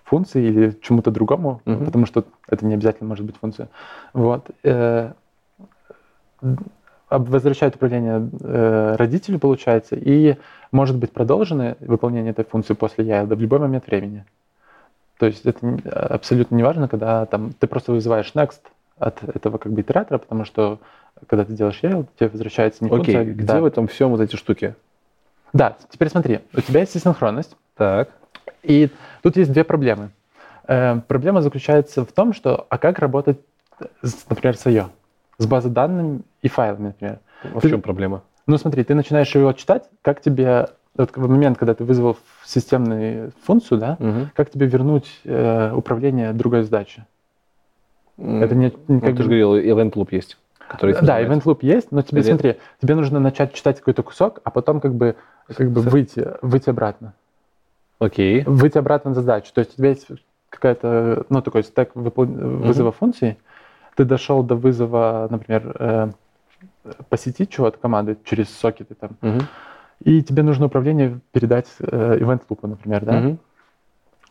функцией 0.05 0.49
или 0.49 0.79
чему-то 0.83 1.11
другому, 1.11 1.63
Мгм. 1.65 1.87
потому 1.87 2.07
что 2.07 2.25
это 2.49 2.67
не 2.67 2.75
обязательно 2.75 3.09
может 3.09 3.25
быть 3.25 3.37
функция. 3.37 3.69
Вот. 4.13 4.51
Э, 4.63 5.13
возвращает 7.11 7.77
управление 7.77 8.29
э, 8.41 8.97
родителю, 8.99 9.39
получается, 9.39 9.97
и 9.97 10.37
может 10.71 10.97
быть 10.97 11.13
продолжено 11.13 11.77
выполнение 11.81 12.31
этой 12.33 12.45
функции 12.45 12.75
после 12.75 13.05
yield 13.05 13.35
в 13.35 13.41
любой 13.41 13.59
момент 13.59 13.87
времени. 13.87 14.25
То 15.19 15.27
есть 15.27 15.45
это 15.45 15.79
абсолютно 16.15 16.57
не 16.57 16.63
важно, 16.63 16.89
когда 16.89 17.27
там 17.27 17.53
ты 17.53 17.67
просто 17.67 17.93
вызываешь 17.93 18.33
next 18.35 18.61
от 18.99 19.23
этого 19.25 19.59
как 19.59 19.73
бы 19.73 19.81
итератора, 19.81 20.19
потому 20.19 20.45
что 20.45 20.79
когда 21.27 21.45
ты 21.45 21.53
делаешь 21.53 21.79
yield, 21.83 22.07
тебе 22.19 22.29
возвращается 22.29 22.85
не 22.85 22.89
Окей, 22.91 22.99
функция, 22.99 23.25
где 23.25 23.45
да. 23.45 23.61
в 23.61 23.65
этом 23.65 23.87
всем 23.87 24.11
вот 24.11 24.21
эти 24.21 24.37
штуки? 24.37 24.75
Да, 25.53 25.77
теперь 25.91 26.09
смотри, 26.09 26.41
у 26.57 26.61
тебя 26.61 26.81
есть 26.81 26.97
асинхронность, 26.97 27.57
Так. 27.77 28.09
и 28.63 28.91
тут 29.23 29.37
есть 29.37 29.53
две 29.53 29.65
проблемы. 29.65 30.11
Э, 30.67 31.01
проблема 31.07 31.43
заключается 31.43 32.05
в 32.05 32.13
том, 32.13 32.33
что 32.33 32.67
а 32.71 32.79
как 32.79 32.99
работать, 32.99 33.39
с, 34.03 34.29
например, 34.29 34.57
с 34.57 34.67
IO, 34.67 34.87
с 35.39 35.47
базой 35.47 35.71
данными 35.73 36.23
и 36.41 36.49
файлами, 36.49 36.87
например. 36.89 37.19
В 37.43 37.61
Ты- 37.61 37.71
чем 37.71 37.83
проблема? 37.83 38.23
Ну 38.47 38.57
смотри, 38.59 38.83
ты 38.85 38.95
начинаешь 38.95 39.35
его 39.35 39.53
читать, 39.53 39.89
как 40.03 40.21
тебе 40.21 40.69
вот 40.97 41.15
в 41.17 41.29
момент, 41.29 41.59
когда 41.59 41.75
ты 41.75 41.85
вызвал 41.85 42.17
системную 42.45 43.33
функцию, 43.45 43.79
да, 43.79 43.97
Мгм. 43.99 44.31
как 44.35 44.51
тебе 44.51 44.67
вернуть 44.67 45.21
э, 45.25 45.73
управление 45.75 46.33
другой 46.33 46.63
задачи? 46.63 47.05
Это 48.23 48.55
не, 48.55 48.67
не 48.67 48.73
ну, 48.89 49.01
как 49.01 49.17
ты 49.17 49.23
же 49.23 49.29
говорил, 49.29 49.57
event 49.57 49.93
loop 49.95 50.09
есть. 50.13 50.39
Который 50.69 50.95
Да, 51.03 51.21
event 51.23 51.43
loop 51.43 51.59
есть, 51.63 51.91
но 51.93 52.03
тебе, 52.03 52.21
Или- 52.23 52.29
смотри, 52.29 52.57
тебе 52.81 52.95
нужно 52.95 53.19
начать 53.21 53.53
читать 53.53 53.79
какой-то 53.79 54.03
кусок, 54.03 54.41
а 54.45 54.51
потом 54.51 54.81
как 54.81 54.95
бы, 54.95 55.17
как 55.55 55.71
бы 55.71 55.81
выйти, 55.83 56.27
выйти 56.41 56.71
обратно. 56.71 57.15
Окей. 57.99 58.43
Выйти 58.47 58.79
обратно 58.79 59.11
на 59.11 59.15
задачу. 59.15 59.53
То 59.53 59.61
есть 59.61 59.75
у 59.75 59.77
тебя 59.77 59.91
есть 59.91 60.09
какая-то, 60.49 61.27
ну, 61.29 61.43
такой 61.43 61.63
стек 61.65 61.91
выпол- 61.95 62.27
вызова 62.27 62.93
функций, 62.93 63.39
ты 63.97 64.05
дошел 64.05 64.43
до 64.43 64.55
вызова, 64.55 65.27
например, 65.31 65.77
э, 65.79 66.11
посетить 67.09 67.51
чего-то 67.51 67.79
команды 67.79 68.17
через 68.25 68.49
сокеты 68.49 68.95
там, 68.95 69.11
Мгм. 69.21 69.41
и 70.05 70.23
тебе 70.23 70.43
нужно 70.43 70.67
управление 70.67 71.21
передать 71.33 71.67
э, 71.81 72.19
event 72.19 72.43
loop, 72.49 72.67
например, 72.67 73.05
да? 73.05 73.13
Мгм. 73.13 73.39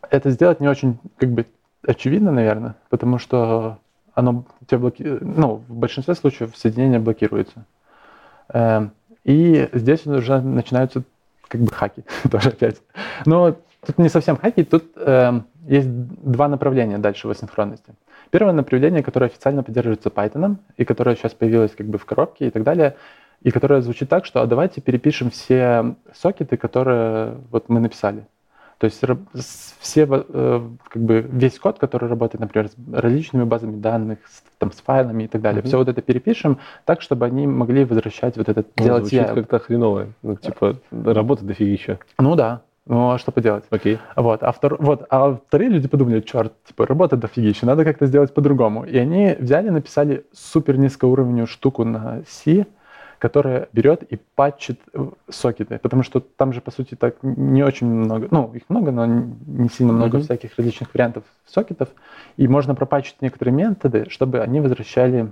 Это 0.10 0.30
сделать 0.32 0.60
не 0.60 0.68
очень, 0.68 0.98
как 1.18 1.30
бы, 1.30 1.46
очевидно, 1.86 2.32
наверное, 2.32 2.76
потому 2.90 3.20
что 3.20 3.78
оно 4.14 4.46
тебя 4.68 4.80
блоки... 4.80 5.04
ну, 5.04 5.64
в 5.68 5.76
большинстве 5.76 6.16
случаев 6.16 6.56
соединение 6.56 7.00
блокируется. 7.00 7.66
Эм, 8.54 8.92
И 9.24 9.70
здесь 9.74 10.06
уже 10.06 10.42
начинаются 10.42 11.04
как 11.48 11.62
бы 11.62 11.72
хаки 11.72 12.04
тоже 12.32 12.50
опять. 12.50 12.82
Но 13.26 13.56
тут 13.86 13.98
не 13.98 14.10
совсем 14.10 14.38
хаки, 14.38 14.64
тут 14.64 14.92
эм, 14.96 15.46
есть 15.68 15.90
два 15.90 16.48
направления 16.48 16.98
дальше 16.98 17.28
в 17.28 17.32
асинхронности. 17.32 17.94
Первое 18.30 18.54
направление, 18.54 19.04
которое 19.04 19.26
официально 19.26 19.62
поддерживается 19.62 20.10
Python, 20.10 20.58
и 20.78 20.86
которое 20.86 21.16
сейчас 21.16 21.34
появилось 21.34 21.72
как 21.76 21.88
бы 21.88 21.98
в 21.98 22.06
коробке 22.06 22.48
и 22.48 22.50
так 22.50 22.64
далее, 22.64 22.96
и 23.42 23.52
которая 23.52 23.82
звучит 23.82 24.08
так, 24.08 24.26
что 24.26 24.42
а 24.42 24.46
давайте 24.46 24.82
перепишем 24.82 25.32
все 25.32 25.96
сокеты, 26.14 26.58
которые 26.58 27.38
вот 27.52 27.70
мы 27.70 27.80
написали. 27.80 28.26
То 28.82 28.86
есть 28.86 29.00
все, 29.80 30.08
э, 30.10 30.62
как 30.90 31.02
бы 31.04 31.22
весь 31.32 31.60
код, 31.60 31.78
который 31.78 32.10
работает, 32.10 32.42
например, 32.42 32.68
с 32.68 32.76
различными 32.92 33.44
базами 33.44 33.80
данных, 33.80 34.18
с, 34.28 34.42
там, 34.58 34.72
с 34.72 34.82
файлами 34.82 35.26
и 35.26 35.28
так 35.28 35.44
далее, 35.44 35.62
mm-hmm. 35.62 35.68
все 35.68 35.78
вот 35.78 35.88
это 35.88 36.02
перепишем 36.02 36.58
так, 36.86 37.04
чтобы 37.04 37.28
они 37.28 37.46
могли 37.46 37.86
возвращать 37.86 38.38
вот 38.38 38.50
это, 38.50 38.66
ну, 38.78 38.84
делать 38.84 39.12
я. 39.12 39.26
как-то 39.26 39.60
хреново. 39.60 40.08
Ну, 40.24 40.36
типа, 40.36 40.78
работа 40.90 41.46
дофигища. 41.46 42.00
Ну 42.18 42.36
да, 42.36 42.64
ну, 42.88 43.12
а 43.12 43.20
что 43.20 43.32
поделать? 43.32 43.66
Окей. 43.70 43.98
Okay. 43.98 44.00
Вот, 44.16 44.42
а, 44.42 44.52
втор... 44.52 44.78
вот, 44.80 45.06
а 45.12 45.36
вторые 45.48 45.70
люди 45.70 45.88
подумали, 45.88 46.22
черт, 46.22 46.52
типа, 46.66 46.88
работа 46.88 47.18
дофигища, 47.18 47.68
надо 47.68 47.86
как-то 47.86 48.08
сделать 48.08 48.34
по-другому. 48.34 48.84
И 48.84 48.98
они 48.98 49.36
взяли, 49.38 49.70
написали 49.70 50.26
супер 50.34 50.80
низкоуровневую 50.80 51.46
штуку 51.46 51.84
на 51.84 52.24
C, 52.28 52.66
которая 53.22 53.70
берет 53.72 54.02
и 54.02 54.18
патчит 54.34 54.82
сокеты, 55.30 55.78
потому 55.78 56.02
что 56.02 56.22
там 56.22 56.54
же, 56.54 56.60
по 56.60 56.72
сути, 56.72 56.96
так 56.96 57.18
не 57.22 57.62
очень 57.64 57.86
много, 57.86 58.28
ну, 58.32 58.52
их 58.56 58.64
много, 58.68 58.92
но 58.92 59.06
не 59.06 59.70
сильно 59.70 59.94
много 59.94 60.18
mm-hmm. 60.18 60.24
всяких 60.24 60.58
различных 60.58 60.92
вариантов 60.92 61.24
сокетов, 61.46 61.90
и 62.38 62.48
можно 62.48 62.74
пропатчить 62.74 63.18
некоторые 63.22 63.54
методы, 63.54 64.08
чтобы 64.10 64.40
они 64.40 64.60
возвращали 64.60 65.32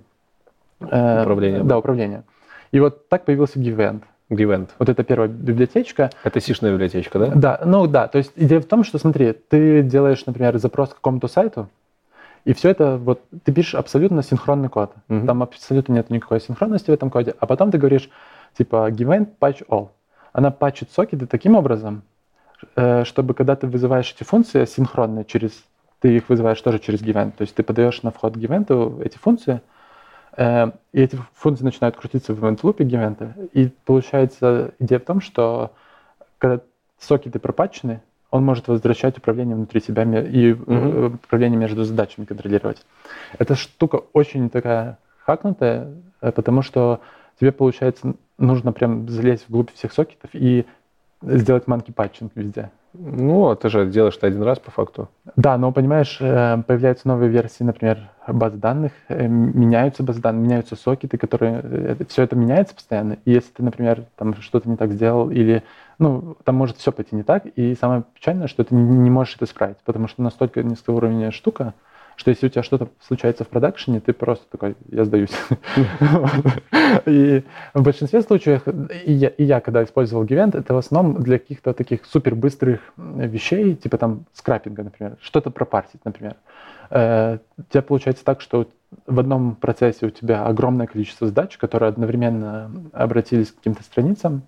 э, 0.81 1.21
управление. 1.23 1.63
Да, 1.63 1.79
управление. 1.79 2.23
И 2.71 2.79
вот 2.79 3.09
так 3.09 3.25
появился 3.25 3.57
Givent. 3.57 4.03
Givent. 4.29 4.69
Вот 4.77 4.87
это 4.87 5.03
первая 5.03 5.27
библиотечка. 5.27 6.11
Это 6.23 6.39
сишная 6.39 6.71
библиотечка, 6.71 7.17
да? 7.17 7.31
Да, 7.33 7.61
ну 7.65 7.87
да, 7.87 8.07
то 8.07 8.19
есть 8.19 8.33
идея 8.35 8.59
в 8.59 8.65
том, 8.65 8.83
что 8.83 8.99
смотри, 8.99 9.33
ты 9.33 9.81
делаешь, 9.81 10.23
например, 10.27 10.59
запрос 10.59 10.89
к 10.89 10.95
какому-то 10.97 11.27
сайту, 11.27 11.67
и 12.45 12.53
все 12.53 12.69
это, 12.69 12.97
вот 12.97 13.21
ты 13.43 13.51
пишешь 13.51 13.75
абсолютно 13.75 14.23
синхронный 14.23 14.69
код. 14.69 14.93
Mm-hmm. 15.07 15.25
Там 15.25 15.43
абсолютно 15.43 15.93
нет 15.93 16.09
никакой 16.09 16.41
синхронности 16.41 16.89
в 16.89 16.93
этом 16.93 17.09
коде. 17.09 17.35
А 17.39 17.45
потом 17.45 17.71
ты 17.71 17.77
говоришь, 17.77 18.09
типа, 18.57 18.89
given 18.91 19.27
patch 19.39 19.65
all. 19.67 19.89
Она 20.31 20.51
патчит 20.51 20.91
сокеты 20.91 21.25
таким 21.25 21.55
образом, 21.55 22.03
э, 22.75 23.03
чтобы 23.03 23.33
когда 23.33 23.55
ты 23.55 23.67
вызываешь 23.67 24.13
эти 24.13 24.23
функции 24.23 24.65
синхронные 24.65 25.25
через... 25.25 25.51
Ты 25.99 26.15
их 26.15 26.29
вызываешь 26.29 26.61
тоже 26.61 26.79
через 26.79 27.01
given. 27.01 27.31
То 27.31 27.41
есть 27.41 27.55
ты 27.55 27.63
подаешь 27.63 28.01
на 28.03 28.11
вход 28.11 28.37
given 28.37 29.03
эти 29.03 29.17
функции, 29.17 29.61
э, 30.37 30.71
и 30.93 31.01
эти 31.01 31.19
функции 31.33 31.65
начинают 31.65 31.97
крутиться 31.97 32.33
в 32.33 32.43
event 32.43 32.61
loop 32.61 32.77
given. 32.77 33.49
И 33.53 33.69
получается 33.85 34.71
идея 34.79 34.99
в 34.99 35.03
том, 35.03 35.19
что 35.19 35.71
когда 36.37 36.61
сокеты 36.99 37.39
пропатчены, 37.39 38.01
он 38.31 38.45
может 38.45 38.67
возвращать 38.67 39.17
управление 39.17 39.55
внутри 39.55 39.81
себя 39.81 40.03
и 40.03 40.51
mm-hmm. 40.51 41.15
управление 41.15 41.57
между 41.57 41.83
задачами 41.83 42.25
контролировать. 42.25 42.85
Эта 43.37 43.55
штука 43.55 44.01
очень 44.13 44.49
такая 44.49 44.97
хакнутая, 45.25 45.93
э, 46.21 46.31
потому 46.31 46.61
что 46.61 47.01
тебе, 47.39 47.51
получается, 47.51 48.13
нужно 48.37 48.71
прям 48.71 49.07
залезть 49.09 49.45
вглубь 49.47 49.73
всех 49.73 49.93
сокетов 49.93 50.29
и 50.33 50.65
сделать 51.21 51.67
манки 51.67 51.91
патчинг 51.91 52.31
везде. 52.35 52.71
Ну, 52.93 53.49
а 53.49 53.55
ты 53.55 53.69
же 53.69 53.85
делаешь 53.85 54.17
это 54.17 54.27
один 54.27 54.41
раз 54.41 54.59
по 54.59 54.71
факту. 54.71 55.09
Да, 55.35 55.57
но 55.57 55.71
понимаешь, 55.71 56.17
э, 56.19 56.61
появляются 56.65 57.07
новые 57.07 57.29
версии, 57.29 57.63
например, 57.63 58.09
баз 58.27 58.53
данных, 58.53 58.93
меняются 59.09 60.03
базы 60.03 60.21
данных, 60.21 60.43
меняются 60.43 60.75
сокеты, 60.75 61.17
которые... 61.17 61.97
Все 62.07 62.23
это 62.23 62.35
меняется 62.35 62.73
постоянно. 62.73 63.17
И 63.25 63.31
если 63.31 63.51
ты, 63.51 63.63
например, 63.63 64.05
там 64.15 64.33
что-то 64.35 64.67
не 64.67 64.75
так 64.75 64.91
сделал 64.91 65.29
или 65.29 65.63
ну, 65.99 66.37
там 66.45 66.55
может 66.55 66.77
все 66.77 66.91
пойти 66.91 67.15
не 67.15 67.23
так, 67.23 67.45
и 67.45 67.75
самое 67.75 68.03
печальное, 68.13 68.47
что 68.47 68.63
ты 68.63 68.73
не 68.73 69.09
можешь 69.09 69.35
это 69.35 69.45
исправить, 69.45 69.77
потому 69.85 70.07
что 70.07 70.23
настолько 70.23 70.63
низкоуровневая 70.63 71.31
штука, 71.31 71.73
что 72.19 72.31
если 72.31 72.47
у 72.47 72.49
тебя 72.49 72.63
что-то 72.63 72.89
случается 72.99 73.45
в 73.45 73.47
продакшене, 73.47 74.01
ты 74.01 74.11
просто 74.11 74.45
такой, 74.51 74.75
я 74.89 75.05
сдаюсь. 75.05 75.31
И 77.05 77.43
в 77.73 77.81
большинстве 77.81 78.21
случаев, 78.21 78.63
и 78.67 79.31
я, 79.37 79.61
когда 79.61 79.85
использовал 79.85 80.25
Givent, 80.25 80.57
это 80.57 80.73
в 80.73 80.77
основном 80.77 81.23
для 81.23 81.39
каких-то 81.39 81.73
таких 81.73 82.03
супер 82.03 82.35
быстрых 82.35 82.81
вещей, 82.97 83.73
типа 83.73 83.97
там 83.97 84.25
скрапинга, 84.33 84.83
например, 84.83 85.15
что-то 85.21 85.49
пропартить, 85.49 86.03
например. 86.03 86.35
Э, 86.89 87.37
у 87.57 87.63
тебя 87.69 87.83
получается 87.83 88.25
так, 88.25 88.41
что 88.41 88.67
в 89.07 89.17
одном 89.17 89.55
процессе 89.55 90.07
у 90.07 90.09
тебя 90.09 90.45
огромное 90.45 90.87
количество 90.87 91.25
задач, 91.25 91.57
которые 91.57 91.87
одновременно 91.87 92.69
обратились 92.91 93.51
к 93.51 93.55
каким-то 93.55 93.83
страницам. 93.83 94.41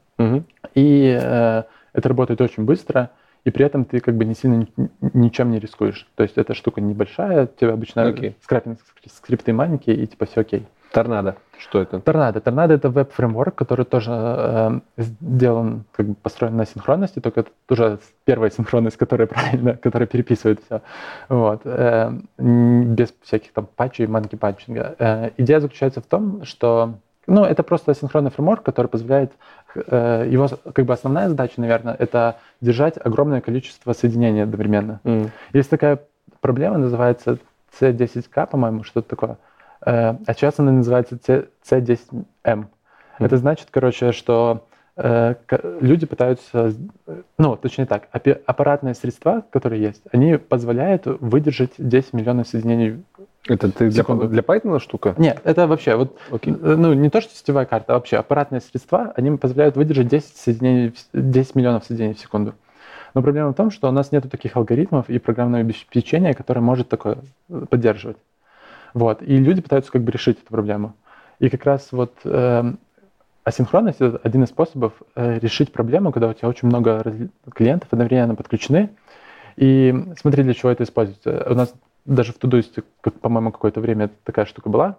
И 0.76 1.17
э, 1.17 1.63
это 1.93 2.09
работает 2.09 2.41
очень 2.41 2.65
быстро, 2.65 3.11
и 3.44 3.52
при 3.52 3.66
этом 3.66 3.86
ты 3.86 4.00
как 4.00 4.16
бы 4.16 4.26
не 4.26 4.36
сильно 4.36 4.68
ничем 5.14 5.52
не 5.52 5.60
рискуешь. 5.60 6.08
То 6.16 6.24
есть 6.24 6.38
эта 6.38 6.54
штука 6.54 6.82
небольшая, 6.82 7.46
у 7.46 7.48
тебя 7.48 7.74
обычно 7.74 8.02
okay. 8.02 8.36
скрапинг 8.42 8.80
скрипты 9.12 9.54
маленькие, 9.54 9.96
и 9.96 10.08
типа 10.08 10.26
все 10.26 10.42
окей. 10.42 10.68
Торнадо. 10.92 11.38
Что 11.58 11.82
это? 11.82 12.00
Торнадо. 12.00 12.42
Торнадо 12.42 12.74
это 12.74 12.89
веб-фреймворк, 12.89 13.56
который 13.56 13.86
тоже 13.86 14.12
э, 14.14 14.80
сделан, 14.98 15.86
как 15.94 16.08
бы 16.08 16.16
построен 16.16 16.58
на 16.58 16.66
синхронности, 16.66 17.20
только 17.20 17.42
это 17.42 17.52
уже 17.70 18.00
первая 18.26 18.52
синхронность, 18.52 18.98
которая 18.98 19.28
правильно, 19.28 19.76
которая 19.78 20.08
переписывает 20.08 20.62
все. 20.66 20.82
Вот. 21.30 21.62
Э, 21.64 22.12
без 22.38 23.14
всяких 23.22 23.54
там 23.54 23.68
патчей, 23.76 24.08
манки 24.08 24.36
патчинга. 24.36 24.96
Э, 25.00 25.30
идея 25.38 25.62
заключается 25.62 26.02
в 26.02 26.06
том, 26.06 26.44
что 26.44 26.96
ну, 27.28 27.46
это 27.46 27.64
просто 27.64 27.94
синхронный 27.94 28.32
фреймворк, 28.32 28.64
который 28.64 28.88
позволяет, 28.88 29.32
его 29.76 30.49
как 30.74 30.86
бы 30.86 30.93
основная 30.93 31.30
задача, 31.30 31.59
наверное, 31.61 31.95
это 31.97 32.38
держать 32.59 32.95
огромное 33.03 33.41
количество 33.41 33.93
соединений 33.93 34.43
одновременно. 34.43 34.99
Mm. 35.03 35.30
Есть 35.53 35.69
такая 35.69 35.99
проблема, 36.39 36.78
называется 36.78 37.38
C10K, 37.80 38.47
по-моему, 38.47 38.84
что-то 38.84 39.09
такое. 39.09 39.38
Э, 39.86 40.15
а 40.26 40.34
сейчас 40.34 40.59
она 40.59 40.72
называется 40.72 41.15
C10M. 41.15 42.26
Mm. 42.43 42.65
Это 43.19 43.38
значит, 43.38 43.67
короче, 43.72 44.11
что 44.11 44.65
Э, 44.97 45.36
люди 45.80 46.05
пытаются, 46.05 46.74
ну, 47.38 47.55
точнее 47.55 47.86
так, 47.86 48.09
аппаратные 48.45 48.93
средства, 48.93 49.43
которые 49.49 49.82
есть, 49.82 50.03
они 50.11 50.38
позволяют 50.38 51.03
выдержать 51.05 51.72
10 51.78 52.13
миллионов 52.13 52.47
соединений 52.47 53.03
это 53.48 53.72
ты 53.72 53.89
для, 53.89 54.04
для 54.04 54.42
Python 54.42 54.80
штука? 54.80 55.16
Нет, 55.18 55.42
это 55.44 55.68
вообще, 55.68 55.96
вот, 55.96 56.18
okay. 56.30 56.58
Э, 56.62 56.76
ну, 56.76 56.94
не 56.94 57.10
то, 57.10 57.22
что 57.22 57.36
сетевая 57.36 57.66
карта, 57.66 57.94
а 57.94 57.96
вообще 57.96 58.18
аппаратные 58.18 58.62
средства, 58.62 59.14
они 59.16 59.36
позволяют 59.38 59.76
выдержать 59.76 60.08
10, 60.08 60.38
соединений, 60.38 60.94
10 61.14 61.56
миллионов 61.56 61.86
соединений 61.86 62.16
в 62.16 62.20
секунду. 62.20 62.54
Но 63.14 63.22
проблема 63.22 63.50
в 63.52 63.56
том, 63.56 63.72
что 63.72 63.89
у 63.89 63.92
нас 63.92 64.12
нет 64.12 64.30
таких 64.30 64.56
алгоритмов 64.56 65.10
и 65.10 65.20
программного 65.20 65.62
обеспечения, 65.62 66.34
которое 66.34 66.62
может 66.62 66.89
такое 66.89 67.18
э, 67.50 67.66
поддерживать. 67.70 68.18
Вот. 68.94 69.22
И 69.22 69.38
люди 69.38 69.62
пытаются 69.62 69.92
как 69.92 70.04
бы 70.04 70.12
решить 70.12 70.39
эту 70.39 70.48
проблему. 70.48 70.94
И 71.39 71.50
как 71.50 71.66
раз 71.66 71.89
вот 71.92 72.14
э, 72.24 72.74
Асинхронность— 73.44 73.98
это 74.02 74.20
один 74.24 74.44
из 74.44 74.50
способов 74.50 74.94
э, 75.16 75.39
решить 75.39 75.74
проблему, 75.74 76.12
когда 76.12 76.30
у 76.30 76.34
тебя 76.34 76.48
очень 76.48 76.68
много 76.68 77.04
клиентов 77.54 77.89
одновременно 77.92 78.36
подключены. 78.36 78.92
И 79.58 79.94
смотри, 80.20 80.44
для 80.44 80.54
чего 80.54 80.72
это 80.72 80.84
используется. 80.84 81.48
У 81.50 81.56
нас 81.56 81.74
даже 82.06 82.34
в 82.34 82.38
Todoist, 82.38 82.84
как, 83.02 83.20
по-моему, 83.20 83.52
какое-то 83.52 83.80
время 83.80 84.10
такая 84.24 84.45
штука 84.45 84.70
была. 84.70 84.97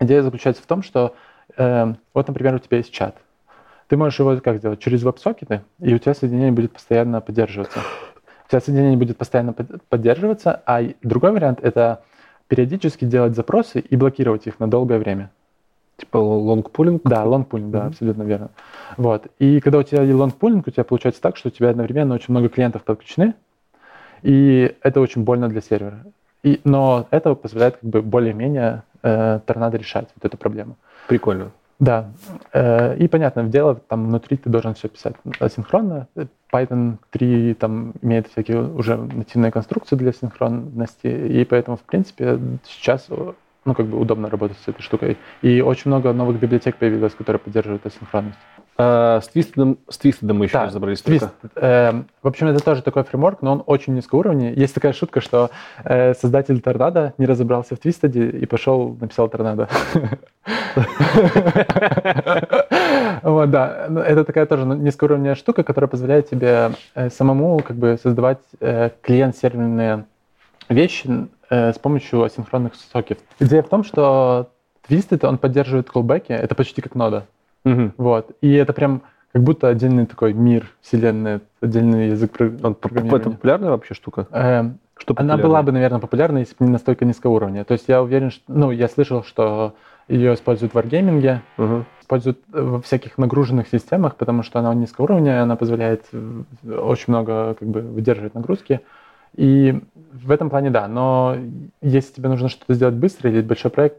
Идея 0.00 0.22
заключается 0.22 0.62
в 0.62 0.66
том, 0.66 0.82
что 0.82 1.14
э, 1.56 1.94
вот, 2.14 2.28
например, 2.28 2.54
у 2.54 2.58
тебя 2.58 2.78
есть 2.78 2.92
чат. 2.92 3.16
Ты 3.88 3.96
можешь 3.96 4.18
его 4.18 4.36
как 4.40 4.58
сделать? 4.58 4.80
Через 4.80 5.02
веб-сокеты, 5.02 5.62
и 5.78 5.94
у 5.94 5.98
тебя 5.98 6.14
соединение 6.14 6.52
будет 6.52 6.72
постоянно 6.72 7.20
поддерживаться. 7.20 7.80
У 8.46 8.50
тебя 8.50 8.60
соединение 8.60 8.98
будет 8.98 9.16
постоянно 9.16 9.52
поддерживаться, 9.52 10.62
а 10.66 10.82
другой 11.02 11.32
вариант— 11.32 11.60
это 11.62 12.02
периодически 12.48 13.04
делать 13.04 13.34
запросы 13.34 13.80
и 13.80 13.96
блокировать 13.96 14.46
их 14.46 14.60
на 14.60 14.68
долгое 14.68 14.98
время. 14.98 15.30
Типа 15.96 16.18
лонгпулинг? 16.18 17.02
Да, 17.04 17.24
лонгпулинг, 17.24 17.70
да, 17.70 17.78
mm-hmm. 17.78 17.86
абсолютно 17.86 18.22
верно. 18.24 18.50
Вот. 18.96 19.28
И 19.38 19.60
когда 19.60 19.78
у 19.78 19.82
тебя 19.82 20.02
лонгпулинг, 20.02 20.66
у 20.66 20.70
тебя 20.70 20.84
получается 20.84 21.22
так, 21.22 21.36
что 21.36 21.48
у 21.48 21.50
тебя 21.50 21.70
одновременно 21.70 22.14
очень 22.14 22.26
много 22.28 22.48
клиентов 22.48 22.84
подключены, 22.84 23.34
и 24.26 24.74
это 24.82 25.00
очень 25.00 25.22
больно 25.22 25.48
для 25.48 25.60
сервера. 25.60 26.04
И, 26.42 26.60
но 26.64 27.06
это 27.12 27.34
позволяет 27.36 27.76
как 27.76 27.88
бы 27.88 28.02
более-менее 28.02 28.82
э, 29.02 29.38
торнадо 29.46 29.76
решать 29.76 30.08
вот 30.16 30.24
эту 30.24 30.36
проблему. 30.36 30.76
Прикольно. 31.06 31.52
Да. 31.78 32.10
Э, 32.52 32.96
и 32.96 33.06
понятно, 33.06 33.44
в 33.44 33.50
дело 33.50 33.76
там 33.76 34.08
внутри 34.08 34.36
ты 34.36 34.50
должен 34.50 34.74
все 34.74 34.88
писать 34.88 35.14
асинхронно. 35.38 36.08
Python 36.52 36.96
3 37.10 37.54
там 37.54 37.92
имеет 38.02 38.26
всякие 38.26 38.62
уже 38.62 38.96
нативные 38.96 39.52
конструкции 39.52 39.94
для 39.94 40.12
синхронности, 40.12 41.06
и 41.06 41.44
поэтому, 41.44 41.76
в 41.76 41.82
принципе, 41.82 42.40
сейчас 42.64 43.08
ну, 43.66 43.74
как 43.74 43.86
бы 43.86 43.98
удобно 43.98 44.30
работать 44.30 44.56
с 44.64 44.68
этой 44.68 44.80
штукой. 44.80 45.18
И 45.42 45.60
очень 45.60 45.90
много 45.90 46.12
новых 46.12 46.38
библиотек 46.38 46.76
появилось, 46.76 47.14
которые 47.14 47.40
поддерживают 47.40 47.84
асинхронность. 47.84 48.38
А, 48.78 49.20
с 49.20 49.28
Твистедом, 49.28 49.78
с 49.88 49.98
Твистедом 49.98 50.38
мы 50.38 50.44
еще 50.46 50.54
да, 50.54 50.66
разобрались 50.66 51.02
Twist, 51.02 51.30
э, 51.56 52.02
В 52.22 52.28
общем, 52.28 52.48
это 52.48 52.62
тоже 52.62 52.82
такой 52.82 53.04
фреймворк, 53.04 53.40
но 53.40 53.52
он 53.52 53.62
очень 53.66 53.94
низкоуровневый. 53.94 54.54
Есть 54.54 54.74
такая 54.74 54.92
шутка, 54.92 55.20
что 55.20 55.50
э, 55.84 56.14
создатель 56.14 56.60
Торнадо 56.60 57.14
не 57.16 57.26
разобрался 57.26 57.74
в 57.74 57.78
Твистеде 57.78 58.28
и 58.28 58.46
пошел, 58.46 58.96
написал 59.00 59.28
Торнадо. 59.28 59.68
Вот, 63.22 63.50
да. 63.50 63.88
Это 64.06 64.24
такая 64.24 64.46
тоже 64.46 64.64
низкоуровневая 64.64 65.34
штука, 65.34 65.62
которая 65.64 65.88
позволяет 65.88 66.28
тебе 66.28 66.72
э, 66.94 67.10
самому 67.10 67.58
как 67.60 67.76
бы 67.76 67.98
создавать 68.00 68.38
э, 68.60 68.90
клиент-серверные 69.02 70.04
вещи 70.68 71.28
э, 71.50 71.72
с 71.72 71.78
помощью 71.78 72.22
асинхронных 72.22 72.74
сокетов. 72.74 73.24
Идея 73.38 73.62
в 73.62 73.68
том, 73.68 73.84
что 73.84 74.50
Twisted, 74.88 75.26
он 75.26 75.38
поддерживает 75.38 75.88
callback, 75.88 76.24
это 76.28 76.54
почти 76.54 76.80
как 76.82 76.94
нода. 76.94 77.26
Мгм. 77.64 77.92
Вот. 77.96 78.30
И 78.40 78.52
это 78.52 78.72
прям 78.72 79.02
как 79.32 79.42
будто 79.42 79.68
отдельный 79.68 80.06
такой 80.06 80.32
мир, 80.32 80.70
вселенная, 80.80 81.40
отдельный 81.60 82.08
язык 82.08 82.32
программирования. 82.32 83.16
Это 83.20 83.30
популярная 83.30 83.70
вообще 83.70 83.94
штука? 83.94 84.26
Эм, 84.30 84.78
Что 84.96 85.14
Она 85.18 85.36
была 85.36 85.62
бы, 85.62 85.72
наверное, 85.72 85.98
популярна, 86.00 86.38
если 86.38 86.54
бы 86.58 86.64
не 86.64 86.70
настолько 86.70 87.04
низкого 87.04 87.32
уровня. 87.32 87.64
То 87.64 87.72
есть 87.72 87.84
я 87.88 88.02
уверен, 88.02 88.30
что, 88.30 88.44
ну, 88.48 88.70
я 88.70 88.88
слышал, 88.88 89.22
что 89.24 89.74
ее 90.08 90.34
используют 90.34 90.72
в 90.72 90.76
варгейминге, 90.76 91.42
Мгм. 91.58 91.84
используют 92.00 92.38
э, 92.54 92.62
во 92.62 92.80
всяких 92.80 93.18
нагруженных 93.18 93.68
системах, 93.68 94.16
потому 94.16 94.42
что 94.42 94.58
она 94.60 94.72
низкого 94.72 95.04
уровня, 95.04 95.42
она 95.42 95.56
позволяет 95.56 96.04
э, 96.12 96.42
очень 96.78 97.06
много 97.08 97.54
как 97.58 97.68
бы 97.68 97.80
выдерживать 97.82 98.34
нагрузки. 98.34 98.80
И 99.36 99.80
в 100.12 100.30
этом 100.30 100.50
плане 100.50 100.70
да, 100.70 100.88
но 100.88 101.36
если 101.82 102.14
тебе 102.14 102.28
нужно 102.28 102.48
что-то 102.48 102.74
сделать 102.74 102.94
быстро 102.94 103.30
или 103.30 103.42
большой 103.42 103.70
проект, 103.70 103.98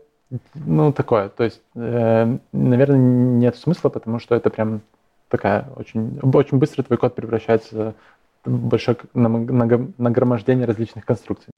ну, 0.55 0.91
такое. 0.91 1.29
То 1.29 1.43
есть, 1.45 1.61
э, 1.75 2.37
наверное, 2.51 2.97
нет 2.97 3.55
смысла, 3.55 3.89
потому 3.89 4.19
что 4.19 4.35
это 4.35 4.49
прям 4.49 4.81
такая 5.29 5.69
очень, 5.75 6.19
очень 6.21 6.57
быстро 6.57 6.83
твой 6.83 6.97
код 6.97 7.15
превращается 7.15 7.93
в 8.43 8.67
большое 8.67 8.97
нагромождение 9.13 10.65
различных 10.65 11.05
конструкций. 11.05 11.51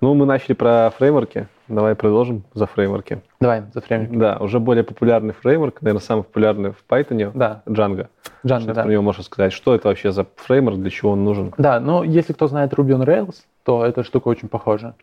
Ну, 0.00 0.14
мы 0.14 0.26
начали 0.26 0.54
про 0.54 0.92
фреймворки. 0.96 1.48
Давай 1.68 1.94
продолжим 1.94 2.42
за 2.54 2.66
фреймворки. 2.66 3.22
Давай, 3.40 3.62
за 3.72 3.80
фреймворк. 3.80 4.18
Да, 4.18 4.36
уже 4.38 4.58
более 4.58 4.82
популярный 4.84 5.32
фреймворк, 5.32 5.80
наверное, 5.80 6.00
самый 6.02 6.22
популярный 6.24 6.72
в 6.72 6.84
Python, 6.88 7.30
Да, 7.34 7.62
Django. 7.66 8.08
Django, 8.44 8.60
Что 8.60 8.66
ты 8.68 8.74
да. 8.74 8.82
про 8.82 8.90
него 8.90 9.02
можешь 9.02 9.24
сказать? 9.26 9.52
Что 9.52 9.74
это 9.74 9.88
вообще 9.88 10.10
за 10.12 10.26
фреймворк, 10.36 10.78
для 10.78 10.90
чего 10.90 11.12
он 11.12 11.24
нужен? 11.24 11.54
Да, 11.58 11.78
ну 11.80 12.02
если 12.02 12.32
кто 12.32 12.48
знает 12.48 12.72
Ruby 12.74 12.90
on 12.98 13.04
Rails, 13.06 13.36
то 13.64 13.84
эта 13.86 14.02
штука 14.02 14.28
очень 14.28 14.48
похожа. 14.48 14.94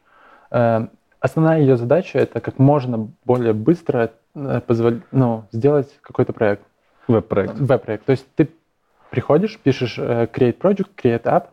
Э, 0.52 0.88
Основная 1.22 1.60
ее 1.60 1.76
задача 1.76 2.18
это 2.18 2.40
как 2.40 2.60
можно 2.60 3.10
более 3.26 3.52
быстро 3.52 4.12
э, 4.36 4.62
позволь- 4.66 5.02
ну, 5.12 5.44
сделать 5.52 5.90
какой-то 6.02 6.32
проект, 6.32 6.62
Веб-проект. 7.10 7.56
веб-проект. 7.60 8.06
То 8.06 8.12
есть 8.12 8.26
ты 8.36 8.50
приходишь, 9.10 9.58
пишешь 9.60 9.98
э, 9.98 10.28
create 10.32 10.58
project, 10.58 10.88
create 10.96 11.24
app, 11.24 11.48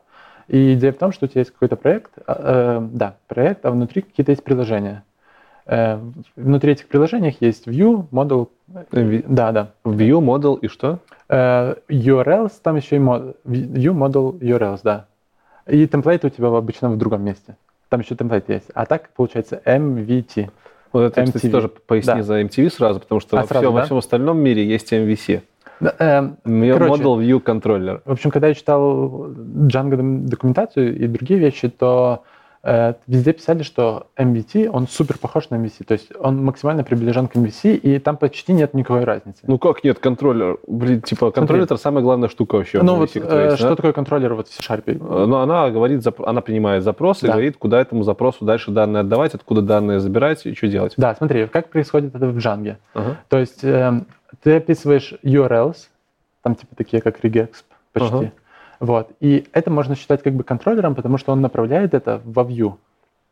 и 0.48 0.74
идея 0.74 0.93
в 0.93 0.97
том, 0.97 1.12
что 1.12 1.27
у 1.27 1.28
тебя 1.28 1.40
есть 1.40 1.51
какой-то 1.52 1.77
проект, 1.77 2.12
э, 2.18 2.23
э, 2.27 2.89
да, 2.93 3.16
проект, 3.27 3.64
а 3.66 3.70
внутри 3.70 4.02
какие-то 4.02 4.32
есть 4.32 4.44
приложения. 4.44 5.02
Э, 5.66 5.98
Внутри 6.36 6.73
этих 6.73 6.86
приложений 6.86 7.36
есть 7.40 7.66
view, 7.66 8.06
model, 8.12 8.48
Ви- 8.93 9.24
да, 9.27 9.51
да. 9.52 9.70
View, 9.85 10.20
model 10.20 10.59
и 10.60 10.68
что? 10.68 11.01
Э, 11.28 11.74
URLs, 11.89 12.52
там 12.62 12.77
еще 12.77 12.97
и 12.97 12.98
мо- 13.01 13.35
view 13.44 13.93
model 13.93 14.39
URLs, 14.39 14.81
да. 14.85 15.06
И 15.66 15.86
темплейты 15.89 16.28
у 16.28 16.31
тебя 16.31 16.48
обычно 16.56 16.89
в 16.90 16.97
другом 16.97 17.24
месте. 17.24 17.56
Там 17.89 18.01
еще 18.01 18.14
темплейт 18.14 18.48
есть. 18.48 18.66
А 18.74 18.86
так 18.86 19.09
получается 19.16 19.60
MVT. 19.64 20.51
Вот 20.93 21.01
это, 21.02 21.24
кстати, 21.24 21.47
MTV. 21.47 21.51
тоже 21.51 21.68
поясни 21.68 22.14
Да. 22.14 22.23
за 22.23 22.40
MTV 22.43 22.70
сразу, 22.70 23.01
потому 23.01 23.20
что 23.20 23.36
А, 23.36 23.40
во, 23.43 23.47
сразу, 23.48 23.62
всем, 23.64 23.73
во 23.74 23.81
да? 23.81 23.85
всем 23.86 23.97
остальном 23.97 24.39
мире 24.39 24.64
есть 24.64 24.93
MVC. 24.93 25.43
Эм, 25.81 26.36
Model 26.44 26.73
Короче. 26.78 27.03
View 27.03 27.43
Controller. 27.43 28.01
в 28.05 28.12
общем, 28.12 28.31
когда 28.31 28.48
я 28.48 28.55
читал 28.55 29.27
Django 29.31 29.97
документацию 30.27 30.97
и 30.97 31.07
другие 31.07 31.39
вещи, 31.39 31.69
то 31.69 32.23
э, 32.62 32.94
везде 33.07 33.32
писали, 33.32 33.62
что 33.62 34.07
MVT, 34.19 34.69
он 34.69 34.89
супер 34.89 35.19
похож 35.19 35.51
на 35.51 35.57
MVC. 35.57 35.85
То 35.85 35.93
есть 35.93 36.11
он 36.19 36.43
максимально 36.44 36.82
приближен 36.82 37.28
к 37.28 37.36
MVC, 37.36 37.77
и 37.77 37.98
там 37.98 38.16
почти 38.16 38.53
нет 38.55 38.74
никакой 38.74 39.05
разницы. 39.05 39.40
Ну 39.47 39.59
как 39.59 39.85
нет, 39.85 39.98
контроллер? 39.98 40.59
Блин, 40.66 41.03
типа, 41.03 41.31
контроллер 41.31 41.65
это 41.65 41.77
самая 41.77 42.03
главная 42.03 42.28
штука 42.28 42.57
вообще. 42.57 42.81
в 42.81 42.82
Ну 42.82 42.97
вот 42.97 43.15
э, 43.15 43.44
есть, 43.44 43.59
что 43.59 43.69
да? 43.69 43.77
такое 43.77 43.93
контроллер 43.93 44.35
вот 44.35 44.48
в 44.48 44.55
C-Sharp? 44.55 44.82
Э, 44.86 45.27
Но 45.27 45.40
она 45.43 45.70
говорит, 45.70 46.03
она 46.24 46.40
принимает 46.40 46.82
запрос 46.82 47.23
и 47.23 47.27
Да. 47.27 47.32
говорит, 47.32 47.57
куда 47.59 47.81
этому 47.81 48.03
запросу 48.03 48.44
дальше 48.44 48.70
данные 48.70 49.03
отдавать, 49.03 49.35
откуда 49.35 49.61
данные 49.62 50.01
забирать 50.01 50.47
и 50.47 50.55
что 50.55 50.66
делать. 50.69 50.94
Да, 50.97 51.15
смотри, 51.15 51.47
как 51.47 51.69
происходит 51.69 52.15
это 52.15 52.27
в 52.28 52.36
Django. 52.39 52.77
Ага. 52.94 53.16
То 53.28 53.39
есть 53.39 53.62
эм, 53.62 54.07
ты 54.43 54.57
описываешь 54.57 55.15
URLs, 55.23 55.89
там 56.43 56.55
типа 56.55 56.74
такие 56.77 57.03
как 57.03 57.20
regex 57.24 57.51
почти. 57.93 58.15
Ага. 58.15 58.32
Вот. 58.81 59.11
И 59.20 59.47
это 59.53 59.70
можно 59.70 59.94
считать 59.97 60.23
как 60.23 60.35
бы 60.35 60.44
контроллером, 60.44 60.94
потому 60.94 61.19
что 61.19 61.32
он 61.32 61.40
направляет 61.40 61.94
это 61.94 62.20
во 62.24 62.43
view. 62.43 62.74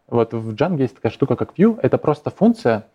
Вот 0.09 0.33
в 0.33 0.55
Django 0.55 0.81
есть 0.81 0.97
такая 0.97 1.13
штука, 1.13 1.37
как 1.37 1.59
view. 1.59 1.79
Это 1.83 1.99
просто 1.99 2.31
функция, 2.31 2.87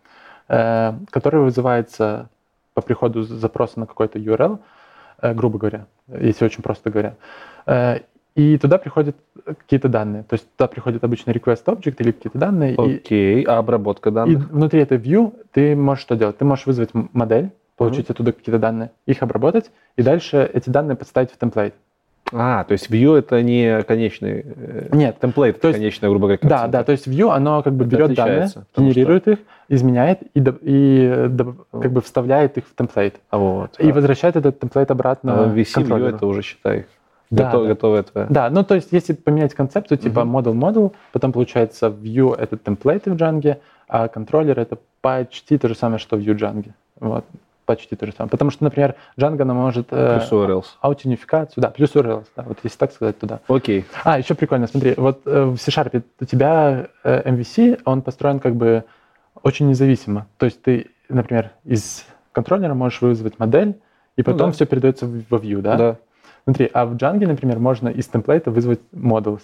э, 0.48 0.92
которая 1.10 1.42
вызывается 1.42 2.28
по 2.74 2.82
приходу 2.82 3.22
запроса 3.22 3.80
на 3.80 3.86
какой-то 3.86 4.18
URL, 4.18 4.58
э, 5.22 5.34
грубо 5.34 5.58
говоря, 5.58 5.86
если 6.08 6.44
очень 6.44 6.62
просто 6.62 6.90
говоря. 6.90 7.14
Э, 7.66 8.00
и 8.36 8.56
туда 8.58 8.78
приходят 8.78 9.16
какие-то 9.44 9.88
данные. 9.88 10.22
То 10.22 10.34
есть 10.34 10.48
туда 10.56 10.68
приходит 10.68 11.02
обычно 11.04 11.32
request 11.32 11.64
object 11.66 11.96
или 11.98 12.12
какие-то 12.12 12.38
данные. 12.38 12.74
и- 12.74 12.96
Окей, 12.96 13.42
а 13.44 13.58
обработка 13.58 14.10
и 14.10 14.12
данных? 14.12 14.50
внутри 14.50 14.80
этой 14.80 14.98
view 14.98 15.34
ты 15.52 15.74
можешь 15.74 16.02
что 16.02 16.14
делать? 16.16 16.38
Ты 16.38 16.44
можешь 16.44 16.66
вызвать 16.66 16.90
модель, 16.94 17.50
получить 17.80 18.10
оттуда 18.10 18.32
какие-то 18.32 18.58
данные, 18.58 18.90
их 19.06 19.22
обработать, 19.22 19.70
и 19.96 20.02
дальше 20.02 20.48
эти 20.52 20.68
данные 20.68 20.96
подставить 20.96 21.30
в 21.32 21.38
темплейт. 21.38 21.74
А, 22.32 22.62
то 22.64 22.72
есть 22.72 22.90
view 22.90 23.16
это 23.16 23.42
не 23.42 23.82
конечный 23.82 24.44
э, 24.46 24.88
Нет. 24.92 25.18
темплейт, 25.18 25.60
То 25.62 25.68
есть- 25.68 25.78
конечная, 25.80 26.10
грубо 26.10 26.26
говоря, 26.26 26.38
Да, 26.42 26.48
картинка. 26.48 26.72
да, 26.72 26.84
то 26.84 26.92
есть 26.92 27.08
view, 27.08 27.30
оно 27.30 27.62
как 27.62 27.72
бы 27.72 27.86
Это 27.86 27.90
берет 27.96 28.14
данные, 28.14 28.48
генерирует 28.76 29.26
их, 29.28 29.38
изменяет 29.70 30.20
и, 30.34 30.40
доб- 30.40 30.58
и 30.60 31.10
э, 31.10 31.26
доб- 31.28 31.64
как 31.72 31.90
бы 31.90 32.02
вставляет 32.02 32.58
их 32.58 32.66
в 32.66 32.74
темплейт. 32.74 33.14
А 33.30 33.38
вот. 33.38 33.80
И 33.80 33.90
а, 33.90 33.94
возвращает 33.94 34.36
этот 34.36 34.60
темплейт 34.60 34.90
обратно 34.90 35.44
а 35.44 35.46
в 35.48 35.56
view 35.58 35.72
контроллеру. 35.72 36.14
это 36.16 36.26
уже 36.26 36.42
считай. 36.42 36.84
Да, 37.30 37.44
готов- 37.46 37.62
да. 37.62 37.68
Готовая 37.68 38.02
твоя. 38.02 38.26
Да, 38.28 38.50
ну 38.50 38.62
то 38.62 38.74
есть 38.74 38.88
если 38.92 39.14
поменять 39.14 39.54
концепцию, 39.54 39.96
типа 39.98 40.24
Мгм. 40.24 40.36
model-model, 40.36 40.92
потом 41.12 41.32
получается 41.32 41.86
view 41.88 42.36
это 42.36 42.58
темплейты 42.58 43.10
в 43.10 43.14
Django, 43.16 43.56
а 43.88 44.06
контроллер 44.08 44.58
это 44.60 44.76
почти 45.00 45.56
то 45.56 45.68
же 45.68 45.74
самое, 45.74 45.98
что 45.98 46.16
view 46.18 46.36
Django. 46.36 46.70
Вот, 47.00 47.24
почти 47.70 47.94
то 47.94 48.04
же 48.04 48.12
самое. 48.12 48.28
Потому 48.30 48.50
что, 48.50 48.64
например, 48.64 48.96
Django 49.16 49.42
она 49.42 49.54
может 49.54 49.86
э, 49.92 50.18
Плюс 50.18 50.32
URLs. 50.32 50.64
аутентификацию, 50.80 51.62
да, 51.62 51.70
плюс 51.70 51.94
URLs, 51.94 52.26
да, 52.34 52.42
вот 52.42 52.58
если 52.64 52.76
так 52.76 52.90
сказать, 52.90 53.16
туда. 53.16 53.38
Окей. 53.46 53.84
А, 54.02 54.18
еще 54.18 54.34
прикольно, 54.34 54.66
смотри, 54.66 54.94
вот 54.96 55.20
э, 55.24 55.44
в 55.44 55.56
C-Sharp 55.56 56.02
у 56.20 56.24
тебя 56.24 56.88
э, 57.04 57.30
MVC, 57.30 57.82
он 57.84 58.02
построен 58.02 58.40
как 58.40 58.56
бы 58.56 58.82
очень 59.44 59.68
независимо. 59.68 60.26
То 60.36 60.46
есть 60.46 60.60
ты, 60.62 60.90
например, 61.08 61.52
из 61.64 62.04
контроллера 62.32 62.74
можешь 62.74 63.00
вызвать 63.02 63.38
модель, 63.38 63.78
и 64.16 64.24
потом 64.24 64.48
да. 64.48 64.52
все 64.52 64.66
передается 64.66 65.06
во 65.06 65.38
view, 65.38 65.60
да? 65.60 65.76
Да. 65.76 65.96
Смотри, 66.42 66.68
а 66.72 66.86
в 66.86 66.96
Django, 66.96 67.28
например, 67.28 67.60
можно 67.60 67.88
из 67.88 68.08
темплейта 68.08 68.50
вызвать 68.50 68.80
models. 68.92 69.42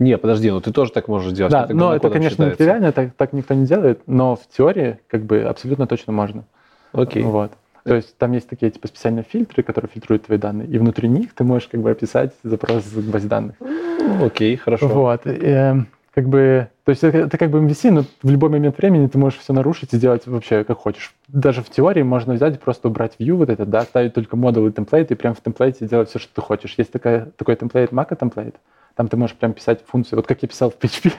Не, 0.00 0.18
подожди, 0.18 0.50
ну 0.50 0.60
ты 0.60 0.72
тоже 0.72 0.90
так 0.90 1.06
можешь 1.06 1.30
сделать. 1.30 1.52
да, 1.52 1.66
это 1.66 1.74
но 1.74 1.94
это, 1.94 2.10
конечно, 2.10 2.42
не 2.42 2.50
считается. 2.50 2.58
тривиально, 2.58 2.92
так, 2.92 3.14
так 3.14 3.32
никто 3.32 3.54
не 3.54 3.64
делает, 3.64 4.02
но 4.06 4.34
в 4.34 4.46
теории 4.48 4.98
как 5.06 5.22
бы 5.22 5.42
абсолютно 5.42 5.86
точно 5.86 6.12
можно. 6.12 6.44
Окей. 6.92 7.22
Вот. 7.22 7.52
То 7.84 7.94
есть 7.94 8.16
там 8.18 8.32
есть 8.32 8.48
такие 8.48 8.70
типа 8.70 8.88
специальные 8.88 9.24
фильтры, 9.24 9.62
которые 9.62 9.90
фильтруют 9.92 10.26
твои 10.26 10.38
данные, 10.38 10.68
и 10.68 10.78
внутри 10.78 11.08
них 11.08 11.34
ты 11.34 11.44
можешь 11.44 11.68
как 11.68 11.80
бы 11.80 11.90
описать 11.90 12.32
запрос 12.42 12.84
к 12.84 13.10
базе 13.10 13.28
данных. 13.28 13.56
Ну, 13.60 14.26
Окей, 14.26 14.56
хорошо. 14.56 14.88
Вот. 14.88 15.26
и, 15.26 15.30
э, 15.30 15.74
как 16.12 16.28
бы, 16.28 16.68
то 16.84 16.90
есть 16.90 17.04
это, 17.04 17.18
это 17.18 17.38
как 17.38 17.50
бы 17.50 17.58
MVC, 17.60 17.90
но 17.90 18.04
в 18.22 18.30
любой 18.30 18.50
момент 18.50 18.76
времени 18.78 19.06
ты 19.06 19.16
можешь 19.16 19.38
все 19.38 19.52
нарушить 19.52 19.92
и 19.92 19.96
сделать 19.96 20.26
вообще 20.26 20.64
как 20.64 20.78
хочешь. 20.78 21.14
Даже 21.28 21.62
в 21.62 21.70
теории 21.70 22.02
можно 22.02 22.34
взять 22.34 22.56
и 22.56 22.58
просто 22.58 22.88
убрать 22.88 23.14
view 23.18 23.34
вот 23.34 23.48
этот, 23.48 23.70
да, 23.70 23.82
ставить 23.82 24.14
только 24.14 24.36
модуль 24.36 24.70
и 24.70 24.72
темплейт, 24.72 25.10
и 25.10 25.14
прям 25.14 25.34
в 25.34 25.40
темплейте 25.40 25.86
делать 25.86 26.08
все, 26.10 26.18
что 26.18 26.34
ты 26.34 26.40
хочешь. 26.40 26.74
Есть 26.76 26.92
такая, 26.92 27.28
такой 27.36 27.56
темплейт, 27.56 27.92
Maca 27.92 28.16
темплейт, 28.16 28.56
там 29.00 29.08
ты 29.08 29.16
можешь 29.16 29.34
прям 29.34 29.54
писать 29.54 29.80
функции, 29.86 30.14
вот 30.14 30.26
как 30.26 30.42
я 30.42 30.48
писал 30.48 30.70
в 30.70 30.76
PHP. 30.76 31.12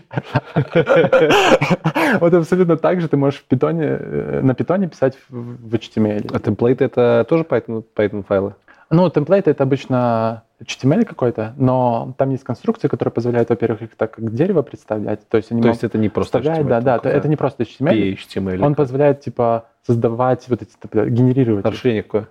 Вот 2.20 2.32
абсолютно 2.32 2.78
так 2.78 3.02
же 3.02 3.08
ты 3.08 3.18
можешь 3.18 3.40
в 3.40 3.46
питоне, 3.46 3.86
э, 3.86 4.42
на 4.44 4.54
питоне 4.54 4.88
писать 4.88 5.18
в 5.30 5.74
HTML. 5.74 6.30
А 6.32 6.40
темплейт 6.40 6.84
это 6.84 7.26
тоже 7.28 7.44
Python, 7.44 8.24
файлы? 8.24 8.54
Ну, 8.92 9.10
темплейт 9.10 9.48
это 9.48 9.64
обычно 9.64 10.44
HTML 10.64 11.06
какой-то, 11.06 11.56
но 11.58 12.14
там 12.20 12.30
есть 12.30 12.44
конструкции, 12.44 12.88
которые 12.88 13.12
позволяют, 13.12 13.50
во-первых, 13.50 13.82
их 13.82 13.96
так 13.96 14.12
как 14.12 14.32
дерево 14.32 14.62
представлять. 14.62 15.28
То 15.28 15.38
есть 15.38 15.52
они 15.52 15.64
То 15.64 15.70
есть 15.70 15.84
это 15.84 15.98
не 15.98 16.10
просто 16.10 16.38
HTML, 16.38 16.82
да, 16.82 17.00
да, 17.00 17.10
это 17.10 17.28
не 17.28 17.36
просто 17.36 17.64
HTML. 17.64 18.16
PHTML. 18.16 18.64
Он 18.64 18.76
позволяет, 18.76 19.22
типа, 19.22 19.66
создавать 19.88 20.48
вот 20.50 20.62
эти, 20.62 20.72
типа, 20.80 21.10
генерировать. 21.10 21.66
их. 21.66 21.72
Расширение 21.72 22.04
какое? 22.04 22.28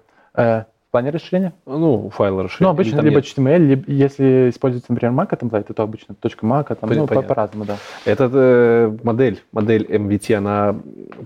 Э, 0.90 0.92
в 0.92 0.92
плане 0.92 1.10
расширения? 1.10 1.52
Ну, 1.66 2.10
файлы 2.10 2.42
расширения. 2.42 2.66
Ну, 2.68 2.70
обычно 2.74 2.96
там 2.96 3.06
либо 3.06 3.16
нет? 3.16 3.24
HTML, 3.24 3.58
либо 3.58 3.84
если 3.86 4.50
используется, 4.50 4.92
например, 4.92 5.14
Mac 5.14 5.36
темплейт, 5.38 5.68
то 5.68 5.82
обычно 5.82 6.14
.mac, 6.14 6.64
там, 6.68 6.76
Понятно. 6.88 6.96
ну, 6.96 7.06
по- 7.06 7.22
по-разному, 7.22 7.64
да. 7.64 7.76
Эта 8.04 8.28
э, 8.32 8.96
модель, 9.04 9.40
модель 9.52 9.84
MVT, 9.84 10.34
она 10.34 10.76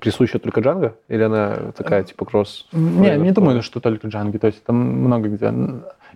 присуща 0.01 0.39
только 0.39 0.61
Django? 0.61 0.93
Или 1.09 1.23
она 1.23 1.57
такая, 1.77 2.03
типа, 2.03 2.25
кросс? 2.27 2.67
Не, 2.73 3.17
не 3.17 3.31
думаю, 3.33 3.63
что 3.63 3.81
только 3.81 4.09
Django, 4.09 4.39
то 4.39 4.49
есть 4.49 4.63
там 4.65 4.77
много 4.77 5.29
где. 5.29 5.51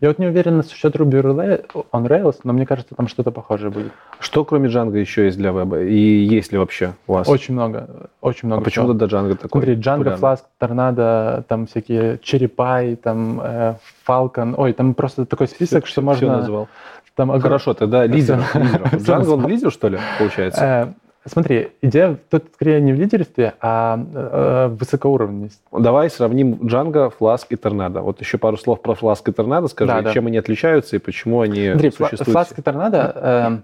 Я 0.01 0.09
вот 0.09 0.19
не 0.19 0.27
уверен 0.27 0.59
насчет 0.59 0.95
Ruby 0.95 1.67
on 1.93 2.07
Rails, 2.07 2.37
но 2.45 2.53
мне 2.53 2.67
кажется, 2.67 2.95
там 2.95 3.09
что-то 3.09 3.31
похожее 3.31 3.71
будет. 3.71 3.93
Что 4.21 4.45
кроме 4.45 4.69
Django 4.69 4.97
еще 4.97 5.25
есть 5.27 5.39
для 5.39 5.51
веба? 5.51 5.81
И 5.81 5.99
есть 5.99 6.53
ли 6.53 6.59
вообще 6.59 6.93
у 7.07 7.15
вас? 7.15 7.29
Очень 7.29 7.55
много, 7.55 8.11
очень 8.21 8.47
много 8.47 8.63
а 8.63 8.65
почему 8.65 8.89
тогда 8.89 9.07
Django 9.07 9.35
такой? 9.35 9.63
Смотри, 9.63 9.75
Django? 9.75 10.19
Flask, 10.19 10.43
Tornado, 10.61 11.43
там 11.49 11.67
всякие 11.67 12.17
Pie, 12.17 12.97
там 12.97 13.41
э, 13.43 13.75
Falcon. 14.07 14.55
Ой, 14.57 14.73
там 14.73 14.95
просто 14.95 15.27
такой 15.27 15.49
список, 15.49 15.87
что 15.87 16.01
Всё- 16.01 16.13
всё 16.15 16.27
можно... 16.27 16.39
назвал. 16.39 16.69
Там 17.15 17.41
Хорошо, 17.41 17.75
тогда 17.75 18.07
лидер. 18.07 18.39
Django 18.93 19.31
он 19.31 19.49
лидер, 19.49 19.73
что 19.73 19.89
ли, 19.89 19.99
получается? 20.19 20.95
Э, 21.29 21.33
Смотри, 21.33 21.69
идея 21.83 22.17
тут 22.31 22.45
скорее 22.55 22.81
не 22.81 22.93
в 22.93 22.97
лидерстве, 22.97 23.55
а 23.61 23.99
э, 23.99 24.67
в 24.69 24.79
высокоуровневости. 24.79 25.61
Давай 25.73 26.11
сравним 26.11 26.55
Django, 26.55 27.13
Flask 27.19 27.47
и 27.51 27.55
Tornado. 27.55 28.01
Вот 28.01 28.21
еще 28.21 28.39
пару 28.39 28.57
слов 28.57 28.81
про 28.83 28.95
Flask 28.95 29.23
и 29.27 29.31
Tornado 29.31 29.69
скажи, 29.69 29.93
Да, 29.93 30.03
да. 30.03 30.13
чем 30.13 30.27
они 30.27 30.39
отличаются 30.39 30.97
и 30.97 30.99
почему 30.99 31.41
они 31.41 31.71
Смотри, 31.71 31.91
существуют. 31.91 32.29
Flask 32.37 32.55
и 32.57 32.63
Торнадо 32.63 33.13
э, 33.15 33.59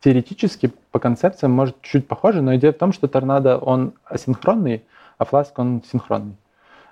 теоретически 0.00 0.72
по 0.90 0.98
концепциям 0.98 1.52
может 1.52 1.80
чуть 1.82 2.06
похоже, 2.08 2.42
но 2.42 2.54
идея 2.56 2.72
в 2.72 2.76
том, 2.78 2.92
что 2.92 3.08
Торнадо 3.08 3.58
он 3.58 3.92
асинхронный, 4.04 4.82
а 5.18 5.24
Flask 5.24 5.50
он 5.56 5.82
синхронный. 5.90 6.36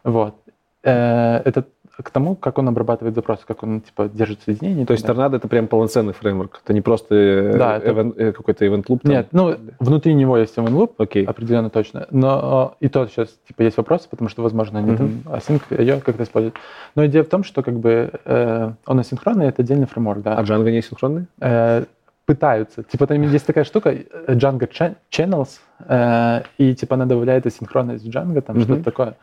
Вот. 0.04 0.34
Э, 0.82 1.38
это 1.44 1.64
к 2.02 2.10
тому, 2.10 2.34
как 2.36 2.58
он 2.58 2.68
обрабатывает 2.68 3.14
запросы, 3.14 3.42
как 3.46 3.62
он 3.62 3.80
типа 3.82 4.08
держит 4.08 4.40
соединение. 4.42 4.86
То 4.86 4.92
есть. 4.94 5.04
Tornado 5.06 5.36
это 5.36 5.46
прям 5.48 5.66
полноценный 5.68 6.12
фреймворк. 6.14 6.60
Это 6.64 6.72
не 6.72 6.80
просто 6.80 7.14
э, 7.14 7.56
Да, 7.58 7.76
это- 7.76 7.90
event- 7.90 8.14
э, 8.16 8.32
какой-то 8.32 8.64
event 8.64 8.84
loop. 8.86 9.00
там? 9.02 9.12
Нет, 9.12 9.28
ну 9.32 9.54
внутри 9.78 10.14
него 10.14 10.38
есть 10.38 10.56
event 10.56 10.70
loop, 10.72 10.92
Окей. 10.98 11.24
определенно 11.24 11.70
точно. 11.70 12.06
Но 12.10 12.74
и 12.80 12.88
то 12.88 13.06
сейчас 13.06 13.28
типа 13.46 13.62
есть 13.62 13.76
вопросы, 13.76 14.08
потому 14.08 14.28
что, 14.30 14.42
возможно, 14.42 14.78
они 14.78 14.96
там 14.96 15.22
async 15.26 15.62
ее 15.78 16.00
как-то 16.00 16.22
используют. 16.22 16.54
Но 16.94 17.04
идея 17.06 17.24
в 17.24 17.28
том, 17.28 17.44
что 17.44 17.62
как 17.62 17.74
бы 17.78 18.10
э, 18.24 18.72
он 18.86 18.98
асинхронный, 18.98 19.46
это 19.46 19.62
отдельный 19.62 19.86
фреймворк, 19.86 20.22
да. 20.22 20.36
А 20.36 20.42
Django 20.42 20.70
не 20.70 20.80
синхронный? 20.82 21.26
Э, 21.40 21.84
пытаются. 22.24 22.84
Типа 22.84 23.06
там 23.06 23.20
есть 23.22 23.46
такая 23.46 23.64
штука, 23.64 23.90
э, 23.90 24.34
Django 24.34 24.68
cha- 24.70 24.94
Channels, 25.10 25.58
э, 25.88 26.42
и 26.56 26.74
типа 26.74 26.94
она 26.94 27.04
добавляет 27.06 27.46
асинхронность 27.46 28.04
в 28.04 28.08
Django, 28.08 28.40
там 28.40 28.56
Мгм. 28.56 28.64
что-то 28.64 28.84
такое. 28.84 29.14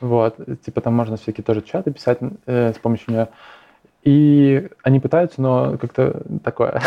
Вот, 0.00 0.36
типа 0.64 0.80
там 0.80 0.94
можно 0.94 1.16
всякие 1.16 1.44
тоже 1.44 1.62
чаты 1.62 1.90
писать 1.90 2.18
э, 2.46 2.72
с 2.72 2.78
помощью 2.78 3.12
нее. 3.14 3.28
И 4.02 4.68
они 4.84 5.00
пытаются, 5.00 5.42
но 5.42 5.76
как-то 5.78 6.22
такое. 6.44 6.80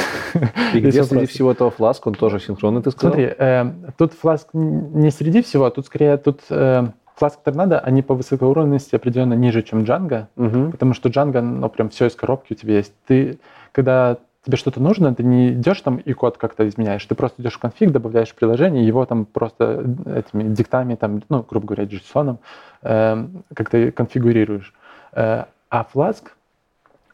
И 0.74 0.80
где 0.80 1.04
среди 1.04 1.26
всего 1.26 1.52
этого 1.52 1.70
Flask, 1.70 2.00
он 2.06 2.14
тоже 2.14 2.40
синхронный, 2.40 2.82
ты 2.82 2.92
сказал? 2.92 3.14
Смотри, 3.14 3.34
э, 3.38 3.66
тут 3.98 4.14
Flask 4.24 4.46
н- 4.54 5.02
не 5.02 5.12
среди 5.12 5.42
всего, 5.42 5.66
а 5.66 5.72
тут 5.72 5.86
скорее 5.88 6.16
тут 6.16 6.40
э, 6.50 6.86
Flask 7.20 7.34
и 7.46 7.50
Tornado, 7.50 7.78
они 7.80 8.02
по 8.04 8.14
высокоуровневости 8.14 8.96
определенно 8.96 9.34
ниже, 9.34 9.64
чем 9.64 9.84
Django, 9.84 10.28
потому 10.72 10.94
что 10.94 11.10
Django, 11.10 11.42
ну, 11.42 11.68
прям 11.68 11.90
все 11.90 12.06
из 12.06 12.16
коробки 12.16 12.54
у 12.54 12.56
тебя 12.56 12.78
есть. 12.78 12.94
Ты, 13.06 13.38
когда 13.74 14.18
тебе 14.46 14.58
что-то 14.58 14.82
нужно, 14.82 15.14
ты 15.14 15.24
не 15.24 15.50
идешь 15.50 15.82
там 15.82 15.98
и 15.98 16.14
код 16.14 16.38
как-то 16.38 16.68
изменяешь, 16.68 17.06
ты 17.06 17.16
просто 17.16 17.42
идешь 17.42 17.56
в 17.56 17.60
конфиг, 17.60 17.92
добавляешь 17.92 18.34
приложение, 18.34 18.86
его 18.86 19.06
там 19.06 19.26
просто 19.26 19.86
этими 20.06 20.54
диктами, 20.54 20.96
там, 20.96 21.22
ну, 21.30 21.46
грубо 21.50 21.68
говоря, 21.68 21.84
JSON, 21.84 22.38
э, 22.82 23.28
как-то 23.54 23.92
конфигурируешь. 23.92 24.74
Э, 25.12 25.46
а 25.70 25.86
Flask, 25.94 26.24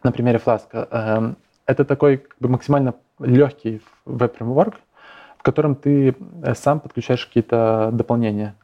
на 0.04 0.12
примере 0.12 0.40
Flask, 0.44 0.68
э, 0.74 1.34
это 1.66 1.86
такой 1.86 2.18
как 2.18 2.38
бы 2.40 2.50
максимально 2.50 2.94
легкий 3.20 3.82
веб-фреймворк, 4.06 4.76
в 5.38 5.44
котором 5.44 5.76
ты 5.76 6.16
э, 6.44 6.54
сам 6.54 6.80
подключаешь 6.80 7.26
какие-то 7.26 7.90
дополнения. 7.92 8.56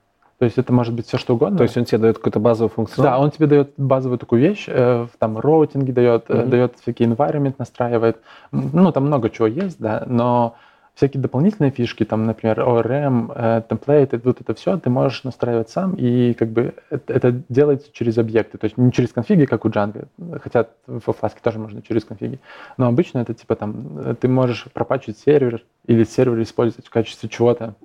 То 0.42 0.46
есть 0.46 0.58
это 0.58 0.74
может 0.74 0.96
быть 0.96 1.06
все 1.06 1.20
что 1.20 1.36
угодно. 1.36 1.56
То 1.60 1.64
есть 1.66 1.78
он 1.78 1.86
тебе 1.86 2.00
дает 2.00 2.18
какой-то 2.18 2.40
базовый 2.40 2.72
функционал? 2.72 3.12
Да, 3.12 3.20
он 3.20 3.30
тебе 3.30 3.46
дает 3.46 3.74
базовую 3.78 4.18
такую 4.18 4.42
вещь, 4.42 4.66
э, 4.68 5.04
в- 5.04 5.16
там 5.20 5.38
роутинги 5.38 5.92
дает, 5.92 6.26
э, 6.30 6.34
Мгм. 6.34 6.50
дает 6.50 6.74
всякие 6.82 7.08
environment 7.08 7.54
настраивает. 7.60 8.18
Ну, 8.52 8.92
там 8.92 9.06
много 9.06 9.30
чего 9.30 9.46
есть, 9.46 9.80
да, 9.80 10.04
но 10.08 10.56
всякие 10.96 11.22
дополнительные 11.22 11.70
фишки, 11.70 12.06
там, 12.06 12.26
например, 12.26 12.60
ORM, 12.60 13.32
э, 13.36 13.62
темплейты, 13.70 14.20
вот 14.24 14.42
это 14.42 14.56
все 14.56 14.78
ты 14.80 14.90
можешь 14.90 15.24
настраивать 15.24 15.70
сам, 15.70 15.94
и 15.94 16.34
как 16.34 16.50
бы 16.50 16.74
это, 16.90 17.14
это 17.14 17.42
делается 17.50 17.90
через 17.94 18.18
объекты, 18.18 18.58
то 18.58 18.66
есть 18.66 18.80
не 18.80 18.92
через 18.92 19.14
конфиги, 19.14 19.46
как 19.46 19.64
у 19.64 19.70
Django, 19.70 20.08
хотя 20.42 20.66
во 20.88 21.14
Flask 21.14 21.34
тоже 21.44 21.60
можно 21.60 21.84
через 21.84 22.04
конфиги, 22.04 22.40
но 22.78 22.88
обычно 22.88 23.20
это 23.20 23.36
типа 23.36 23.56
там, 23.56 24.00
э, 24.00 24.16
ты 24.20 24.28
можешь 24.28 24.66
пропачить 24.74 25.20
сервер 25.20 25.62
или 25.86 26.04
сервер 26.04 26.42
использовать 26.42 26.88
в 26.88 26.90
качестве 26.90 27.30
чего-то, 27.30 27.76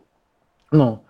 ну, 0.73 1.01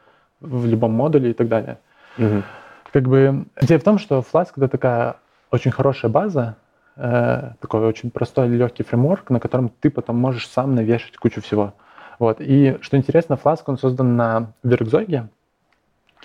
в 0.40 0.66
любом 0.66 0.92
модуле 0.92 1.30
и 1.30 1.32
так 1.32 1.48
далее 1.48 1.78
Мгм. 2.18 2.44
как 2.92 3.04
бы 3.08 3.46
идея 3.60 3.78
в 3.78 3.82
том, 3.84 3.98
что 3.98 4.20
Flask 4.20 4.50
это 4.56 4.68
такая 4.68 5.16
очень 5.50 5.70
хорошая 5.70 6.10
база, 6.10 6.56
э, 6.96 7.52
такой 7.60 7.86
очень 7.86 8.10
простой 8.10 8.48
легкий 8.48 8.82
фреймворк, 8.82 9.30
на 9.30 9.40
котором 9.40 9.70
ты 9.80 9.90
потом 9.90 10.16
можешь 10.16 10.48
сам 10.48 10.74
навешать 10.74 11.16
кучу 11.16 11.40
всего. 11.42 11.74
Вот. 12.18 12.38
И 12.40 12.78
что 12.80 12.96
интересно, 12.96 13.34
Flask 13.34 13.62
он 13.66 13.78
создан 13.78 14.16
на 14.16 14.52
Веркзойге. 14.62 15.28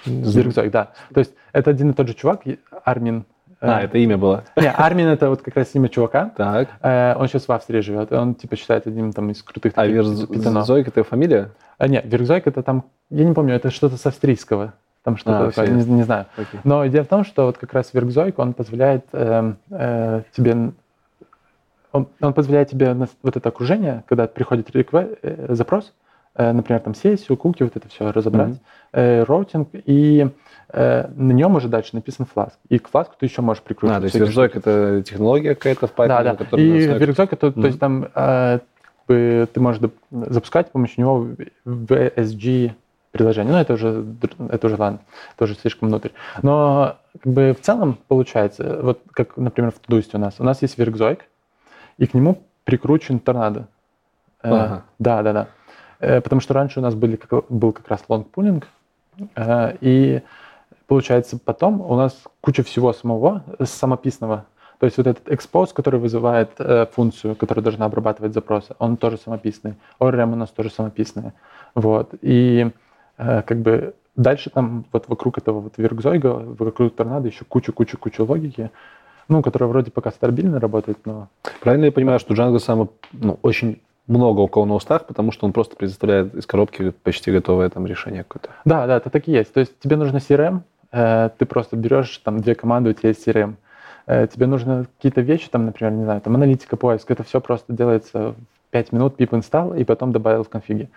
Веркзойг, 0.06 0.72
да. 0.72 0.92
То 1.14 1.20
есть 1.20 1.34
это 1.52 1.70
один 1.70 1.92
и 1.92 1.94
тот 1.94 2.08
же 2.08 2.14
чувак, 2.14 2.44
Армин. 2.86 3.26
Э, 3.62 3.68
А, 3.68 3.82
это 3.82 3.98
имя 3.98 4.18
было. 4.18 4.44
Не, 4.58 4.70
Армин 4.72 5.08
это 5.08 5.30
вот 5.30 5.42
как 5.42 5.56
раз 5.56 5.74
имя 5.76 5.88
чувака. 5.90 6.32
Так. 6.36 6.70
Э, 6.82 7.16
он 7.18 7.28
сейчас 7.28 7.48
в 7.48 7.52
Австрии 7.52 7.80
живет. 7.82 8.12
Он 8.12 8.36
типа 8.36 8.56
считается 8.56 8.90
одним 8.90 9.14
там 9.14 9.30
из 9.30 9.42
крутых 9.44 9.74
А 9.76 9.88
питонов. 9.88 10.28
Верзойк 10.68 10.88
это 10.88 11.04
фамилия? 11.04 11.50
А, 11.78 11.88
нет, 11.88 12.04
Веркзойг 12.06 12.46
это 12.48 12.62
там, 12.64 12.86
я 13.10 13.24
не 13.26 13.34
помню, 13.34 13.56
это 13.56 13.72
что-то 13.72 13.98
с 13.98 14.06
австрийского. 14.06 14.74
Там 15.04 15.18
что-то 15.18 15.48
А, 15.48 15.52
такое, 15.52 15.68
не, 15.70 15.84
не 15.84 16.04
знаю. 16.04 16.28
Окей. 16.38 16.60
Но 16.64 16.86
идея 16.88 17.04
в 17.04 17.08
том, 17.08 17.24
что 17.26 17.46
вот 17.46 17.58
как 17.58 17.74
раз 17.74 17.92
Werkzeug, 17.94 18.38
он 18.38 18.54
позволяет 18.54 19.06
эм, 19.14 19.58
э, 19.72 20.22
тебе, 20.36 20.72
он, 21.92 22.08
он 22.22 22.34
позволяет 22.34 22.70
тебе 22.70 22.94
на 22.94 23.08
вот 23.24 23.36
это 23.36 23.50
окружение, 23.50 24.04
когда 24.08 24.28
приходит 24.28 24.70
рекве- 24.70 25.18
э, 25.24 25.54
запрос, 25.56 25.94
э, 26.36 26.52
например, 26.52 26.82
там 26.82 26.94
сессию, 26.94 27.36
куки, 27.36 27.64
вот 27.64 27.76
это 27.76 27.90
все 27.90 28.12
разобрать, 28.12 28.50
Мгм. 28.50 28.60
э, 28.94 29.24
роутинг, 29.24 29.70
и 29.74 30.30
э, 30.74 31.08
на 31.16 31.32
нем 31.32 31.56
уже 31.56 31.68
дальше 31.68 31.96
написан 31.96 32.26
Flask. 32.26 32.58
И 32.70 32.80
к 32.80 32.90
Flask 32.90 33.12
у 33.12 33.16
ты 33.20 33.26
еще 33.26 33.42
можешь 33.42 33.64
прикрутить. 33.64 33.96
А, 33.96 34.00
то 34.00 34.06
есть 34.06 34.16
Werkzeug 34.16 34.56
это 34.56 35.02
технология 35.04 35.56
какая-то 35.56 35.88
в 35.88 35.92
Python, 35.94 36.08
да, 36.24 36.34
да. 36.52 36.58
И 36.58 36.70
Werkzeug, 36.88 37.34
это, 37.34 37.48
Мгм. 37.48 37.62
то 37.62 37.68
есть 37.68 37.80
там 37.80 38.08
э, 38.16 38.60
ты 39.08 39.48
можешь 39.60 39.82
запускать 40.12 40.68
с 40.68 40.70
помощью 40.72 41.02
него 41.02 41.28
VSG 41.66 42.72
приложение. 43.12 43.52
Ну, 43.54 43.60
это 43.60 43.74
уже, 43.74 44.06
это 44.50 44.68
уже 44.68 44.78
ладно, 44.78 45.00
тоже 45.38 45.56
слишком 45.56 45.90
внутрь. 45.90 46.10
Но 46.42 46.96
как 47.22 47.34
бы 47.34 47.54
в 47.60 47.62
целом 47.62 47.98
получается, 48.08 48.80
вот 48.82 49.02
как, 49.12 49.36
например, 49.38 49.72
в 49.72 49.82
Todoist 49.82 50.12
у 50.14 50.18
нас. 50.18 50.36
У 50.40 50.44
нас 50.44 50.62
есть 50.62 50.78
Веркзойк, 50.78 51.26
и 51.98 52.08
к 52.08 52.14
нему 52.14 52.42
прикручен 52.64 53.20
торнадо. 53.20 53.68
Э, 54.44 54.50
Ага. 54.54 54.84
Да, 55.00 55.24
да, 55.24 55.34
да. 55.34 55.48
Э, 56.00 56.22
Потому 56.22 56.40
что 56.42 56.54
раньше 56.54 56.80
у 56.80 56.82
нас 56.84 56.96
были, 56.96 57.18
как- 57.18 57.46
был 57.50 57.74
как 57.74 57.88
раз 57.90 58.02
лонгпулинг, 58.08 58.68
э, 59.36 59.76
и 59.82 60.22
получается 60.92 61.40
потом 61.40 61.80
у 61.80 61.96
нас 61.96 62.22
куча 62.42 62.64
всего 62.64 62.92
самого, 62.92 63.46
э, 63.60 63.64
самописного. 63.64 64.44
То 64.78 64.88
есть 64.88 64.98
вот 64.98 65.08
этот 65.08 65.26
expose, 65.30 65.70
который 65.74 66.02
вызывает 66.02 66.50
э, 66.60 66.86
функцию, 66.94 67.38
которая 67.38 67.64
должна 67.64 67.86
обрабатывать 67.86 68.34
запросы, 68.34 68.76
он 68.78 68.98
тоже 68.98 69.18
самописный. 69.18 69.76
ORM 70.02 70.34
у 70.34 70.36
нас 70.36 70.50
тоже 70.50 70.70
самописный. 70.70 71.32
Вот. 71.76 72.14
И 72.22 72.72
э, 73.18 73.42
как 73.44 73.60
бы 73.60 73.94
дальше 74.18 74.50
там 74.50 74.84
вот 74.92 75.08
вокруг 75.08 75.38
этого 75.38 75.62
вот 75.62 75.76
веркзойга, 75.78 76.56
вокруг 76.60 76.94
торнадо 76.94 77.30
еще 77.30 77.46
кучу-кучу-кучу 77.46 78.26
логики, 78.26 78.70
ну, 79.30 79.42
которая 79.42 79.70
вроде 79.70 79.92
пока 79.92 80.12
стабильно 80.12 80.60
работает, 80.60 80.98
но... 81.06 81.30
Правильно 81.62 81.86
я 81.86 81.94
понимаю, 81.94 82.20
что 82.20 82.34
Django 82.34 82.60
самый, 82.60 82.90
ну, 83.14 83.40
очень 83.44 83.80
много 84.08 84.42
у 84.42 84.48
кого 84.50 84.66
на 84.66 84.76
устах, 84.76 85.06
потому 85.06 85.32
что 85.32 85.46
он 85.46 85.54
просто 85.54 85.78
предоставляет 85.78 86.36
из 86.36 86.46
коробки 86.46 86.90
почти 86.90 87.32
готовое 87.32 87.70
там 87.70 87.86
решение 87.86 88.26
какое-то. 88.26 88.50
Да, 88.66 88.88
да, 88.88 88.98
это 88.98 89.10
так 89.10 89.30
и 89.30 89.32
есть. 89.32 89.54
То 89.54 89.62
есть 89.62 89.80
тебе 89.80 89.96
нужно 89.96 90.18
CRM, 90.18 90.64
ты 90.92 91.46
просто 91.46 91.76
берешь 91.78 92.18
там 92.20 92.42
две 92.42 92.54
команды, 92.56 92.90
у 92.90 92.94
тебя 92.94 93.10
есть 93.10 93.26
CRM. 93.28 93.56
Э, 94.08 94.28
тебе 94.28 94.46
нужны 94.48 94.86
какие-то 94.98 95.22
вещи, 95.22 95.50
там, 95.50 95.66
например, 95.66 95.94
не 95.94 96.04
знаю, 96.04 96.22
там 96.22 96.36
аналитика, 96.36 96.76
поиск, 96.76 97.10
это 97.12 97.24
все 97.24 97.40
просто 97.40 97.72
делается 97.74 98.32
в 98.32 98.36
5 98.72 98.92
минут, 98.92 99.16
pip 99.20 99.30
install, 99.30 99.80
и 99.80 99.84
потом 99.84 100.12
добавил 100.12 100.44
в 100.44 100.50
конфиге. 100.50 100.90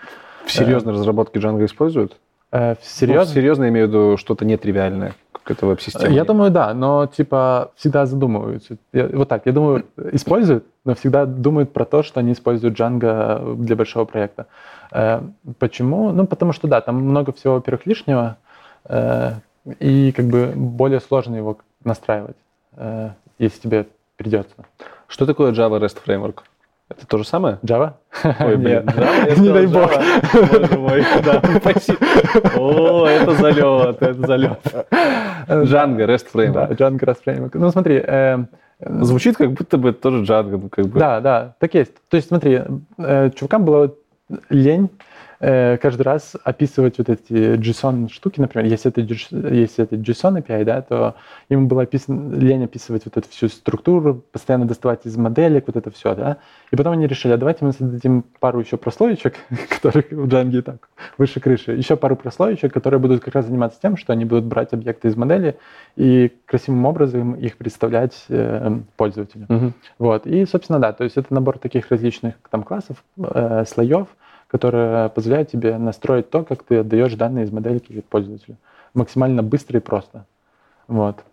В 0.46 0.52
серьезной 0.52 0.94
разработке 0.94 1.38
Django 1.38 1.64
используют? 1.64 2.16
Э, 2.50 2.70
Ну, 2.70 2.76
серьезно? 2.82 3.34
серьезно 3.34 3.64
я 3.64 3.68
имею 3.70 3.86
в 3.86 3.90
виду 3.90 4.16
что-то 4.16 4.44
нетривиальное, 4.44 5.14
какая-то 5.32 5.66
веб-система. 5.66 6.12
Я 6.12 6.24
думаю, 6.24 6.50
да, 6.50 6.72
но 6.74 7.06
типа 7.06 7.70
всегда 7.76 8.06
задумываются. 8.06 8.76
Я- 8.92 9.08
вот 9.08 9.28
так, 9.28 9.46
я 9.46 9.52
думаю, 9.52 9.84
используют, 10.12 10.64
но 10.84 10.94
всегда 10.94 11.26
думают 11.26 11.72
про 11.72 11.84
то, 11.84 12.02
что 12.02 12.20
они 12.20 12.32
используют 12.32 12.78
Django 12.78 13.56
для 13.56 13.76
большого 13.76 14.04
проекта. 14.06 14.46
Э, 14.92 15.20
Почему? 15.58 16.10
Ну, 16.12 16.26
потому 16.26 16.52
что 16.52 16.68
да, 16.68 16.80
там 16.80 16.96
много 16.96 17.32
всего, 17.32 17.54
во-первых, 17.54 17.86
лишнего, 17.86 18.36
э, 18.88 19.32
и 19.80 20.12
как 20.12 20.26
бы 20.26 20.52
более 20.54 21.00
сложно 21.00 21.36
его 21.36 21.58
настраивать, 21.84 22.36
э, 22.76 23.10
если 23.38 23.60
тебе 23.60 23.86
придется. 24.16 24.54
Что 25.08 25.26
такое 25.26 25.52
Java 25.52 25.78
REST 25.80 25.98
Framework? 26.06 26.40
Это 26.90 27.06
то 27.06 27.16
же 27.18 27.24
самое? 27.24 27.58
Java? 27.62 27.94
Ой, 28.40 28.56
блин, 28.56 28.84
Нет. 28.84 28.94
Java? 28.94 29.40
Не 29.40 29.48
дай 29.52 29.66
бог. 29.66 29.90
Боже 30.50 30.78
мой, 30.78 31.04
да. 31.24 31.42
О, 32.56 33.06
это 33.06 33.34
залет, 33.34 34.02
это 34.02 34.26
залет. 34.26 34.58
Django 35.48 36.06
REST 36.06 36.26
Да, 36.32 36.38
Framework. 36.40 36.76
Django 36.76 36.98
REST 37.00 37.24
Framework. 37.24 37.50
Ну, 37.54 37.70
смотри, 37.70 38.02
э, 38.06 38.44
Звучит, 38.80 39.36
как 39.36 39.52
будто 39.52 39.78
бы 39.78 39.90
это 39.90 40.00
тоже 40.00 40.22
Django. 40.24 40.68
как 40.68 40.86
бы. 40.86 40.98
Да, 40.98 41.20
да, 41.20 41.54
так 41.58 41.74
есть. 41.74 41.94
То 42.10 42.16
есть 42.16 42.28
смотри, 42.28 42.60
э, 42.98 43.30
чувакам 43.34 43.64
было 43.64 43.94
лень 44.50 44.90
каждый 45.44 46.02
раз 46.02 46.36
описывать 46.42 46.98
вот 46.98 47.08
эти 47.08 47.56
JSON 47.56 48.08
штуки, 48.10 48.40
например, 48.40 48.70
если 48.70 48.90
это, 48.90 49.00
если 49.00 49.84
это 49.84 49.96
JSON 49.96 50.42
API, 50.42 50.64
да, 50.64 50.82
то 50.82 51.16
ему 51.48 51.66
было 51.66 51.82
описано, 51.82 52.34
лень 52.34 52.64
описывать 52.64 53.04
вот 53.04 53.16
эту 53.16 53.28
всю 53.28 53.48
структуру, 53.48 54.22
постоянно 54.32 54.66
доставать 54.66 55.04
из 55.04 55.16
моделек, 55.16 55.64
вот 55.66 55.76
это 55.76 55.90
все, 55.90 56.14
да. 56.14 56.38
И 56.70 56.76
потом 56.76 56.92
они 56.92 57.06
решили, 57.06 57.32
а 57.32 57.36
давайте 57.36 57.64
мы 57.64 57.72
создадим 57.72 58.24
пару 58.40 58.60
еще 58.60 58.76
прослоечек, 58.76 59.34
которых 59.68 60.10
в 60.10 60.26
Django 60.26 60.62
так 60.62 60.88
выше 61.18 61.40
крыши, 61.40 61.72
еще 61.72 61.96
пару 61.96 62.16
прослоечек, 62.16 62.72
которые 62.72 63.00
будут 63.00 63.22
как 63.22 63.34
раз 63.34 63.46
заниматься 63.46 63.78
тем, 63.80 63.96
что 63.96 64.12
они 64.12 64.24
будут 64.24 64.44
брать 64.44 64.72
объекты 64.72 65.08
из 65.08 65.16
модели 65.16 65.56
и 65.96 66.32
красивым 66.46 66.84
образом 66.86 67.34
их 67.34 67.56
представлять 67.56 68.24
э, 68.28 68.78
пользователю. 68.96 69.46
Uh-huh. 69.48 69.72
Вот. 69.98 70.26
И, 70.26 70.46
собственно, 70.46 70.78
да, 70.78 70.92
то 70.92 71.04
есть 71.04 71.16
это 71.16 71.32
набор 71.32 71.58
таких 71.58 71.90
различных 71.90 72.34
там 72.50 72.62
классов, 72.62 73.02
э, 73.18 73.64
слоев, 73.66 74.08
которые 74.54 75.08
позволяют 75.08 75.50
тебе 75.50 75.76
настроить 75.78 76.30
то, 76.30 76.44
как 76.44 76.62
ты 76.62 76.76
отдаешь 76.76 77.12
данные 77.14 77.44
из 77.44 77.50
модельки 77.50 78.04
пользователю. 78.08 78.56
Максимально 78.94 79.42
быстро 79.42 79.80
и 79.80 79.82
просто. 79.82 80.26
Вот. 80.86 81.24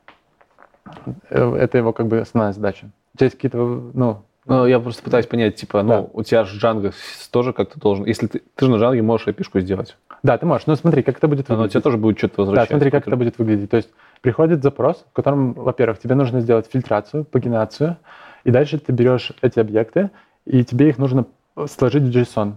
Э, 1.30 1.54
это 1.54 1.78
его 1.78 1.94
как 1.94 2.08
бы 2.08 2.22
основная 2.22 2.52
задача. 2.52 2.90
У 3.14 3.18
тебя 3.18 3.26
есть 3.26 3.36
какие-то, 3.36 3.60
ну, 3.94 4.24
ну, 4.48 4.66
я 4.66 4.80
просто 4.80 5.04
пытаюсь 5.04 5.28
понять, 5.28 5.56
типа, 5.56 5.84
ну, 5.84 5.90
да. 5.90 6.08
у 6.14 6.24
тебя 6.24 6.46
же 6.46 6.60
Django 6.60 6.96
тоже 7.30 7.54
как-то 7.54 7.80
должен... 7.80 8.06
Если 8.06 8.26
ты, 8.26 8.42
ты 8.56 8.66
же 8.66 8.72
на 8.72 8.78
Django 8.78 9.04
можешь 9.04 9.28
API 9.28 9.62
сделать. 9.62 9.96
Да, 10.24 10.40
ты 10.40 10.48
можешь. 10.48 10.66
Ну, 10.66 10.76
смотри, 10.76 11.04
как 11.04 11.20
это 11.20 11.28
будет 11.28 11.48
выглядеть. 11.48 11.60
Но 11.60 11.66
у 11.66 11.68
тебя 11.68 11.82
тоже 11.82 11.98
будет 11.98 12.18
что-то 12.18 12.42
возвращать. 12.42 12.70
Да, 12.70 12.76
смотри, 12.76 12.90
как 12.90 13.06
это 13.06 13.16
будет 13.18 13.38
выглядеть. 13.38 13.70
То 13.70 13.78
есть 13.78 13.90
приходит 14.22 14.64
запрос, 14.64 15.06
в 15.12 15.14
котором, 15.14 15.54
во-первых, 15.54 16.00
тебе 16.00 16.16
нужно 16.16 16.42
сделать 16.42 16.66
фильтрацию, 16.72 17.24
пагинацию, 17.24 17.98
и 18.46 18.50
дальше 18.50 18.80
ты 18.80 18.92
берешь 18.92 19.32
эти 19.44 19.60
объекты, 19.60 20.10
и 20.46 20.66
тебе 20.66 20.90
их 20.90 20.98
нужно 20.98 21.28
сложить 21.68 22.02
в 22.02 22.10
JSON. 22.10 22.54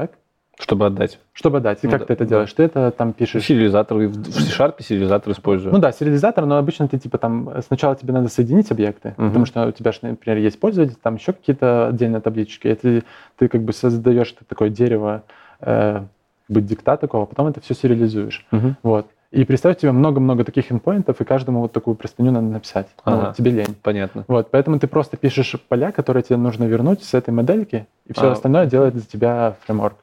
Так? 0.00 0.10
Чтобы 0.58 0.86
отдать. 0.86 1.18
Чтобы 1.32 1.58
отдать. 1.58 1.78
И 1.82 1.86
ну, 1.86 1.92
как 1.92 2.00
да, 2.00 2.06
ты 2.06 2.12
это 2.12 2.24
да. 2.24 2.28
делаешь? 2.28 2.52
Ты 2.52 2.62
это 2.64 2.90
там 2.90 3.12
пишешь... 3.14 3.44
Сериализатор. 3.44 3.96
В 3.96 4.30
C-Sharp 4.30 4.82
сериализатор 4.82 5.32
использую. 5.32 5.72
Ну 5.72 5.78
да, 5.78 5.90
сериализатор, 5.92 6.44
но 6.44 6.58
обычно 6.58 6.86
ты 6.86 6.98
типа 6.98 7.16
там... 7.18 7.50
Сначала 7.66 7.96
тебе 7.96 8.12
надо 8.12 8.28
соединить 8.28 8.70
объекты, 8.70 9.14
угу. 9.16 9.28
потому 9.28 9.46
что 9.46 9.66
у 9.66 9.72
тебя, 9.72 9.92
например, 10.02 10.38
есть 10.38 10.60
пользователь, 10.60 10.96
там 11.02 11.16
еще 11.16 11.32
какие-то 11.32 11.88
отдельные 11.88 12.20
таблички. 12.20 12.74
Ты, 12.74 13.04
ты 13.38 13.48
как 13.48 13.62
бы 13.62 13.72
создаешь 13.72 14.34
такое 14.48 14.68
дерево, 14.68 15.24
э, 15.60 16.02
быть 16.48 16.66
дикта 16.66 16.96
такого, 16.96 17.24
а 17.24 17.26
потом 17.26 17.46
это 17.46 17.60
все 17.60 17.74
сериализуешь. 17.74 18.46
Угу. 18.52 18.74
Вот. 18.82 19.06
И 19.36 19.44
представь 19.44 19.76
тебе 19.76 19.92
много-много 19.92 20.44
таких 20.44 20.72
инпоинтов, 20.72 21.20
и 21.20 21.24
каждому 21.24 21.60
вот 21.60 21.72
такую 21.72 21.94
простыню 21.94 22.32
надо 22.32 22.46
написать. 22.46 22.86
Ну, 23.04 23.12
ага, 23.12 23.26
ну, 23.28 23.34
тебе 23.34 23.50
лень. 23.50 23.76
Понятно. 23.82 24.24
Вот, 24.28 24.50
поэтому 24.50 24.78
ты 24.78 24.86
просто 24.86 25.18
пишешь 25.18 25.56
поля, 25.68 25.92
которые 25.92 26.22
тебе 26.22 26.38
нужно 26.38 26.64
вернуть 26.64 27.04
с 27.04 27.12
этой 27.12 27.34
модельки, 27.34 27.86
и 28.06 28.14
все 28.14 28.28
а, 28.28 28.32
остальное 28.32 28.64
делает 28.64 28.94
за 28.94 29.06
тебя 29.06 29.56
фреймворк. 29.66 29.96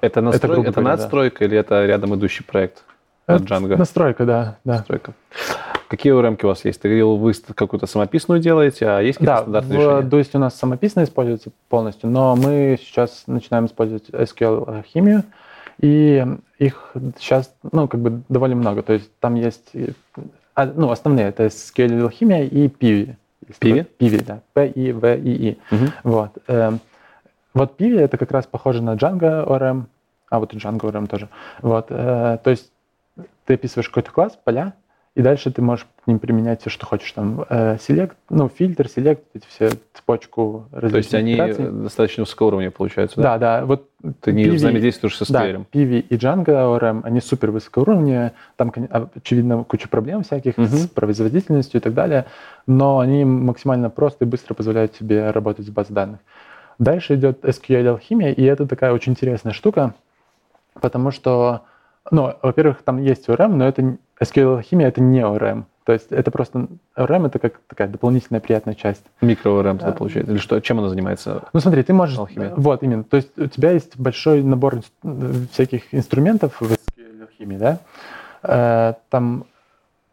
Это, 0.00 0.22
настрой... 0.22 0.52
это, 0.52 0.70
это 0.70 0.80
говоря, 0.80 0.96
надстройка 0.96 1.40
да. 1.40 1.44
или 1.44 1.58
это 1.58 1.84
рядом 1.84 2.14
идущий 2.14 2.44
проект 2.44 2.82
от 3.26 3.42
Django? 3.42 3.76
Настройка, 3.76 4.24
да. 4.24 4.56
да. 4.64 4.76
Настройка. 4.78 5.12
Какие 5.88 6.14
ORM 6.14 6.38
у 6.42 6.46
вас 6.46 6.64
есть? 6.64 6.80
Ты 6.80 6.88
говорил, 6.88 7.16
вы 7.16 7.34
какую-то 7.54 7.86
самописную 7.86 8.40
делаете, 8.40 8.86
а 8.88 9.00
есть 9.00 9.18
какие-то 9.18 9.36
да, 9.36 9.42
стандартные 9.42 9.78
в, 9.78 9.82
решения? 9.82 10.02
Да, 10.02 10.16
есть 10.16 10.34
у 10.34 10.38
нас 10.38 10.54
самописная 10.54 11.04
используется 11.04 11.50
полностью, 11.68 12.08
но 12.08 12.36
мы 12.36 12.78
сейчас 12.80 13.24
начинаем 13.26 13.66
использовать 13.66 14.08
SQL-химию, 14.08 15.24
и 15.82 16.24
их 16.58 16.92
сейчас, 17.18 17.54
ну, 17.70 17.88
как 17.88 18.00
бы 18.00 18.22
довольно 18.28 18.56
много. 18.56 18.82
То 18.82 18.94
есть 18.94 19.10
там 19.18 19.34
есть, 19.34 19.72
а, 20.54 20.66
ну, 20.66 20.90
основные, 20.90 21.26
это 21.26 21.46
SQL-химия 21.46 22.44
и 22.44 22.68
Pivi. 22.68 23.16
Pivi? 23.60 23.86
Pivi, 23.98 24.24
да. 24.24 24.40
P-I-V-I-I. 24.54 25.58
Угу. 25.70 25.84
Вот. 26.04 26.30
Эм, 26.46 26.80
вот 27.52 27.78
Pivi 27.78 27.98
это 27.98 28.16
как 28.16 28.30
раз 28.30 28.46
похоже 28.46 28.82
на 28.82 28.94
Django 28.94 29.46
ORM, 29.46 29.84
а 30.30 30.38
вот 30.38 30.54
и 30.54 30.56
Django 30.56 30.90
ORM 30.90 31.08
тоже. 31.08 31.28
Вот, 31.60 31.86
э, 31.90 32.38
то 32.42 32.50
есть 32.50 32.70
ты 33.44 33.54
описываешь 33.54 33.88
какой-то 33.88 34.12
класс, 34.12 34.38
поля, 34.42 34.74
и 35.14 35.20
дальше 35.20 35.50
ты 35.50 35.60
можешь 35.60 35.86
к 36.04 36.06
ним 36.06 36.18
применять 36.18 36.62
все, 36.62 36.70
что 36.70 36.86
хочешь. 36.86 37.12
Там 37.12 37.44
э, 37.48 37.76
селект, 37.78 38.16
ну, 38.30 38.48
фильтр, 38.48 38.88
селект, 38.88 39.24
эти 39.34 39.46
все 39.46 39.70
цепочку 39.92 40.68
То 40.70 40.96
есть 40.96 41.14
они 41.14 41.34
операций. 41.34 41.70
достаточно 41.70 42.22
высокого 42.22 42.46
уровня 42.48 42.70
получаются, 42.70 43.20
да? 43.20 43.36
Да, 43.36 43.38
да. 43.38 43.66
Вот 43.66 43.90
ты 44.20 44.32
не 44.32 44.48
взаимодействуешь 44.48 45.16
со 45.16 45.26
скейлером. 45.26 45.66
Да, 45.70 45.78
Pivi 45.78 46.00
и 46.00 46.16
Django 46.16 46.46
ORM, 46.78 47.02
они 47.04 47.20
супер 47.20 47.50
высокого 47.50 47.82
уровня. 47.82 48.32
Там, 48.56 48.72
очевидно, 49.14 49.64
куча 49.64 49.86
проблем 49.86 50.22
всяких 50.22 50.54
uh-huh. 50.54 50.66
с 50.66 50.88
производительностью 50.88 51.80
и 51.80 51.82
так 51.82 51.92
далее, 51.92 52.24
но 52.66 52.98
они 52.98 53.26
максимально 53.26 53.90
просто 53.90 54.24
и 54.24 54.28
быстро 54.28 54.54
позволяют 54.54 54.92
тебе 54.92 55.30
работать 55.30 55.66
с 55.66 55.70
базой 55.70 55.92
данных. 55.92 56.20
Дальше 56.78 57.16
идет 57.16 57.44
SQL-химия, 57.44 58.32
и 58.32 58.42
это 58.44 58.66
такая 58.66 58.92
очень 58.92 59.12
интересная 59.12 59.52
штука, 59.52 59.94
потому 60.80 61.10
что, 61.10 61.62
ну, 62.10 62.34
во-первых, 62.42 62.82
там 62.82 62.98
есть 62.98 63.28
ORM, 63.28 63.54
но 63.54 63.66
это 63.66 63.96
SQL-химия— 64.20 64.86
это 64.88 65.00
не 65.00 65.20
ORM. 65.20 65.64
То 65.84 65.92
есть 65.92 66.12
это 66.12 66.30
просто 66.30 66.68
ORM— 66.96 67.26
это 67.28 67.38
как 67.38 67.60
такая 67.66 67.88
дополнительная 67.88 68.40
приятная 68.40 68.74
часть. 68.74 69.02
Микро-ORM 69.20 69.78
да. 69.78 69.92
получается? 69.92 70.32
Или 70.32 70.38
что? 70.38 70.60
Чем 70.60 70.78
она 70.78 70.88
занимается? 70.88 71.44
Ну 71.52 71.60
смотри, 71.60 71.82
ты 71.82 71.92
можешь... 71.92 72.18
Алхимия. 72.18 72.52
Вот, 72.56 72.82
именно. 72.82 73.04
То 73.04 73.16
есть 73.16 73.36
у 73.38 73.46
тебя 73.46 73.72
есть 73.72 73.98
большой 73.98 74.42
набор 74.42 74.80
всяких 75.52 75.92
инструментов 75.92 76.60
в 76.60 76.70
SQL-химии, 76.70 77.56
да? 77.56 77.78
Э, 78.42 78.94
там 79.10 79.46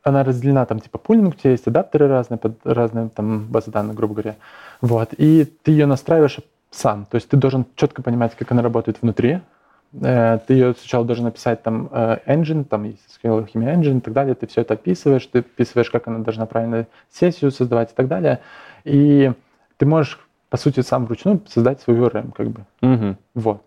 она 0.02 0.24
разделена, 0.24 0.66
там 0.66 0.80
типа 0.80 0.98
пулинг, 0.98 1.36
у 1.36 1.38
тебя 1.38 1.52
есть 1.52 1.68
адаптеры 1.68 2.08
разные, 2.08 2.38
под 2.38 2.58
разные 2.66 3.10
там 3.10 3.46
базы 3.48 3.70
данных, 3.70 3.96
грубо 3.96 4.16
говоря. 4.16 4.36
Вот. 4.82 5.14
И 5.18 5.46
ты 5.64 5.72
ее 5.72 5.86
настраиваешь 5.86 6.40
сам. 6.72 7.06
То 7.06 7.16
есть 7.16 7.30
ты 7.30 7.38
должен 7.38 7.66
четко 7.76 8.02
понимать, 8.02 8.36
как 8.36 8.52
она 8.52 8.62
работает 8.62 8.98
внутри. 9.02 9.42
Э, 9.94 10.40
ты 10.46 10.54
ее 10.54 10.76
сначала 10.76 11.06
должен 11.06 11.26
написать 11.26 11.64
там 11.64 11.90
э, 11.92 12.20
engine, 12.28 12.64
там 12.64 12.84
есть 12.84 13.02
SQL 13.24 13.48
Engine 13.54 13.98
и 13.98 14.02
так 14.02 14.14
далее. 14.14 14.36
Ты 14.36 14.48
все 14.48 14.62
это 14.62 14.76
описываешь, 14.76 15.26
ты 15.26 15.40
описываешь, 15.40 15.90
как 15.90 16.08
она 16.08 16.20
должна 16.20 16.46
правильно 16.46 16.88
сессию 17.10 17.52
создавать 17.52 17.92
и 17.92 17.96
так 17.96 18.08
далее. 18.08 18.40
И 18.84 19.32
ты 19.78 19.86
можешь, 19.86 20.20
по 20.50 20.58
сути, 20.58 20.82
сам 20.82 21.06
вручную 21.06 21.42
создать 21.48 21.82
свою 21.82 22.08
RM, 22.08 22.32
как 22.34 22.50
бы. 22.50 22.66
Угу. 22.82 23.16
Вот. 23.36 23.64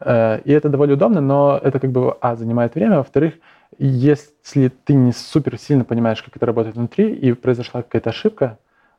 Э, 0.00 0.40
и 0.40 0.52
это 0.52 0.68
довольно 0.68 0.94
удобно, 0.94 1.20
но 1.20 1.58
это 1.62 1.80
как 1.80 1.90
бы, 1.90 2.16
а, 2.20 2.36
занимает 2.36 2.74
время, 2.74 2.98
во-вторых, 2.98 3.34
если 3.78 4.68
ты 4.68 4.94
не 4.94 5.12
супер 5.12 5.58
сильно 5.58 5.84
понимаешь, 5.84 6.22
как 6.22 6.36
это 6.36 6.46
работает 6.46 6.76
внутри, 6.76 7.12
и 7.12 7.32
произошла 7.32 7.82
какая-то 7.82 8.10
ошибка, 8.10 8.58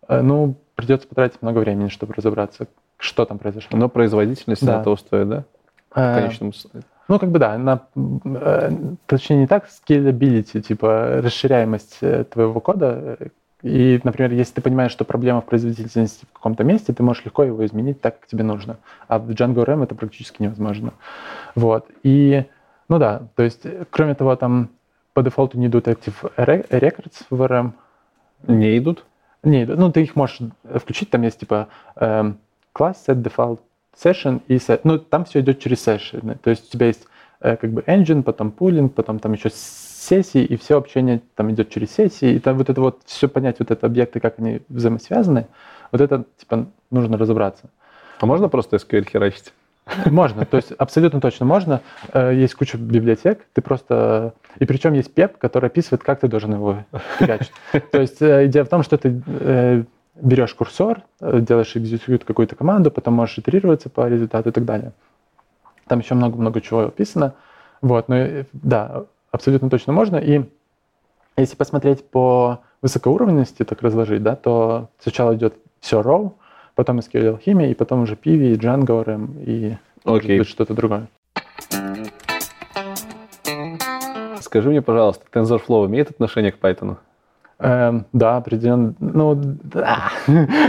ну, 0.10 0.56
придется 0.76 1.08
потратить 1.08 1.42
много 1.42 1.60
времени, 1.60 1.88
чтобы 1.88 2.14
разобраться, 2.14 2.68
что 2.98 3.26
там 3.26 3.40
произошло. 3.40 3.78
Но 3.78 3.90
производительность 3.90 4.66
да. 4.66 4.84
того 4.84 4.96
стоит, 4.98 5.28
да? 5.28 5.46
В 5.92 6.00
э, 6.00 6.22
конечном 6.22 6.54
ну, 7.08 7.20
как 7.20 7.32
бы 7.32 7.40
да, 7.40 7.58
на, 7.58 7.88
э, 7.96 8.72
точнее 9.06 9.38
не 9.38 9.48
так, 9.48 9.68
scalability, 9.68 10.62
типа 10.62 11.22
расширяемость 11.24 12.00
э, 12.02 12.26
твоего 12.26 12.60
кода. 12.60 13.18
И, 13.64 14.00
например, 14.04 14.34
если 14.34 14.56
ты 14.56 14.62
понимаешь, 14.62 14.92
что 14.92 15.06
проблема 15.06 15.42
в 15.42 15.46
производительности 15.46 16.26
в 16.26 16.34
каком-то 16.34 16.64
месте, 16.64 16.94
ты 16.94 17.02
можешь 17.04 17.26
легко 17.26 17.44
его 17.44 17.66
изменить 17.66 18.02
так, 18.02 18.20
как 18.20 18.28
тебе 18.28 18.44
нужно. 18.44 18.78
А 19.08 19.20
в 19.20 19.30
Django 19.30 19.66
RM 19.66 19.84
это 19.84 19.96
практически 19.96 20.44
невозможно. 20.44 20.94
Вот. 21.56 21.88
И, 22.04 22.46
ну 22.90 23.00
да, 23.00 23.24
то 23.36 23.44
есть, 23.44 23.66
кроме 23.90 24.14
того, 24.14 24.36
там 24.36 24.70
по 25.14 25.24
дефолту 25.24 25.58
не 25.58 25.68
идут 25.68 25.88
Active 25.88 26.36
Records 26.36 27.26
в 27.30 27.42
RM. 27.42 27.72
Не 28.48 28.78
идут? 28.78 29.06
Не 29.44 29.64
идут. 29.64 29.80
Ну, 29.80 29.92
ты 29.92 30.04
их 30.04 30.16
можешь 30.16 30.40
включить, 30.76 31.10
там 31.10 31.24
есть 31.24 31.40
типа 31.40 31.70
эм, 31.96 32.38
класс 32.74 33.04
set 33.08 33.24
default 33.24 33.60
session 34.02 34.42
и 34.48 34.56
set. 34.56 34.82
Ну, 34.84 34.98
там 34.98 35.26
все 35.26 35.40
идет 35.40 35.60
через 35.60 35.88
session. 35.88 36.38
То 36.42 36.50
есть 36.50 36.68
у 36.68 36.72
тебя 36.72 36.88
есть 36.88 37.08
э, 37.40 37.56
как 37.58 37.72
бы 37.72 37.82
engine, 37.82 38.24
потом 38.24 38.52
пулинг, 38.52 38.94
потом 38.94 39.20
там 39.20 39.34
еще 39.34 39.50
сессии, 39.50 40.44
и 40.44 40.56
все 40.58 40.78
общение 40.78 41.22
там 41.36 41.52
идет 41.52 41.70
через 41.70 41.92
сессии. 41.92 42.34
И 42.34 42.40
там 42.40 42.58
вот 42.58 42.70
это 42.70 42.80
вот, 42.82 43.02
все 43.06 43.28
понять, 43.28 43.58
вот 43.60 43.72
это 43.72 43.86
объекты, 43.86 44.20
как 44.20 44.40
они 44.40 44.62
взаимосвязаны, 44.70 45.48
вот 45.92 46.02
это, 46.02 46.26
типа, 46.38 46.68
нужно 46.92 47.18
разобраться. 47.18 47.70
А 48.20 48.26
можно 48.26 48.50
просто 48.50 48.78
SQL 48.78 49.10
херачить? 49.10 49.54
Можно, 50.06 50.46
то 50.46 50.58
есть 50.58 50.74
абсолютно 50.74 51.22
точно 51.22 51.46
можно. 51.46 51.82
Э, 52.14 52.34
есть 52.36 52.56
куча 52.56 52.78
библиотек, 52.78 53.46
ты 53.54 53.62
просто... 53.62 54.34
И 54.60 54.66
причем 54.66 54.94
есть 54.94 55.14
PEP, 55.14 55.38
который 55.38 55.68
описывает, 55.68 56.04
как 56.04 56.20
ты 56.20 56.28
должен 56.28 56.54
его 56.54 56.84
фигачить. 57.20 57.52
То 57.92 58.02
есть 58.02 58.22
э, 58.22 58.48
идея 58.48 58.66
в 58.66 58.70
том, 58.70 58.84
что 58.84 58.98
ты 58.98 59.86
берешь 60.22 60.54
курсор, 60.54 61.02
э, 61.22 61.40
делаешь 61.42 61.76
execute 61.76 62.26
какую-то 62.26 62.56
команду, 62.56 62.92
потом 62.92 63.14
можешь 63.14 63.38
итерироваться 63.38 63.90
по 63.90 64.08
результату 64.08 64.50
и 64.50 64.52
так 64.52 64.66
далее. 64.66 64.94
Там 65.88 66.00
еще 66.00 66.16
много-много 66.16 66.62
чего 66.62 66.82
описано. 66.82 67.34
Вот, 67.82 68.10
но 68.10 68.16
э, 68.16 68.46
да, 68.54 69.06
абсолютно 69.32 69.70
точно 69.70 69.94
можно. 69.94 70.18
И 70.18 70.44
если 71.38 71.56
посмотреть 71.56 72.04
по 72.10 72.62
высокоуровневости, 72.82 73.64
так 73.64 73.82
разложить, 73.82 74.24
да, 74.24 74.36
то 74.36 74.90
сначала 75.00 75.36
идет 75.36 75.56
все 75.80 76.02
raw, 76.02 76.32
потом 76.76 77.00
SQL 77.00 77.40
химия, 77.42 77.70
и 77.70 77.74
потом 77.74 78.02
уже 78.02 78.16
Pivi, 78.16 78.54
и 78.54 78.56
Django 78.56 79.04
RM, 79.04 79.44
и 79.44 79.78
okay. 80.04 80.44
что-то 80.44 80.74
другое. 80.74 81.08
Скажи 84.42 84.70
мне, 84.70 84.82
пожалуйста, 84.82 85.26
TensorFlow 85.32 85.88
имеет 85.88 86.10
отношение 86.10 86.52
к 86.52 86.60
Python? 86.60 86.98
Эм, 87.60 88.06
да, 88.14 88.38
определенно. 88.38 88.94
Ну, 89.00 89.34
да. 89.36 90.12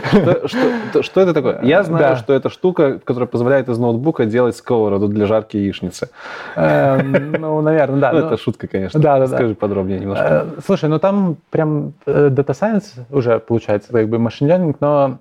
Что, 0.07 0.49
что, 0.49 1.03
что 1.03 1.21
это 1.21 1.35
такое? 1.35 1.61
Я 1.63 1.83
знаю, 1.83 2.15
да. 2.15 2.17
что 2.17 2.33
это 2.33 2.49
штука, 2.49 2.99
которая 2.99 3.27
позволяет 3.27 3.69
из 3.69 3.79
ноутбука 3.79 4.25
делать 4.25 4.57
сковороду 4.57 5.09
для 5.09 5.27
жарки 5.27 5.59
яичницы. 5.59 6.09
Эм, 6.57 7.33
ну, 7.33 7.61
наверное, 7.61 8.01
да. 8.01 8.13
Ну, 8.13 8.19
это 8.21 8.39
шутка, 8.39 8.69
конечно. 8.69 8.99
Да, 8.99 9.19
да, 9.19 9.27
Скажи 9.27 9.55
подробнее 9.55 10.01
немножко. 10.01 10.47
Э, 10.57 10.61
слушай, 10.65 10.89
ну 10.89 10.99
там 10.99 11.37
прям 11.51 11.93
э, 12.07 12.31
Data 12.31 12.59
Science 12.59 13.05
уже 13.11 13.39
получается, 13.39 13.93
как 13.93 14.09
бы 14.09 14.17
machine 14.17 14.49
learning, 14.49 14.77
но 14.81 15.19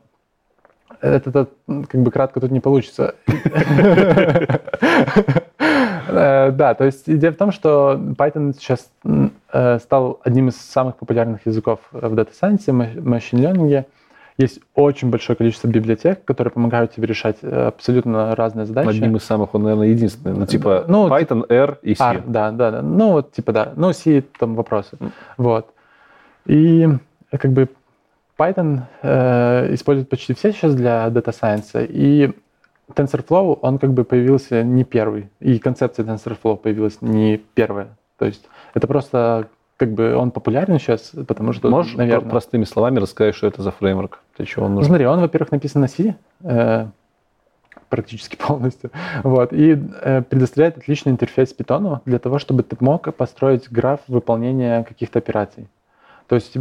это 1.01 1.47
как 1.67 2.01
бы 2.01 2.11
кратко 2.11 2.39
тут 2.39 2.51
не 2.51 2.61
получится. 2.61 3.15
Э, 6.17 6.51
да, 6.51 6.73
то 6.73 6.85
есть 6.85 7.07
идея 7.07 7.31
в 7.31 7.35
том, 7.35 7.51
что 7.51 7.99
Python 8.17 8.53
сейчас 8.53 8.89
э, 9.53 9.79
стал 9.79 10.19
одним 10.23 10.49
из 10.49 10.57
самых 10.57 10.97
популярных 10.97 11.45
языков 11.45 11.79
в 11.91 12.13
Data 12.13 12.29
Science, 12.39 12.65
Machine 12.67 13.39
Learning. 13.39 13.85
Есть 14.37 14.59
очень 14.75 15.09
большое 15.09 15.35
количество 15.35 15.67
библиотек, 15.67 16.23
которые 16.23 16.51
помогают 16.51 16.93
тебе 16.93 17.07
решать 17.07 17.37
э, 17.41 17.67
абсолютно 17.67 18.35
разные 18.35 18.65
задачи. 18.65 18.89
Одним 18.89 19.15
из 19.15 19.23
самых, 19.23 19.55
он, 19.55 19.63
наверное, 19.63 19.87
единственный. 19.87 20.37
Ну, 20.37 20.45
типа 20.45 20.85
ну, 20.87 21.07
Python, 21.07 21.45
R 21.49 21.79
и 21.81 21.95
C. 21.95 22.03
R, 22.03 22.23
да, 22.27 22.51
да, 22.51 22.71
да. 22.71 22.81
Ну, 22.81 23.13
вот, 23.13 23.31
типа, 23.31 23.51
да. 23.51 23.73
Ну, 23.75 23.93
C, 23.93 24.23
там 24.39 24.55
вопросы. 24.55 24.95
Mm. 24.99 25.11
Вот. 25.37 25.73
И 26.45 26.87
как 27.31 27.51
бы 27.51 27.67
Python 28.37 28.81
э, 29.01 29.73
используют 29.73 30.09
почти 30.09 30.35
все 30.35 30.51
сейчас 30.51 30.75
для 30.75 31.07
Data 31.07 31.33
Science. 31.33 31.85
И 31.89 32.31
TensorFlow, 32.93 33.59
он 33.61 33.79
как 33.79 33.93
бы 33.93 34.03
появился 34.03 34.63
не 34.63 34.83
первый, 34.83 35.29
и 35.39 35.59
концепция 35.59 36.05
TensorFlow 36.05 36.57
появилась 36.57 37.01
не 37.01 37.37
первая. 37.37 37.89
То 38.17 38.25
есть 38.25 38.47
это 38.73 38.87
просто 38.87 39.49
как 39.77 39.93
бы 39.93 40.15
он 40.15 40.31
популярен 40.31 40.79
сейчас, 40.79 41.11
потому 41.27 41.53
что, 41.53 41.69
Можешь 41.69 41.95
наверное... 41.95 42.29
простыми 42.29 42.63
словами 42.63 42.99
рассказать, 42.99 43.35
что 43.35 43.47
это 43.47 43.61
за 43.61 43.71
фреймворк? 43.71 44.19
Для 44.37 44.45
чего 44.45 44.65
он 44.65 44.73
нужен? 44.73 44.87
Смотри, 44.87 45.05
он, 45.05 45.19
во-первых, 45.19 45.51
написан 45.51 45.81
на 45.81 45.87
C, 45.87 46.15
э, 46.41 46.87
практически 47.89 48.35
полностью, 48.47 48.89
вот, 49.23 49.53
и 49.53 49.79
э, 50.01 50.23
предоставляет 50.23 50.77
отличный 50.77 51.11
интерфейс 51.11 51.55
Python 51.55 51.99
для 52.05 52.17
того, 52.17 52.39
чтобы 52.39 52.63
ты 52.63 52.75
мог 52.79 53.13
построить 53.15 53.71
граф 53.71 53.99
выполнения 54.07 54.83
каких-то 54.83 55.19
операций. 55.19 55.67
То 56.27 56.35
есть 56.35 56.57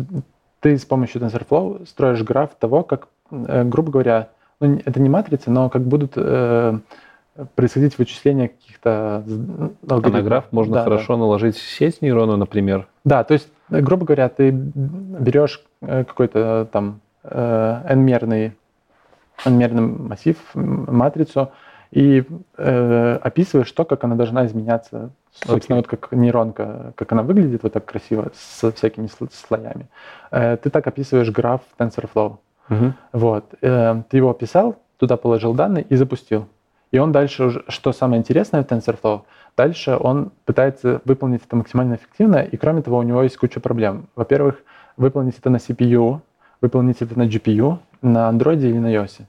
ты 0.60 0.76
с 0.76 0.84
помощью 0.84 1.22
TensorFlow 1.22 1.86
строишь 1.86 2.22
граф 2.22 2.50
того, 2.58 2.82
как, 2.82 3.08
э, 3.30 3.64
грубо 3.64 3.92
говоря, 3.92 4.28
ну, 4.60 4.80
это 4.84 5.00
не 5.00 5.08
матрица, 5.08 5.50
но 5.50 5.68
как 5.68 5.82
будут 5.82 6.12
э, 6.16 6.78
происходить 7.54 7.98
вычисления 7.98 8.48
каких-то 8.48 9.24
алгоритмов. 9.88 10.44
Можно 10.50 10.74
да, 10.74 10.84
хорошо 10.84 11.14
да. 11.14 11.20
наложить 11.20 11.56
сеть 11.56 12.02
нейронную, 12.02 12.38
например. 12.38 12.88
Да, 13.04 13.24
то 13.24 13.34
есть, 13.34 13.48
э, 13.70 13.80
грубо 13.80 14.06
говоря, 14.06 14.28
ты 14.28 14.50
берешь 14.50 15.62
э, 15.82 16.04
какой-то 16.04 16.68
там 16.72 17.00
э, 17.24 17.82
n-мерный, 17.88 18.52
n-мерный 19.44 19.82
массив, 19.82 20.36
матрицу, 20.54 21.50
и 21.90 22.24
э, 22.56 23.18
описываешь 23.22 23.70
то, 23.72 23.84
как 23.84 24.04
она 24.04 24.16
должна 24.16 24.46
изменяться. 24.46 25.10
Собственно, 25.32 25.76
okay. 25.76 25.80
вот 25.80 25.86
как 25.86 26.12
нейронка, 26.12 26.92
как 26.96 27.12
она 27.12 27.22
выглядит 27.22 27.62
вот 27.62 27.72
так 27.74 27.84
красиво, 27.84 28.30
с 28.34 28.72
всякими 28.72 29.08
слоями. 29.32 29.86
Э, 30.30 30.56
ты 30.56 30.70
так 30.70 30.86
описываешь 30.86 31.30
граф 31.30 31.60
TensorFlow. 31.78 32.38
Угу. 32.68 32.92
Вот. 33.12 33.54
Э, 33.62 34.02
ты 34.08 34.16
его 34.16 34.30
описал, 34.30 34.76
туда 34.98 35.16
положил 35.16 35.54
данные 35.54 35.84
и 35.88 35.96
запустил. 35.96 36.46
И 36.92 36.98
он 36.98 37.12
дальше, 37.12 37.62
что 37.68 37.92
самое 37.92 38.20
интересное 38.20 38.62
в 38.62 38.66
TensorFlow, 38.66 39.22
дальше 39.56 39.96
он 39.98 40.30
пытается 40.44 41.00
выполнить 41.04 41.42
это 41.44 41.56
максимально 41.56 41.94
эффективно, 41.94 42.36
и 42.36 42.56
кроме 42.56 42.82
того, 42.82 42.98
у 42.98 43.02
него 43.02 43.22
есть 43.22 43.36
куча 43.36 43.60
проблем. 43.60 44.06
Во-первых, 44.14 44.62
выполнить 44.96 45.38
это 45.38 45.50
на 45.50 45.56
CPU, 45.56 46.20
выполнить 46.60 47.02
это 47.02 47.18
на 47.18 47.24
GPU, 47.24 47.78
на 48.02 48.30
Android 48.30 48.60
или 48.60 48.78
на 48.78 48.94
iOS. 48.94 49.22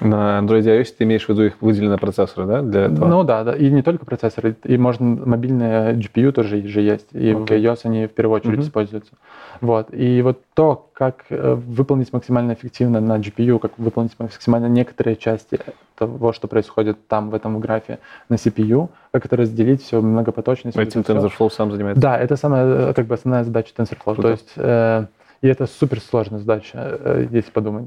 На 0.00 0.38
Android 0.38 0.60
и 0.60 0.80
iOS 0.80 0.94
ты 0.96 1.04
имеешь 1.04 1.24
в 1.24 1.28
виду 1.28 1.44
их 1.44 1.60
выделенные 1.60 1.98
процессоры, 1.98 2.46
да, 2.46 2.62
для 2.62 2.82
этого? 2.82 3.06
Ну 3.06 3.24
да, 3.24 3.42
да, 3.42 3.56
и 3.56 3.68
не 3.70 3.82
только 3.82 4.04
процессоры, 4.04 4.56
и 4.64 4.78
можно 4.78 5.26
мобильные 5.26 5.94
GPU 5.94 6.30
тоже 6.30 6.66
же 6.66 6.80
есть, 6.80 7.08
и 7.12 7.32
okay. 7.32 7.46
в 7.46 7.50
iOS 7.50 7.80
они 7.84 8.06
в 8.06 8.12
первую 8.12 8.36
очередь 8.36 8.60
mm-hmm. 8.60 8.62
используются. 8.62 9.12
Вот, 9.60 9.92
и 9.92 10.22
вот 10.22 10.40
то, 10.54 10.88
как 10.92 11.24
э, 11.30 11.54
выполнить 11.54 12.12
максимально 12.12 12.52
эффективно 12.52 13.00
на 13.00 13.18
GPU, 13.18 13.58
как 13.58 13.72
выполнить 13.76 14.12
максимально 14.18 14.66
некоторые 14.66 15.16
части 15.16 15.58
того, 15.96 16.32
что 16.32 16.46
происходит 16.46 17.08
там 17.08 17.30
в 17.30 17.34
этом 17.34 17.58
графе 17.58 17.98
на 18.28 18.34
CPU, 18.34 18.90
как 19.10 19.26
это 19.26 19.36
разделить 19.36 19.82
все, 19.82 20.00
многопоточность. 20.00 20.76
Этим 20.76 21.00
TensorFlow 21.00 21.50
сам 21.50 21.72
занимается? 21.72 22.00
Да, 22.00 22.16
это 22.16 22.36
самая, 22.36 22.90
э, 22.90 22.94
как 22.94 23.06
бы 23.06 23.14
основная 23.14 23.42
задача 23.42 23.72
TensorFlow, 23.76 24.14
Круто. 24.14 24.22
то 24.22 24.30
есть... 24.30 24.52
Э, 24.56 25.06
и 25.40 25.46
это 25.46 25.66
суперсложная 25.66 26.40
задача, 26.40 26.98
э, 27.00 27.26
если 27.30 27.52
подумать. 27.52 27.86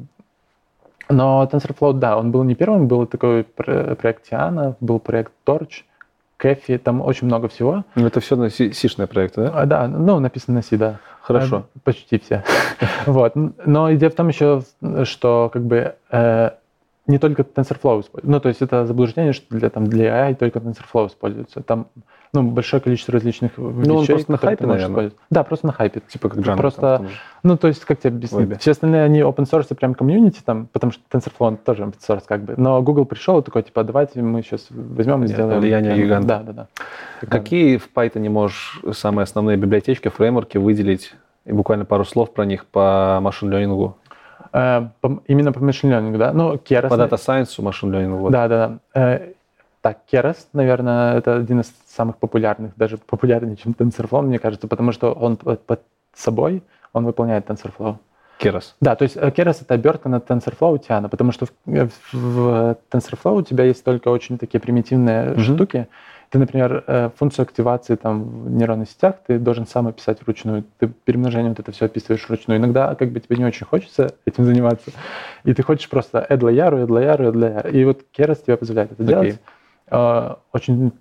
Но 1.12 1.48
TensorFlow, 1.52 1.94
да, 1.94 2.18
он 2.18 2.32
был 2.32 2.44
не 2.44 2.56
первым, 2.56 2.88
был 2.88 3.06
такой 3.06 3.44
проект 3.44 4.30
Тиана, 4.30 4.76
был 4.80 5.00
проект 5.00 5.32
Torch, 5.46 5.84
Кэфи, 6.38 6.80
там 6.80 7.02
очень 7.02 7.28
много 7.28 7.48
всего. 7.50 7.86
Ну, 7.94 8.08
это 8.08 8.20
все 8.20 8.36
на 8.36 8.50
C-шные 8.50 9.08
проекты, 9.08 9.44
да? 9.44 9.52
А, 9.54 9.66
да, 9.68 9.88
ну, 9.88 10.20
написано 10.20 10.56
на 10.56 10.62
C, 10.64 10.76
да. 10.76 11.00
Хорошо. 11.22 11.66
А, 11.76 11.80
почти 11.84 12.18
все. 12.18 12.44
вот. 13.06 13.34
Но 13.36 13.94
идея 13.94 14.10
в 14.10 14.16
том 14.16 14.28
еще, 14.28 14.64
что 15.04 15.52
как 15.54 15.64
бы 15.64 15.96
э, 16.10 16.50
не 17.06 17.20
только 17.20 17.44
TensorFlow 17.44 18.02
используется. 18.02 18.32
Ну, 18.32 18.40
то 18.40 18.50
есть 18.50 18.62
это 18.64 18.88
заблуждение, 18.88 19.34
что 19.34 19.56
для, 19.56 19.70
там, 19.70 19.86
для 19.86 20.30
AI 20.30 20.36
только 20.36 20.58
TensorFlow 20.58 21.08
используется. 21.08 21.62
Там 21.62 21.88
ну, 22.34 22.44
большое 22.44 22.82
количество 22.82 23.14
различных 23.14 23.58
ну, 23.58 23.72
вещей. 23.72 23.88
Ну, 23.88 23.98
он 23.98 24.06
просто 24.06 24.32
на 24.32 24.38
хайпе, 24.38 24.66
наверное. 24.66 25.12
Да, 25.30 25.44
просто 25.44 25.68
на 25.68 25.74
хайпе. 25.74 26.02
Типа 26.08 26.30
как 26.30 26.40
Django. 26.40 26.58
Просто, 26.58 26.82
там, 26.82 27.08
ну, 27.44 27.58
то 27.58 27.68
есть, 27.68 27.84
как 27.84 28.00
тебе 28.00 28.16
объяснить? 28.16 28.60
Все 28.62 28.72
остальные, 28.72 29.04
они 29.04 29.20
open 29.20 29.50
source, 29.50 29.74
прям 29.76 29.94
комьюнити 29.94 30.42
там, 30.44 30.68
потому 30.72 30.94
что 30.94 31.04
TensorFlow 31.12 31.58
тоже 31.58 31.84
open 31.84 32.00
source 32.00 32.24
как 32.26 32.44
бы. 32.44 32.54
Но 32.58 32.82
Google 32.82 33.06
пришел 33.06 33.40
и 33.40 33.44
такой, 33.44 33.64
типа, 33.64 33.84
давайте 33.84 34.22
мы 34.22 34.42
сейчас 34.44 34.68
возьмем 34.70 35.24
и 35.24 35.28
сделаем. 35.28 35.60
Влияние 35.60 35.98
гиганта. 35.98 36.28
Да, 36.28 36.44
да, 36.44 36.68
да. 37.22 37.28
Какие 37.28 37.78
в 37.78 37.90
Python 37.94 38.30
можешь 38.30 38.82
самые 38.94 39.24
основные 39.24 39.58
библиотечки, 39.58 40.08
фреймворки 40.08 40.58
выделить 40.58 41.14
и 41.46 41.52
буквально 41.52 41.86
пару 41.86 42.06
слов 42.06 42.34
про 42.34 42.46
них 42.46 42.66
по 42.66 43.20
машин-лернингу? 43.22 43.98
Э, 44.54 44.88
именно 45.28 45.52
по 45.52 45.64
машин-лернингу, 45.64 46.18
да? 46.18 46.34
Ну, 46.34 46.56
Keras. 46.56 46.90
По 46.90 46.98
дата 46.98 47.18
сайенсу 47.18 47.62
машин-лернингу. 47.62 48.18
Вот. 48.18 48.32
Да, 48.32 48.48
да, 48.48 48.78
да. 48.94 49.22
Э, 49.82 49.94
так, 49.94 50.00
Keras, 50.12 50.38
наверное, 50.54 51.18
это 51.18 51.36
один 51.36 51.62
из 51.62 51.74
самых 51.88 52.18
популярных, 52.18 52.76
даже 52.76 52.98
популярнее, 52.98 53.58
чем 53.58 53.74
TensorFlow, 53.74 54.22
мне 54.22 54.40
кажется, 54.40 54.68
потому 54.68 54.92
что 54.92 55.12
он 55.12 55.38
под, 55.38 55.82
собой, 56.14 56.64
он 56.94 57.06
выполняет 57.06 57.50
TensorFlow. 57.50 57.98
Keras. 58.40 58.74
Да, 58.82 58.96
то 58.96 59.04
есть 59.04 59.18
э, 59.18 59.30
Keras 59.30 59.62
это 59.62 59.76
обертка 59.76 60.10
на 60.10 60.18
TensorFlow 60.18 60.80
Tiana, 60.88 61.10
потому 61.10 61.32
что 61.32 61.46
в, 61.46 61.52
в, 61.66 61.90
в 62.12 62.78
TensorFlow 62.92 63.40
у 63.40 63.42
тебя 63.44 63.66
есть 63.66 63.84
только 63.84 64.10
очень 64.10 64.38
такие 64.38 64.60
примитивные 64.60 65.34
mm-hmm. 65.34 65.40
штуки, 65.40 65.88
ты, 66.32 66.40
например, 66.40 66.86
э, 66.88 67.10
функцию 67.18 67.44
активации 67.44 67.96
там, 67.96 68.46
в 68.46 68.52
нейронных 68.52 68.90
сетях 68.90 69.16
ты 69.28 69.38
должен 69.38 69.68
сам 69.68 69.88
описать 69.88 70.22
вручную. 70.22 70.64
Ты 70.80 70.88
перемножением 70.88 71.50
вот 71.50 71.60
это 71.60 71.74
все 71.74 71.88
описываешь 71.88 72.26
вручную. 72.30 72.58
Иногда 72.58 72.96
как 72.96 73.12
бы 73.12 73.20
тебе 73.20 73.36
не 73.36 73.44
очень 73.44 73.66
хочется 73.66 74.16
этим 74.26 74.46
заниматься. 74.46 74.92
И 75.44 75.54
ты 75.54 75.62
хочешь 75.62 75.90
просто 75.90 76.26
add 76.30 76.40
layer, 76.40 76.72
add 76.72 76.88
layer, 76.88 77.20
add 77.20 77.34
layer. 77.34 77.72
И 77.72 77.84
вот 77.84 78.06
Keras 78.18 78.46
тебе 78.46 78.56
позволяет 78.56 78.94
это 78.94 79.04
okay. 79.04 79.08
делать. 79.08 79.42
Э, 79.92 80.36
очень 80.54 80.94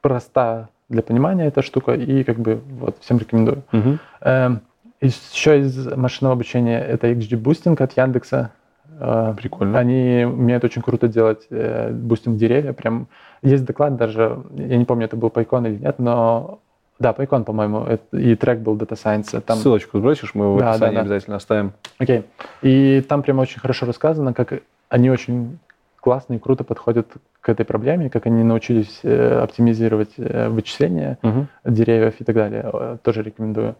проста 0.00 0.68
для 0.88 1.02
понимания 1.02 1.46
эта 1.46 1.62
штука. 1.62 1.92
И 1.92 2.22
как 2.24 2.38
бы 2.38 2.60
вот 2.78 2.96
всем 3.00 3.18
рекомендую. 3.18 3.62
Uh-huh. 3.72 4.60
Еще 5.00 5.60
из 5.60 5.86
машинного 5.94 6.34
обучения 6.34 6.80
это 6.80 7.10
XGBoosting 7.10 7.82
от 7.82 7.96
Яндекса. 7.96 8.52
Э, 8.98 9.34
Прикольно. 9.36 9.78
Они 9.78 10.24
умеют 10.24 10.64
очень 10.64 10.80
круто 10.80 11.08
делать 11.08 11.48
бустинг 11.50 12.36
деревья. 12.36 12.72
Прям 12.72 13.08
есть 13.42 13.64
доклад 13.64 13.96
даже, 13.96 14.42
я 14.54 14.76
не 14.76 14.84
помню, 14.84 15.06
это 15.06 15.16
был 15.16 15.28
PyCon 15.28 15.68
или 15.68 15.78
нет, 15.78 15.98
но 15.98 16.60
да, 16.98 17.12
PyCon, 17.12 17.44
по-моему, 17.44 17.86
и 18.12 18.34
трек 18.36 18.60
был 18.60 18.76
Data 18.76 18.94
Science. 18.96 19.40
Там... 19.40 19.58
Ссылочку 19.58 19.98
сбросишь, 19.98 20.34
мы 20.34 20.46
его 20.46 20.58
да, 20.58 20.66
в 20.66 20.70
описании 20.70 20.94
да, 20.94 21.00
да. 21.00 21.00
обязательно 21.02 21.36
оставим. 21.36 21.72
Окей. 21.98 22.18
Okay. 22.18 22.24
И 22.62 23.00
там 23.02 23.22
прямо 23.22 23.42
очень 23.42 23.60
хорошо 23.60 23.86
рассказано, 23.86 24.32
как 24.32 24.62
они 24.88 25.10
очень 25.10 25.58
классно 26.06 26.34
и 26.34 26.38
круто 26.38 26.62
подходят 26.62 27.08
к 27.40 27.48
этой 27.48 27.66
проблеме, 27.66 28.08
как 28.10 28.26
они 28.26 28.44
научились 28.44 29.00
э, 29.02 29.40
оптимизировать 29.40 30.12
э, 30.18 30.48
вычисления 30.48 31.18
угу. 31.20 31.48
деревьев 31.64 32.14
и 32.20 32.24
так 32.24 32.36
далее. 32.36 32.98
Тоже 33.02 33.24
рекомендую. 33.24 33.74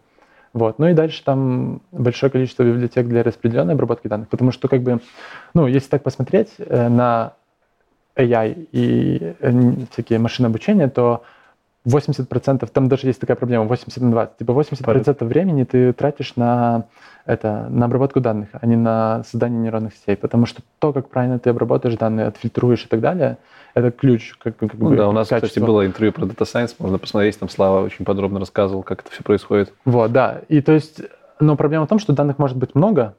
Вот. 0.51 0.77
Ну 0.77 0.89
и 0.89 0.93
дальше 0.93 1.23
там 1.23 1.81
большое 1.93 2.29
количество 2.29 2.63
библиотек 2.63 3.07
для 3.07 3.23
распределенной 3.23 3.75
обработки 3.75 4.09
данных, 4.09 4.27
потому 4.27 4.51
что 4.51 4.67
как 4.67 4.81
бы, 4.81 4.99
ну, 5.53 5.67
если 5.67 5.87
так 5.87 6.03
посмотреть 6.03 6.49
э, 6.57 6.89
на 6.89 7.31
AI 8.17 8.67
и 8.73 9.33
э, 9.39 9.71
всякие 9.91 10.19
машины 10.19 10.47
обучения, 10.47 10.89
то 10.89 11.23
80%, 11.87 12.67
там 12.71 12.89
даже 12.89 13.07
есть 13.07 13.19
такая 13.19 13.37
проблема, 13.37 13.65
80 13.65 14.01
на 14.01 14.11
20. 14.11 14.37
Типа 14.37 14.51
80% 14.51 15.25
времени 15.25 15.63
ты 15.63 15.93
тратишь 15.93 16.35
на, 16.35 16.85
это, 17.25 17.67
на 17.69 17.85
обработку 17.85 18.19
данных, 18.19 18.49
а 18.53 18.65
не 18.65 18.75
на 18.75 19.23
создание 19.23 19.59
нейронных 19.59 19.93
сетей. 19.93 20.17
Потому 20.17 20.45
что 20.45 20.61
то, 20.79 20.93
как 20.93 21.09
правильно 21.09 21.39
ты 21.39 21.49
обработаешь 21.49 21.95
данные, 21.95 22.27
отфильтруешь 22.27 22.85
и 22.85 22.87
так 22.87 22.99
далее, 22.99 23.37
это 23.73 23.91
ключ. 23.91 24.35
Как, 24.37 24.57
как 24.57 24.73
ну, 24.73 24.89
бы, 24.89 24.95
да, 24.95 25.07
у 25.07 25.11
нас, 25.11 25.29
качество. 25.29 25.47
кстати, 25.47 25.63
было 25.63 25.85
интервью 25.85 26.11
про 26.11 26.25
Data 26.25 26.45
Science, 26.45 26.75
можно 26.79 26.97
посмотреть, 26.97 27.39
там 27.39 27.49
Слава 27.49 27.85
очень 27.85 28.05
подробно 28.05 28.39
рассказывал, 28.39 28.83
как 28.83 29.01
это 29.01 29.11
все 29.11 29.23
происходит. 29.23 29.73
Вот, 29.85 30.11
да. 30.11 30.41
И 30.49 30.61
то 30.61 30.73
есть 30.73 31.01
Но 31.39 31.55
проблема 31.55 31.85
в 31.85 31.89
том, 31.89 31.99
что 31.99 32.13
данных 32.13 32.37
может 32.37 32.57
быть 32.57 32.75
много, 32.75 33.15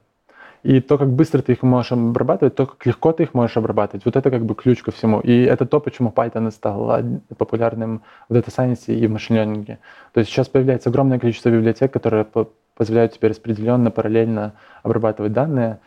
и 0.63 0.81
то, 0.81 0.99
как 0.99 1.09
быстро 1.09 1.43
ты 1.43 1.53
их 1.53 1.63
можешь 1.63 1.93
обрабатывать, 1.93 2.55
то, 2.55 2.67
как 2.67 2.85
легко 2.87 3.13
ты 3.13 3.23
их 3.25 3.35
можешь 3.35 3.57
обрабатывать, 3.57 4.05
вот 4.05 4.17
это 4.17 4.31
как 4.31 4.45
бы 4.45 4.55
ключ 4.55 4.83
ко 4.83 4.91
всему. 4.91 5.21
И 5.21 5.43
это 5.43 5.67
то, 5.67 5.81
почему 5.81 6.11
Python 6.11 6.51
стал 6.51 7.03
популярным 7.37 8.03
в 8.29 8.35
Data 8.35 8.49
Science 8.49 8.93
и 8.93 9.07
в 9.07 9.15
Learning. 9.15 9.79
То 10.13 10.21
есть 10.21 10.31
сейчас 10.31 10.49
появляется 10.49 10.91
огромное 10.91 11.19
количество 11.19 11.51
библиотек, 11.51 11.93
которые 11.93 12.27
позволяют 12.75 13.13
тебе 13.13 13.29
распределенно, 13.29 13.91
параллельно 13.91 14.55
обрабатывать 14.83 15.33
данные. 15.33 15.81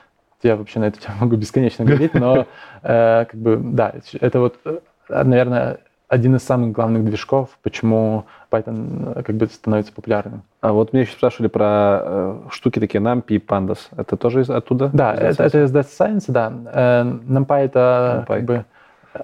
Я 0.43 0.56
вообще 0.56 0.80
на 0.80 0.85
эту 0.85 0.99
тему 0.99 1.15
могу 1.22 1.35
бесконечно 1.35 1.85
говорить, 1.85 2.14
но 2.14 2.48
э, 2.84 3.26
как 3.26 3.35
бы, 3.35 3.57
да, 3.61 3.93
это 4.19 4.39
вот, 4.39 4.60
э, 4.65 4.80
наверное, 5.10 5.80
один 6.11 6.35
из 6.35 6.43
самых 6.43 6.73
главных 6.73 7.05
движков, 7.05 7.57
почему 7.63 8.25
Python 8.51 9.13
э, 9.15 9.23
как 9.23 9.38
бы 9.38 9.45
становится 9.47 9.93
популярным. 9.93 10.43
А 10.59 10.73
вот 10.73 10.91
меня 10.91 11.03
еще 11.03 11.13
спрашивали 11.13 11.47
про 11.47 12.01
э, 12.03 12.39
штуки 12.51 12.79
такие 12.79 13.01
NumPy 13.01 13.23
и 13.27 13.38
Pandas. 13.38 13.79
Это 13.95 14.17
тоже 14.17 14.41
из, 14.41 14.49
оттуда? 14.49 14.89
Да, 14.91 15.15
это, 15.15 15.43
это 15.43 15.63
из 15.63 15.73
Data 15.73 15.88
Science, 15.88 16.25
да. 16.27 16.51
Э, 16.73 17.03
NumPy 17.03 17.59
это 17.59 18.25
NumPy. 18.27 18.35
как 18.35 18.43
бы 18.43 18.65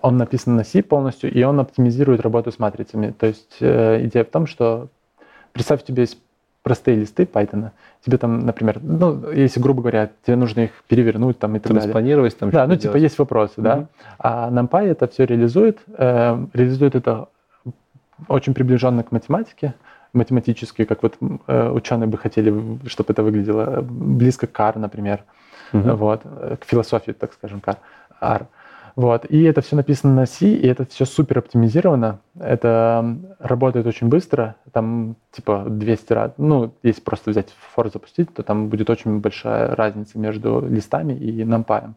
он 0.01 0.15
написан 0.15 0.55
на 0.55 0.64
C 0.64 0.81
полностью, 0.81 1.30
и 1.30 1.43
он 1.43 1.59
оптимизирует 1.59 2.22
работу 2.22 2.53
с 2.53 2.59
матрицами. 2.59 3.11
То 3.11 3.26
есть 3.27 3.57
э, 3.59 4.05
идея 4.05 4.23
в 4.23 4.30
том, 4.30 4.47
что 4.47 4.88
представь, 5.51 5.84
у 5.84 5.85
тебя 5.85 6.03
есть 6.03 6.18
простые 6.68 6.98
листы 6.98 7.23
Python, 7.23 7.69
тебе 8.06 8.18
там, 8.18 8.45
например, 8.45 8.80
ну, 8.81 9.31
если, 9.31 9.61
грубо 9.61 9.81
говоря, 9.81 10.10
тебе 10.26 10.35
нужно 10.35 10.65
их 10.65 10.72
перевернуть 10.89 11.39
там 11.39 11.56
и 11.56 11.60
так 11.60 11.69
далее. 11.80 11.94
там 12.35 12.52
Да, 12.52 12.68
ну, 12.68 12.76
типа, 12.76 12.98
есть 12.98 13.18
вопросы, 13.18 13.53
mm-hmm. 13.57 13.64
да. 13.64 13.85
А 14.19 14.49
NumPy 14.52 14.88
это 14.88 15.07
все 15.07 15.26
реализует, 15.26 15.80
э, 15.98 16.45
реализует 16.53 16.95
это 16.95 17.30
очень 18.27 18.53
приближенно 18.53 19.03
к 19.03 19.14
математике, 19.14 19.76
математически, 20.11 20.84
как 20.84 21.03
вот 21.03 21.15
э, 21.48 21.69
ученые 21.69 22.07
бы 22.07 22.18
хотели, 22.18 22.53
чтобы 22.88 23.14
это 23.14 23.23
выглядело 23.23 23.80
близко 23.81 24.45
к 24.45 24.60
R, 24.60 24.77
например, 24.77 25.23
mm-hmm. 25.72 25.95
вот, 25.95 26.22
к 26.60 26.65
философии, 26.65 27.14
так 27.14 27.31
скажем, 27.31 27.61
к 27.61 27.77
R. 28.19 28.45
Вот. 28.98 29.26
И 29.30 29.44
это 29.44 29.61
все 29.61 29.76
написано 29.76 30.15
на 30.15 30.26
C, 30.26 30.48
и 30.48 30.68
это 30.68 30.84
все 30.88 31.06
супер 31.06 31.38
оптимизировано. 31.38 32.19
Это 32.40 33.15
работает 33.38 33.86
очень 33.86 34.07
быстро. 34.07 34.56
Там 34.74 35.15
типа 35.32 35.65
200 35.68 36.14
раз. 36.14 36.32
Ну, 36.38 36.74
если 36.82 37.02
просто 37.02 37.30
взять 37.30 37.53
фор 37.76 37.91
запустить, 37.91 38.34
то 38.34 38.41
там 38.41 38.69
будет 38.69 38.90
очень 38.90 39.19
большая 39.19 39.76
разница 39.76 40.18
между 40.18 40.65
листами 40.68 41.14
и 41.14 41.44
NumPy. 41.44 41.91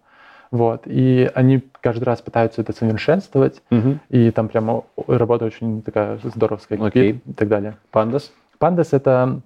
Вот. 0.51 0.83
И 0.85 1.31
они 1.35 1.63
каждый 1.81 2.05
раз 2.05 2.21
пытаются 2.21 2.61
это 2.61 2.75
совершенствовать. 2.75 3.63
Угу. 3.71 3.99
И 4.11 4.31
там 4.31 4.49
прямо 4.49 4.85
работа 5.07 5.47
очень 5.47 5.81
такая 5.81 6.19
здоровская. 6.23 6.79
Окей. 6.79 7.23
И 7.25 7.33
так 7.33 7.49
далее. 7.49 7.79
Pandas? 7.91 8.25
Pandas— 8.61 8.89
это 8.93 9.41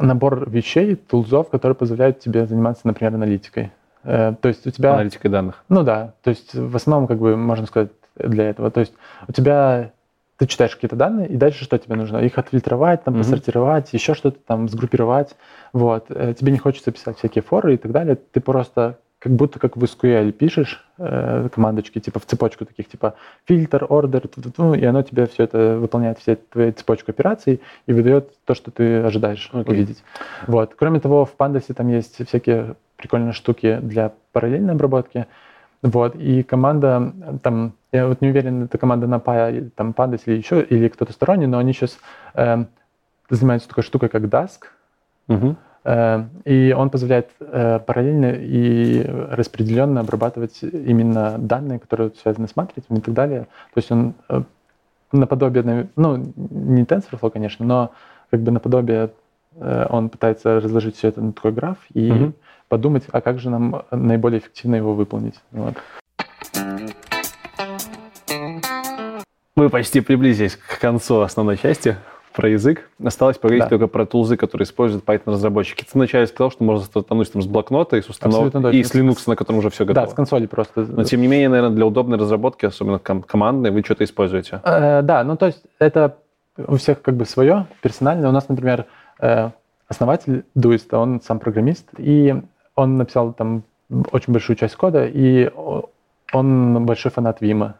набор 0.00 0.50
вещей, 0.50 0.96
тулзов, 0.96 1.48
которые 1.48 1.76
позволяют 1.76 2.18
тебе 2.18 2.44
заниматься, 2.44 2.88
например, 2.88 3.14
аналитикой. 3.14 3.70
Э, 4.06 4.34
то 4.40 4.48
есть 4.48 4.66
у 4.66 4.70
тебя... 4.70 4.94
Аналитикой 4.94 5.30
данных. 5.30 5.64
Ну 5.68 5.82
да, 5.82 6.14
то 6.22 6.30
есть 6.30 6.54
в 6.54 6.76
основном, 6.76 7.08
как 7.08 7.18
бы, 7.18 7.36
можно 7.36 7.66
сказать, 7.66 7.90
для 8.14 8.48
этого. 8.48 8.70
То 8.70 8.80
есть 8.80 8.94
у 9.28 9.32
тебя 9.32 9.90
ты 10.38 10.46
читаешь 10.46 10.74
какие-то 10.74 10.96
данные, 10.96 11.28
и 11.28 11.36
дальше 11.36 11.64
что 11.64 11.78
тебе 11.78 11.96
нужно? 11.96 12.18
Их 12.18 12.38
отфильтровать, 12.38 13.04
там, 13.04 13.14
mm-hmm. 13.14 13.18
посортировать, 13.18 13.92
еще 13.92 14.14
что-то 14.14 14.38
там 14.46 14.68
сгруппировать. 14.68 15.34
Вот. 15.72 16.06
Э, 16.10 16.34
тебе 16.34 16.52
не 16.52 16.58
хочется 16.58 16.92
писать 16.92 17.18
всякие 17.18 17.42
форы 17.42 17.74
и 17.74 17.76
так 17.76 17.92
далее. 17.92 18.16
Ты 18.16 18.40
просто 18.40 18.98
как 19.18 19.32
будто 19.32 19.58
как 19.58 19.76
в 19.76 19.82
SQL 19.82 20.30
пишешь 20.32 20.84
э, 20.98 21.48
командочки, 21.52 21.98
типа 21.98 22.20
в 22.20 22.26
цепочку 22.26 22.66
таких, 22.66 22.88
типа 22.88 23.14
фильтр, 23.46 23.86
ордер, 23.88 24.28
ну, 24.58 24.74
и 24.74 24.84
оно 24.84 25.02
тебе 25.02 25.26
все 25.26 25.44
это 25.44 25.78
выполняет, 25.78 26.18
все 26.18 26.36
твои 26.36 26.70
цепочку 26.70 27.12
операций 27.12 27.62
и 27.86 27.92
выдает 27.94 28.30
то, 28.44 28.54
что 28.54 28.70
ты 28.70 28.98
ожидаешь 28.98 29.50
okay. 29.52 29.70
увидеть. 29.70 30.04
Вот. 30.46 30.74
Кроме 30.76 31.00
того, 31.00 31.24
в 31.24 31.34
Pandas 31.36 31.72
там 31.72 31.88
есть 31.88 32.26
всякие 32.28 32.76
прикольные 32.96 33.32
штуки 33.32 33.78
для 33.82 34.12
параллельной 34.32 34.74
обработки. 34.74 35.26
Вот, 35.82 36.16
и 36.16 36.42
команда, 36.42 37.12
там, 37.42 37.74
я 37.92 38.08
вот 38.08 38.20
не 38.20 38.28
уверен, 38.28 38.64
это 38.64 38.78
команда 38.78 39.06
на 39.06 39.16
Py, 39.16 39.70
там, 39.76 39.94
Pandas 39.96 40.22
или 40.26 40.36
еще, 40.36 40.62
или 40.62 40.88
кто-то 40.88 41.12
сторонний, 41.12 41.46
но 41.46 41.58
они 41.58 41.72
сейчас 41.72 41.98
э, 42.34 42.64
занимаются 43.30 43.68
такой 43.68 43.84
штукой, 43.84 44.08
как 44.08 44.22
Dask. 44.22 44.64
Угу. 45.28 45.56
Э, 45.84 46.24
и 46.44 46.74
он 46.76 46.90
позволяет 46.90 47.30
э, 47.40 47.78
параллельно 47.80 48.32
и 48.36 49.04
распределенно 49.30 50.00
обрабатывать 50.00 50.62
именно 50.62 51.36
данные, 51.38 51.78
которые 51.78 52.10
связаны 52.20 52.48
с 52.48 52.56
матрицами 52.56 52.98
и 52.98 53.02
так 53.02 53.14
далее. 53.14 53.42
То 53.42 53.78
есть 53.78 53.92
он 53.92 54.14
э, 54.28 54.42
наподобие, 55.12 55.88
ну, 55.94 56.16
не 56.16 56.84
TensorFlow, 56.84 57.30
конечно, 57.30 57.64
но 57.64 57.92
как 58.30 58.40
бы 58.40 58.50
наподобие 58.50 59.10
э, 59.56 59.86
он 59.90 60.08
пытается 60.08 60.58
разложить 60.58 60.96
все 60.96 61.08
это 61.08 61.20
на 61.20 61.32
такой 61.32 61.52
граф 61.52 61.78
и 61.92 62.10
угу 62.10 62.32
подумать, 62.68 63.04
а 63.12 63.20
как 63.20 63.38
же 63.38 63.50
нам 63.50 63.84
наиболее 63.90 64.40
эффективно 64.40 64.76
его 64.76 64.94
выполнить. 64.94 65.40
Вот. 65.52 65.74
Мы 69.56 69.70
почти 69.70 70.00
приблизились 70.00 70.56
к 70.56 70.78
концу 70.80 71.20
основной 71.20 71.56
части 71.56 71.96
про 72.34 72.50
язык. 72.50 72.90
Осталось 73.02 73.38
поговорить 73.38 73.64
да. 73.64 73.70
только 73.70 73.86
про 73.86 74.04
тулзы, 74.04 74.36
которые 74.36 74.66
используют 74.66 75.06
Python-разработчики. 75.06 75.84
Ты 75.84 75.90
вначале 75.94 76.26
сказал, 76.26 76.50
что 76.50 76.62
можно 76.62 76.84
стартануть 76.84 77.32
там, 77.32 77.40
с 77.40 77.46
блокнота 77.46 77.96
и 77.96 78.02
с 78.02 78.08
установок, 78.10 78.54
и 78.74 78.84
с 78.84 78.94
Linux, 78.94 79.22
на 79.26 79.36
котором 79.36 79.60
уже 79.60 79.70
все 79.70 79.86
готово. 79.86 80.06
Да, 80.06 80.12
с 80.12 80.14
консоли 80.14 80.44
просто. 80.44 80.82
Но 80.82 81.04
тем 81.04 81.22
не 81.22 81.28
менее, 81.28 81.48
наверное, 81.48 81.74
для 81.74 81.86
удобной 81.86 82.18
разработки, 82.18 82.66
особенно 82.66 82.98
ком- 82.98 83.22
командной, 83.22 83.70
вы 83.70 83.82
что-то 83.82 84.04
используете. 84.04 84.60
Э, 84.64 85.00
да, 85.00 85.24
ну 85.24 85.38
то 85.38 85.46
есть 85.46 85.62
это 85.78 86.18
у 86.58 86.76
всех 86.76 87.00
как 87.00 87.16
бы 87.16 87.24
свое, 87.24 87.66
персональное. 87.80 88.28
У 88.28 88.32
нас, 88.32 88.50
например, 88.50 88.84
э, 89.18 89.50
основатель 89.88 90.44
Дуиста, 90.54 90.98
он 90.98 91.22
сам 91.22 91.38
программист, 91.38 91.88
и 91.96 92.42
он 92.76 92.96
написал 92.96 93.32
там 93.32 93.62
очень 94.12 94.32
большую 94.32 94.56
часть 94.56 94.76
кода, 94.76 95.06
и 95.06 95.50
он 96.32 96.86
большой 96.86 97.10
фанат 97.10 97.40
Вима. 97.40 97.76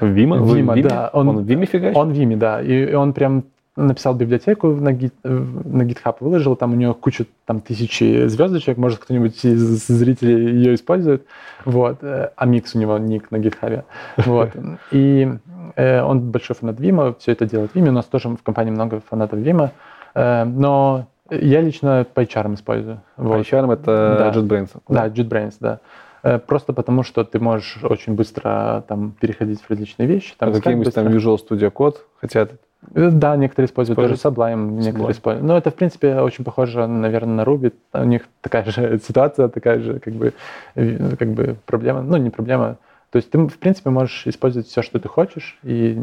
Вима? 0.00 0.38
Вима, 0.38 0.76
да. 0.82 1.10
Он, 1.12 1.28
он 1.28 1.38
в 1.38 1.44
Виме 1.44 1.66
фигачит? 1.66 1.96
Он 1.96 2.12
в 2.12 2.12
Виме, 2.12 2.36
да. 2.36 2.62
И 2.62 2.94
он 2.94 3.12
прям 3.12 3.44
написал 3.76 4.14
библиотеку 4.14 4.68
на, 4.68 4.92
гит, 4.92 5.14
на 5.22 5.82
GitHub, 5.82 6.16
выложил, 6.20 6.56
там 6.56 6.72
у 6.72 6.76
него 6.76 6.94
кучу, 6.94 7.26
там 7.46 7.60
тысячи 7.60 8.26
звездочек, 8.26 8.76
может 8.76 8.98
кто-нибудь 8.98 9.44
из 9.44 9.86
зрителей 9.86 10.56
ее 10.56 10.74
использует, 10.74 11.24
вот, 11.64 11.98
а 12.02 12.44
микс 12.44 12.74
у 12.74 12.78
него 12.78 12.98
ник 12.98 13.30
на 13.30 13.36
GitHub, 13.36 13.84
вот, 14.16 14.50
и 14.90 15.32
э, 15.76 16.02
он 16.02 16.30
большой 16.30 16.56
фанат 16.56 16.80
Вима, 16.80 17.14
все 17.20 17.30
это 17.32 17.46
делает 17.46 17.72
Виме, 17.74 17.90
у 17.90 17.92
нас 17.92 18.06
тоже 18.06 18.28
в 18.28 18.42
компании 18.42 18.72
много 18.72 19.00
фанатов 19.08 19.38
Вима, 19.38 19.70
э, 20.14 20.42
но 20.44 21.06
я 21.30 21.60
лично 21.60 22.06
PyCharm 22.14 22.54
использую. 22.54 23.00
Вот. 23.16 23.40
PyCharm— 23.40 23.72
это 23.74 24.16
да. 24.18 24.30
JetBrains? 24.32 24.70
Да, 24.88 25.08
JetBrains, 25.08 25.54
да. 25.60 25.80
Э, 26.22 26.38
просто 26.38 26.72
потому, 26.72 27.02
что 27.02 27.24
ты 27.24 27.38
можешь 27.38 27.78
очень 27.82 28.14
быстро 28.14 28.84
там 28.88 29.12
переходить 29.20 29.60
в 29.60 29.70
различные 29.70 30.06
вещи. 30.06 30.34
Там, 30.38 30.50
а 30.50 30.52
какие-нибудь 30.52 30.94
там 30.94 31.08
Visual 31.08 31.38
Studio 31.38 31.72
Code 31.72 31.96
хотят? 32.20 32.52
Э, 32.94 33.10
да, 33.10 33.36
некоторые 33.36 33.66
используют 33.66 33.98
тоже 33.98 34.14
Sublime, 34.14 34.72
некоторые 34.80 35.12
используют. 35.12 35.46
Но 35.46 35.56
это, 35.56 35.70
в 35.70 35.74
принципе, 35.74 36.16
очень 36.20 36.44
похоже, 36.44 36.86
наверное, 36.86 37.44
на 37.44 37.48
Ruby. 37.48 37.72
У 37.92 38.04
них 38.04 38.22
такая 38.40 38.64
же 38.64 38.98
ситуация, 39.06 39.48
такая 39.48 39.80
же 39.80 39.98
как 40.00 40.14
бы, 40.14 40.32
э, 40.74 41.16
как 41.16 41.28
бы 41.28 41.56
проблема. 41.66 42.02
Ну, 42.02 42.16
не 42.16 42.30
проблема. 42.30 42.78
То 43.10 43.16
есть 43.16 43.30
ты, 43.30 43.38
в 43.38 43.58
принципе, 43.58 43.90
можешь 43.90 44.26
использовать 44.26 44.66
все, 44.66 44.82
что 44.82 44.98
ты 44.98 45.08
хочешь, 45.08 45.58
и 45.62 45.98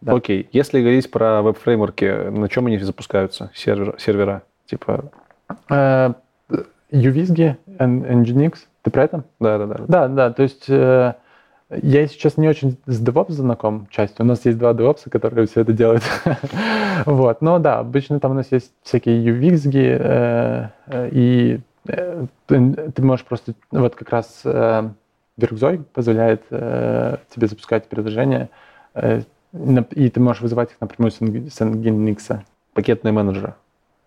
да. 0.00 0.12
Окей. 0.14 0.48
Если 0.52 0.80
говорить 0.80 1.10
про 1.10 1.42
веб-фреймворки, 1.42 2.28
на 2.30 2.48
чем 2.48 2.66
они 2.66 2.78
запускаются, 2.78 3.50
сервер, 3.54 3.96
сервера? 3.98 4.42
Типа... 4.66 5.10
Э, 5.70 6.12
UVisG, 6.90 7.56
Nginx, 7.78 8.58
ты 8.82 8.90
про 8.90 9.04
это? 9.04 9.24
Да, 9.40 9.58
да, 9.58 9.66
да. 9.66 9.84
Да, 9.88 10.08
да, 10.08 10.32
то 10.32 10.42
есть 10.42 10.66
э, 10.68 11.14
я 11.70 12.06
сейчас 12.06 12.36
не 12.36 12.48
очень 12.48 12.78
с 12.86 13.02
DevOps 13.02 13.32
знаком 13.32 13.88
частью. 13.90 14.24
У 14.24 14.28
нас 14.28 14.44
есть 14.44 14.58
два 14.58 14.72
DevOps, 14.72 15.10
которые 15.10 15.46
все 15.46 15.62
это 15.62 15.72
делают. 15.72 16.04
вот. 17.06 17.42
Но 17.42 17.58
да, 17.58 17.80
обычно 17.80 18.20
там 18.20 18.32
у 18.32 18.34
нас 18.34 18.52
есть 18.52 18.72
всякие 18.82 19.24
UVisG, 19.24 19.72
э, 19.74 20.68
э, 20.86 21.08
и 21.10 21.60
э, 21.88 22.26
ты 22.46 23.02
можешь 23.02 23.26
просто... 23.26 23.54
Вот 23.72 23.96
как 23.96 24.10
раз 24.10 24.42
э, 24.44 24.88
Workzoi 25.38 25.82
позволяет 25.92 26.44
э, 26.50 27.16
тебе 27.34 27.48
запускать 27.48 27.88
приложения, 27.88 28.48
э, 28.94 29.22
и 29.52 30.10
ты 30.10 30.20
можешь 30.20 30.42
вызывать 30.42 30.70
их 30.70 30.80
напрямую 30.80 31.10
с 31.10 31.20
Nginx. 31.20 32.40
Пакетные 32.74 33.12
менеджеры 33.12 33.54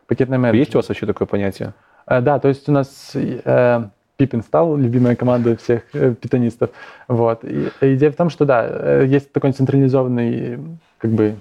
пакетный 0.10 0.38
менеджер. 0.40 0.60
Есть 0.60 0.76
у 0.76 0.80
вас 0.80 0.90
вообще 0.90 1.06
такое 1.06 1.28
понятие? 1.28 1.74
Э, 2.08 2.20
да, 2.20 2.40
то 2.40 2.50
есть 2.50 2.68
у 2.68 2.72
нас 2.72 3.12
э, 3.14 3.84
Pip 4.20 4.32
install, 4.32 4.78
любимая 4.78 5.16
команда 5.16 5.56
всех 5.56 5.84
э, 5.94 6.14
питонистов. 6.14 6.72
Вот. 7.08 7.46
И 7.46 7.70
идея 7.82 8.12
в 8.12 8.16
том, 8.16 8.30
что 8.30 8.44
да, 8.44 8.66
э, 8.68 9.06
есть 9.08 9.32
такой 9.32 9.54
централизованный 9.54 10.60
как 10.98 11.12
бы 11.12 11.36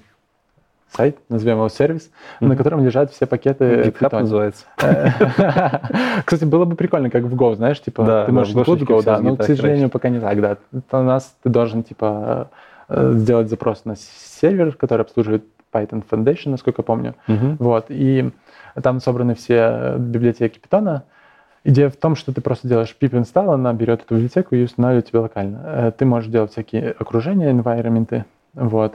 сайт, 0.90 1.18
назовем 1.28 1.56
его 1.56 1.68
сервис, 1.68 2.10
mm-hmm. 2.40 2.46
на 2.46 2.56
котором 2.56 2.84
лежат 2.84 3.10
все 3.10 3.26
пакеты 3.26 3.64
GitHub 3.64 4.10
Python. 4.10 4.20
называется. 4.20 4.64
Кстати, 6.24 6.44
было 6.44 6.64
бы 6.66 6.76
прикольно, 6.76 7.10
как 7.10 7.24
в 7.24 7.34
Go, 7.34 7.56
знаешь, 7.56 7.80
типа, 7.80 8.04
да, 8.04 8.26
ты 8.26 8.32
можешь 8.32 8.54
в 8.54 8.58
Go, 8.58 9.02
да, 9.02 9.18
но, 9.20 9.36
к 9.36 9.42
сожалению, 9.42 9.88
пока 9.90 10.08
не 10.08 10.20
так, 10.20 10.40
да. 10.40 10.56
У 10.92 11.02
нас 11.02 11.34
ты 11.42 11.50
должен, 11.50 11.82
типа, 11.82 12.50
сделать 12.88 13.50
запрос 13.50 13.84
на 13.84 13.96
сервер, 13.96 14.72
который 14.72 15.02
обслуживает 15.02 15.44
Python 15.72 16.02
Foundation, 16.08 16.50
насколько 16.50 16.82
помню. 16.82 17.14
Вот. 17.26 17.86
И 17.88 18.30
Там 18.82 19.00
собраны 19.00 19.34
все 19.34 19.96
библиотеки 19.98 20.60
Python. 20.60 21.02
Идея 21.64 21.90
в 21.90 21.96
том, 21.96 22.14
что 22.14 22.32
ты 22.32 22.40
просто 22.40 22.68
делаешь 22.68 22.96
pip 22.98 23.10
install, 23.10 23.52
она 23.52 23.72
берет 23.72 24.02
эту 24.02 24.14
библиотеку 24.14 24.54
и 24.54 24.64
устанавливает 24.64 25.08
тебе 25.08 25.18
локально. 25.18 25.92
Ты 25.98 26.04
можешь 26.04 26.30
делать 26.30 26.52
всякие 26.52 26.92
окружения, 26.92 27.50
environment, 27.52 28.24
вот. 28.54 28.94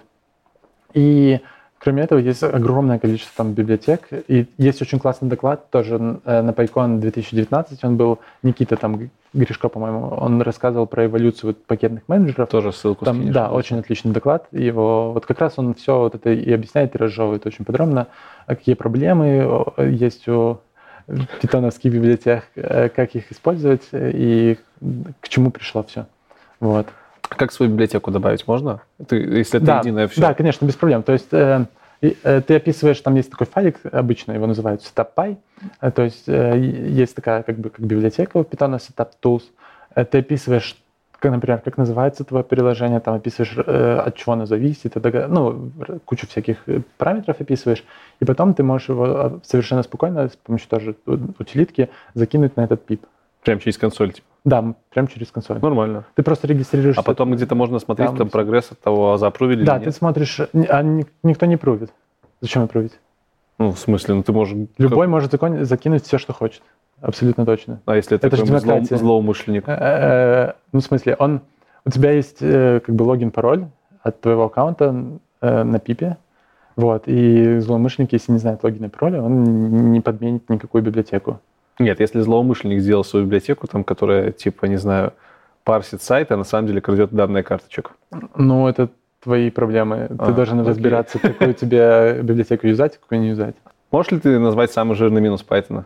И 0.93 1.41
Кроме 1.83 2.03
этого, 2.03 2.19
есть 2.19 2.41
огромное 2.43 2.97
количество 2.97 3.43
там 3.43 3.51
библиотек. 3.51 4.07
И 4.29 4.47
есть 4.57 4.81
очень 4.81 4.99
классный 4.99 5.27
доклад 5.27 5.69
тоже 5.69 6.19
э, 6.23 6.41
на 6.41 6.51
PyCon 6.51 6.99
2019. 6.99 7.83
Он 7.83 7.97
был 7.97 8.19
Никита 8.41 8.77
там 8.77 9.09
Гришко, 9.33 9.67
по-моему, 9.67 10.07
он 10.07 10.41
рассказывал 10.41 10.87
про 10.87 11.07
эволюцию 11.07 11.55
пакетных 11.55 12.03
менеджеров. 12.07 12.47
Тоже 12.47 12.71
ссылку 12.71 13.03
там, 13.03 13.31
Да, 13.33 13.51
очень 13.51 13.79
отличный 13.79 14.13
доклад. 14.13 14.47
Его 14.53 15.11
вот 15.11 15.25
как 15.25 15.39
раз 15.39 15.55
он 15.57 15.73
все 15.73 15.99
вот 15.99 16.15
это 16.15 16.31
и 16.31 16.53
объясняет, 16.53 16.95
и 16.95 16.97
разжевывает 16.97 17.45
очень 17.45 17.65
подробно, 17.65 18.07
а 18.45 18.55
какие 18.55 18.75
проблемы 18.75 19.65
есть 19.77 20.27
у 20.29 20.59
питоновских 21.41 21.91
библиотек, 21.91 22.45
э, 22.55 22.87
как 22.87 23.13
их 23.15 23.29
использовать 23.31 23.89
и 23.91 24.57
к 25.19 25.27
чему 25.27 25.51
пришло 25.51 25.83
все. 25.83 26.05
Вот. 26.61 26.87
Как 27.29 27.51
свою 27.51 27.71
библиотеку 27.71 28.11
добавить 28.11 28.47
можно? 28.47 28.81
Ты, 29.07 29.15
если 29.17 29.57
это 29.57 29.65
да, 29.65 29.79
единое 29.79 30.07
все? 30.07 30.21
Да, 30.21 30.33
конечно, 30.33 30.65
без 30.65 30.75
проблем. 30.75 31.03
То 31.03 31.13
есть 31.13 31.29
э, 31.31 31.65
э, 32.01 32.41
ты 32.41 32.55
описываешь, 32.55 32.99
там 33.01 33.15
есть 33.15 33.31
такой 33.31 33.47
файлик, 33.47 33.79
обычно 33.91 34.33
его 34.33 34.47
называют 34.47 34.81
setup.py, 34.81 35.37
э, 35.81 35.91
то 35.91 36.03
есть 36.03 36.27
э, 36.27 36.59
есть 36.59 37.15
такая 37.15 37.43
как 37.43 37.57
бы 37.57 37.69
как 37.69 37.85
библиотека 37.85 38.37
у 38.37 38.41
Python 38.41 38.77
setup 38.79 39.09
tools. 39.21 39.43
Э, 39.95 40.05
ты 40.05 40.19
описываешь, 40.19 40.77
как, 41.19 41.31
например, 41.31 41.59
как 41.59 41.77
называется 41.77 42.23
твое 42.23 42.43
приложение, 42.43 42.99
там 42.99 43.15
описываешь, 43.15 43.55
э, 43.57 44.01
от 44.05 44.15
чего 44.15 44.33
оно 44.33 44.45
зависит, 44.45 44.97
это, 44.97 45.27
ну, 45.27 45.71
кучу 46.05 46.27
всяких 46.27 46.57
э, 46.67 46.81
параметров 46.97 47.39
описываешь, 47.39 47.83
и 48.19 48.25
потом 48.25 48.53
ты 48.53 48.63
можешь 48.63 48.89
его 48.89 49.07
э, 49.07 49.39
совершенно 49.43 49.83
спокойно 49.83 50.27
с 50.27 50.35
помощью 50.35 50.69
тоже 50.69 50.95
утилитки 51.05 51.89
закинуть 52.13 52.57
на 52.57 52.65
этот 52.65 52.85
пип. 52.85 53.05
Прям 53.43 53.59
через 53.59 53.77
консоль, 53.77 54.11
типа? 54.11 54.27
Да, 54.45 54.75
прям 54.89 55.07
через 55.07 55.31
консоль. 55.31 55.59
Нормально. 55.61 56.05
Ты 56.15 56.23
просто 56.23 56.47
регистрируешься. 56.47 56.99
А 56.99 57.03
потом 57.03 57.33
где-то 57.33 57.55
можно 57.55 57.79
смотреть 57.79 58.09
там, 58.09 58.17
там 58.17 58.29
прогресс 58.29 58.71
от 58.71 58.79
того, 58.79 59.17
запрувили 59.17 59.63
Да, 59.63 59.79
ты 59.79 59.91
смотришь, 59.91 60.39
а 60.39 60.83
никто 61.23 61.45
не 61.45 61.57
прувит. 61.57 61.91
Зачем 62.41 62.67
прувить? 62.67 62.99
Ну, 63.57 63.71
в 63.71 63.79
смысле, 63.79 64.15
ну 64.15 64.23
ты 64.23 64.33
можешь... 64.33 64.57
Любой 64.77 65.07
может 65.07 65.31
закинуть 65.61 66.03
все, 66.03 66.17
что 66.17 66.33
хочет. 66.33 66.61
Абсолютно 67.01 67.45
точно. 67.45 67.81
А 67.85 67.95
если 67.95 68.17
это, 68.17 68.27
это 68.27 68.45
зло, 68.45 68.79
злоумышленник? 68.81 69.67
Э, 69.67 69.71
э, 69.71 70.53
ну, 70.71 70.79
в 70.79 70.83
смысле, 70.83 71.15
он... 71.19 71.41
У 71.85 71.89
тебя 71.89 72.11
есть 72.11 72.37
э, 72.41 72.79
как 72.79 72.95
бы 72.95 73.03
логин-пароль 73.03 73.67
от 74.01 74.21
твоего 74.21 74.45
аккаунта 74.45 75.19
на 75.41 75.79
пипе, 75.79 76.17
вот, 76.75 77.03
и 77.07 77.59
злоумышленник, 77.59 78.13
если 78.13 78.31
не 78.31 78.37
знает 78.37 78.63
логина 78.63 78.85
и 78.85 78.89
пароля, 78.89 79.21
он 79.21 79.91
не 79.91 80.01
подменит 80.01 80.49
никакую 80.49 80.83
библиотеку. 80.83 81.39
Нет, 81.79 81.99
если 81.99 82.19
злоумышленник 82.21 82.81
сделал 82.81 83.03
свою 83.03 83.25
библиотеку, 83.25 83.67
там, 83.67 83.83
которая, 83.83 84.31
типа, 84.31 84.65
не 84.65 84.77
знаю, 84.77 85.13
парсит 85.63 86.01
сайт, 86.01 86.31
а 86.31 86.37
на 86.37 86.43
самом 86.43 86.67
деле 86.67 86.81
крадет 86.81 87.11
данные 87.11 87.43
карточек. 87.43 87.91
Ну, 88.35 88.67
это 88.67 88.89
твои 89.23 89.49
проблемы. 89.49 90.07
Ты 90.09 90.15
а, 90.19 90.31
должен 90.31 90.59
окей. 90.59 90.69
разбираться, 90.69 91.19
какую 91.19 91.53
тебе 91.53 92.19
библиотеку 92.21 92.67
юзать, 92.67 92.99
какую 92.99 93.21
не 93.21 93.29
юзать. 93.29 93.55
Можешь 93.91 94.11
ли 94.11 94.19
ты 94.19 94.39
назвать 94.39 94.71
самый 94.71 94.95
жирный 94.95 95.21
минус 95.21 95.45
Python? 95.47 95.85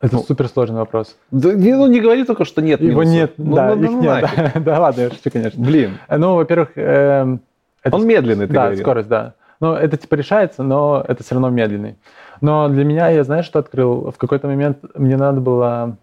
Это 0.00 0.16
ну, 0.16 0.22
суперсложный 0.22 0.78
вопрос. 0.78 1.16
Да, 1.30 1.52
не, 1.54 1.74
ну 1.74 1.86
не 1.86 2.00
говори 2.00 2.24
только, 2.24 2.44
что 2.44 2.60
нет 2.60 2.80
Его 2.80 3.02
минусов. 3.02 3.12
нет, 3.12 3.32
ну, 3.38 3.56
да, 3.56 3.74
ну, 3.74 3.82
их 3.82 3.90
ну, 3.90 4.02
нет. 4.02 4.30
Да, 4.36 4.60
да, 4.60 4.80
ладно, 4.80 5.00
я 5.02 5.10
шучу, 5.10 5.30
конечно. 5.32 5.62
Блин. 5.62 5.98
Ну, 6.08 6.34
во-первых... 6.36 6.70
Э, 6.76 7.38
это, 7.82 7.96
Он 7.96 8.06
медленный, 8.06 8.46
ты 8.46 8.52
Да, 8.52 8.64
говорил. 8.64 8.84
скорость, 8.84 9.08
да. 9.08 9.34
Ну, 9.60 9.72
это 9.72 9.96
типа 9.96 10.14
решается, 10.16 10.62
но 10.62 11.04
это 11.06 11.22
все 11.22 11.34
равно 11.34 11.48
медленный. 11.48 11.96
Но 12.40 12.68
для 12.68 12.84
меня, 12.84 13.08
я 13.08 13.24
знаешь, 13.24 13.46
что 13.46 13.58
открыл? 13.58 14.10
В 14.10 14.18
какой-то 14.18 14.46
момент 14.46 14.78
мне 14.94 15.16
надо 15.16 15.40
было... 15.40 15.96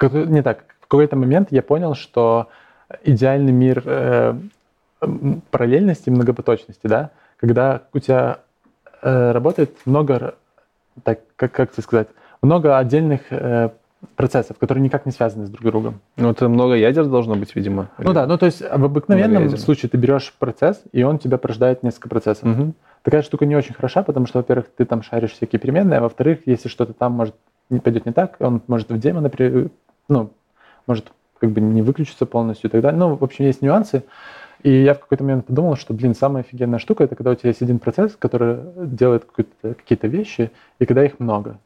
Не 0.00 0.42
так, 0.42 0.64
в 0.80 0.88
какой-то 0.88 1.16
момент 1.16 1.48
я 1.50 1.62
понял, 1.62 1.94
что 1.94 2.48
идеальный 3.02 3.52
мир 3.52 3.82
э, 3.84 4.34
параллельности, 5.50 6.10
многопоточности, 6.10 6.86
да, 6.86 7.10
когда 7.38 7.82
у 7.92 7.98
тебя 7.98 8.38
э, 9.02 9.32
работает 9.32 9.74
много, 9.84 10.34
так, 11.02 11.20
как, 11.36 11.52
как 11.52 11.72
тебе 11.72 11.82
сказать, 11.82 12.08
много 12.42 12.78
отдельных 12.78 13.20
э, 13.30 13.70
процессов, 14.14 14.58
которые 14.58 14.82
никак 14.84 15.06
не 15.06 15.12
связаны 15.12 15.46
с 15.46 15.50
друг 15.50 15.64
другом. 15.64 16.00
Ну, 16.16 16.30
это 16.30 16.48
много 16.48 16.74
ядер 16.74 17.06
должно 17.06 17.34
быть, 17.34 17.54
видимо. 17.54 17.88
Ну 17.98 18.12
да, 18.12 18.26
ну 18.26 18.38
то 18.38 18.46
есть 18.46 18.60
в 18.60 18.84
обыкновенном 18.84 19.56
случае 19.56 19.90
ты 19.90 19.96
берешь 19.96 20.32
процесс, 20.38 20.82
и 20.92 21.02
он 21.02 21.18
тебя 21.18 21.38
порождает 21.38 21.82
несколько 21.82 22.08
процессов. 22.08 22.44
Угу. 22.44 22.74
Такая 23.06 23.22
штука 23.22 23.46
не 23.46 23.54
очень 23.54 23.72
хороша, 23.72 24.02
потому 24.02 24.26
что, 24.26 24.38
во-первых, 24.38 24.66
ты 24.76 24.84
там 24.84 25.00
шаришь 25.00 25.30
всякие 25.30 25.60
переменные, 25.60 26.00
а 26.00 26.02
во-вторых, 26.02 26.40
если 26.44 26.68
что-то 26.68 26.92
там 26.92 27.12
может 27.12 27.36
не 27.70 27.78
пойдет 27.78 28.04
не 28.04 28.10
так, 28.10 28.34
он 28.40 28.62
может 28.66 28.90
в 28.90 28.98
демо, 28.98 29.20
например, 29.20 29.70
ну, 30.08 30.32
может 30.88 31.12
как 31.38 31.52
бы 31.52 31.60
не 31.60 31.82
выключиться 31.82 32.26
полностью 32.26 32.68
и 32.68 32.72
так 32.72 32.80
далее. 32.80 32.98
Ну, 32.98 33.14
в 33.14 33.22
общем, 33.22 33.44
есть 33.44 33.62
нюансы. 33.62 34.02
И 34.64 34.82
я 34.82 34.94
в 34.94 34.98
какой-то 34.98 35.22
момент 35.22 35.46
подумал, 35.46 35.76
что, 35.76 35.94
блин, 35.94 36.16
самая 36.16 36.42
офигенная 36.42 36.80
штука 36.80 37.04
это 37.04 37.14
когда 37.14 37.30
у 37.30 37.36
тебя 37.36 37.50
есть 37.50 37.62
один 37.62 37.78
процесс, 37.78 38.16
который 38.18 38.58
делает 38.76 39.24
какие-то 39.62 40.08
вещи, 40.08 40.50
и 40.80 40.84
когда 40.84 41.04
их 41.04 41.20
много. 41.20 41.60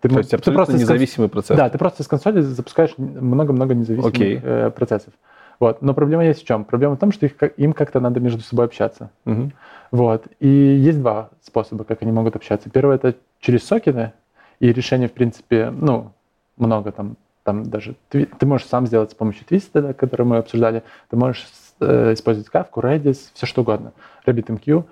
Ты, 0.00 0.08
То 0.08 0.16
есть 0.16 0.30
ты 0.30 0.36
абсолютно 0.36 0.64
просто 0.64 0.82
независимый 0.82 1.28
процесс. 1.28 1.54
Да, 1.54 1.68
ты 1.68 1.76
просто 1.76 2.02
с 2.02 2.08
консоли 2.08 2.40
запускаешь 2.40 2.94
много-много 2.96 3.74
независимых 3.74 4.14
okay. 4.14 4.40
э, 4.42 4.70
процессов. 4.70 5.12
Вот. 5.60 5.82
Но 5.82 5.94
проблема 5.94 6.24
есть 6.24 6.42
в 6.42 6.46
чем? 6.46 6.64
Проблема 6.64 6.96
в 6.96 6.98
том, 6.98 7.12
что 7.12 7.26
их, 7.26 7.34
им 7.56 7.72
как-то 7.72 8.00
надо 8.00 8.20
между 8.20 8.42
собой 8.42 8.66
общаться. 8.66 9.10
Угу. 9.24 9.52
Вот. 9.92 10.26
И 10.40 10.48
есть 10.48 11.00
два 11.00 11.30
способа, 11.42 11.84
как 11.84 12.02
они 12.02 12.12
могут 12.12 12.36
общаться. 12.36 12.70
Первый— 12.70 12.96
это 12.96 13.14
через 13.40 13.64
сокеты, 13.64 14.12
и 14.60 14.72
решение, 14.72 15.08
в 15.08 15.12
принципе, 15.12 15.70
ну, 15.70 16.12
много 16.56 16.92
там, 16.92 17.16
там 17.42 17.64
даже... 17.64 17.94
Ты, 18.08 18.26
ты 18.26 18.46
можешь 18.46 18.66
сам 18.66 18.86
сделать 18.86 19.10
с 19.10 19.14
помощью 19.14 19.44
твиста, 19.44 19.82
да, 19.82 19.92
который 19.92 20.26
мы 20.26 20.38
обсуждали, 20.38 20.82
ты 21.10 21.16
можешь 21.16 21.46
э, 21.80 22.14
использовать 22.14 22.50
Kafka, 22.50 22.80
Redis, 22.82 23.30
все 23.34 23.46
что 23.46 23.62
угодно, 23.62 23.92
RabbitMQ. 24.26 24.84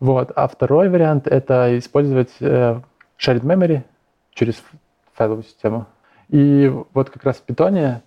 Вот. 0.00 0.32
А 0.34 0.48
второй 0.48 0.88
вариант— 0.88 1.26
это 1.28 1.78
использовать 1.78 2.32
э, 2.40 2.80
shared 3.18 3.42
memory 3.42 3.82
через 4.32 4.62
файловую 5.12 5.44
систему. 5.44 5.86
И 6.28 6.72
вот 6.94 7.10
как 7.10 7.24
раз 7.24 7.36
в 7.36 7.50
Python 7.50 8.00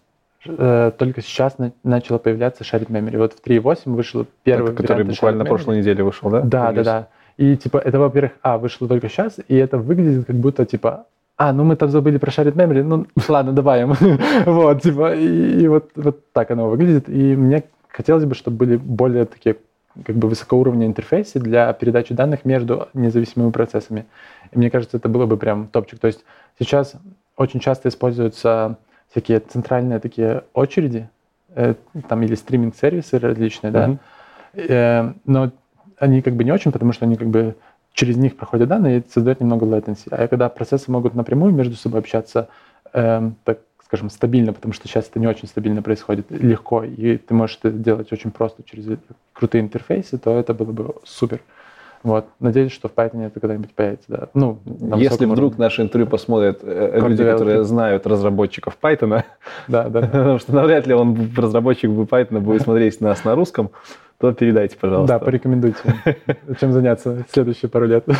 э, 0.47 0.91
только 0.97 1.21
сейчас 1.21 1.57
на, 1.57 1.71
начало 1.83 2.17
появляться 2.17 2.63
shared 2.63 2.87
memory. 2.87 3.17
Вот 3.17 3.33
в 3.33 3.43
3.8 3.45 3.93
вышел 3.93 4.25
первый 4.43 4.73
это, 4.73 4.81
который 4.81 5.03
буквально 5.03 5.43
на 5.43 5.45
прошлой 5.45 5.79
неделе 5.79 6.03
вышел, 6.03 6.29
да? 6.29 6.41
Да, 6.41 6.71
да, 6.71 6.83
да. 6.83 7.07
И 7.37 7.55
типа 7.55 7.77
это, 7.77 7.99
во-первых, 7.99 8.33
а, 8.41 8.57
вышло 8.57 8.87
только 8.87 9.09
сейчас, 9.09 9.39
и 9.47 9.55
это 9.55 9.77
выглядит 9.77 10.25
как 10.25 10.35
будто 10.35 10.65
типа 10.65 11.05
а, 11.37 11.53
ну 11.53 11.63
мы 11.63 11.75
там 11.75 11.89
забыли 11.89 12.17
про 12.17 12.31
shared 12.31 12.55
memory, 12.55 12.83
ну 12.83 13.05
ладно, 13.27 13.53
добавим. 13.53 13.93
вот, 14.45 14.81
типа, 14.81 15.13
и, 15.13 15.61
и 15.61 15.67
вот, 15.67 15.91
вот 15.95 16.31
так 16.33 16.49
оно 16.49 16.67
выглядит. 16.67 17.07
И 17.09 17.35
мне 17.35 17.63
хотелось 17.89 18.25
бы, 18.25 18.33
чтобы 18.33 18.57
были 18.57 18.77
более 18.77 19.25
такие 19.25 19.57
как 20.03 20.15
бы 20.15 20.27
высокоуровневые 20.27 20.87
интерфейсы 20.87 21.39
для 21.39 21.71
передачи 21.73 22.13
данных 22.13 22.43
между 22.43 22.89
независимыми 22.93 23.51
процессами. 23.51 24.05
И 24.51 24.57
мне 24.57 24.71
кажется, 24.71 24.97
это 24.97 25.09
было 25.09 25.25
бы 25.25 25.37
прям 25.37 25.67
топчик. 25.67 25.99
То 25.99 26.07
есть 26.07 26.23
сейчас 26.59 26.95
очень 27.35 27.59
часто 27.59 27.89
используются 27.89 28.77
всякие 29.11 29.39
центральные 29.39 29.99
такие 29.99 30.43
очереди, 30.53 31.09
э, 31.49 31.75
там 32.07 32.21
или 32.23 32.35
стриминг-сервисы 32.35 33.19
различные, 33.19 33.71
mm-hmm. 33.71 33.97
да, 34.53 34.61
э, 34.61 35.13
но 35.25 35.51
они 35.99 36.21
как 36.21 36.35
бы 36.35 36.43
не 36.43 36.51
очень, 36.51 36.71
потому 36.71 36.93
что 36.93 37.05
они 37.05 37.15
как 37.15 37.27
бы 37.27 37.55
через 37.93 38.17
них 38.17 38.38
проходят 38.38 38.69
данные 38.69 38.99
и 38.99 39.03
создают 39.09 39.39
немного 39.39 39.65
latency. 39.65 40.07
А 40.11 40.27
когда 40.27 40.49
процессы 40.49 40.91
могут 40.91 41.15
напрямую 41.15 41.53
между 41.53 41.75
собой 41.75 42.01
общаться, 42.01 42.49
э, 42.93 43.31
так 43.43 43.59
скажем, 43.88 44.09
стабильно, 44.09 44.51
потому 44.51 44.73
что 44.73 44.88
сейчас 44.88 45.07
это 45.07 45.17
не 45.17 45.27
очень 45.27 45.47
стабильно 45.47 45.81
происходит, 45.81 46.29
легко, 46.29 46.84
и 46.84 47.17
ты 47.17 47.34
можешь 47.34 47.57
это 47.61 47.71
делать 47.71 48.11
очень 48.11 48.31
просто 48.31 48.61
через 48.63 48.99
крутые 49.31 49.61
интерфейсы, 49.61 50.17
то 50.17 50.38
это 50.38 50.53
было 50.53 50.73
бы 50.73 50.95
супер. 51.05 51.39
Вот. 52.03 52.25
Надеюсь, 52.39 52.71
что 52.71 52.87
в 52.87 52.93
Python 52.93 53.25
это 53.25 53.39
когда-нибудь 53.39 53.73
появится. 53.73 54.05
Да. 54.07 54.27
Ну, 54.33 54.59
Если 54.95 55.25
вдруг 55.25 55.53
уровне. 55.53 55.65
наше 55.65 55.81
интервью 55.81 56.07
посмотрят 56.07 56.59
э, 56.63 56.99
люди, 56.99 57.23
которые 57.23 57.63
знают 57.63 58.05
разработчиков 58.07 58.77
Python, 58.81 59.23
да, 59.67 59.89
да. 59.89 60.01
потому 60.01 60.39
что 60.39 60.53
навряд 60.53 60.87
ли 60.87 60.93
он, 60.93 61.31
разработчик 61.35 61.89
Python, 61.89 62.39
будет 62.39 62.61
смотреть 62.61 63.01
нас 63.01 63.23
на 63.23 63.35
русском, 63.35 63.71
то 64.19 64.33
передайте, 64.33 64.77
пожалуйста. 64.77 65.19
Да, 65.19 65.23
порекомендуйте, 65.23 65.77
чем 66.59 66.71
заняться 66.71 67.25
следующие 67.31 67.69
пару 67.69 67.85
лет. 67.85 68.05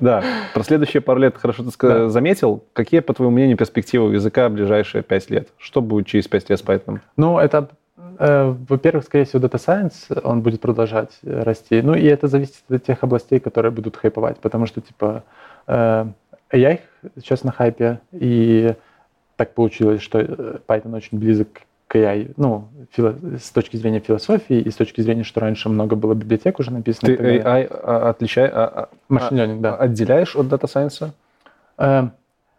Да, 0.00 0.24
про 0.54 0.62
следующие 0.62 1.02
пару 1.02 1.20
лет 1.20 1.36
хорошо 1.36 1.62
ты 1.62 1.70
да. 1.82 2.08
заметил. 2.08 2.64
Какие, 2.72 3.00
по 3.00 3.12
твоему 3.12 3.34
мнению, 3.34 3.58
перспективы 3.58 4.14
языка 4.14 4.48
в 4.48 4.52
ближайшие 4.52 5.02
пять 5.02 5.28
лет? 5.28 5.48
Что 5.58 5.82
будет 5.82 6.06
через 6.06 6.26
пять 6.26 6.48
лет 6.48 6.58
с 6.58 6.62
Python? 6.62 7.00
Ну, 7.16 7.38
это 7.38 7.68
во-первых, 8.20 9.04
скорее 9.04 9.24
всего, 9.24 9.42
Data 9.42 9.56
Science, 9.56 10.20
он 10.22 10.42
будет 10.42 10.60
продолжать 10.60 11.18
расти. 11.22 11.80
Ну 11.80 11.94
и 11.94 12.04
это 12.04 12.28
зависит 12.28 12.62
от 12.68 12.84
тех 12.84 13.02
областей, 13.02 13.40
которые 13.40 13.72
будут 13.72 13.96
хайповать, 13.96 14.38
потому 14.38 14.66
что, 14.66 14.82
типа, 14.82 15.24
э, 15.66 16.06
AI 16.52 16.80
сейчас 17.16 17.44
на 17.44 17.52
хайпе, 17.52 18.00
и 18.12 18.74
так 19.36 19.54
получилось, 19.54 20.02
что 20.02 20.18
э, 20.18 20.58
Python 20.66 20.94
очень 20.94 21.18
близок 21.18 21.48
KI, 21.88 22.34
ну, 22.36 22.68
фило, 22.92 23.16
с 23.38 23.50
точки 23.50 23.76
зрения 23.76 24.00
философии 24.00 24.60
и 24.60 24.70
с 24.70 24.76
точки 24.76 25.00
зрения, 25.00 25.24
что 25.24 25.40
раньше 25.40 25.68
много 25.68 25.96
было 25.96 26.14
библиотек 26.14 26.58
уже 26.58 26.70
написано. 26.70 27.16
Ты 27.16 27.38
AI 27.38 27.66
а, 27.70 28.10
отличай, 28.10 28.48
а, 28.52 28.88
Machine 29.08 29.32
learning, 29.32 29.60
да. 29.60 29.76
отделяешь 29.76 30.36
от 30.36 30.46
Data 30.46 30.66
Science? 30.66 31.10
Э, 31.78 32.08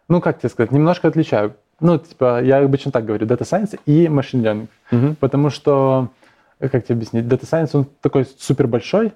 ну, 0.08 0.20
как 0.20 0.40
тебе 0.40 0.48
сказать, 0.50 0.72
немножко 0.72 1.08
отличаю. 1.08 1.54
Ну, 1.80 1.98
типа, 1.98 2.42
я 2.42 2.58
обычно 2.58 2.92
так 2.92 3.04
говорю, 3.04 3.26
Data 3.26 3.42
Science 3.42 3.78
и 3.86 4.06
Machine 4.06 4.42
Learning. 4.42 4.66
Мгм. 4.90 5.16
Потому 5.16 5.50
что, 5.50 6.08
э, 6.60 6.68
как 6.68 6.84
тебе 6.84 6.94
объяснить, 6.96 7.24
Data 7.24 7.42
Science, 7.42 7.70
он 7.74 7.86
такой 8.00 8.24
супер 8.38 8.66
большой, 8.66 9.12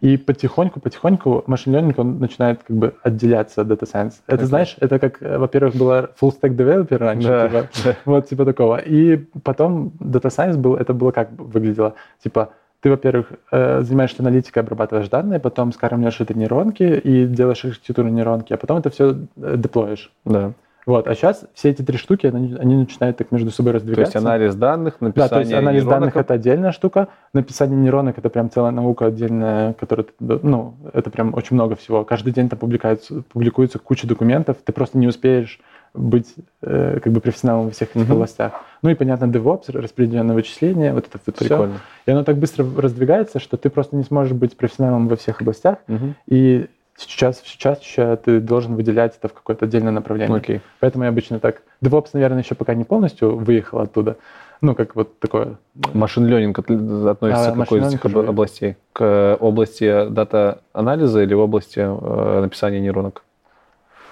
и 0.00 0.16
потихоньку, 0.16 0.80
потихоньку 0.80 1.44
Machine 1.46 1.72
Learning, 1.72 1.94
он 1.96 2.18
начинает 2.18 2.62
как 2.64 2.76
бы 2.76 2.94
отделяться 3.02 3.62
от 3.62 3.68
Data 3.68 3.84
Science. 3.84 4.14
Это, 4.26 4.36
Окей. 4.36 4.46
знаешь, 4.46 4.76
это 4.80 4.98
как, 4.98 5.22
э, 5.22 5.38
во-первых, 5.38 5.76
было 5.76 6.10
full 6.20 6.32
stack 6.36 6.56
developer 6.56 6.96
раньше, 6.96 7.28
Да, 7.28 7.48
типа, 7.48 7.68
да. 7.84 7.96
вот 8.04 8.28
типа 8.28 8.44
такого. 8.44 8.76
И 8.76 9.16
потом 9.42 9.92
Data 10.00 10.30
Science 10.30 10.56
был, 10.56 10.74
это 10.76 10.92
было 10.94 11.12
как 11.12 11.30
выглядело? 11.38 11.94
Типа, 12.22 12.50
ты, 12.80 12.90
во-первых, 12.90 13.32
э, 13.50 13.80
занимаешься 13.82 14.22
аналитикой, 14.22 14.62
обрабатываешь 14.62 15.08
данные, 15.08 15.40
потом 15.40 15.72
скармливаешь 15.72 16.20
это 16.20 16.34
нейронки 16.34 16.82
и 16.82 17.26
делаешь 17.26 17.64
архитектуру 17.64 18.08
нейронки, 18.08 18.52
а 18.52 18.56
потом 18.56 18.78
это 18.78 18.90
все 18.90 19.16
деплоишь. 19.36 20.12
Да. 20.24 20.52
Вот, 20.86 21.08
а 21.08 21.14
сейчас 21.14 21.44
все 21.54 21.70
эти 21.70 21.82
три 21.82 21.96
штуки, 21.96 22.26
они, 22.26 22.54
они 22.56 22.76
начинают 22.76 23.16
так 23.16 23.32
между 23.32 23.50
собой 23.50 23.72
То 23.72 23.78
раздвигаться. 23.78 24.02
есть 24.02 24.16
анализ 24.16 24.54
данных, 24.54 24.96
Да, 25.00 25.06
написание 25.06 25.28
то 25.30 25.38
есть 25.40 25.52
анализ 25.54 25.82
нейронок. 25.82 26.00
данных 26.00 26.16
это 26.16 26.34
отдельная 26.34 26.72
штука, 26.72 27.08
написание 27.32 27.76
нейронок 27.78 28.18
это 28.18 28.28
прям 28.28 28.50
целая 28.50 28.70
наука 28.70 29.06
отдельная, 29.06 29.72
которая, 29.74 30.06
ну, 30.20 30.74
это 30.92 31.08
прям 31.10 31.32
очень 31.34 31.54
много 31.54 31.74
всего. 31.76 32.04
Каждый 32.04 32.32
день 32.34 32.48
там 32.50 32.58
публикуется, 32.58 33.22
публикуется 33.32 33.78
куча 33.78 34.06
документов, 34.06 34.58
ты 34.62 34.72
просто 34.72 34.98
не 34.98 35.06
успеешь 35.06 35.58
быть 35.94 36.34
э, 36.60 36.98
как 37.02 37.12
бы 37.12 37.20
профессионалом 37.20 37.66
во 37.66 37.70
всех 37.70 37.90
этих 37.96 38.02
Мгм. 38.06 38.12
областях. 38.14 38.52
Ну 38.82 38.90
и 38.90 38.94
понятно, 38.94 39.26
DevOps, 39.26 39.70
распределенное 39.80 40.34
вычисление, 40.34 40.92
вот 40.92 41.06
это 41.06 41.18
вот. 41.24 41.36
Прикольно. 41.36 41.74
И 42.04 42.10
оно 42.10 42.24
так 42.24 42.36
быстро 42.36 42.66
раздвигается, 42.76 43.38
что 43.38 43.56
ты 43.56 43.70
просто 43.70 43.96
не 43.96 44.02
сможешь 44.02 44.32
быть 44.34 44.56
профессионалом 44.56 45.08
во 45.08 45.16
всех 45.16 45.40
областях, 45.40 45.78
Мгм. 45.86 46.14
и 46.26 46.66
сейчас 46.96 47.40
чаще 47.40 48.16
ты 48.16 48.40
должен 48.40 48.74
выделять 48.76 49.16
это 49.18 49.28
в 49.28 49.32
какое-то 49.32 49.64
отдельное 49.64 49.92
направление. 49.92 50.36
Окей. 50.36 50.60
Поэтому 50.80 51.04
я 51.04 51.10
обычно 51.10 51.38
так... 51.40 51.62
DevOps, 51.82 52.10
наверное, 52.12 52.42
еще 52.42 52.54
пока 52.54 52.74
не 52.74 52.84
полностью 52.84 53.36
выехал 53.36 53.80
оттуда. 53.80 54.16
Ну, 54.60 54.74
как 54.74 54.96
вот 54.96 55.18
такое... 55.18 55.56
Машин 55.92 56.26
ленинг 56.26 56.58
относится 56.58 57.10
А, 57.50 57.52
к 57.52 57.58
какой 57.58 57.80
из 57.80 57.94
об- 58.04 58.16
областей? 58.16 58.76
К 58.92 59.36
области 59.40 60.08
дата-анализа 60.08 61.22
или 61.22 61.34
в 61.34 61.40
области 61.40 61.80
э, 61.80 62.40
написания 62.40 62.80
нейронок? 62.80 63.24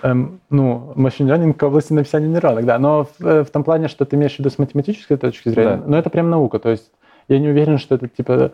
Эм, 0.02 0.40
ну, 0.50 0.92
machine 0.96 1.26
learning 1.28 1.54
к 1.54 1.62
области 1.62 1.92
написания 1.92 2.26
нейронок, 2.26 2.66
да. 2.66 2.78
Но 2.78 3.04
в, 3.18 3.24
э, 3.26 3.44
в 3.44 3.50
том 3.50 3.64
плане, 3.64 3.88
что 3.88 4.04
ты 4.04 4.16
имеешь 4.16 4.34
в 4.34 4.38
виду 4.40 4.50
с 4.50 4.58
математической 4.58 5.16
точки 5.16 5.48
зрения, 5.48 5.76
Да. 5.76 5.82
но 5.86 5.96
это 5.96 6.10
прям 6.10 6.28
наука. 6.28 6.58
То 6.58 6.70
есть 6.70 6.90
я 7.28 7.38
не 7.38 7.48
уверен, 7.48 7.78
что 7.78 7.94
это 7.94 8.08
типа... 8.08 8.50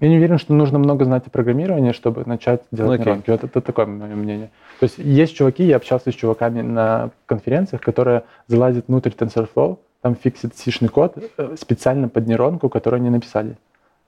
Я 0.00 0.08
не 0.08 0.16
уверен, 0.16 0.38
что 0.38 0.52
нужно 0.54 0.78
много 0.78 1.04
знать 1.04 1.26
о 1.26 1.30
программировании, 1.30 1.92
чтобы 1.92 2.22
начать 2.24 2.62
делать 2.70 3.00
окей. 3.00 3.06
нейронки. 3.06 3.30
Вот 3.30 3.42
это 3.44 3.60
такое 3.60 3.86
мое 3.86 4.14
мнение. 4.14 4.50
То 4.78 4.84
есть 4.84 4.98
есть 4.98 5.34
чуваки, 5.36 5.64
я 5.64 5.76
общался 5.76 6.12
с 6.12 6.14
чуваками 6.14 6.60
на 6.62 7.10
конференциях, 7.26 7.82
которые 7.82 8.22
залазят 8.46 8.86
внутрь 8.86 9.10
TensorFlow, 9.10 9.78
там 10.02 10.14
фиксит 10.14 10.56
сишный 10.56 10.88
код 10.88 11.16
э, 11.36 11.56
специально 11.60 12.08
под 12.08 12.28
нейронку, 12.28 12.68
которую 12.68 12.98
они 13.00 13.10
написали. 13.10 13.56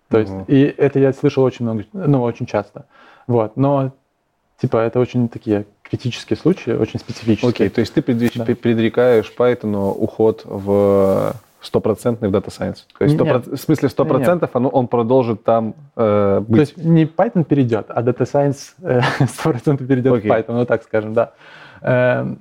То 0.08 0.18
есть, 0.18 0.30
Мгм. 0.32 0.44
и 0.46 0.60
это 0.76 1.00
я 1.00 1.12
слышал 1.12 1.42
очень 1.42 1.64
много, 1.64 1.84
ну, 1.92 2.22
очень 2.22 2.46
часто. 2.46 2.84
Вот, 3.26 3.56
но, 3.56 3.92
типа, 4.60 4.76
это 4.78 5.00
очень 5.00 5.28
такие 5.28 5.66
критические 5.82 6.36
случаи, 6.36 6.70
очень 6.70 7.00
специфические. 7.00 7.48
Окей, 7.50 7.68
то 7.68 7.80
есть 7.80 7.92
ты 7.94 8.00
предвич- 8.00 8.38
Да. 8.38 8.44
предрекаешь 8.44 9.32
Python 9.36 9.76
уход 9.96 10.42
в 10.44 11.32
стопроцентный 11.60 12.28
в 12.28 12.34
Data 12.34 12.48
Science. 12.48 12.78
То 12.98 13.04
есть 13.04 13.18
Нет. 13.18 13.46
100%, 13.46 13.56
в 13.56 13.60
смысле 13.60 13.88
100% 13.88 14.50
оно, 14.52 14.68
он 14.68 14.88
продолжит 14.88 15.44
там 15.44 15.74
э, 15.96 16.42
То 16.44 16.44
быть. 16.48 16.60
есть 16.60 16.76
не 16.76 17.04
Python 17.04 17.44
перейдет, 17.44 17.86
а 17.88 18.02
Data 18.02 18.22
Science 18.22 18.74
э, 18.82 19.00
100% 19.20 19.86
перейдет 19.86 20.12
Окей. 20.12 20.30
в 20.30 20.32
Python, 20.34 20.54
вот 20.58 20.68
так 20.68 20.82
скажем, 20.82 21.14
да. 21.14 21.32
Эм, 21.82 22.40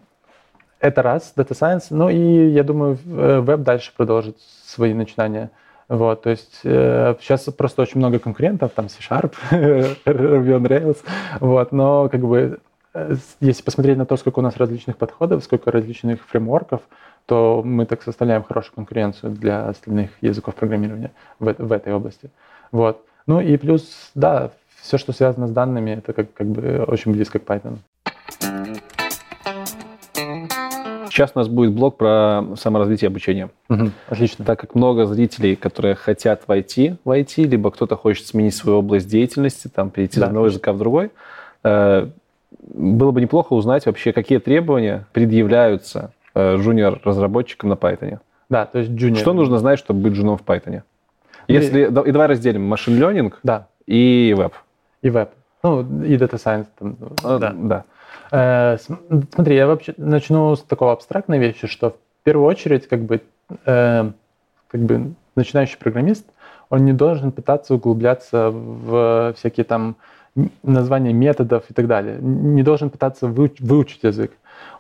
Это 0.80 1.02
раз, 1.02 1.34
Data 1.36 1.52
Science. 1.52 1.88
Ну 1.90 2.10
и 2.10 2.50
я 2.50 2.64
думаю, 2.64 2.98
э, 3.06 3.40
веб 3.42 3.62
дальше 3.62 3.92
продолжит 3.96 4.38
свои 4.66 4.94
начинания. 4.94 5.50
Вот, 5.90 6.22
то 6.22 6.30
есть 6.30 6.60
э, 6.64 7.16
сейчас 7.20 7.42
просто 7.46 7.82
очень 7.82 7.98
много 7.98 8.20
конкурентов, 8.20 8.72
там 8.76 8.90
C-Sharp, 8.90 9.34
Ruby 9.52 9.98
on 10.06 10.68
Rails, 10.68 10.98
вот, 11.40 11.72
но 11.72 12.10
как 12.10 12.22
бы 12.22 12.60
э, 12.94 13.16
если 13.42 13.64
посмотреть 13.64 13.98
на 13.98 14.06
то, 14.06 14.16
сколько 14.16 14.38
у 14.38 14.44
нас 14.44 14.56
различных 14.58 14.98
подходов, 14.98 15.44
сколько 15.44 15.72
различных 15.72 16.24
фреймворков, 16.28 16.82
то 17.30 17.62
мы 17.64 17.86
так 17.86 18.02
составляем 18.02 18.42
хорошую 18.42 18.74
конкуренцию 18.74 19.32
для 19.34 19.68
остальных 19.68 20.10
языков 20.20 20.56
программирования 20.56 21.12
в, 21.38 21.54
в 21.60 21.72
этой 21.72 21.94
области. 21.94 22.32
Вот. 22.72 23.06
Ну 23.28 23.40
и 23.40 23.56
плюс, 23.56 24.10
да, 24.16 24.50
все, 24.82 24.98
что 24.98 25.14
связано 25.14 25.46
с 25.46 25.52
данными, 25.52 25.92
это 25.92 26.14
как, 26.14 26.34
как 26.34 26.48
бы 26.48 26.84
очень 26.88 27.12
близко 27.12 27.38
к 27.38 27.44
Python. 27.44 27.78
Сейчас 31.12 31.32
у 31.36 31.40
нас 31.40 31.48
будет 31.48 31.74
блог 31.74 31.98
про 31.98 32.46
саморазвитие 32.56 33.10
обучения. 33.10 33.52
Отлично. 34.08 34.44
Так 34.44 34.60
как 34.60 34.74
много 34.74 35.06
зрителей, 35.06 35.56
которые 35.56 35.94
хотят 35.94 36.48
войти 36.48 36.96
в 37.06 37.12
IT, 37.12 37.44
либо 37.44 37.70
кто-то 37.70 37.96
хочет 37.96 38.26
сменить 38.26 38.56
свою 38.56 38.80
область 38.80 39.08
деятельности, 39.08 39.68
там 39.68 39.92
перейти 39.92 40.20
Да, 40.20 40.26
с 40.26 40.30
одного 40.30 40.48
языка 40.48 40.74
в 40.74 40.80
другой, 40.80 41.12
э, 41.64 42.10
было 42.74 43.12
бы 43.12 43.22
неплохо 43.22 43.54
узнать 43.54 43.86
вообще, 43.86 44.14
какие 44.14 44.40
требования 44.40 45.06
предъявляются 45.14 46.12
э, 46.36 46.58
жуниор-разработчикам 46.58 47.70
на 47.70 47.74
Python. 47.74 48.20
Да, 48.50 48.66
то 48.66 48.80
есть 48.80 48.92
junior. 48.92 49.16
Что 49.18 49.34
нужно 49.34 49.58
знать, 49.60 49.80
чтобы 49.80 50.02
быть 50.02 50.14
джуном 50.14 50.38
в 50.38 50.42
Python? 50.44 50.82
Ну, 51.48 51.56
Если, 51.56 51.86
и 51.86 51.90
давай 51.90 52.28
разделим 52.28 52.64
машин 52.68 53.02
learning 53.02 53.34
Да, 53.44 53.68
и 53.86 54.34
веб. 54.38 54.54
и 55.02 55.10
веб. 55.10 55.30
Ну, 55.64 55.82
и 56.04 56.16
Data 56.16 56.36
Science. 56.36 56.68
Там, 56.78 56.96
А, 57.24 57.38
да. 57.40 57.54
да. 57.56 57.84
Э, 58.32 58.78
см- 58.78 59.28
Смотри, 59.34 59.56
я 59.56 59.68
вообще 59.68 59.94
начну 59.98 60.56
с 60.56 60.62
такого 60.62 60.92
абстрактной 60.94 61.40
вещи, 61.40 61.68
что 61.68 61.90
в 61.92 61.96
первую 62.24 62.46
очередь, 62.48 62.88
как 62.88 63.02
бы, 63.02 63.22
э, 63.66 64.12
как 64.70 64.82
бы 64.82 65.12
начинающий 65.36 65.78
программист, 65.80 66.26
он 66.70 66.86
не 66.86 66.94
должен 66.94 67.32
пытаться 67.32 67.74
углубляться 67.74 68.52
в 68.52 69.34
всякие 69.36 69.64
там 69.64 69.96
названия 70.64 71.14
методов 71.14 71.64
и 71.70 71.74
так 71.74 71.88
далее. 71.88 72.18
Не 72.22 72.62
должен 72.64 72.90
пытаться 72.92 73.26
выуч- 73.26 73.58
выучить 73.60 74.04
язык. 74.04 74.32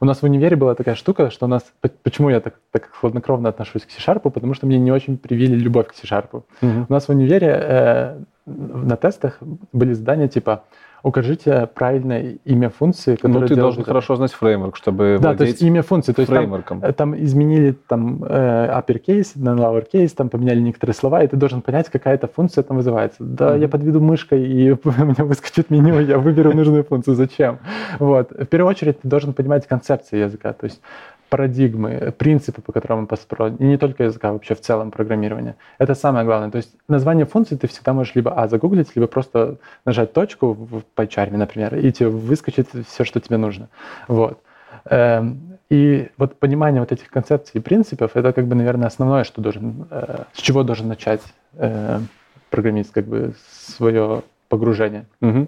У 0.01 0.05
нас 0.05 0.21
в 0.21 0.23
универе 0.23 0.55
была 0.55 0.76
такая 0.76 0.95
штука, 0.95 1.30
что 1.30 1.45
у 1.45 1.49
нас... 1.49 1.63
Почему 2.03 2.30
я 2.30 2.39
так, 2.39 2.55
так 2.71 2.89
хладнокровно 2.91 3.49
отношусь 3.49 3.84
к 3.84 3.91
C-Sharp? 3.91 4.30
Потому 4.30 4.53
что 4.53 4.65
мне 4.65 4.80
не 4.80 4.91
очень 4.91 5.17
привили 5.17 5.55
любовь 5.55 5.88
к 5.88 5.93
C-Sharp. 5.93 6.43
У 6.61 6.93
нас 6.93 7.07
в 7.07 7.09
универе 7.09 7.47
э, 7.47 8.19
на 8.45 8.95
тестах 8.95 9.39
были 9.73 9.93
задания 9.93 10.27
типа 10.27 10.63
«Укажите 11.03 11.67
правильное 11.73 12.38
имя 12.45 12.69
функции, 12.69 13.15
которое 13.15 13.39
Ну, 13.41 13.47
ты 13.47 13.55
должен 13.55 13.81
это». 13.81 13.89
хорошо 13.89 14.15
знать 14.15 14.34
фреймворк, 14.34 14.76
чтобы 14.76 15.17
Да, 15.21 15.34
то 15.35 15.45
есть 15.45 15.61
имя 15.61 15.81
функции. 15.81 16.11
То 16.13 16.21
есть 16.21 16.30
там, 16.30 16.38
фреймворком. 16.39 16.84
э, 16.84 16.91
там 16.93 17.15
изменили 17.23 17.71
там 17.88 18.23
э, 18.23 18.67
uppercase 18.80 19.31
на 19.35 19.49
lowercase, 19.55 20.09
там 20.15 20.30
поменяли 20.30 20.59
некоторые 20.59 20.93
слова, 20.93 21.23
и 21.23 21.27
ты 21.27 21.38
должен 21.38 21.61
понять, 21.61 21.89
какая-то 21.89 22.27
функция 22.27 22.63
там 22.63 22.77
вызывается. 22.77 23.23
Да, 23.23 23.51
Мгм. 23.51 23.61
я 23.61 23.67
подведу 23.69 23.99
мышкой, 24.01 24.45
и 24.45 24.71
у 24.73 24.77
меня 24.84 25.23
выскочит 25.23 25.69
меню, 25.69 25.99
я 26.01 26.17
выберу 26.17 26.53
нужную 26.53 26.84
функцию. 26.84 27.15
Зачем? 27.15 27.59
Вот. 27.99 28.31
В 28.31 28.45
первую 28.45 28.69
очередь 28.69 29.01
ты 29.01 29.07
должен 29.07 29.34
понимать 29.34 29.67
концепции 29.67 30.17
языка, 30.19 30.53
то 30.53 30.65
есть 30.65 30.81
парадигмы, 31.30 32.14
принципы, 32.18 32.61
по 32.61 32.72
которым 32.72 32.99
он 32.99 33.07
построен, 33.07 33.56
и 33.56 33.65
не 33.65 33.77
только 33.77 34.03
языка, 34.06 34.30
а 34.30 34.34
вообще 34.34 34.56
в 34.56 34.61
целом 34.61 34.91
программирования. 34.91 35.56
Это 35.77 35.95
самое 35.95 36.26
главное. 36.26 36.51
То 36.51 36.57
есть 36.57 36.72
название 36.88 37.26
функции 37.26 37.56
ты 37.56 37.68
всегда 37.68 37.93
можешь 37.93 38.15
либо 38.15 38.31
а 38.31 38.47
загуглить, 38.47 38.95
либо 38.95 39.07
просто 39.07 39.56
нажать 39.85 40.14
точку 40.14 40.53
в 40.53 40.84
PyCharm, 40.95 41.38
например, 41.38 41.76
и 41.76 41.91
тебе 41.91 42.10
выскочит 42.10 42.68
все, 42.88 43.03
что 43.03 43.19
тебе 43.19 43.38
нужно. 43.38 43.68
Вот. 44.07 44.39
Эм, 44.85 45.57
И 45.72 46.10
вот 46.18 46.39
понимание 46.39 46.81
вот 46.81 46.91
этих 46.91 47.10
концепций 47.10 47.60
и 47.60 47.61
принципов, 47.61 48.15
это 48.15 48.34
как 48.34 48.47
бы, 48.47 48.56
наверное, 48.56 48.88
основное, 48.88 49.23
что 49.23 49.41
должен, 49.41 49.85
э, 49.91 50.23
с 50.34 50.41
чего 50.41 50.64
должен 50.64 50.88
начать 50.88 51.22
э, 51.53 51.99
программист, 52.49 52.91
как 52.91 53.06
бы 53.06 53.34
свое 53.51 54.23
погружение. 54.47 55.06
Мгм. 55.22 55.47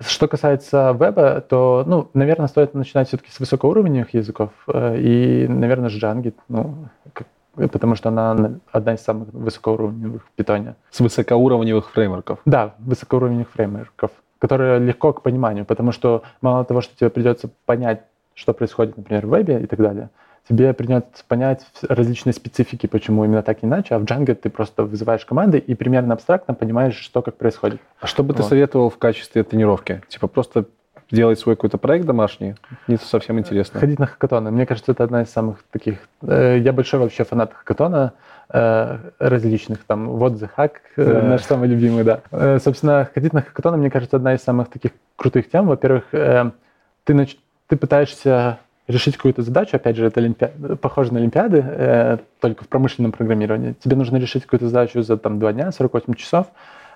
Что 0.00 0.28
касается 0.28 0.96
веба, 0.98 1.40
то, 1.42 1.84
ну, 1.86 2.08
наверное, 2.14 2.46
стоит 2.48 2.72
начинать 2.74 3.08
все-таки 3.08 3.30
с 3.30 3.38
высокоуровневых 3.38 4.14
языков 4.14 4.50
э, 4.68 4.96
и, 4.98 5.46
наверное, 5.46 5.90
с 5.90 5.92
Django, 5.92 6.32
ну, 6.48 6.74
как- 7.12 7.26
потому 7.70 7.94
что 7.96 8.08
она 8.08 8.32
на- 8.34 8.60
одна 8.72 8.94
из 8.94 9.00
самых 9.00 9.28
высокоуровневых 9.32 10.24
в 10.24 10.30
питоне. 10.36 10.74
С 10.90 11.00
высокоуровневых 11.00 11.90
фреймворков. 11.90 12.38
Да, 12.46 12.74
высокоуровневых 12.78 13.50
фреймворков, 13.50 14.10
которые 14.38 14.78
легко 14.78 15.12
к 15.12 15.20
пониманию, 15.22 15.66
потому 15.66 15.92
что 15.92 16.22
мало 16.40 16.64
того, 16.64 16.80
что 16.80 16.96
тебе 16.96 17.10
придется 17.10 17.50
понять, 17.66 18.00
что 18.34 18.54
происходит, 18.54 18.96
например, 18.96 19.26
в 19.26 19.30
вебе 19.30 19.60
и 19.60 19.66
так 19.66 19.80
далее, 19.80 20.08
тебе 20.48 20.72
придется 20.74 21.24
понять 21.28 21.64
различные 21.88 22.32
специфики, 22.32 22.86
почему 22.86 23.24
именно 23.24 23.42
так 23.42 23.62
и 23.62 23.66
иначе, 23.66 23.94
а 23.94 23.98
в 23.98 24.04
Django 24.04 24.34
ты 24.34 24.50
просто 24.50 24.84
вызываешь 24.84 25.24
команды 25.24 25.58
и 25.58 25.74
примерно 25.74 26.14
абстрактно 26.14 26.54
понимаешь, 26.54 26.96
что 26.96 27.22
как 27.22 27.36
происходит. 27.36 27.80
А 28.00 28.06
что 28.06 28.24
бы 28.24 28.34
ты 28.34 28.42
Вот. 28.42 28.48
советовал 28.48 28.90
в 28.90 28.98
качестве 28.98 29.44
тренировки? 29.44 30.02
Типа 30.08 30.26
просто 30.26 30.64
делать 31.10 31.38
свой 31.38 31.56
какой-то 31.56 31.78
проект 31.78 32.06
домашний? 32.06 32.54
Не 32.86 32.96
совсем 32.96 33.38
интересно. 33.38 33.80
Ходить 33.80 33.98
на 33.98 34.06
хакатоны. 34.06 34.50
Мне 34.50 34.66
кажется, 34.66 34.92
это 34.92 35.04
одна 35.04 35.22
из 35.22 35.30
самых 35.30 35.62
таких... 35.70 35.98
Э, 36.22 36.56
я 36.58 36.72
большой 36.72 37.00
вообще 37.00 37.24
фанат 37.24 37.52
хакатона 37.52 38.12
э, 38.48 38.98
различных. 39.18 39.84
Там 39.84 40.08
вот 40.08 40.34
The 40.34 40.48
Hack, 40.56 40.72
да. 40.96 41.22
наш 41.22 41.42
самый 41.42 41.68
любимый, 41.68 42.04
да. 42.04 42.58
Собственно, 42.60 43.08
ходить 43.12 43.32
на 43.32 43.42
хакатоны, 43.42 43.76
мне 43.76 43.90
кажется, 43.90 44.16
одна 44.16 44.34
из 44.34 44.42
самых 44.42 44.68
таких 44.68 44.92
крутых 45.16 45.50
тем. 45.50 45.66
Во-первых, 45.66 46.04
ты, 46.10 47.14
нач... 47.14 47.36
ты 47.66 47.76
пытаешься 47.76 48.58
решить 48.90 49.16
какую-то 49.16 49.42
задачу, 49.42 49.76
опять 49.76 49.96
же, 49.96 50.06
это 50.06 50.20
олимпи... 50.20 50.48
похоже 50.80 51.12
на 51.12 51.20
Олимпиады, 51.20 51.64
э, 51.64 52.18
только 52.40 52.64
в 52.64 52.68
промышленном 52.68 53.12
программировании. 53.12 53.74
Тебе 53.82 53.96
нужно 53.96 54.16
решить 54.16 54.44
какую-то 54.44 54.68
задачу 54.68 55.02
за 55.02 55.16
там, 55.16 55.38
два 55.38 55.52
дня, 55.52 55.72
48 55.72 56.14
часов, 56.14 56.46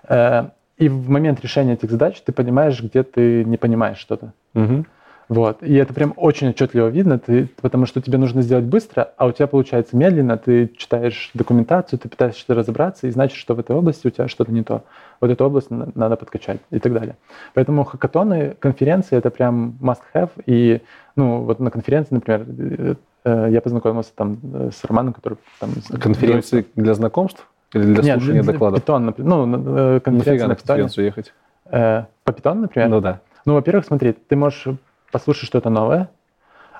э, 0.08 0.44
и 0.76 0.88
в 0.88 1.08
момент 1.08 1.40
решения 1.40 1.74
этих 1.74 1.90
задач 1.90 2.20
ты 2.20 2.32
понимаешь, 2.32 2.82
где 2.82 3.02
ты 3.02 3.44
не 3.44 3.56
понимаешь 3.56 3.98
что-то. 3.98 4.32
Угу. 4.54 4.84
Вот. 5.28 5.62
И 5.62 5.74
это 5.74 5.94
прям 5.94 6.12
очень 6.16 6.50
отчетливо 6.50 6.88
видно, 6.88 7.18
ты, 7.18 7.48
потому 7.62 7.86
что 7.86 8.02
тебе 8.02 8.18
нужно 8.18 8.42
сделать 8.42 8.64
быстро, 8.64 9.12
а 9.16 9.26
у 9.26 9.32
тебя 9.32 9.46
получается 9.46 9.96
медленно, 9.96 10.36
ты 10.36 10.70
читаешь 10.76 11.30
документацию, 11.32 11.98
ты 11.98 12.08
пытаешься 12.08 12.54
разобраться, 12.54 13.06
и 13.06 13.10
значит, 13.10 13.38
что 13.38 13.54
в 13.54 13.60
этой 13.60 13.74
области 13.74 14.06
у 14.06 14.10
тебя 14.10 14.28
что-то 14.28 14.52
не 14.52 14.62
то. 14.62 14.84
Вот 15.20 15.30
эту 15.30 15.46
область 15.46 15.70
надо 15.70 16.16
подкачать 16.16 16.60
и 16.70 16.78
так 16.78 16.92
далее. 16.92 17.16
Поэтому 17.54 17.84
хакатоны, 17.84 18.54
конференции— 18.58 19.16
это 19.18 19.30
прям 19.30 19.78
must-have. 19.80 20.30
И 20.44 20.82
ну, 21.16 21.43
вот 21.43 21.61
на 21.61 21.70
конференции, 21.70 22.15
например, 22.15 22.47
э, 22.49 22.95
э, 23.24 23.49
я 23.51 23.61
познакомился 23.61 24.12
там 24.15 24.39
э, 24.43 24.70
с 24.73 24.85
Романом, 24.85 25.12
который 25.12 25.39
там... 25.61 25.70
Конференции 26.01 26.66
для 26.74 26.95
знакомств? 26.95 27.47
Или 27.73 27.85
для 27.85 28.03
Нет, 28.03 28.19
слушания 28.19 28.43
докладов? 28.43 28.81
Питон, 28.81 29.07
например. 29.07 29.31
Ну, 29.35 30.01
конференция 30.01 30.49
на 30.49 30.55
конференцию 30.57 31.07
ехать? 31.07 31.32
По 31.65 32.32
питону, 32.32 32.62
например? 32.62 32.89
Ну 32.89 33.01
да. 33.01 33.20
Ну, 33.47 33.55
во-первых, 33.55 33.85
смотри, 33.85 34.12
ты 34.12 34.36
можешь 34.36 34.66
послушать 35.11 35.47
что-то 35.47 35.70
новое, 35.70 36.09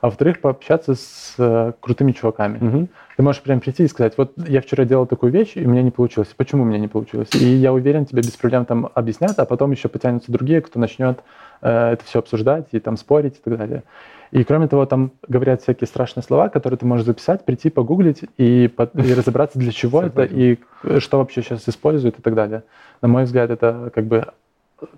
а 0.05 0.09
во-вторых, 0.09 0.43
пообщаться 0.43 0.95
с 0.95 1.35
э, 1.39 1.73
крутыми 1.81 2.13
чуваками. 2.13 2.59
Угу. 2.59 2.89
Ты 3.17 3.23
можешь 3.23 3.41
прям 3.41 3.61
прийти 3.61 3.85
и 3.85 3.89
сказать, 3.89 4.19
вот 4.19 4.33
я 4.37 4.61
вчера 4.61 4.85
делал 4.85 5.07
такую 5.07 5.33
вещь, 5.33 5.53
и 5.55 5.65
у 5.65 5.71
меня 5.71 5.81
не 5.81 5.91
получилось. 5.91 6.29
Почему 6.37 6.63
у 6.63 6.67
меня 6.67 6.79
не 6.79 6.89
получилось? 6.89 7.31
И 7.35 7.47
я 7.47 7.73
уверен, 7.73 8.05
тебе 8.05 8.21
без 8.21 8.33
проблем 8.33 8.67
там 8.67 8.91
объяснят, 8.93 9.39
а 9.39 9.47
потом 9.47 9.71
еще 9.71 9.89
потянутся 9.89 10.31
другие, 10.31 10.61
кто 10.61 10.79
начнет 10.79 11.21
э, 11.63 11.93
это 11.93 12.05
все 12.05 12.19
обсуждать 12.19 12.67
и 12.73 12.81
там 12.81 12.99
спорить 12.99 13.39
и 13.39 13.43
так 13.43 13.57
далее. 13.57 13.83
И 14.35 14.43
кроме 14.43 14.67
того, 14.67 14.85
там 14.85 15.13
говорят 15.29 15.63
всякие 15.63 15.87
страшные 15.87 16.25
слова, 16.25 16.49
которые 16.49 16.77
ты 16.77 16.85
можешь 16.85 17.07
записать, 17.07 17.45
прийти, 17.45 17.71
погуглить 17.71 18.25
и, 18.37 18.65
и 18.67 19.15
разобраться, 19.15 19.61
для 19.61 19.71
чего 19.71 20.03
это 20.03 20.25
и 20.25 20.59
что 20.99 21.19
вообще 21.19 21.41
сейчас 21.41 21.69
используют 21.69 22.19
и 22.19 22.23
так 22.23 22.35
далее. 22.35 22.65
На 23.01 23.07
мой 23.07 23.25
взгляд, 23.25 23.51
это 23.51 23.93
как 23.95 24.07
бы 24.07 24.27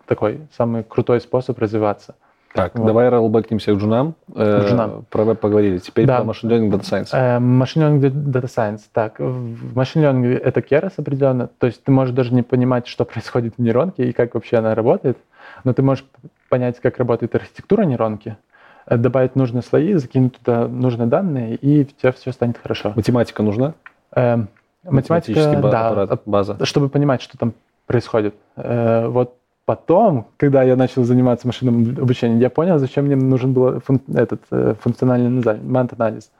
такой 0.06 0.40
самый 0.56 0.84
крутой 0.84 1.20
способ 1.20 1.58
развиваться. 1.58 2.14
Так, 2.54 2.78
вот. 2.78 2.86
давай 2.86 3.10
роллбэкнемся 3.10 3.74
к 3.74 3.76
джунам. 3.76 4.14
К 4.34 4.64
джунам. 4.66 5.04
Про 5.10 5.24
веб 5.24 5.38
поговорили. 5.38 5.76
Теперь 5.76 6.06
да. 6.06 6.16
про 6.16 6.24
машин 6.24 6.50
learning, 6.50 6.70
data 6.70 6.80
science. 6.80 7.08
Э, 7.12 7.38
машин 7.38 7.82
learning, 7.82 8.00
data 8.00 8.46
science. 8.46 8.80
Так, 8.90 9.18
в 9.18 9.76
машин 9.76 10.02
learning 10.02 10.38
это 10.38 10.62
керос 10.62 10.94
определенно. 10.96 11.50
То 11.58 11.66
есть 11.66 11.84
ты 11.84 11.92
можешь 11.92 12.14
даже 12.14 12.32
не 12.32 12.42
понимать, 12.42 12.86
что 12.86 13.04
происходит 13.12 13.56
в 13.58 13.62
нейронке 13.62 14.08
и 14.08 14.12
как 14.12 14.32
вообще 14.32 14.56
она 14.56 14.74
работает, 14.74 15.18
но 15.64 15.74
ты 15.74 15.82
можешь 15.82 16.06
понять, 16.48 16.80
как 16.80 16.96
работает 16.98 17.34
архитектура 17.34 17.82
нейронки, 17.82 18.30
э, 18.30 18.45
добавить 18.88 19.36
нужные 19.36 19.62
слои, 19.62 19.94
закинуть 19.94 20.36
туда 20.38 20.68
нужные 20.68 21.06
данные, 21.06 21.56
и 21.56 21.82
у 21.82 21.84
тебя 21.84 22.12
все 22.12 22.32
станет 22.32 22.58
хорошо. 22.58 22.92
Математика 22.94 23.42
нужна? 23.42 23.74
Э, 24.14 24.38
математика, 24.84 25.58
да, 25.62 25.88
аппарат, 25.88 26.22
база. 26.26 26.64
Чтобы 26.64 26.88
понимать, 26.88 27.22
что 27.22 27.36
там 27.38 27.54
происходит. 27.86 28.34
Э, 28.56 29.06
вот 29.08 29.34
Потом, 29.66 30.28
когда 30.36 30.62
я 30.62 30.76
начал 30.76 31.02
заниматься 31.02 31.48
машинным 31.48 31.96
обучением, 32.00 32.38
я 32.38 32.50
понял, 32.50 32.78
зачем 32.78 33.06
мне 33.06 33.16
нужен 33.16 33.52
был 33.52 33.80
фун, 33.80 34.00
этот 34.14 34.40
э, 34.52 34.74
функциональный 34.80 35.58
мент-анализ. 35.60 36.30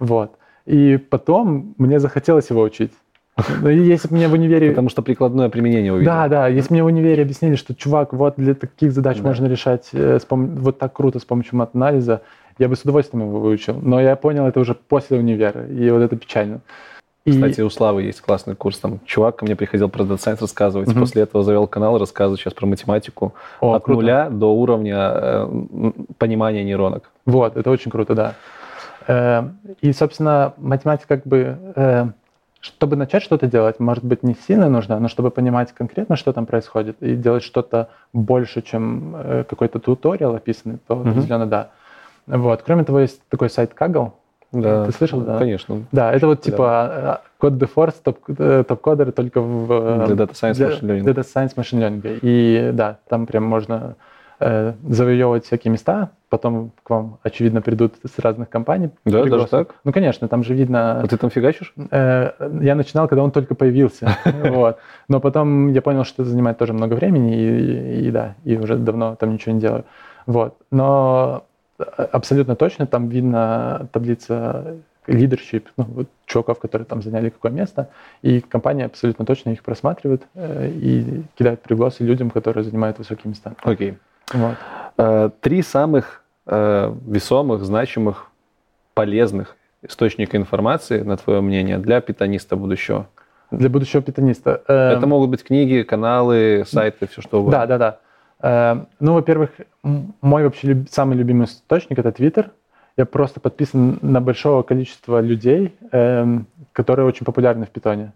Вот. 0.00 0.32
И 0.66 0.96
потом 0.96 1.76
мне 1.78 2.00
захотелось 2.00 2.50
его 2.50 2.60
учить. 2.60 2.92
Но 3.60 3.70
если 3.70 4.08
бы 4.08 4.16
мне 4.16 4.28
в 4.28 4.32
универе... 4.34 4.70
Потому 4.70 4.88
что 4.88 5.02
прикладное 5.02 5.48
применение 5.48 5.92
увидел. 5.92 6.12
Да, 6.12 6.28
да. 6.28 6.48
Если 6.48 6.72
мне 6.72 6.82
в 6.82 6.86
универе 6.86 7.22
объяснили, 7.22 7.54
что, 7.54 7.74
чувак, 7.74 8.12
вот 8.12 8.34
для 8.36 8.54
таких 8.54 8.92
задач 8.92 9.18
да. 9.18 9.22
можно 9.22 9.46
решать 9.46 9.88
э, 9.92 10.18
пом... 10.28 10.56
вот 10.56 10.78
так 10.78 10.92
круто 10.92 11.18
с 11.18 11.24
помощью 11.24 11.56
мат-анализа, 11.56 12.20
я 12.58 12.68
бы 12.68 12.76
с 12.76 12.82
удовольствием 12.82 13.26
его 13.26 13.40
выучил. 13.40 13.78
Но 13.80 14.00
я 14.00 14.16
понял 14.16 14.46
это 14.46 14.60
уже 14.60 14.74
после 14.74 15.18
универа, 15.18 15.66
и 15.66 15.90
вот 15.90 16.02
это 16.02 16.16
печально. 16.16 16.60
И... 17.24 17.32
Кстати, 17.32 17.60
у 17.60 17.70
Славы 17.70 18.02
есть 18.02 18.20
классный 18.20 18.54
курс. 18.54 18.78
Там 18.78 19.00
чувак 19.06 19.36
ко 19.36 19.44
мне 19.44 19.56
приходил 19.56 19.88
про 19.88 20.02
Science 20.02 20.40
рассказывать. 20.40 20.88
Угу. 20.88 21.00
После 21.00 21.22
этого 21.22 21.44
завел 21.44 21.66
канал, 21.66 21.98
рассказывает 21.98 22.40
сейчас 22.40 22.52
про 22.52 22.66
математику 22.66 23.34
О, 23.60 23.74
от 23.74 23.84
круто. 23.84 24.00
нуля 24.00 24.28
до 24.28 24.52
уровня 24.52 25.10
э, 25.14 25.92
понимания 26.18 26.64
нейронок. 26.64 27.10
Вот, 27.24 27.56
это 27.56 27.70
очень 27.70 27.90
круто, 27.90 28.14
да. 28.14 28.34
Э, 29.06 29.44
и, 29.80 29.92
собственно, 29.92 30.52
математика 30.58 31.16
как 31.16 31.26
бы... 31.26 31.56
Э, 31.76 32.06
чтобы 32.62 32.96
начать 32.96 33.22
что-то 33.22 33.46
делать, 33.46 33.80
может 33.80 34.04
быть, 34.04 34.22
не 34.22 34.34
сильно 34.34 34.68
нужно, 34.68 34.98
но 35.00 35.08
чтобы 35.08 35.30
понимать 35.30 35.72
конкретно, 35.72 36.16
что 36.16 36.32
там 36.32 36.46
происходит, 36.46 36.96
и 37.00 37.16
делать 37.16 37.42
что-то 37.42 37.88
больше, 38.12 38.62
чем 38.62 39.16
э, 39.16 39.44
какой-то 39.48 39.80
туториал 39.80 40.36
описанный, 40.36 40.78
то 40.86 40.94
угу. 40.94 41.10
определенно 41.10 41.46
да. 41.46 41.70
Вот. 42.26 42.62
Кроме 42.62 42.84
того, 42.84 43.00
есть 43.00 43.20
такой 43.28 43.50
сайт 43.50 43.72
Kaggle, 43.78 44.12
да. 44.52 44.84
Ты 44.84 44.92
слышал, 44.92 45.20
да? 45.20 45.38
Конечно. 45.38 45.82
Да, 45.92 46.12
это 46.12 46.26
вот 46.26 46.42
типа 46.42 46.90
да. 46.94 47.20
код 47.38 47.58
топ, 48.04 48.18
э, 48.28 48.64
топ-кодер 48.68 49.10
только 49.10 49.40
в... 49.40 49.72
Э, 49.72 50.06
для 50.06 50.24
Data 50.24 50.32
Science 50.32 50.58
Machine 50.58 50.82
Learning. 50.82 51.04
Data 51.04 51.24
Science 51.24 51.54
Machine 51.56 51.80
Learning. 51.80 52.18
И 52.20 52.70
да, 52.74 52.98
там 53.08 53.26
прям 53.26 53.44
можно 53.44 53.96
э, 54.42 54.72
завоевывать 54.88 55.44
всякие 55.44 55.72
места, 55.72 56.10
потом 56.28 56.72
к 56.82 56.90
вам, 56.90 57.18
очевидно, 57.22 57.62
придут 57.62 57.94
с 58.04 58.18
разных 58.18 58.48
компаний. 58.48 58.90
Да, 59.04 59.24
даже 59.24 59.46
так? 59.46 59.74
Ну, 59.84 59.92
конечно, 59.92 60.28
там 60.28 60.42
же 60.44 60.54
видно... 60.54 61.00
А 61.00 61.06
ты 61.06 61.16
там 61.16 61.30
фигачишь? 61.30 61.74
Э, 61.90 62.32
я 62.60 62.74
начинал, 62.74 63.08
когда 63.08 63.22
он 63.22 63.30
только 63.30 63.54
появился. 63.54 64.16
вот. 64.24 64.78
Но 65.08 65.20
потом 65.20 65.68
я 65.68 65.82
понял, 65.82 66.04
что 66.04 66.22
это 66.22 66.30
занимает 66.30 66.58
тоже 66.58 66.72
много 66.72 66.94
времени, 66.94 67.36
и, 67.36 68.08
и, 68.08 68.10
да, 68.10 68.34
и 68.44 68.56
уже 68.56 68.76
давно 68.76 69.16
там 69.16 69.32
ничего 69.32 69.54
не 69.54 69.60
делаю. 69.60 69.84
Вот. 70.26 70.56
Но 70.70 71.44
абсолютно 71.78 72.56
точно 72.56 72.86
там 72.86 73.08
видно 73.08 73.88
таблица 73.92 74.76
leadership, 75.06 75.64
ну, 75.76 75.84
вот 75.84 76.08
чуваков, 76.26 76.58
которые 76.58 76.86
там 76.86 77.02
заняли 77.02 77.30
какое 77.30 77.50
место, 77.50 77.90
и 78.22 78.40
компания 78.40 78.86
абсолютно 78.86 79.24
точно 79.24 79.50
их 79.50 79.62
просматривает 79.62 80.22
э, 80.34 80.70
и 80.70 81.24
кидает 81.36 81.60
пригласы 81.62 82.04
людям, 82.04 82.30
которые 82.30 82.64
занимают 82.64 82.98
высокие 82.98 83.30
места. 83.30 83.54
Окей. 83.62 83.90
Okay. 83.90 83.96
Вот. 84.32 84.56
Э, 84.98 85.30
три 85.40 85.62
самых 85.62 86.22
э, 86.46 86.94
весомых, 87.06 87.64
значимых, 87.64 88.28
полезных 88.94 89.56
источника 89.82 90.36
информации, 90.36 91.00
на 91.02 91.16
твое 91.16 91.40
мнение, 91.40 91.78
для 91.78 92.00
питаниста 92.00 92.56
будущего? 92.56 93.08
Для 93.50 93.68
будущего 93.68 94.02
питаниста. 94.02 94.62
Э, 94.68 94.96
Это 94.96 95.06
могут 95.06 95.30
быть 95.30 95.42
книги, 95.42 95.82
каналы, 95.82 96.64
сайты, 96.66 97.06
все 97.06 97.20
что 97.20 97.40
угодно. 97.40 97.66
Да, 97.66 97.66
да, 97.66 97.78
да. 97.78 97.98
Эм, 98.42 98.88
ну, 98.98 99.14
во-первых, 99.14 99.50
мой 99.82 100.44
вообще 100.44 100.84
самый 100.90 101.16
любимый 101.16 101.44
источник 101.44 101.98
это 101.98 102.08
Twitter. 102.08 102.50
Я 102.96 103.06
просто 103.06 103.40
подписан 103.40 103.98
на 104.02 104.20
большого 104.20 104.62
количества 104.62 105.20
людей, 105.20 105.74
эм, 105.92 106.46
которые 106.72 107.06
очень 107.06 107.24
популярны 107.24 107.66
в 107.66 107.70
питоне. 107.70 108.12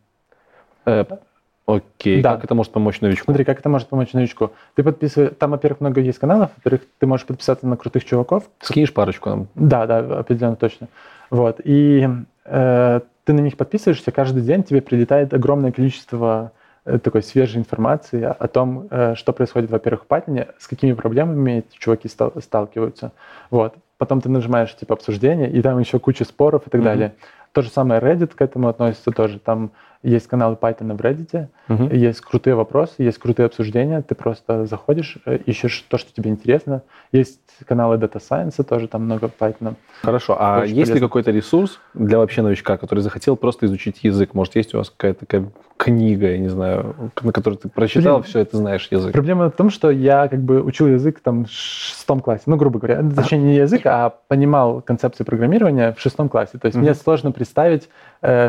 Окей, 1.66 2.22
да. 2.22 2.34
как 2.34 2.44
это 2.44 2.54
может 2.54 2.72
помочь 2.72 3.00
новичку? 3.00 3.24
Смотри, 3.24 3.44
как 3.44 3.58
это 3.58 3.68
может 3.68 3.88
помочь 3.88 4.12
новичку. 4.12 4.52
Ты 4.74 4.84
подписываешь, 4.84 5.32
там, 5.38 5.50
во-первых, 5.50 5.80
много 5.80 6.00
есть 6.00 6.18
каналов, 6.18 6.50
во-вторых, 6.54 6.82
ты 6.98 7.06
можешь 7.06 7.26
подписаться 7.26 7.66
на 7.66 7.76
крутых 7.76 8.04
чуваков. 8.04 8.44
Скинешь 8.60 8.92
парочку 8.92 9.30
нам? 9.30 9.48
Да, 9.56 9.86
да, 9.86 9.98
определенно 9.98 10.56
точно. 10.56 10.88
Вот, 11.30 11.60
и 11.64 12.08
э, 12.44 13.00
ты 13.24 13.32
на 13.32 13.40
них 13.40 13.56
подписываешься, 13.56 14.12
каждый 14.12 14.42
день 14.42 14.62
тебе 14.62 14.80
прилетает 14.80 15.34
огромное 15.34 15.72
количество 15.72 16.52
Э, 16.86 16.98
такой 17.00 17.24
свежей 17.24 17.58
информации 17.58 18.22
о 18.22 18.46
том, 18.46 18.86
э, 18.90 19.16
что 19.16 19.32
происходит, 19.32 19.70
во-первых, 19.70 20.04
в 20.04 20.06
Python, 20.06 20.46
с 20.56 20.68
какими 20.68 20.92
проблемами 20.92 21.58
эти 21.58 21.76
чуваки 21.78 22.08
сталкиваются. 22.08 23.10
Вот. 23.50 23.74
Потом 23.98 24.20
ты 24.20 24.28
нажимаешь 24.28 24.74
типа 24.76 24.94
обсуждение, 24.94 25.50
и 25.50 25.60
там 25.62 25.80
еще 25.80 25.98
куча 25.98 26.24
споров 26.24 26.62
и 26.66 26.70
так 26.70 26.80
mm-hmm. 26.80 26.84
далее. 26.84 27.14
То 27.50 27.62
же 27.62 27.70
самое 27.70 28.00
Reddit 28.00 28.36
к 28.36 28.40
этому 28.40 28.68
относится 28.68 29.10
тоже. 29.10 29.40
Там 29.40 29.72
есть 30.06 30.28
каналы 30.28 30.56
Python 30.60 30.96
в 30.96 31.00
Reddit, 31.00 31.48
угу. 31.68 31.94
есть 31.94 32.20
крутые 32.20 32.54
вопросы, 32.54 32.94
есть 32.98 33.18
крутые 33.18 33.46
обсуждения. 33.46 34.02
Ты 34.02 34.14
просто 34.14 34.66
заходишь, 34.66 35.18
э, 35.26 35.38
ищешь 35.46 35.84
то, 35.88 35.98
что 35.98 36.12
тебе 36.12 36.30
интересно. 36.30 36.82
Есть 37.12 37.40
каналы 37.66 37.96
Data 37.96 38.20
Science, 38.20 38.62
тоже 38.62 38.86
там 38.88 39.04
много 39.04 39.26
Python. 39.26 39.74
Хорошо. 40.02 40.36
А 40.38 40.60
Очень 40.60 40.76
есть 40.76 40.90
полезно. 40.90 40.94
ли 40.94 41.00
какой-то 41.00 41.30
ресурс 41.30 41.80
для 41.94 42.18
вообще 42.18 42.42
новичка, 42.42 42.76
который 42.76 43.00
захотел 43.00 43.36
просто 43.36 43.66
изучить 43.66 44.04
язык? 44.04 44.34
Может, 44.34 44.56
есть 44.56 44.74
у 44.74 44.78
вас 44.78 44.90
какая-то 44.90 45.20
такая 45.20 45.48
книга, 45.76 46.30
я 46.30 46.38
не 46.38 46.48
знаю, 46.48 47.10
на 47.22 47.32
которой 47.32 47.56
ты 47.56 47.68
прочитал, 47.68 48.20
Блин, 48.20 48.30
все 48.30 48.40
это 48.40 48.56
знаешь 48.56 48.88
язык? 48.90 49.12
Проблема 49.12 49.50
в 49.50 49.56
том, 49.56 49.70
что 49.70 49.90
я 49.90 50.28
как 50.28 50.40
бы 50.40 50.62
учил 50.62 50.86
язык 50.86 51.20
там 51.20 51.44
в 51.44 51.50
шестом 51.50 52.20
классе. 52.20 52.44
Ну, 52.46 52.56
грубо 52.56 52.78
говоря, 52.78 53.02
точнее, 53.14 53.38
не 53.38 53.56
язык, 53.56 53.82
а 53.84 54.14
понимал 54.28 54.80
концепцию 54.80 55.26
программирования 55.26 55.92
в 55.92 56.00
шестом 56.00 56.28
классе. 56.28 56.58
То 56.58 56.66
есть 56.66 56.76
угу. 56.76 56.84
мне 56.84 56.94
сложно 56.94 57.32
представить 57.32 57.88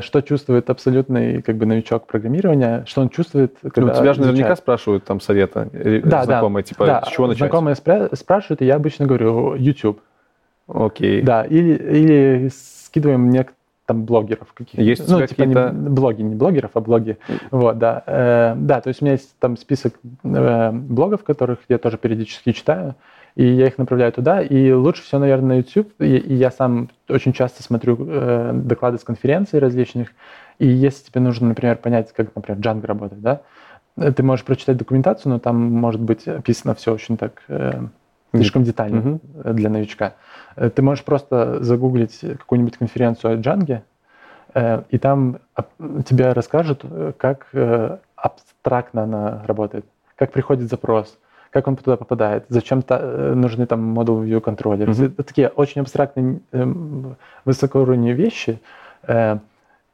что 0.01 0.21
чувствует 0.21 0.69
абсолютный 0.69 1.41
как 1.41 1.57
бы 1.57 1.65
новичок 1.65 2.07
программирования, 2.07 2.83
что 2.87 3.01
он 3.01 3.09
чувствует, 3.09 3.55
когда 3.61 3.93
Ну, 3.93 3.99
тебя 3.99 4.13
же 4.13 4.21
наверняка 4.21 4.39
изучает. 4.49 4.57
спрашивают 4.59 5.03
там 5.05 5.19
совета 5.19 5.69
э, 5.73 6.01
Да, 6.03 6.23
знакомые, 6.23 6.63
да, 6.63 6.67
типа, 6.67 6.85
да, 6.85 7.03
с 7.05 7.09
чего 7.09 7.27
начать? 7.27 7.39
Знакомые 7.39 7.75
спра- 7.75 8.15
спрашивают, 8.15 8.61
и 8.61 8.65
я 8.65 8.75
обычно 8.75 9.05
говорю 9.05 9.55
YouTube. 9.55 10.01
Окей. 10.67 11.21
Да, 11.21 11.43
или, 11.43 11.73
или 11.75 12.49
скидываем 12.53 13.21
мне 13.21 13.45
там 13.85 14.03
блогеров 14.03 14.51
каких-то. 14.53 14.81
Есть 14.81 15.07
ну, 15.07 15.17
тебя 15.17 15.27
типа 15.27 15.41
не 15.43 15.53
какие-то- 15.53 15.73
блоги, 15.91 16.21
не 16.21 16.35
блогеров, 16.35 16.71
а 16.73 16.81
блоги. 16.81 17.17
Вот, 17.51 17.77
да. 17.77 18.03
Э, 18.05 18.53
да, 18.57 18.81
то 18.81 18.89
есть 18.89 19.01
у 19.01 19.05
меня 19.05 19.13
есть 19.13 19.33
там 19.39 19.55
список 19.55 19.93
э, 20.25 20.71
блогов, 20.73 21.23
которых 21.23 21.59
я 21.69 21.77
тоже 21.77 21.97
периодически 21.97 22.51
читаю, 22.51 22.95
и 23.37 23.45
я 23.45 23.67
их 23.67 23.77
направляю 23.77 24.11
туда. 24.11 24.41
И 24.41 24.71
лучше 24.71 25.03
всего, 25.03 25.21
наверное, 25.21 25.47
на 25.49 25.57
YouTube. 25.59 25.91
И, 25.99 26.17
и 26.17 26.33
я 26.33 26.49
сам 26.49 26.89
очень 27.07 27.33
часто 27.33 27.61
смотрю 27.61 27.95
э, 27.99 28.51
доклады 28.51 28.97
с 28.97 29.03
конференций 29.03 29.59
различных. 29.59 30.09
И 30.57 30.65
если 30.65 31.05
тебе 31.05 31.21
нужно, 31.21 31.49
например, 31.49 31.77
понять, 31.77 32.11
как, 32.13 32.35
например, 32.35 32.59
Django 32.59 32.87
работает, 32.87 33.21
да, 33.21 33.41
э, 33.95 34.11
ты 34.11 34.23
можешь 34.23 34.43
прочитать 34.43 34.77
документацию, 34.77 35.33
но 35.33 35.37
там 35.39 35.55
может 35.55 36.01
быть 36.01 36.27
описано 36.27 36.73
все 36.73 36.91
очень 36.91 37.15
так 37.15 37.43
э, 37.47 37.73
слишком 38.33 38.63
детально 38.63 39.19
э, 39.43 39.53
для 39.53 39.69
новичка. 39.69 40.15
Э, 40.55 40.71
Ты 40.71 40.81
можешь 40.81 41.03
просто 41.03 41.63
загуглить 41.63 42.19
какую-нибудь 42.19 42.77
конференцию 42.77 43.33
о 43.33 43.37
Django, 43.37 43.81
э, 44.55 44.81
и 44.89 44.97
там 44.97 45.37
тебе 46.09 46.33
расскажут, 46.33 46.83
как 47.17 47.49
э, 47.53 47.97
абстрактно 48.15 49.03
она 49.03 49.43
работает, 49.45 49.85
как 50.15 50.31
приходит 50.31 50.71
запрос, 50.71 51.19
как 51.57 51.67
он 51.67 51.75
туда 51.75 51.97
попадает, 51.97 52.45
зачем 52.49 52.83
та- 52.83 52.99
э, 53.01 53.33
нужны 53.33 53.65
там 53.65 53.97
Model 53.97 54.23
View 54.23 54.39
контроллеры. 54.41 54.91
Мгм. 54.91 55.05
Это 55.05 55.23
такие 55.23 55.47
очень 55.49 55.81
абстрактные, 55.81 56.39
эм, 56.51 57.15
высокоуровневые 57.45 58.13
вещи, 58.13 58.59
э, 59.07 59.39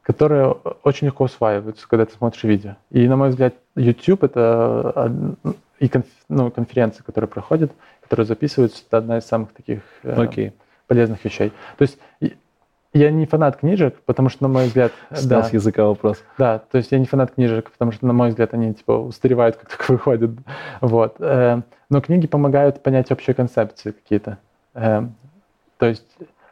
которые 0.02 0.54
очень 0.82 1.06
легко 1.06 1.24
усваиваются, 1.24 1.88
когда 1.88 2.04
ты 2.04 2.12
смотришь 2.12 2.44
видео. 2.44 2.72
И, 2.90 3.08
на 3.08 3.16
мой 3.16 3.30
взгляд, 3.30 3.54
YouTube— 3.76 4.22
это 4.24 4.92
од- 4.94 5.54
и 5.78 5.86
конф- 5.86 6.04
ну, 6.28 6.50
конференции, 6.50 7.02
которые 7.02 7.28
проходят, 7.28 7.72
которые 8.02 8.26
записываются, 8.26 8.82
это 8.86 8.98
одна 8.98 9.16
из 9.16 9.24
самых 9.24 9.54
таких 9.54 9.80
э, 10.02 10.22
Окей. 10.22 10.52
полезных 10.86 11.24
вещей. 11.24 11.50
То 11.78 11.82
есть 11.82 11.98
я 12.94 13.10
не 13.10 13.26
фанат 13.26 13.56
книжек, 13.56 13.96
потому 14.06 14.28
что, 14.28 14.44
на 14.44 14.48
мой 14.48 14.66
взгляд, 14.66 14.92
да, 15.24 15.42
с 15.42 15.52
языка 15.52 15.84
вопрос. 15.84 16.22
да, 16.38 16.60
то 16.70 16.78
есть 16.78 16.92
я 16.92 16.98
не 16.98 17.06
фанат 17.06 17.32
книжек, 17.32 17.70
потому 17.70 17.92
что, 17.92 18.06
на 18.06 18.12
мой 18.12 18.28
взгляд, 18.30 18.54
они 18.54 18.72
типа 18.72 18.92
устаревают, 18.92 19.56
как 19.56 19.68
только 19.68 19.92
выходят. 19.92 20.30
Вот. 20.80 21.16
Э, 21.18 21.60
Но 21.90 22.00
книги 22.00 22.26
помогают 22.26 22.82
понять 22.82 23.10
общие 23.10 23.34
концепции 23.34 23.90
какие-то. 23.90 24.38
Э, 24.74 25.02
То 25.78 25.86
есть, 25.86 26.06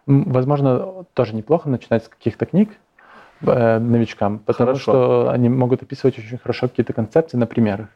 возможно, 0.06 1.04
тоже 1.14 1.34
неплохо 1.34 1.68
начинать 1.68 2.04
с 2.04 2.08
каких-то 2.08 2.44
книг 2.44 2.70
э, 3.42 3.78
новичкам, 3.78 4.40
потому 4.40 4.68
Хорошо. 4.68 4.82
что 4.82 5.30
они 5.30 5.48
могут 5.48 5.82
описывать 5.82 6.18
очень 6.18 6.38
хорошо 6.38 6.68
какие-то 6.68 6.92
концепции 6.92 7.36
на 7.36 7.46
примерах. 7.46 7.86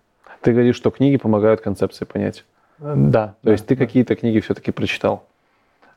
Ты 0.40 0.52
говоришь, 0.52 0.76
что 0.76 0.90
книги 0.90 1.16
помогают 1.16 1.60
концепции 1.60 2.04
понять. 2.04 2.44
Да. 2.78 3.34
То 3.42 3.50
есть 3.50 3.66
ты 3.66 3.74
какие-то 3.74 4.14
книги 4.14 4.38
все-таки 4.38 4.70
прочитал 4.70 5.24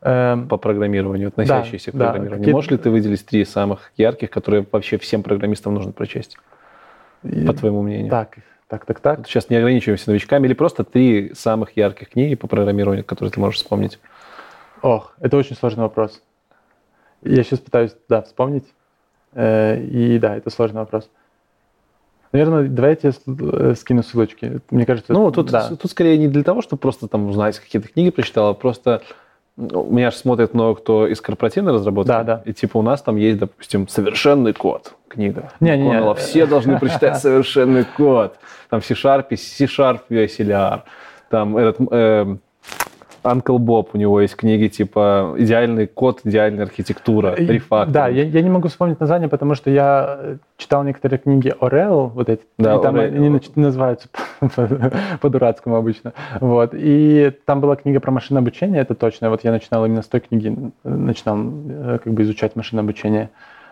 по 0.02 0.58
программированию, 0.58 1.28
относящиеся 1.28 1.92
к 1.92 1.96
да, 1.96 2.06
программированию. 2.06 2.40
какие-то- 2.40 2.56
Можешь 2.56 2.72
ли 2.72 2.78
ты 2.78 2.90
выделить 2.90 3.26
три 3.26 3.44
самых 3.44 3.92
ярких, 3.98 4.30
которые 4.30 4.66
вообще 4.72 4.98
всем 4.98 5.24
программистам 5.24 5.74
нужно 5.74 5.92
прочесть, 5.92 6.38
по 7.22 7.54
твоему 7.54 7.82
мнению? 7.82 8.10
Так, 8.10 8.38
так, 8.68 8.86
так, 8.86 9.00
так. 9.02 9.28
Сейчас 9.28 9.50
не 9.50 9.58
ограничиваемся 9.58 10.10
новичками, 10.10 10.48
или 10.48 10.54
просто 10.54 10.84
три 10.86 11.34
самых 11.34 11.76
ярких 11.76 12.10
книги 12.12 12.36
по 12.36 12.48
программированию, 12.48 13.04
которые 13.04 13.32
ты 13.32 13.40
можешь 13.42 13.60
вспомнить? 13.60 14.00
Ох, 14.82 15.14
это 15.20 15.36
очень 15.36 15.58
сложный 15.58 15.84
вопрос. 15.84 16.22
Я 17.22 17.44
сейчас 17.44 17.60
пытаюсь, 17.60 17.94
да, 18.08 18.22
вспомнить. 18.22 18.64
Э, 19.34 19.78
И 19.82 20.18
да, 20.18 20.38
это 20.38 20.50
сложный 20.50 20.80
вопрос. 20.80 21.10
Наверное, 22.32 22.68
давайте 22.70 23.08
я 23.08 23.12
с- 23.12 23.22
э, 23.28 23.74
скину 23.76 24.02
ссылочки. 24.04 24.60
Мне 24.70 24.86
кажется, 24.86 25.12
Ну, 25.12 25.30
тут, 25.32 25.52
да. 25.52 25.68
тут 25.76 25.92
скорее 25.92 26.18
не 26.18 26.28
для 26.30 26.44
того, 26.44 26.62
чтобы 26.62 26.80
просто 26.80 27.08
там 27.10 27.28
узнать, 27.28 27.60
какие-то 27.60 27.90
книги 27.90 28.12
прочитал, 28.12 28.50
а 28.50 28.54
просто 28.54 29.02
меня 29.60 30.12
же 30.12 30.18
смотрит 30.18 30.54
много 30.54 30.80
кто 30.80 31.08
из 31.08 31.20
корпоративной 31.20 31.74
разработки. 31.74 32.08
Да, 32.08 32.24
да. 32.24 32.42
И 32.46 32.54
типа 32.54 32.78
у 32.78 32.82
нас 32.82 33.02
там 33.02 33.18
есть, 33.18 33.40
допустим, 33.40 33.88
«Совершенный 33.88 34.54
код» 34.54 34.94
книга. 35.10 35.52
Не-не-не. 35.60 35.90
Коннелла. 35.90 36.16
Все 36.16 36.46
должны 36.46 36.80
прочитать 36.80 37.18
«Совершенный 37.22 37.84
код». 37.84 38.36
Там 38.70 38.80
в 38.80 38.86
C-Sharp, 38.86 39.36
C-Sharp 39.36 40.02
USLR. 40.10 40.82
Там 41.30 41.58
этот 41.58 41.78
э, 41.92 42.38
Uncle 43.24 43.58
Bob, 43.58 43.90
у 43.94 43.98
него 43.98 44.22
есть 44.22 44.36
книги 44.36 44.68
типа 44.68 45.36
«Идеальный 45.38 45.88
код, 45.88 46.22
идеальная 46.24 46.66
архитектура», 46.66 47.36
«Рефактор». 47.36 47.94
Да, 47.94 48.08
я, 48.08 48.24
я 48.24 48.42
не 48.42 48.50
могу 48.50 48.68
вспомнить 48.68 49.00
название, 49.00 49.30
потому 49.30 49.56
что 49.56 49.70
я 49.70 50.18
э, 50.20 50.38
читал 50.58 50.84
некоторые 50.84 51.20
книги 51.20 51.54
Орел, 51.60 52.08
вот 52.08 52.30
эти, 52.30 52.42
Да, 52.58 52.76
и 52.76 52.82
там 52.82 52.96
Орел. 52.96 53.14
они 53.14 53.42
называются 53.56 54.10
по- 54.40 54.68
по-дурацкому 55.22 55.76
обычно. 55.76 56.14
Вот. 56.40 56.72
И 56.74 57.32
там 57.46 57.62
была 57.62 57.76
книга 57.76 58.00
про 58.00 58.12
машинное 58.12 58.42
обучение, 58.42 58.82
это 58.82 58.96
точно. 58.96 59.30
Вот 59.30 59.44
я 59.44 59.52
начинал 59.52 59.86
именно 59.86 60.02
с 60.02 60.08
той 60.08 60.20
книги, 60.22 60.56
начинал 60.84 61.38
э, 61.40 62.00
как 62.04 62.14
бы 62.14 62.22
изучать 62.24 62.56
машинное 62.56 62.84
обучение. 62.84 63.30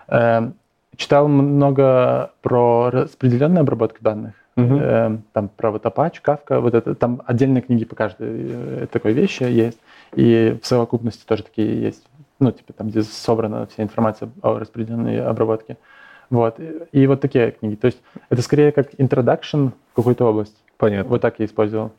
Эм, 0.07 0.53
Читал 0.95 1.28
много 1.28 2.32
про 2.41 2.90
распределенную 2.90 3.61
обработку 3.61 3.99
данных. 4.02 4.34
Мгм. 4.57 4.79
Эм, 4.81 5.23
Там 5.34 5.49
про 5.49 5.69
Apache, 5.69 6.15
Kafka, 6.23 6.59
вот 6.59 6.73
это, 6.73 6.95
там 6.95 7.21
отдельные 7.25 7.61
книги 7.61 7.85
по 7.85 7.95
каждой 7.95 8.27
э, 8.29 8.88
такой 8.91 9.13
вещи 9.13 9.43
есть. 9.43 9.79
И 10.15 10.57
в 10.61 10.67
совокупности 10.67 11.25
тоже 11.25 11.43
такие 11.43 11.81
есть 11.81 12.03
ну, 12.39 12.51
типа 12.51 12.73
там, 12.73 12.89
где 12.89 13.03
собрана 13.03 13.67
вся 13.67 13.84
информация 13.84 14.29
о 14.41 14.59
распределенной 14.59 15.21
обработке. 15.21 15.77
Вот. 16.29 16.59
И, 16.59 16.73
и 16.91 17.07
вот 17.07 17.21
такие 17.21 17.51
книги. 17.51 17.75
То 17.75 17.88
есть 17.88 18.01
это 18.29 18.41
скорее 18.41 18.71
как 18.71 18.93
introduction 18.95 19.71
в 19.91 19.95
какую-то 19.95 20.25
область. 20.25 20.55
Понятно. 20.77 21.09
Вот 21.09 21.21
так 21.21 21.39
я 21.39 21.45
использовал. 21.45 21.91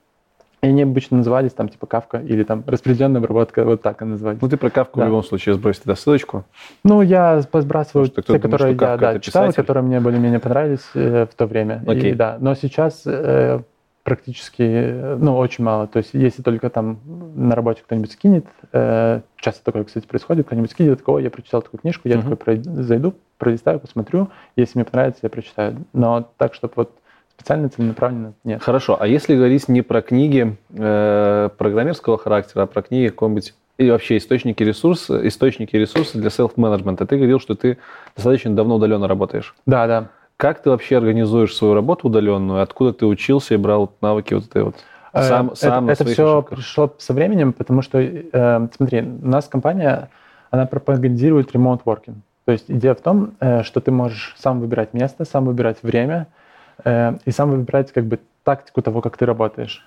И 0.60 0.66
они 0.66 0.82
обычно 0.82 1.18
назывались 1.18 1.52
там 1.52 1.68
типа 1.68 1.86
кавка 1.86 2.18
или 2.18 2.42
там 2.42 2.64
распределенная 2.66 3.20
обработка, 3.20 3.64
вот 3.64 3.80
так 3.82 4.02
они 4.02 4.12
назывались. 4.12 4.40
Ну, 4.42 4.48
ты 4.48 4.56
про 4.56 4.70
Кавку 4.70 4.98
в 4.98 5.02
Да. 5.02 5.06
любом 5.06 5.22
случае 5.22 5.54
сбрось 5.54 5.78
тогда 5.78 5.94
ссылочку. 5.94 6.44
Ну, 6.82 7.00
я 7.02 7.40
сбрасываю 7.40 8.08
те, 8.08 8.22
думает, 8.22 8.42
которые 8.42 8.72
я 8.72 8.96
да, 8.96 9.18
читал, 9.20 9.44
писатель? 9.46 9.62
которые 9.62 9.84
мне 9.84 10.00
более-менее 10.00 10.40
понравились 10.40 10.84
э, 10.94 11.26
в 11.30 11.34
то 11.36 11.46
время. 11.46 11.84
И, 11.86 11.90
Окей. 11.90 12.12
да. 12.14 12.38
Но 12.40 12.56
сейчас 12.56 13.02
э, 13.06 13.60
практически, 14.02 14.62
э, 14.62 15.16
ну, 15.20 15.36
очень 15.36 15.62
мало. 15.62 15.86
То 15.86 15.98
есть, 15.98 16.10
если 16.14 16.42
только 16.42 16.70
там 16.70 16.98
на 17.36 17.54
работе 17.54 17.82
кто-нибудь 17.84 18.10
скинет, 18.10 18.46
э, 18.72 19.20
часто 19.36 19.64
такое, 19.64 19.84
кстати, 19.84 20.06
происходит, 20.06 20.46
кто-нибудь 20.46 20.72
скинет, 20.72 20.98
такого, 20.98 21.18
я 21.18 21.30
прочитал 21.30 21.62
такую 21.62 21.80
книжку, 21.82 22.08
я 22.08 22.16
Мгм. 22.16 22.22
такой 22.30 22.36
пройду- 22.36 22.82
зайду, 22.82 23.14
пролистаю, 23.38 23.78
посмотрю, 23.78 24.28
если 24.56 24.78
мне 24.78 24.84
понравится, 24.84 25.20
я 25.22 25.28
прочитаю. 25.28 25.76
Но 25.92 26.28
так, 26.36 26.54
чтобы 26.54 26.72
вот 26.74 26.90
специально 27.38 27.68
целенаправленно, 27.68 28.34
нет. 28.44 28.62
Хорошо, 28.62 28.96
а 29.00 29.06
если 29.06 29.36
говорить 29.36 29.68
не 29.68 29.82
про 29.82 30.02
книги 30.02 30.56
э, 30.70 31.48
программерского 31.56 32.18
характера, 32.18 32.62
а 32.62 32.66
про 32.66 32.82
книги 32.82 33.08
какого-нибудь 33.08 33.54
или 33.78 33.90
вообще 33.90 34.16
источники 34.16 34.64
ресурсов, 34.64 35.24
источники 35.24 35.76
ресурсов 35.76 36.20
для 36.20 36.30
селф-менеджмента. 36.30 37.06
Ты 37.06 37.16
говорил, 37.16 37.38
что 37.38 37.54
ты 37.54 37.78
достаточно 38.16 38.54
давно 38.54 38.74
удаленно 38.74 39.06
работаешь. 39.06 39.54
Да, 39.66 39.86
да. 39.86 40.08
Как 40.36 40.60
ты 40.62 40.70
вообще 40.70 40.96
организуешь 40.96 41.54
свою 41.54 41.74
работу 41.74 42.08
удаленную? 42.08 42.60
Откуда 42.60 42.92
ты 42.92 43.06
учился 43.06 43.54
и 43.54 43.56
брал 43.56 43.92
навыки 44.00 44.34
вот 44.34 44.46
этой 44.46 44.64
вот? 44.64 44.74
Э, 45.12 45.22
Сам, 45.22 45.46
это, 45.46 45.56
сам 45.56 45.88
это 45.88 46.02
своих 46.02 46.14
все 46.14 46.38
ошибках? 46.38 46.58
пришло 46.58 46.94
со 46.98 47.12
временем, 47.12 47.52
потому 47.52 47.82
что, 47.82 48.00
э, 48.00 48.68
смотри, 48.76 49.02
у 49.02 49.28
нас 49.28 49.46
компания, 49.46 50.10
она 50.50 50.66
пропагандирует 50.66 51.54
remote 51.54 51.82
working. 51.84 52.16
То 52.46 52.52
есть 52.52 52.64
идея 52.68 52.94
в 52.94 53.00
том, 53.00 53.34
э, 53.38 53.62
что 53.62 53.80
ты 53.80 53.92
можешь 53.92 54.34
сам 54.38 54.58
выбирать 54.58 54.92
место, 54.92 55.24
сам 55.24 55.44
выбирать 55.44 55.78
время 55.82 56.26
э, 56.26 56.47
и 56.84 57.30
сам 57.30 57.50
выбирать 57.50 57.92
как 57.92 58.04
бы 58.04 58.20
тактику 58.44 58.80
того, 58.80 59.00
как 59.02 59.16
ты 59.16 59.26
работаешь. 59.26 59.84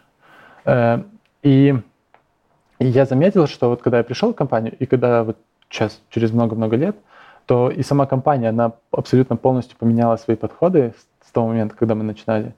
Э, 0.66 1.02
и, 1.44 1.76
и 2.80 2.86
я 2.86 3.06
заметил, 3.06 3.48
что 3.48 3.70
вот 3.70 3.82
когда 3.82 3.98
я 3.98 4.04
пришел 4.04 4.34
в 4.34 4.36
компанию, 4.36 4.76
и 4.78 4.86
когда 4.86 5.24
вот 5.24 5.38
сейчас, 5.70 6.00
через 6.10 6.32
много-много 6.32 6.76
лет, 6.76 6.96
то 7.46 7.72
и 7.72 7.82
сама 7.82 8.06
компания, 8.06 8.50
она 8.50 8.74
абсолютно 8.92 9.36
полностью 9.36 9.78
поменяла 9.78 10.18
свои 10.18 10.38
подходы 10.38 10.94
с, 11.26 11.32
того 11.32 11.48
момента, 11.48 11.76
когда 11.76 11.96
мы 11.96 12.04
начинали. 12.04 12.54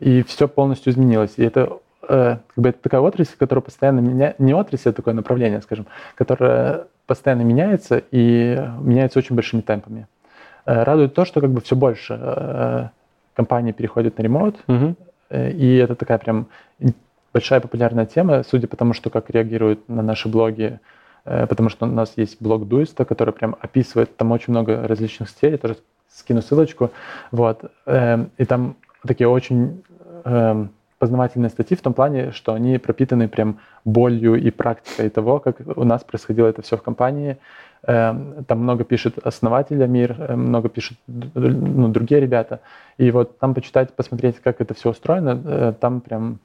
И 0.00 0.22
все 0.24 0.48
полностью 0.48 0.92
изменилось. 0.92 1.34
И 1.36 1.44
это 1.44 1.78
э, 2.08 2.36
как 2.54 2.62
бы 2.62 2.68
это 2.68 2.78
такая 2.82 3.00
отрасль, 3.00 3.36
которая 3.38 3.62
постоянно 3.62 4.00
меня 4.00 4.34
не 4.38 4.52
отрасль, 4.52 4.90
а 4.90 4.92
такое 4.92 5.14
направление, 5.14 5.62
скажем, 5.62 5.86
которое 6.16 6.86
постоянно 7.06 7.42
меняется 7.42 8.02
и 8.10 8.60
меняется 8.80 9.20
очень 9.20 9.36
большими 9.36 9.60
темпами. 9.60 10.06
Э, 10.66 10.82
радует 10.82 11.14
то, 11.14 11.24
что 11.24 11.40
как 11.40 11.50
бы 11.50 11.60
все 11.60 11.76
больше 11.76 12.90
компаний 13.36 13.72
переходят 13.72 14.18
на 14.18 14.22
ремонт. 14.22 14.56
Э, 15.30 15.50
И 15.52 15.76
это 15.76 15.94
такая 15.94 16.18
прям 16.18 16.46
большая 17.32 17.60
популярная 17.60 18.06
тема, 18.06 18.42
судя 18.42 18.66
по 18.66 18.76
тому, 18.76 18.94
что 18.94 19.10
как 19.10 19.30
реагируют 19.30 19.88
на 19.88 20.02
наши 20.02 20.28
блоги, 20.28 20.80
э, 21.26 21.46
потому 21.46 21.68
что 21.68 21.86
у 21.86 21.90
нас 21.90 22.14
есть 22.16 22.40
блог 22.40 22.66
Дуиста, 22.66 23.04
который 23.04 23.32
прям 23.34 23.54
описывает 23.60 24.16
там 24.16 24.32
очень 24.32 24.52
много 24.52 24.88
различных 24.88 25.28
стилей, 25.28 25.52
я 25.52 25.58
тоже 25.58 25.76
скину 26.08 26.40
ссылочку, 26.42 26.90
вот, 27.30 27.70
Эм, 27.84 28.30
и 28.38 28.44
там 28.46 28.76
такие 29.06 29.28
очень 29.28 29.82
эм, 30.24 30.70
познавательные 30.98 31.50
статьи 31.50 31.76
в 31.76 31.82
том 31.82 31.94
плане, 31.94 32.32
что 32.32 32.52
они 32.52 32.78
пропитаны 32.78 33.28
прям 33.28 33.58
болью 33.84 34.34
и 34.34 34.50
практикой 34.50 35.10
того, 35.10 35.40
как 35.40 35.56
у 35.76 35.84
нас 35.84 36.04
происходило 36.04 36.46
это 36.48 36.62
все 36.62 36.76
в 36.76 36.82
компании. 36.82 37.36
Эм, 37.86 38.44
там 38.44 38.60
много 38.60 38.84
пишет 38.84 39.18
основатель 39.18 39.82
Амир, 39.82 40.16
э, 40.18 40.36
много 40.36 40.68
пишут 40.68 40.98
ну, 41.06 41.88
другие 41.88 42.20
ребята. 42.20 42.60
И 42.98 43.10
вот 43.10 43.38
там 43.38 43.54
почитать, 43.54 43.92
посмотреть, 43.92 44.40
как 44.40 44.60
это 44.60 44.74
все 44.74 44.90
устроено, 44.90 45.40
э, 45.44 45.72
там 45.78 46.00
прям 46.00 46.38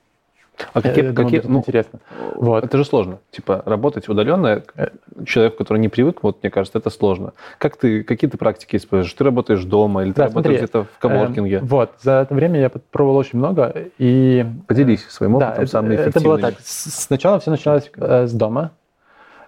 а 0.73 0.81
какие, 0.81 1.03
думаю, 1.03 1.15
какие 1.15 1.41
ну, 1.51 1.59
интересно. 1.59 1.99
Вот. 2.35 2.63
Это 2.63 2.77
же 2.77 2.85
сложно. 2.85 3.19
Типа 3.31 3.61
работать 3.65 4.09
удаленно, 4.09 4.63
э, 4.75 4.87
человек, 5.25 5.57
который 5.57 5.79
не 5.79 5.89
привык, 5.89 6.23
вот 6.23 6.43
мне 6.43 6.49
кажется, 6.49 6.77
это 6.77 6.89
сложно. 6.89 7.33
Как 7.57 7.77
ты, 7.77 8.03
какие 8.03 8.29
ты 8.29 8.37
практики 8.37 8.75
используешь? 8.75 9.13
Ты 9.13 9.23
работаешь 9.23 9.63
дома 9.63 10.03
или 10.03 10.11
ты 10.11 10.17
да, 10.17 10.27
работаешь 10.27 10.57
где-то 10.57 10.85
в 10.85 10.99
коворкинге? 10.99 11.57
Э, 11.57 11.59
вот, 11.61 11.91
за 12.01 12.11
это 12.21 12.33
время 12.33 12.59
я 12.59 12.69
пробовал 12.69 13.17
очень 13.17 13.39
много. 13.39 13.73
И... 13.97 14.45
Поделись 14.67 15.05
своим 15.07 15.35
опытом, 15.35 15.55
да, 15.57 15.67
самый 15.67 15.95
это, 15.95 16.09
это 16.09 16.21
было 16.21 16.37
так. 16.37 16.55
Сначала 16.59 17.39
все 17.39 17.51
начиналось 17.51 17.91
э, 17.95 18.27
с 18.27 18.33
дома, 18.33 18.71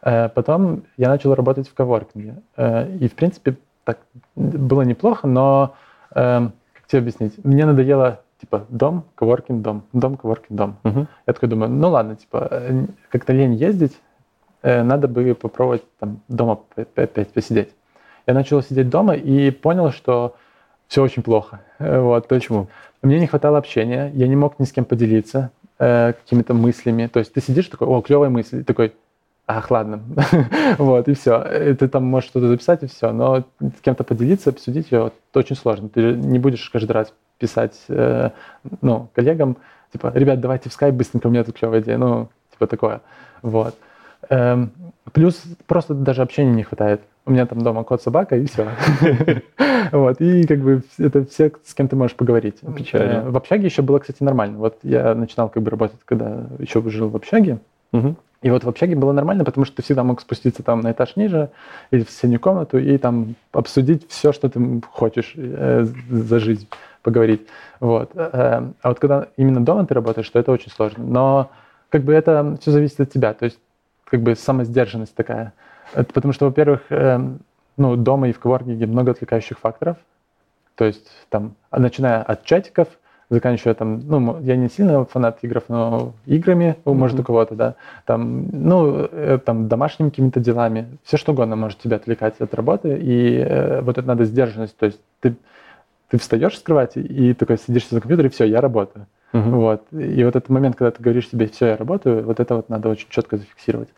э, 0.01 0.29
потом 0.29 0.83
я 0.97 1.09
начал 1.09 1.33
работать 1.33 1.69
в 1.69 1.73
коворкинге. 1.73 2.35
Э, 2.57 2.89
и, 2.97 3.07
в 3.07 3.13
принципе, 3.13 3.55
так 3.83 3.99
было 4.35 4.81
неплохо, 4.83 5.27
но, 5.27 5.75
э, 6.15 6.49
как 6.73 6.87
тебе 6.87 6.99
объяснить, 6.99 7.43
мне 7.43 7.65
надоело 7.65 8.21
типа 8.43 8.65
дом, 8.67 9.05
коворкинг, 9.15 9.61
дом, 9.61 9.83
дом, 9.93 10.17
коворкинг, 10.17 10.51
дом. 10.51 10.75
Угу. 10.83 11.07
Я 11.27 11.33
такой 11.33 11.47
думаю, 11.47 11.71
ну 11.71 11.89
ладно, 11.89 12.17
типа 12.17 12.49
э, 12.51 12.85
как-то 13.09 13.31
лень 13.31 13.53
ездить, 13.53 13.97
э, 14.63 14.83
надо 14.83 15.07
бы 15.07 15.33
попробовать 15.33 15.83
там 15.97 16.19
дома 16.27 16.59
опять 16.75 17.31
посидеть. 17.31 17.69
Я 18.27 18.33
начал 18.33 18.61
сидеть 18.61 18.89
дома 18.89 19.15
и 19.15 19.49
понял, 19.49 19.91
что 19.91 20.35
все 20.89 21.01
очень 21.01 21.23
плохо. 21.23 21.61
Э, 21.79 22.01
вот, 22.01 22.27
Почему? 22.27 22.67
Мне 23.01 23.17
не 23.17 23.27
хватало 23.27 23.57
общения, 23.57 24.11
я 24.13 24.27
не 24.27 24.35
мог 24.35 24.59
ни 24.59 24.65
с 24.65 24.73
кем 24.73 24.83
поделиться 24.83 25.51
э, 25.79 26.11
какими-то 26.11 26.53
мыслями. 26.53 27.07
То 27.07 27.19
есть 27.19 27.31
ты 27.31 27.41
сидишь 27.41 27.67
такой, 27.67 27.87
о, 27.87 28.01
клевая 28.01 28.29
мысль, 28.29 28.59
и 28.59 28.63
такой, 28.63 28.93
ах, 29.47 29.71
ладно, 29.71 30.01
вот, 30.77 31.07
и 31.07 31.13
все. 31.13 31.41
И 31.69 31.73
ты 31.75 31.87
там 31.87 32.03
можешь 32.03 32.29
что-то 32.29 32.49
записать, 32.49 32.83
и 32.83 32.87
все. 32.87 33.13
Но 33.13 33.45
с 33.61 33.81
кем-то 33.81 34.03
поделиться, 34.03 34.49
обсудить 34.49 34.91
ее, 34.91 35.11
это 35.31 35.39
очень 35.39 35.55
сложно. 35.55 35.87
Ты 35.87 36.13
не 36.13 36.39
будешь 36.39 36.69
каждый 36.69 36.91
раз 36.91 37.13
писать 37.37 37.79
э, 37.89 38.29
ну, 38.81 39.09
коллегам, 39.13 39.57
типа, 39.91 40.11
ребят, 40.15 40.39
давайте 40.39 40.69
в 40.69 40.73
скайп 40.73 40.95
быстренько, 40.95 41.27
у 41.27 41.29
меня 41.29 41.43
тут 41.43 41.57
клевая 41.57 41.81
идея, 41.81 41.97
ну, 41.97 42.29
типа 42.51 42.67
такое. 42.67 43.01
Вот. 43.41 43.75
Эм, 44.29 44.71
плюс 45.11 45.43
просто 45.67 45.93
даже 45.93 46.21
общения 46.21 46.51
не 46.51 46.63
хватает. 46.63 47.01
У 47.25 47.31
меня 47.31 47.45
там 47.45 47.61
дома 47.61 47.83
кот, 47.83 48.01
собака, 48.01 48.35
и 48.35 48.45
все. 48.45 48.67
Вот, 49.91 50.21
и 50.21 50.47
как 50.47 50.59
бы 50.59 50.81
это 50.97 51.25
все, 51.25 51.51
с 51.63 51.73
кем 51.73 51.87
ты 51.87 51.95
можешь 51.95 52.15
поговорить. 52.15 52.59
В 53.29 53.37
общаге 53.37 53.65
еще 53.65 53.81
было, 53.81 53.99
кстати, 53.99 54.23
нормально. 54.23 54.57
Вот 54.57 54.77
я 54.81 55.13
начинал 55.13 55.49
как 55.49 55.61
бы 55.61 55.69
работать, 55.69 55.99
когда 56.05 56.45
еще 56.57 56.81
жил 56.89 57.09
в 57.09 57.15
общаге. 57.15 57.59
И 58.41 58.49
вот 58.49 58.63
в 58.63 58.69
общаге 58.69 58.95
было 58.95 59.11
нормально, 59.11 59.45
потому 59.45 59.65
что 59.65 59.77
ты 59.77 59.83
всегда 59.83 60.03
мог 60.03 60.19
спуститься 60.19 60.63
там 60.63 60.81
на 60.81 60.91
этаж 60.91 61.15
ниже 61.15 61.49
или 61.91 62.03
в 62.03 62.09
соседнюю 62.09 62.39
комнату 62.39 62.77
и 62.77 62.97
там 62.97 63.35
обсудить 63.51 64.09
все, 64.09 64.33
что 64.33 64.49
ты 64.49 64.81
хочешь 64.91 65.33
э, 65.35 65.85
за 66.09 66.39
жизнь 66.39 66.67
поговорить. 67.03 67.47
Вот. 67.79 68.11
Э, 68.15 68.71
а 68.81 68.89
вот 68.89 68.99
когда 68.99 69.27
именно 69.37 69.63
дома 69.63 69.85
ты 69.85 69.93
работаешь, 69.93 70.29
то 70.29 70.39
это 70.39 70.51
очень 70.51 70.71
сложно. 70.71 71.03
Но 71.03 71.51
как 71.89 72.03
бы 72.03 72.13
это 72.13 72.57
все 72.59 72.71
зависит 72.71 72.99
от 73.01 73.11
тебя. 73.11 73.33
То 73.33 73.45
есть 73.45 73.59
как 74.05 74.21
бы 74.21 74.35
самосдержанность 74.35 75.13
такая. 75.13 75.53
Это 75.93 76.11
потому 76.11 76.33
что, 76.33 76.45
во-первых, 76.45 76.81
э, 76.89 77.19
ну, 77.77 77.95
дома 77.95 78.29
и 78.29 78.31
в 78.33 78.39
коворкинге 78.39 78.87
много 78.87 79.11
отвлекающих 79.11 79.59
факторов. 79.59 79.97
То 80.75 80.85
есть 80.85 81.07
там, 81.29 81.55
начиная 81.71 82.21
от 82.23 82.45
чатиков, 82.45 82.87
заканчивая 83.29 83.73
там, 83.73 83.99
ну, 83.99 84.39
я 84.41 84.55
не 84.55 84.69
сильно 84.69 85.05
фанат 85.05 85.39
игр, 85.41 85.63
но 85.67 86.13
играми, 86.25 86.77
mm-hmm. 86.83 86.93
может, 86.93 87.19
у 87.19 87.23
кого-то, 87.23 87.55
да, 87.55 87.75
там, 88.05 88.47
ну, 88.51 89.07
э, 89.11 89.39
там, 89.43 89.67
домашними 89.67 90.09
какими-то 90.09 90.39
делами, 90.39 90.97
все 91.03 91.17
что 91.17 91.31
угодно 91.31 91.55
может 91.55 91.79
тебя 91.79 91.97
отвлекать 91.97 92.39
от 92.39 92.53
работы, 92.53 92.97
и 92.99 93.37
э, 93.37 93.81
вот 93.81 93.97
это 93.97 94.07
надо 94.07 94.25
сдержанность, 94.25 94.77
то 94.77 94.85
есть 94.85 94.99
ты 95.19 95.35
ты 96.13 96.19
встаешь 96.19 96.59
с 96.59 96.61
кровати 96.61 96.99
и 96.99 97.33
такой 97.33 97.57
сидишься 97.57 97.95
за 97.95 97.99
компьютером, 97.99 98.29
и 98.29 98.31
все, 98.31 98.43
я 98.43 98.61
работаю. 98.61 99.07
Uh-huh. 99.33 99.49
Вот. 99.49 99.87
И 99.91 100.23
вот 100.23 100.35
этот 100.35 100.47
момент, 100.49 100.75
когда 100.75 100.91
ты 100.91 101.01
говоришь 101.01 101.27
себе, 101.27 101.47
все, 101.47 101.69
я 101.69 101.75
работаю, 101.75 102.23
вот 102.23 102.39
это 102.39 102.55
вот 102.55 102.69
надо 102.69 102.89
очень 102.89 103.07
четко 103.09 103.37
зафиксировать. 103.37 103.89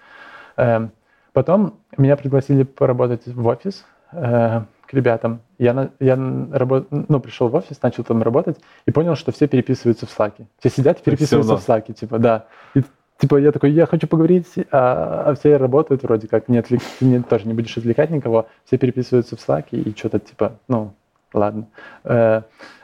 Эм, 0.55 0.91
потом 1.33 1.73
меня 1.97 2.15
пригласили 2.15 2.63
поработать 2.63 3.27
в 3.27 3.45
офис 3.45 3.83
э, 4.13 4.61
к 4.87 4.93
ребятам. 4.93 5.41
Я, 5.57 5.89
я 5.99 6.15
работ... 6.53 6.87
ну, 6.89 7.19
пришел 7.19 7.49
в 7.49 7.55
офис, 7.55 7.81
начал 7.81 8.05
там 8.05 8.23
работать 8.23 8.59
и 8.85 8.91
понял, 8.91 9.17
что 9.17 9.33
все 9.33 9.49
переписываются 9.49 10.05
в 10.05 10.17
Slack. 10.17 10.45
Все 10.59 10.69
сидят 10.69 11.01
и 11.01 11.03
переписываются 11.03 11.57
в 11.57 11.67
Slack, 11.67 11.91
типа, 11.91 12.17
да. 12.17 12.45
И, 12.75 12.83
типа, 13.17 13.35
я 13.35 13.51
такой, 13.51 13.71
я 13.71 13.85
хочу 13.87 14.07
поговорить, 14.07 14.47
а, 14.71 15.23
а 15.27 15.35
все 15.35 15.57
работают 15.57 16.03
вроде 16.03 16.29
как, 16.29 16.47
не 16.47 16.59
отвлек... 16.59 16.81
ты 16.97 17.03
не, 17.03 17.21
тоже 17.21 17.45
не 17.45 17.53
будешь 17.53 17.77
отвлекать 17.77 18.09
никого, 18.09 18.47
все 18.63 18.77
переписываются 18.77 19.35
в 19.35 19.39
Slack 19.45 19.65
и 19.71 19.93
что-то, 19.97 20.19
типа, 20.19 20.53
ну, 20.69 20.93
ладно. 21.33 21.67
Э, 22.03 22.41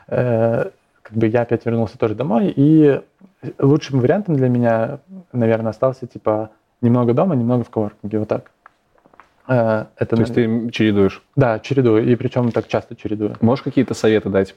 э, 0.08 0.70
как 1.02 1.16
бы 1.16 1.26
я 1.26 1.42
опять 1.42 1.66
вернулся 1.66 1.98
тоже 1.98 2.14
домой, 2.14 2.52
и 2.54 3.00
лучшим 3.58 4.00
вариантом 4.00 4.36
для 4.36 4.48
меня, 4.48 5.00
наверное, 5.32 5.70
остался 5.70 6.06
типа 6.06 6.50
немного 6.80 7.14
дома, 7.14 7.34
немного 7.34 7.64
в 7.64 7.70
коворкинге, 7.70 8.18
вот 8.18 8.28
так. 8.28 8.50
Э, 9.48 9.86
это, 9.96 10.16
То 10.16 10.22
есть 10.22 10.34
ты 10.34 10.70
чередуешь? 10.70 11.22
Да, 11.36 11.58
чередую, 11.58 12.06
и 12.10 12.14
причем 12.16 12.52
так 12.52 12.68
часто 12.68 12.96
чередую. 12.96 13.36
Можешь 13.40 13.62
какие-то 13.62 13.94
советы 13.94 14.28
дать 14.28 14.54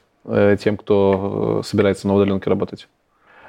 тем, 0.59 0.77
кто 0.77 1.61
собирается 1.63 2.07
на 2.07 2.15
удаленке 2.15 2.49
работать? 2.49 2.87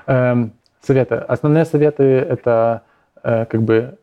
Эм, 0.07 0.53
советы. 0.83 1.15
Основные 1.15 1.65
советы— 1.65 2.03
это 2.03 2.83
как 3.23 3.63
бы 3.63 3.97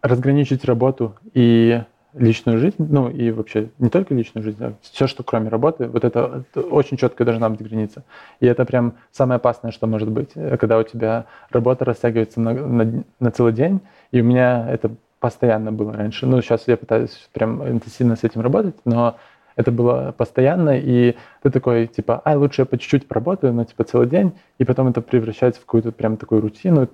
разграничить 0.00 0.64
работу 0.64 1.14
и 1.32 1.82
личную 2.14 2.58
жизнь, 2.58 2.76
ну 2.78 3.08
и 3.08 3.30
вообще 3.30 3.70
не 3.78 3.88
только 3.88 4.14
личную 4.14 4.44
жизнь, 4.44 4.62
а 4.62 4.74
все, 4.82 5.06
что 5.06 5.22
кроме 5.22 5.48
работы, 5.48 5.88
вот 5.88 6.04
это, 6.04 6.44
очень 6.54 6.96
четко 6.96 7.24
должна 7.24 7.48
быть 7.50 7.62
граница. 7.62 8.04
И 8.40 8.46
это 8.46 8.64
прям 8.64 8.94
самое 9.10 9.36
опасное, 9.36 9.72
что 9.72 9.86
может 9.86 10.10
быть, 10.10 10.30
э, 10.34 10.56
когда 10.56 10.78
у 10.78 10.82
тебя 10.82 11.26
работа 11.50 11.84
растягивается 11.84 12.40
на, 12.40 12.52
на, 12.52 13.04
на 13.18 13.30
целый 13.30 13.52
день, 13.52 13.80
и 14.12 14.20
у 14.20 14.24
меня 14.24 14.68
это 14.70 14.92
постоянно 15.18 15.72
было 15.72 15.92
раньше. 15.92 16.26
Ну, 16.26 16.40
сейчас 16.40 16.68
я 16.68 16.76
пытаюсь 16.76 17.28
прям 17.32 17.66
интенсивно 17.66 18.14
с 18.14 18.24
этим 18.24 18.42
работать, 18.42 18.76
но 18.84 19.16
это 19.56 19.72
было 19.72 20.14
постоянно, 20.16 20.78
и 20.78 21.16
ты 21.42 21.50
такой, 21.50 21.86
типа, 21.86 22.22
ай, 22.24 22.36
лучше 22.36 22.62
я 22.62 22.66
по 22.66 22.76
чуть-чуть 22.78 23.08
поработаю, 23.08 23.52
но 23.52 23.64
типа 23.64 23.84
целый 23.84 24.08
день, 24.08 24.32
и 24.58 24.64
потом 24.64 24.88
это 24.88 25.00
превращается 25.00 25.60
в 25.60 25.64
какую-то 25.64 25.92
прям 25.92 26.16
такую 26.16 26.40
рутину. 26.40 26.88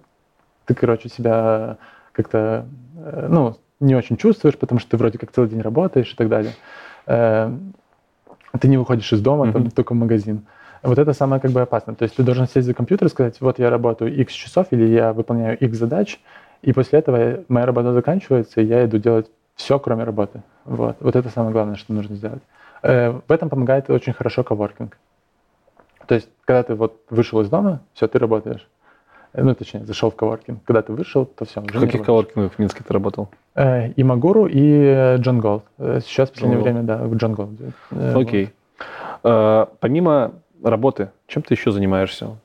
Ты, 0.67 0.75
короче, 0.75 1.09
себя 1.09 1.79
как-то, 2.13 2.67
э, 2.97 3.27
ну, 3.29 3.57
не 3.81 3.95
очень 3.95 4.17
чувствуешь, 4.17 4.57
потому 4.57 4.79
что 4.79 4.91
ты 4.91 4.97
вроде 4.97 5.19
как 5.19 5.33
целый 5.33 5.49
день 5.49 5.61
работаешь 5.61 6.13
и 6.13 6.17
так 6.17 6.29
далее. 6.29 6.53
Э, 7.07 7.51
ты 8.59 8.69
не 8.69 8.77
выходишь 8.77 9.13
из 9.13 9.21
дома, 9.21 9.47
mm-hmm. 9.47 9.71
только 9.75 9.93
в 9.93 9.97
магазин. 9.97 10.47
Вот 10.83 10.99
это 10.99 11.13
самое 11.13 11.41
как 11.41 11.51
бы 11.51 11.61
опасно. 11.61 11.95
То 11.95 12.05
есть 12.05 12.17
ты 12.17 12.23
должен 12.23 12.47
сесть 12.47 12.67
за 12.67 12.75
компьютер 12.75 13.09
и 13.09 13.11
сказать, 13.11 13.41
вот 13.41 13.59
я 13.59 13.71
работаю 13.71 14.15
X 14.15 14.33
часов 14.33 14.69
или 14.71 14.87
я 14.87 15.13
выполняю 15.13 15.59
X 15.59 15.77
задач, 15.77 16.21
и 16.63 16.73
после 16.73 17.01
этого 17.01 17.45
моя 17.49 17.67
работа 17.67 17.93
заканчивается, 17.93 18.61
и 18.61 18.65
я 18.65 18.85
иду 18.85 18.99
делать 18.99 19.31
все, 19.57 19.79
кроме 19.79 20.05
работы. 20.05 20.43
Вот, 20.65 20.97
вот 21.01 21.17
это 21.17 21.29
самое 21.29 21.53
главное, 21.53 21.77
что 21.77 21.93
нужно 21.93 22.17
сделать. 22.17 22.43
Э, 22.83 23.11
в 23.27 23.31
этом 23.31 23.49
помогает 23.49 23.91
очень 23.91 24.13
хорошо 24.13 24.43
коворкинг. 24.43 24.97
То 26.07 26.15
есть, 26.15 26.29
когда 26.45 26.63
ты 26.63 26.75
вот 26.75 27.01
вышел 27.09 27.41
из 27.41 27.49
дома, 27.49 27.81
все, 27.95 28.09
ты 28.09 28.19
работаешь. 28.19 28.67
Э, 29.33 29.43
ну, 29.43 29.55
точнее, 29.55 29.85
зашел 29.85 30.11
в 30.11 30.17
коворкинг. 30.17 30.65
Когда 30.65 30.83
ты 30.83 30.93
вышел, 30.93 31.25
то 31.25 31.45
все. 31.45 31.61
В 31.61 31.67
каких 31.67 32.05
коворкингах 32.05 32.53
в 32.55 32.59
Минске 32.59 32.83
ты 32.87 32.93
работал? 32.93 33.29
Э, 33.55 33.89
Imaguru, 33.91 34.02
и 34.02 34.03
John 34.03 35.41
Galt. 35.41 35.65
Э, 35.79 36.01
сейчас 36.05 36.31
в 36.31 36.33
последнее 36.33 36.61
время, 36.61 36.83
да, 36.83 36.99
в 36.99 37.15
John 37.17 37.35
Galt. 37.35 37.51
Окей. 37.91 38.53
Вот. 39.23 39.69
Помимо 39.81 40.33
работы, 40.63 41.11
чем 41.27 41.43
ты 41.43 41.55
еще 41.55 41.71
занимаешься? 41.71 42.37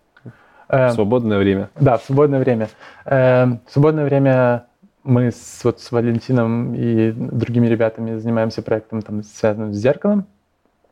В 0.67 0.91
свободное 0.91 1.37
время. 1.37 1.69
Да, 1.79 1.97
в 1.97 2.03
свободное 2.03 2.39
время. 2.39 2.67
В 3.05 3.59
свободное 3.69 4.03
время 4.03 4.65
мы 5.03 5.31
с, 5.31 5.61
вот, 5.63 5.79
с 5.79 5.91
Валентином 5.91 6.73
и 6.73 7.11
другими 7.11 7.67
ребятами 7.67 8.17
занимаемся 8.17 8.61
проектом, 8.61 9.01
там, 9.01 9.23
связанным 9.23 9.73
с 9.73 9.77
зеркалом. 9.77 10.25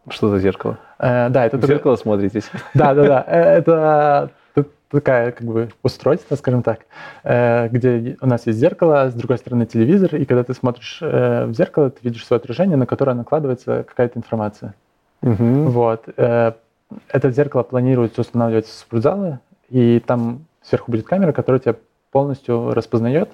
Что 0.10 0.30
за 0.30 0.40
зеркало? 0.40 0.78
Э, 1.00 1.30
да, 1.30 1.46
это... 1.46 1.58
В 1.58 1.66
зеркало 1.66 1.96
смотритесь? 1.96 2.50
Да, 2.74 2.94
да, 2.94 3.04
да. 3.04 3.22
Это 3.22 4.30
такая 4.94 5.32
как 5.32 5.46
бы 5.46 5.70
устройство, 5.82 6.36
скажем 6.36 6.64
так, 6.64 6.86
э, 7.24 7.68
где 7.70 8.16
у 8.22 8.28
нас 8.28 8.48
есть 8.48 8.60
зеркало, 8.60 9.10
с 9.10 9.14
другой 9.14 9.38
стороны 9.38 9.66
телевизор, 9.66 10.16
и 10.16 10.26
когда 10.26 10.44
ты 10.44 10.54
смотришь 10.54 11.00
э, 11.02 11.46
в 11.46 11.54
зеркало, 11.54 11.90
ты 11.90 12.00
видишь 12.04 12.26
свое 12.26 12.38
отражение, 12.38 12.78
на 12.78 12.86
которое 12.86 13.16
накладывается 13.16 13.84
какая-то 13.84 14.20
информация. 14.20 14.76
Угу. 15.22 15.70
Вот. 15.70 16.06
Э, 16.16 16.54
это 17.10 17.32
зеркало 17.32 17.64
планируется 17.64 18.22
устанавливать 18.22 18.68
в 18.68 18.72
спортзалы, 18.72 19.40
и 19.70 20.00
там 20.06 20.46
сверху 20.62 20.92
будет 20.92 21.06
камера, 21.06 21.32
которая 21.32 21.60
тебя 21.60 21.76
полностью 22.12 22.74
распознает. 22.74 23.30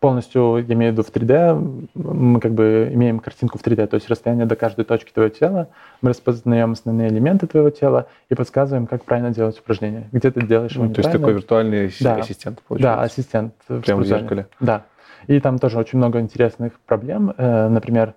Полностью, 0.00 0.64
я 0.66 0.74
имею 0.74 0.92
в 0.92 0.96
виду 0.96 1.02
в 1.02 1.10
3D, 1.12 1.88
мы 1.94 2.40
как 2.40 2.52
бы 2.52 2.90
имеем 2.92 3.18
картинку 3.18 3.58
в 3.58 3.62
3D, 3.62 3.86
то 3.88 3.94
есть 3.96 4.08
расстояние 4.08 4.46
до 4.46 4.54
каждой 4.56 4.84
точки 4.84 5.10
твоего 5.12 5.28
тела, 5.30 5.68
мы 6.02 6.10
распознаем 6.10 6.72
основные 6.72 7.08
элементы 7.08 7.46
твоего 7.46 7.70
тела 7.70 8.06
и 8.28 8.34
подсказываем, 8.34 8.86
как 8.86 9.04
правильно 9.04 9.30
делать 9.30 9.58
упражнение. 9.58 10.08
Где 10.12 10.30
ты 10.30 10.42
делаешь 10.46 10.72
его 10.72 10.84
Ну, 10.84 10.94
то 10.94 11.00
есть 11.00 11.10
такой 11.12 11.32
виртуальный 11.34 11.92
Да. 12.00 12.16
ассистент 12.16 12.62
получается. 12.66 12.96
Да, 12.96 13.02
ассистент. 13.02 13.54
в 13.66 13.66
Прямо 13.66 13.80
в 13.80 13.84
спортзале. 14.06 14.20
зеркале. 14.20 14.46
Да. 14.60 14.84
И 15.26 15.40
там 15.40 15.58
тоже 15.58 15.78
очень 15.78 15.98
много 15.98 16.20
интересных 16.20 16.78
проблем. 16.86 17.34
Э, 17.36 17.68
Например, 17.68 18.14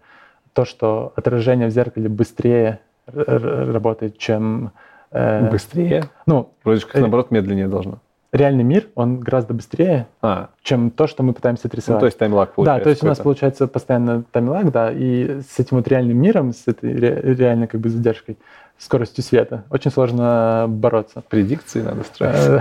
то, 0.54 0.66
что 0.66 1.14
отражение 1.16 1.68
в 1.68 1.72
зеркале 1.72 2.10
быстрее 2.10 2.80
работает, 3.08 4.18
чем... 4.18 4.72
э, 5.12 5.50
Быстрее? 5.50 6.06
Ну, 6.26 6.54
Вроде 6.64 6.86
как 6.86 6.96
Э, 6.98 7.00
наоборот 7.02 7.32
медленнее 7.32 7.68
должно. 7.68 8.00
Реальный 8.32 8.64
мир, 8.64 8.88
он 8.96 9.20
гораздо 9.20 9.54
быстрее, 9.54 10.08
А, 10.22 10.50
чем 10.64 10.90
то, 10.90 11.08
что 11.08 11.22
мы 11.24 11.34
пытаемся 11.34 11.64
ну, 11.66 11.68
отрисовать. 11.70 12.00
то 12.00 12.06
есть 12.06 12.18
таймлаг 12.18 12.54
получается. 12.54 12.80
Да, 12.80 12.84
то 12.84 12.90
есть 12.90 13.04
у 13.04 13.08
нас 13.08 13.20
получается 13.20 13.68
постоянно 13.68 14.24
таймлаг, 14.32 14.72
да, 14.72 14.92
и 14.92 15.42
с 15.42 15.60
этим 15.60 15.78
вот 15.78 15.88
реальным 15.88 16.18
миром, 16.18 16.54
с 16.54 16.64
этой 16.68 16.94
ре- 16.94 17.22
реальной 17.36 17.68
как 17.68 17.82
бы 17.82 17.90
задержкой, 17.90 18.38
скоростью 18.78 19.24
света, 19.24 19.64
очень 19.70 19.92
сложно 19.92 20.66
бороться. 20.68 21.24
Предикции 21.30 21.82
надо 21.82 22.04
строить. 22.04 22.36
Э, 22.36 22.60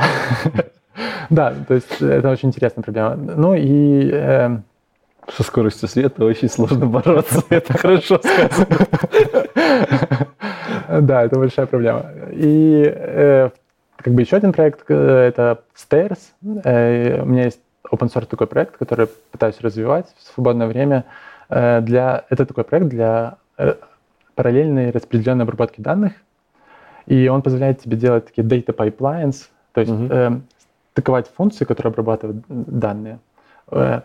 Да, 1.30 1.54
то 1.68 1.74
есть 1.74 2.00
это 2.02 2.28
очень 2.28 2.48
интересная 2.48 2.82
проблема. 2.82 3.14
Ну 3.16 3.54
и 3.54 4.10
э, 4.12 4.58
Со 5.28 5.42
скоростью 5.44 5.88
света 5.88 6.24
очень 6.24 6.48
сложно 6.50 6.86
бороться. 6.86 7.42
Это 7.48 7.78
хорошо 7.78 8.18
сказано. 8.18 8.66
да, 11.00 11.22
это 11.24 11.38
большая 11.38 11.66
проблема. 11.66 12.06
И 12.32 12.82
э, 12.84 13.50
как 14.02 14.14
бы 14.14 14.22
еще 14.22 14.36
один 14.36 14.52
проект 14.52 14.84
э, 14.88 14.94
это 14.94 15.62
Stairs. 15.74 16.18
Э, 16.64 17.22
У 17.22 17.26
меня 17.26 17.44
есть 17.44 17.60
open 17.90 18.12
source 18.12 18.26
такой 18.26 18.46
проект, 18.46 18.76
который 18.76 19.08
пытаюсь 19.30 19.60
развивать 19.60 20.06
в 20.16 20.22
свободное 20.34 20.66
время. 20.66 21.04
Э, 21.48 21.80
Для, 21.80 22.24
это 22.30 22.46
такой 22.46 22.64
проект 22.64 22.86
для 22.86 23.36
параллельной 24.34 24.90
распределенной 24.90 25.44
обработки 25.44 25.80
данных. 25.80 26.12
И 27.06 27.28
он 27.28 27.42
позволяет 27.42 27.80
тебе 27.80 27.96
делать 27.96 28.26
такие 28.26 28.46
data 28.46 28.74
pipelines, 28.74 29.48
то 29.72 29.80
есть 29.80 29.92
Мгм. 29.92 30.08
э, 30.10 30.40
стыковать 30.92 31.30
функции, 31.36 31.64
которые 31.64 31.90
обрабатывают 31.90 32.44
данные 32.48 33.18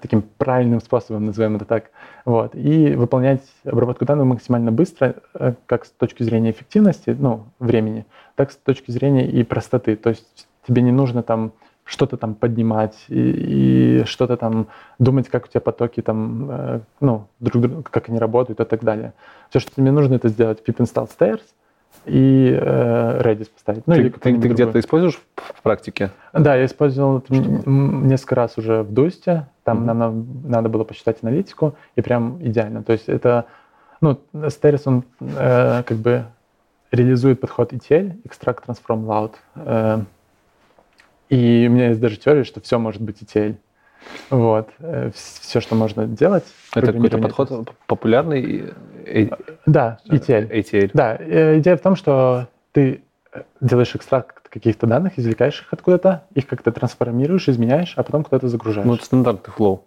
таким 0.02 0.22
правильным 0.22 0.80
способом, 0.80 1.26
назовем 1.26 1.56
это 1.56 1.66
так, 1.66 1.92
вот, 2.26 2.56
и 2.56 2.96
выполнять 2.96 3.42
обработку 3.64 4.06
данных 4.06 4.26
максимально 4.26 4.72
быстро, 4.72 5.16
э, 5.34 5.54
как 5.66 5.86
с 5.86 5.90
точки 5.90 6.24
зрения 6.24 6.52
эффективности, 6.52 7.16
ну, 7.18 7.44
времени, 7.60 8.06
так 8.36 8.52
с 8.52 8.56
точки 8.56 8.92
зрения 8.92 9.28
и 9.28 9.44
простоты. 9.44 9.96
То 9.96 10.10
есть 10.10 10.48
тебе 10.68 10.82
не 10.82 10.92
нужно 10.92 11.24
там 11.24 11.52
что-то 11.84 12.18
там 12.18 12.34
поднимать 12.34 12.96
и, 13.10 14.02
и 14.02 14.04
что-то 14.06 14.38
там 14.38 14.68
думать, 14.98 15.30
как 15.30 15.46
у 15.46 15.48
тебя 15.48 15.62
потоки 15.62 16.02
там, 16.02 16.48
э, 16.50 16.80
ну, 17.00 17.28
друг 17.40 17.62
друга, 17.62 17.84
как 17.84 18.10
они 18.10 18.20
работают 18.20 18.60
и 18.60 18.66
так 18.66 18.84
далее. 18.84 19.14
Все, 19.50 19.60
что 19.60 19.72
тебе 19.76 19.92
нужно, 19.92 20.16
это 20.16 20.30
сделать 20.30 20.64
pip 20.68 20.78
install 20.78 21.10
stairs 21.16 21.42
и 22.06 22.50
э, 22.60 23.22
Redis 23.22 23.50
поставить. 23.54 23.88
Ну, 23.88 23.96
Ты 23.96 24.02
или 24.02 24.10
ты- 24.10 24.20
ты 24.40 24.48
где-то 24.50 24.80
используешь 24.80 25.20
в 25.36 25.62
практике? 25.62 26.12
Да, 26.34 26.56
я 26.56 26.66
использовал 26.66 27.20
это 27.20 27.34
несколько 27.34 28.36
раз 28.36 28.58
уже 28.58 28.84
в 28.84 28.92
Дусте. 28.94 29.48
Там 29.64 29.78
Мгм. 29.78 29.86
нам 29.86 29.98
на- 30.00 30.50
надо 30.50 30.70
было 30.70 30.84
посчитать 30.84 31.18
аналитику, 31.22 31.76
и 31.96 32.02
прям 32.02 32.38
идеально. 32.42 32.84
То 32.84 32.94
есть 32.94 33.10
это, 33.10 33.46
ну, 34.02 34.20
Sтерис, 34.34 34.84
он 34.86 35.04
э, 35.20 35.84
как 35.84 35.98
бы 35.98 36.26
реализует 36.92 37.42
подход 37.42 37.74
ETL, 37.74 38.22
Extract 38.24 38.60
Transform 38.68 39.06
Loud. 39.06 39.32
э, 39.56 40.02
и 41.30 41.66
у 41.68 41.72
меня 41.74 41.88
есть 41.90 42.00
даже 42.00 42.18
теория, 42.18 42.44
что 42.44 42.62
все 42.62 42.78
может 42.78 43.02
быть 43.02 43.22
ETL. 43.24 43.56
Вот. 44.30 44.70
все, 45.14 45.62
что 45.62 45.76
можно 45.76 46.06
делать. 46.08 46.44
Это 46.74 46.94
какой-то 46.94 47.18
подход 47.18 47.74
популярный? 47.88 48.74
э, 49.06 49.28
Да, 49.66 50.00
ETL. 50.08 50.50
ATL. 50.52 50.92
Да, 50.94 51.16
э, 51.20 51.60
идея 51.60 51.78
в 51.78 51.82
том, 51.82 51.96
что 51.96 52.48
ты 52.72 53.02
э, 53.34 53.42
делаешь 53.62 53.96
экстракт 53.96 54.50
каких-то 54.50 54.88
данных, 54.88 55.14
извлекаешь 55.18 55.62
их 55.62 55.68
откуда-то, 55.72 56.24
их 56.34 56.48
как-то 56.48 56.72
трансформируешь, 56.72 57.50
изменяешь, 57.50 57.94
а 57.98 58.04
потом 58.04 58.24
куда-то 58.24 58.48
загружаешь. 58.48 58.88
Ну, 58.88 58.96
это 58.96 59.06
стандартный 59.06 59.54
флоу. 59.54 59.84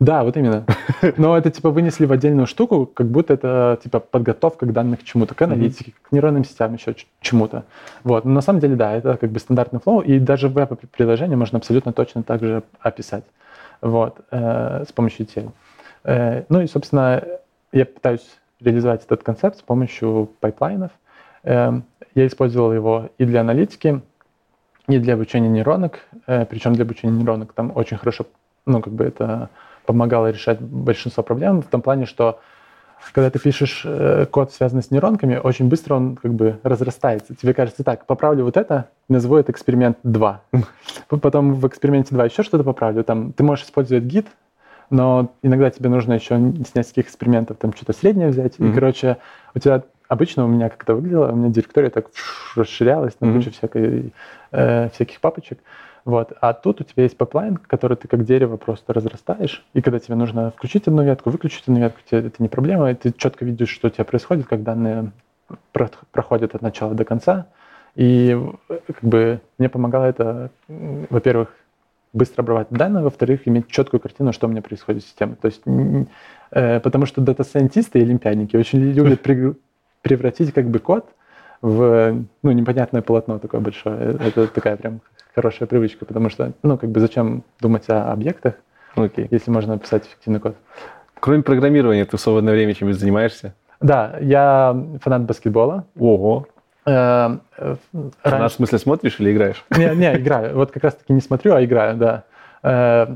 Да, 0.00 0.24
вот 0.24 0.36
именно. 0.36 0.64
Но 1.16 1.36
это 1.38 1.50
типа 1.50 1.70
вынесли 1.70 2.04
в 2.06 2.12
отдельную 2.12 2.46
штуку, 2.46 2.84
как 2.86 3.06
будто 3.06 3.34
это 3.34 3.78
типа 3.82 4.00
подготовка 4.00 4.66
к 4.66 4.72
данным 4.72 4.96
к 4.96 5.04
чему-то, 5.04 5.34
к 5.34 5.42
аналитике, 5.42 5.92
к 6.02 6.10
нейронным 6.12 6.44
сетям, 6.44 6.74
еще 6.74 6.94
ч- 6.94 7.06
чему-то. 7.20 7.64
Вот. 8.02 8.24
Но 8.24 8.32
на 8.32 8.40
самом 8.40 8.60
деле, 8.60 8.74
да, 8.76 8.92
это 8.94 9.16
как 9.16 9.30
бы 9.30 9.38
стандартный 9.38 9.80
флоу, 9.80 10.00
и 10.00 10.18
даже 10.18 10.48
веб-приложение 10.48 11.36
можно 11.36 11.58
абсолютно 11.58 11.92
точно 11.92 12.22
так 12.22 12.40
же 12.42 12.62
описать 12.80 13.24
вот, 13.80 14.20
э, 14.30 14.84
с 14.88 14.92
помощью 14.92 15.26
ETL. 15.26 15.52
Э, 16.04 16.44
ну 16.48 16.60
и, 16.60 16.66
собственно, 16.66 17.22
я 17.72 17.86
пытаюсь 17.86 18.26
реализовать 18.60 19.04
этот 19.04 19.22
концепт 19.22 19.58
с 19.58 19.62
помощью 19.62 20.30
пайплайнов. 20.40 20.92
Э, 21.42 21.72
я 22.14 22.26
использовал 22.26 22.72
его 22.72 23.10
и 23.18 23.24
для 23.24 23.40
аналитики, 23.40 24.00
и 24.86 24.98
для 24.98 25.14
обучения 25.14 25.48
нейронок. 25.48 26.00
Э, 26.26 26.46
причем 26.46 26.74
для 26.74 26.84
обучения 26.84 27.12
нейронок 27.12 27.52
там 27.52 27.72
очень 27.74 27.96
хорошо, 27.96 28.26
ну, 28.66 28.80
как 28.80 28.92
бы 28.92 29.04
это 29.04 29.50
помогало 29.86 30.30
решать 30.30 30.60
большинство 30.60 31.22
проблем 31.22 31.62
в 31.62 31.66
том 31.66 31.82
плане, 31.82 32.06
что 32.06 32.40
когда 33.12 33.30
ты 33.30 33.38
пишешь 33.38 33.82
э, 33.84 34.26
код, 34.30 34.52
связанный 34.52 34.82
с 34.82 34.90
нейронками, 34.90 35.36
очень 35.36 35.68
быстро 35.68 35.94
он 35.94 36.16
как 36.16 36.34
бы 36.34 36.58
разрастается. 36.62 37.34
Тебе 37.34 37.54
кажется, 37.54 37.84
так, 37.84 38.06
поправлю 38.06 38.44
вот 38.44 38.56
это, 38.56 38.88
назову 39.08 39.36
это 39.36 39.52
эксперимент 39.52 39.98
2. 40.02 40.42
Потом 41.08 41.54
в 41.54 41.66
эксперименте 41.66 42.14
2 42.14 42.24
еще 42.24 42.42
что-то 42.42 42.64
поправлю. 42.64 43.04
Там, 43.04 43.32
ты 43.32 43.44
можешь 43.44 43.66
использовать 43.66 44.04
гид, 44.04 44.26
но 44.90 45.32
иногда 45.42 45.70
тебе 45.70 45.88
нужно 45.88 46.14
еще 46.14 46.36
с 46.36 46.74
нескольких 46.74 47.06
экспериментов 47.06 47.58
там 47.58 47.72
что-то 47.74 47.92
среднее 47.92 48.28
взять. 48.28 48.54
И, 48.58 48.64
Мгм. 48.64 48.74
короче, 48.74 49.18
у 49.54 49.58
тебя 49.58 49.82
обычно 50.08 50.44
у 50.44 50.48
меня 50.48 50.68
как 50.68 50.82
это 50.82 50.94
выглядело, 50.94 51.30
у 51.30 51.36
меня 51.36 51.50
директория 51.50 51.90
так 51.90 52.06
расширялась, 52.56 53.14
там 53.14 53.34
куча 53.34 53.50
всякой, 53.50 54.12
э, 54.52 54.88
всяких 54.90 55.20
папочек. 55.20 55.58
Вот. 56.04 56.32
А 56.40 56.52
тут 56.52 56.80
у 56.80 56.84
тебя 56.84 57.04
есть 57.04 57.16
пайплайн, 57.16 57.56
который 57.56 57.96
ты 57.96 58.08
как 58.08 58.24
дерево 58.24 58.56
просто 58.56 58.92
разрастаешь, 58.92 59.64
и 59.72 59.80
когда 59.80 59.98
тебе 59.98 60.16
нужно 60.16 60.50
включить 60.50 60.86
одну 60.86 61.02
ветку, 61.02 61.30
выключить 61.30 61.62
одну 61.66 61.80
ветку, 61.80 62.00
тебе 62.08 62.26
это 62.26 62.42
не 62.42 62.48
проблема, 62.48 62.90
и 62.90 62.94
ты 62.94 63.12
четко 63.16 63.44
видишь, 63.44 63.70
что 63.70 63.88
у 63.88 63.90
тебя 63.90 64.04
происходит, 64.04 64.46
как 64.46 64.62
данные 64.62 65.12
про- 65.72 65.90
проходят 66.12 66.54
от 66.54 66.62
начала 66.62 66.94
до 66.94 67.04
конца. 67.04 67.46
И 67.94 68.38
э, 68.68 68.78
как 68.86 69.02
бы 69.02 69.40
мне 69.58 69.68
помогало 69.68 70.04
это, 70.04 70.50
во-первых, 70.68 71.54
быстро 72.12 72.42
обрабатывать 72.42 72.78
данные, 72.78 73.04
во-вторых, 73.04 73.46
иметь 73.46 73.68
четкую 73.68 74.00
картину, 74.00 74.32
что 74.32 74.46
у 74.46 74.50
меня 74.50 74.62
происходит 74.62 75.02
в 75.02 75.06
системе. 75.06 75.36
То 75.40 75.46
есть, 75.46 75.62
э, 76.50 76.80
потому 76.80 77.06
что 77.06 77.20
дата-сайентисты 77.20 77.98
и 77.98 78.02
олимпиадники 78.02 78.56
очень 78.56 78.80
любят 78.80 79.20
при- 79.22 79.54
превратить 80.02 80.52
как 80.52 80.68
бы 80.68 80.80
код 80.80 81.06
в 81.62 82.24
ну, 82.42 82.52
непонятное 82.52 83.00
полотно 83.00 83.38
такое 83.38 83.60
большое. 83.60 84.18
Это 84.20 84.48
такая 84.48 84.76
прям 84.76 85.00
хорошая 85.34 85.66
привычка, 85.66 86.04
потому 86.04 86.30
что, 86.30 86.52
ну, 86.62 86.78
как 86.78 86.90
бы 86.90 87.00
зачем 87.00 87.42
думать 87.60 87.88
о 87.88 88.12
объектах, 88.12 88.54
Окей. 88.94 89.26
если 89.30 89.50
можно 89.50 89.78
писать 89.78 90.06
эффективный 90.06 90.40
код. 90.40 90.56
Кроме 91.20 91.42
программирования, 91.42 92.04
ты 92.04 92.16
в 92.16 92.20
свободное 92.20 92.54
время 92.54 92.74
чем 92.74 92.92
занимаешься? 92.92 93.54
Да, 93.80 94.16
я 94.20 94.76
фанат 95.02 95.22
баскетбола. 95.22 95.84
Ого. 95.98 96.46
Э, 96.86 97.38
э, 97.58 97.76
Нас, 97.92 98.08
раньше- 98.22 98.48
в 98.48 98.52
смысле, 98.56 98.78
смотришь 98.78 99.16
или 99.20 99.32
играешь? 99.32 99.64
Не, 99.76 99.94
не, 99.96 100.16
играю. 100.16 100.54
Вот 100.54 100.70
как 100.70 100.84
раз-таки 100.84 101.12
не 101.12 101.20
смотрю, 101.20 101.54
а 101.54 101.64
играю, 101.64 101.96
да. 101.96 102.24
Э, 102.62 103.06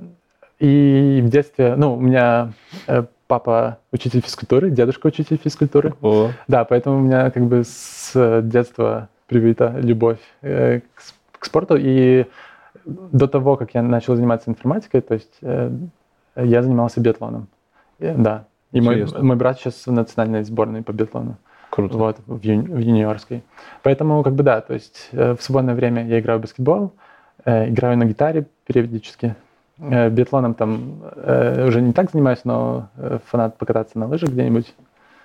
И 0.58 1.20
в 1.22 1.28
детстве, 1.28 1.74
ну, 1.76 1.94
у 1.94 2.00
меня 2.00 2.52
э, 2.88 3.04
папа 3.28 3.78
учитель 3.92 4.20
физкультуры, 4.22 4.70
дедушка 4.70 5.06
учитель 5.06 5.36
физкультуры. 5.42 5.94
О, 6.02 6.30
Да, 6.48 6.64
поэтому 6.64 6.96
у 6.96 7.00
меня 7.00 7.30
как 7.30 7.44
бы 7.44 7.62
с 7.64 8.40
детства 8.42 9.08
привита 9.28 9.74
любовь 9.78 10.18
э, 10.42 10.80
к 10.80 11.02
к 11.38 11.44
спорту. 11.44 11.76
И 11.78 12.26
до 12.84 13.26
того, 13.28 13.56
как 13.56 13.74
я 13.74 13.82
начал 13.82 14.16
заниматься 14.16 14.50
информатикой, 14.50 15.00
то 15.00 15.14
есть 15.14 15.38
э, 15.42 15.70
я 16.36 16.62
занимался 16.62 17.00
биатлоном. 17.00 17.48
Э, 17.98 18.14
Да. 18.16 18.44
И 18.72 18.80
мой, 18.80 18.94
Интересно. 18.96 19.22
мой 19.24 19.36
брат 19.36 19.58
сейчас 19.58 19.86
в 19.86 19.92
национальной 19.92 20.44
сборной 20.44 20.82
по 20.82 20.92
биатлону. 20.92 21.36
круто. 21.70 21.96
Вот, 21.96 22.16
в, 22.26 22.40
юни- 22.42 22.68
в 22.68 22.78
юниорской. 22.78 23.42
Поэтому, 23.82 24.22
как 24.22 24.34
бы, 24.34 24.42
да, 24.42 24.60
то 24.60 24.74
есть 24.74 25.08
э, 25.12 25.34
в 25.34 25.42
свободное 25.42 25.74
время 25.74 26.06
я 26.06 26.20
играю 26.20 26.38
в 26.38 26.42
баскетбол, 26.42 26.92
э, 27.44 27.68
играю 27.70 27.96
на 27.96 28.04
гитаре 28.04 28.46
периодически. 28.66 29.34
Э, 29.78 30.10
биатлоном 30.10 30.54
там 30.54 31.00
э, 31.16 31.66
уже 31.66 31.80
не 31.80 31.92
так 31.92 32.10
занимаюсь, 32.10 32.40
но 32.44 32.88
э, 32.96 33.18
фанат 33.26 33.56
покататься 33.56 33.98
на 33.98 34.06
лыжах 34.06 34.30
где-нибудь. 34.30 34.74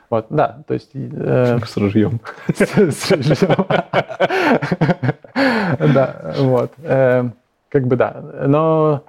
Вот, 0.10 0.28
да, 0.30 0.64
то 0.68 0.74
есть... 0.74 0.92
э, 0.94 1.58
С 1.66 1.78
ружьем. 1.78 2.20
с- 2.56 3.12
ружьем. 3.12 3.66
Да, 5.94 6.34
вот. 6.38 6.72
Э, 6.84 7.24
Как 7.70 7.88
бы 7.88 7.96
да. 7.96 8.24
Но 8.46 9.04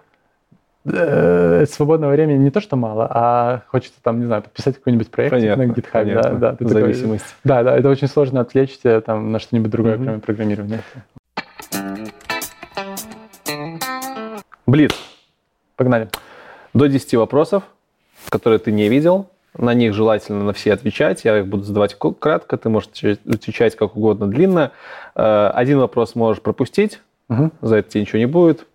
э, 0.87 1.67
свободного 1.67 2.13
времени 2.13 2.39
не 2.39 2.51
то, 2.51 2.61
что 2.63 2.77
мало, 2.77 3.07
а 3.11 3.63
хочется 3.69 3.99
там, 4.03 4.21
не 4.21 4.25
знаю, 4.27 4.43
подписать 4.43 4.77
какой-нибудь 4.77 5.11
проект 5.11 5.33
на 5.35 5.39
GitHub. 5.67 5.83
Да, 5.83 5.89
понятно. 5.93 6.39
да, 6.39 6.51
такой- 6.53 6.69
Зависимость. 6.73 7.37
да, 7.45 7.63
да, 7.63 7.77
это 7.77 7.89
очень 7.91 8.09
сложно 8.09 8.41
отвлечься 8.41 9.01
там 9.03 9.33
на 9.33 9.39
что-нибудь 9.39 9.71
другое, 9.71 9.97
кроме 9.97 10.19
программирования. 10.21 10.81
Блиц. 14.67 14.93
Погнали. 15.77 16.09
До 16.73 16.87
10 16.89 17.15
вопросов, 17.15 17.63
которые 18.31 18.59
ты 18.59 18.73
не 18.73 18.89
видел, 18.89 19.29
на 19.57 19.75
них 19.75 19.95
желательно 19.95 20.45
на 20.45 20.53
все 20.53 20.73
отвечать. 20.73 21.25
Я 21.25 21.39
их 21.39 21.47
буду 21.47 21.65
задавать 21.65 21.97
кратко, 21.97 22.57
ты 22.57 22.69
можешь 22.69 22.91
отвечать 23.27 23.77
как 23.77 23.97
угодно 23.97 24.27
длинно. 24.27 24.73
Э, 25.15 25.51
один 25.55 25.79
вопрос 25.79 26.15
можешь 26.15 26.43
пропустить, 26.43 27.01
угу. 27.29 27.51
за 27.61 27.77
это 27.77 27.91
тебе 27.91 28.03
ничего 28.03 28.19
не 28.19 28.27
будет. 28.27 28.67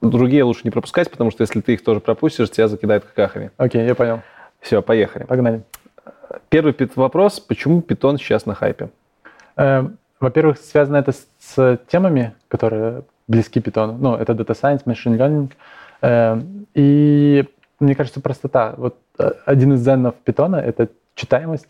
Другие 0.00 0.44
лучше 0.44 0.62
не 0.64 0.70
пропускать, 0.70 1.10
потому 1.10 1.30
что 1.30 1.42
если 1.42 1.60
ты 1.60 1.74
их 1.74 1.82
тоже 1.82 2.00
пропустишь, 2.00 2.50
тебя 2.50 2.68
закидают 2.68 3.04
какахами. 3.04 3.50
Окей, 3.56 3.86
я 3.86 3.94
понял. 3.94 4.20
Все, 4.60 4.82
поехали. 4.82 5.24
Погнали. 5.24 5.62
Первый 6.48 6.74
вопрос. 6.96 7.40
Почему 7.40 7.80
питон 7.82 8.18
сейчас 8.18 8.46
на 8.46 8.54
хайпе? 8.54 8.90
Э, 9.56 9.86
во-первых, 10.20 10.58
связано 10.58 10.96
это 10.96 11.12
с 11.12 11.78
темами, 11.88 12.34
которые 12.48 13.02
близки 13.26 13.60
питону. 13.60 13.96
Ну, 13.98 14.14
это 14.14 14.32
Data 14.32 14.54
Science, 14.54 14.84
Machine 14.84 15.16
Learning. 15.18 15.52
Э, 16.02 16.40
и 16.74 17.44
мне 17.80 17.94
кажется, 17.94 18.20
простота. 18.20 18.74
Вот 18.76 18.96
э, 19.18 19.32
один 19.46 19.74
из 19.74 19.84
зенов 19.84 20.14
питона— 20.16 20.56
это 20.56 20.88
читаемость. 21.14 21.66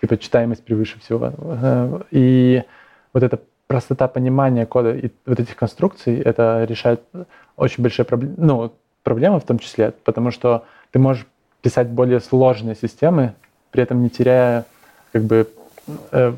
Типа 0.00 0.16
читаемость 0.16 0.64
превыше 0.64 1.00
всего. 1.00 1.32
Э, 1.36 2.00
и 2.10 2.62
вот 3.12 3.22
эта 3.22 3.40
простота 3.66 4.08
понимания 4.08 4.66
кода 4.66 4.94
и 4.94 5.10
вот 5.26 5.40
этих 5.40 5.54
конструкций, 5.56 6.18
это 6.20 6.64
решает 6.64 7.02
очень 7.56 7.82
большие 7.82 8.04
проблемы, 8.04 8.34
ну, 8.38 8.72
проблемы 9.02 9.40
в 9.40 9.44
том 9.44 9.58
числе, 9.58 9.92
потому 10.04 10.30
что 10.30 10.64
ты 10.90 10.98
можешь 10.98 11.26
писать 11.60 11.88
более 11.88 12.20
сложные 12.20 12.74
системы, 12.76 13.34
при 13.70 13.82
этом 13.82 14.02
не 14.02 14.10
теряя, 14.10 14.64
как 15.12 15.22
бы, 15.24 15.48
э, 16.12 16.32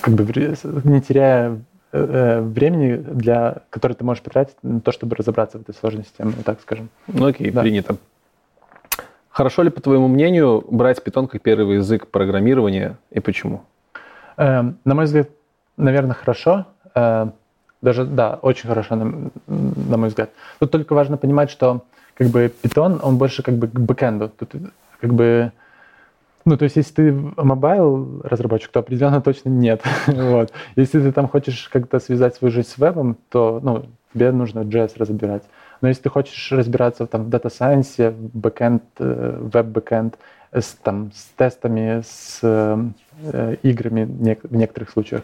как 0.00 0.14
бы 0.14 0.24
не 0.84 1.00
теряя 1.00 1.58
времени, 1.96 2.96
для, 2.96 3.58
которое 3.70 3.94
ты 3.94 4.04
можешь 4.04 4.22
потратить 4.22 4.56
на 4.62 4.80
то, 4.80 4.90
чтобы 4.90 5.14
разобраться 5.16 5.58
в 5.58 5.62
этой 5.62 5.74
сложной 5.74 6.04
системе, 6.04 6.32
так 6.44 6.60
скажем. 6.60 6.88
Ну 7.06 7.26
окей, 7.26 7.50
да. 7.50 7.60
принято. 7.60 7.96
Хорошо 9.34 9.62
ли, 9.62 9.70
по 9.70 9.80
твоему 9.80 10.06
мнению, 10.06 10.64
брать 10.70 11.02
Python 11.04 11.26
как 11.26 11.42
первый 11.42 11.76
язык 11.76 12.06
программирования 12.06 12.96
и 13.10 13.18
почему? 13.18 13.62
Э, 14.36 14.62
на 14.84 14.94
мой 14.94 15.06
взгляд, 15.06 15.28
наверное, 15.76 16.14
хорошо. 16.14 16.66
Э, 16.94 17.30
даже, 17.82 18.04
да, 18.04 18.38
очень 18.42 18.68
хорошо, 18.68 18.94
на, 18.94 19.30
на 19.46 19.96
мой 19.96 20.08
взгляд. 20.08 20.30
Тут 20.60 20.70
только 20.70 20.94
важно 20.94 21.16
понимать, 21.16 21.50
что 21.50 21.82
как 22.14 22.28
бы 22.28 22.52
Python, 22.62 23.00
он 23.02 23.18
больше 23.18 23.42
как 23.42 23.54
бы 23.56 23.66
к 23.66 23.78
бэкэнду. 23.78 24.28
Тут 24.28 24.52
как 25.00 25.12
бы 25.12 25.50
ну, 26.44 26.56
то 26.56 26.64
есть, 26.64 26.76
если 26.76 26.94
ты 26.94 27.12
mobile 27.12 28.20
разработчик, 28.22 28.70
то 28.70 28.80
определенно 28.80 29.20
точно 29.20 29.48
нет. 29.48 29.82
вот. 30.06 30.52
Если 30.76 31.00
ты 31.00 31.12
там 31.12 31.28
хочешь 31.28 31.68
как-то 31.72 31.98
связать 31.98 32.34
свою 32.36 32.52
жизнь 32.52 32.68
с 32.68 32.78
вебом, 32.78 33.16
то 33.30 33.60
ну, 33.62 33.86
тебе 34.12 34.30
нужно 34.32 34.60
JS 34.60 34.92
разбирать. 34.96 35.42
Но 35.80 35.88
если 35.88 36.02
ты 36.02 36.10
хочешь 36.10 36.52
разбираться 36.52 37.06
там, 37.06 37.24
в 37.24 37.34
Science, 37.34 38.10
в 38.10 38.38
backend, 38.38 38.82
веб-бэкэнд, 38.98 40.16
с, 40.54 40.76
там, 40.82 41.10
с 41.12 41.26
тестами, 41.36 42.02
с 42.06 42.38
э, 42.42 43.56
играми 43.62 44.04
в 44.04 44.54
некоторых 44.54 44.90
случаях, 44.90 45.22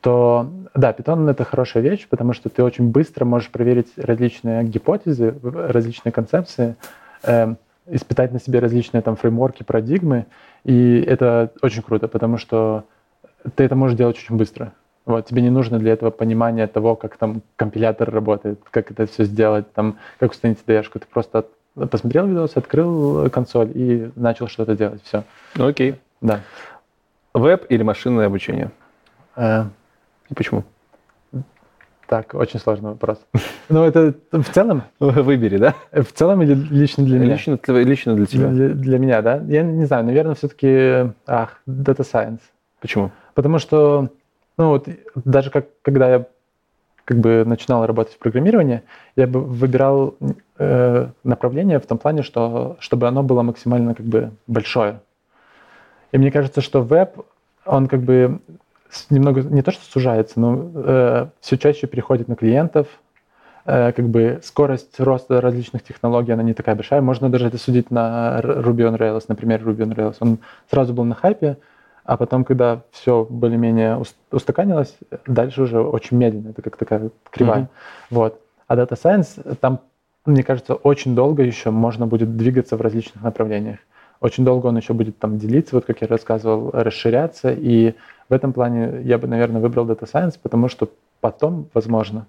то 0.00 0.50
да, 0.74 0.90
Python— 0.92 1.30
это 1.30 1.44
хорошая 1.44 1.82
вещь, 1.82 2.08
потому 2.08 2.32
что 2.32 2.48
ты 2.48 2.62
очень 2.64 2.90
быстро 2.90 3.24
можешь 3.24 3.50
проверить 3.50 3.92
различные 3.96 4.64
гипотезы, 4.64 5.34
различные 5.42 6.12
концепции, 6.12 6.74
э, 7.22 7.54
испытать 7.86 8.32
на 8.32 8.40
себе 8.40 8.58
различные 8.58 9.02
там 9.02 9.16
фреймворки, 9.16 9.62
парадигмы, 9.62 10.26
и 10.64 11.00
это 11.00 11.52
очень 11.62 11.82
круто, 11.82 12.08
потому 12.08 12.38
что 12.38 12.84
ты 13.54 13.64
это 13.64 13.74
можешь 13.74 13.96
делать 13.96 14.16
очень 14.16 14.36
быстро. 14.36 14.72
Вот, 15.04 15.26
тебе 15.26 15.42
не 15.42 15.50
нужно 15.50 15.78
для 15.78 15.92
этого 15.92 16.10
понимания 16.10 16.66
того, 16.68 16.94
как 16.94 17.16
там 17.16 17.42
компилятор 17.56 18.10
работает, 18.10 18.60
как 18.70 18.92
это 18.92 19.06
все 19.06 19.24
сделать, 19.24 19.72
там, 19.72 19.98
как 20.20 20.30
установить 20.30 20.62
dr 20.64 20.88
Ты 20.92 21.06
просто 21.10 21.46
посмотрел 21.90 22.26
видос, 22.26 22.56
открыл 22.56 23.28
консоль 23.30 23.72
и 23.74 24.10
начал 24.14 24.46
что-то 24.46 24.76
делать. 24.76 25.02
Все. 25.04 25.24
Окей. 25.56 25.96
Да. 26.20 26.40
Веб 27.34 27.66
или 27.68 27.82
машинное 27.82 28.26
обучение? 28.26 28.70
Э, 29.34 29.64
и 30.28 30.34
почему? 30.34 30.64
Так, 32.12 32.34
очень 32.34 32.60
сложный 32.60 32.90
вопрос. 32.90 33.18
Ну, 33.70 33.84
это 33.84 34.12
в 34.32 34.50
целом? 34.50 34.82
Выбери, 35.00 35.56
да? 35.56 35.74
В 35.92 36.12
целом 36.12 36.42
или 36.42 36.52
лично 36.52 37.04
для 37.04 37.18
меня? 37.18 37.32
Лично, 37.32 37.58
лично 37.66 38.14
для 38.14 38.26
тебя. 38.26 38.48
Для, 38.48 38.68
для 38.68 38.98
меня, 38.98 39.22
да? 39.22 39.42
Я 39.48 39.62
не 39.62 39.86
знаю, 39.86 40.04
наверное, 40.04 40.34
все-таки, 40.34 41.10
ах, 41.26 41.62
Data 41.66 42.02
Science. 42.02 42.40
Почему? 42.82 43.12
Потому 43.32 43.58
что, 43.58 44.10
ну 44.58 44.68
вот, 44.68 44.88
даже 45.24 45.48
как, 45.48 45.68
когда 45.80 46.10
я 46.10 46.26
как 47.06 47.16
бы 47.16 47.44
начинал 47.46 47.86
работать 47.86 48.12
в 48.12 48.18
программировании, 48.18 48.82
я 49.16 49.26
бы 49.26 49.40
выбирал 49.40 50.14
э, 50.58 51.06
направление 51.24 51.78
в 51.78 51.86
том 51.86 51.96
плане, 51.96 52.22
что 52.22 52.76
чтобы 52.78 53.08
оно 53.08 53.22
было 53.22 53.40
максимально 53.40 53.94
как 53.94 54.04
бы 54.04 54.32
большое. 54.46 55.00
И 56.12 56.18
мне 56.18 56.30
кажется, 56.30 56.60
что 56.60 56.82
веб, 56.82 57.16
он 57.64 57.86
как 57.86 58.00
бы 58.02 58.38
немного 59.10 59.42
не 59.42 59.62
то 59.62 59.70
что 59.70 59.84
сужается, 59.84 60.40
но 60.40 60.70
э, 60.74 61.26
все 61.40 61.58
чаще 61.58 61.86
переходит 61.86 62.28
на 62.28 62.36
клиентов. 62.36 62.86
Э, 63.64 63.92
как 63.92 64.08
бы 64.08 64.40
скорость 64.42 64.98
роста 64.98 65.40
различных 65.40 65.82
технологий, 65.82 66.32
она 66.32 66.42
не 66.42 66.54
такая 66.54 66.74
большая. 66.74 67.00
Можно 67.00 67.30
даже 67.30 67.46
это 67.46 67.58
судить 67.58 67.90
на 67.90 68.40
Ruby 68.42 68.88
on 68.88 68.98
Rails, 68.98 69.24
например, 69.28 69.62
Ruby 69.62 69.86
on 69.86 69.94
Rails. 69.94 70.16
Он 70.20 70.38
сразу 70.70 70.92
был 70.92 71.04
на 71.04 71.14
хайпе, 71.14 71.58
а 72.04 72.16
потом, 72.16 72.44
когда 72.44 72.82
все 72.90 73.26
более-менее 73.28 74.02
устаканилось, 74.30 74.96
дальше 75.26 75.62
уже 75.62 75.80
очень 75.80 76.16
медленно, 76.16 76.50
это 76.50 76.62
как 76.62 76.76
такая 76.76 77.10
кривая. 77.30 77.62
Mm-hmm. 77.62 77.68
Вот. 78.10 78.40
А 78.66 78.76
Data 78.76 78.98
Science, 79.00 79.56
там, 79.60 79.80
мне 80.26 80.42
кажется, 80.42 80.74
очень 80.74 81.14
долго 81.14 81.42
еще 81.42 81.70
можно 81.70 82.06
будет 82.06 82.36
двигаться 82.36 82.76
в 82.76 82.80
различных 82.80 83.22
направлениях. 83.22 83.78
Очень 84.20 84.44
долго 84.44 84.66
он 84.66 84.76
еще 84.76 84.92
будет 84.92 85.18
там 85.18 85.38
делиться, 85.38 85.74
вот 85.74 85.84
как 85.84 86.00
я 86.00 86.06
рассказывал, 86.06 86.70
расширяться, 86.72 87.52
и 87.52 87.94
в 88.32 88.34
этом 88.34 88.54
плане 88.54 89.02
я 89.04 89.18
бы, 89.18 89.28
наверное, 89.28 89.60
выбрал 89.60 89.86
Data 89.86 90.10
Science, 90.10 90.38
потому 90.42 90.70
что 90.70 90.88
потом, 91.20 91.68
возможно, 91.74 92.24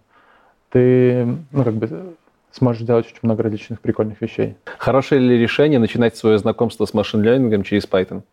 ты, 0.70 1.26
ну, 1.52 1.64
как 1.64 1.76
бы 1.76 2.16
сможешь 2.52 2.84
делать 2.84 3.06
очень 3.06 3.20
много 3.22 3.42
различных 3.44 3.80
прикольных 3.80 4.20
вещей. 4.20 4.58
Хорошее 4.78 5.22
ли 5.22 5.38
решение 5.38 5.80
начинать 5.80 6.18
свое 6.18 6.38
знакомство 6.38 6.86
с 6.86 6.94
машин-лернингом 6.94 7.64
через 7.64 7.88
Python? 7.88 8.24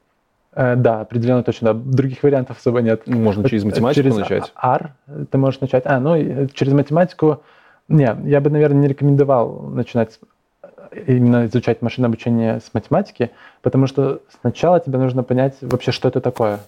Э, 0.52 0.74
да, 0.74 1.02
определенно 1.02 1.44
точно. 1.44 1.72
Да. 1.72 1.80
Других 1.80 2.24
вариантов 2.24 2.59
особо 2.59 2.82
нет. 2.82 3.06
Можно 3.06 3.48
через 3.48 3.62
математику 3.62 4.02
через 4.02 4.16
начать. 4.16 4.52
R 4.60 4.92
ты 5.30 5.38
можешь 5.38 5.60
начать. 5.60 5.84
А, 5.86 6.01
ну, 6.01 6.48
через 6.52 6.72
математику... 6.72 7.40
Не, 7.86 8.16
я 8.24 8.40
бы, 8.40 8.51
наверное, 8.51 8.80
не 8.80 8.88
рекомендовал 8.88 9.62
начинать 9.62 10.18
именно 11.06 11.47
изучать 11.47 11.82
машинное 11.82 12.09
обучение 12.09 12.59
с 12.59 12.74
математики, 12.74 13.30
потому 13.62 13.86
что 13.86 14.22
сначала 14.40 14.80
тебе 14.80 14.98
нужно 14.98 15.22
понять 15.22 15.56
вообще, 15.60 15.92
что 15.92 16.09
это 16.09 16.20
такое. 16.20 16.59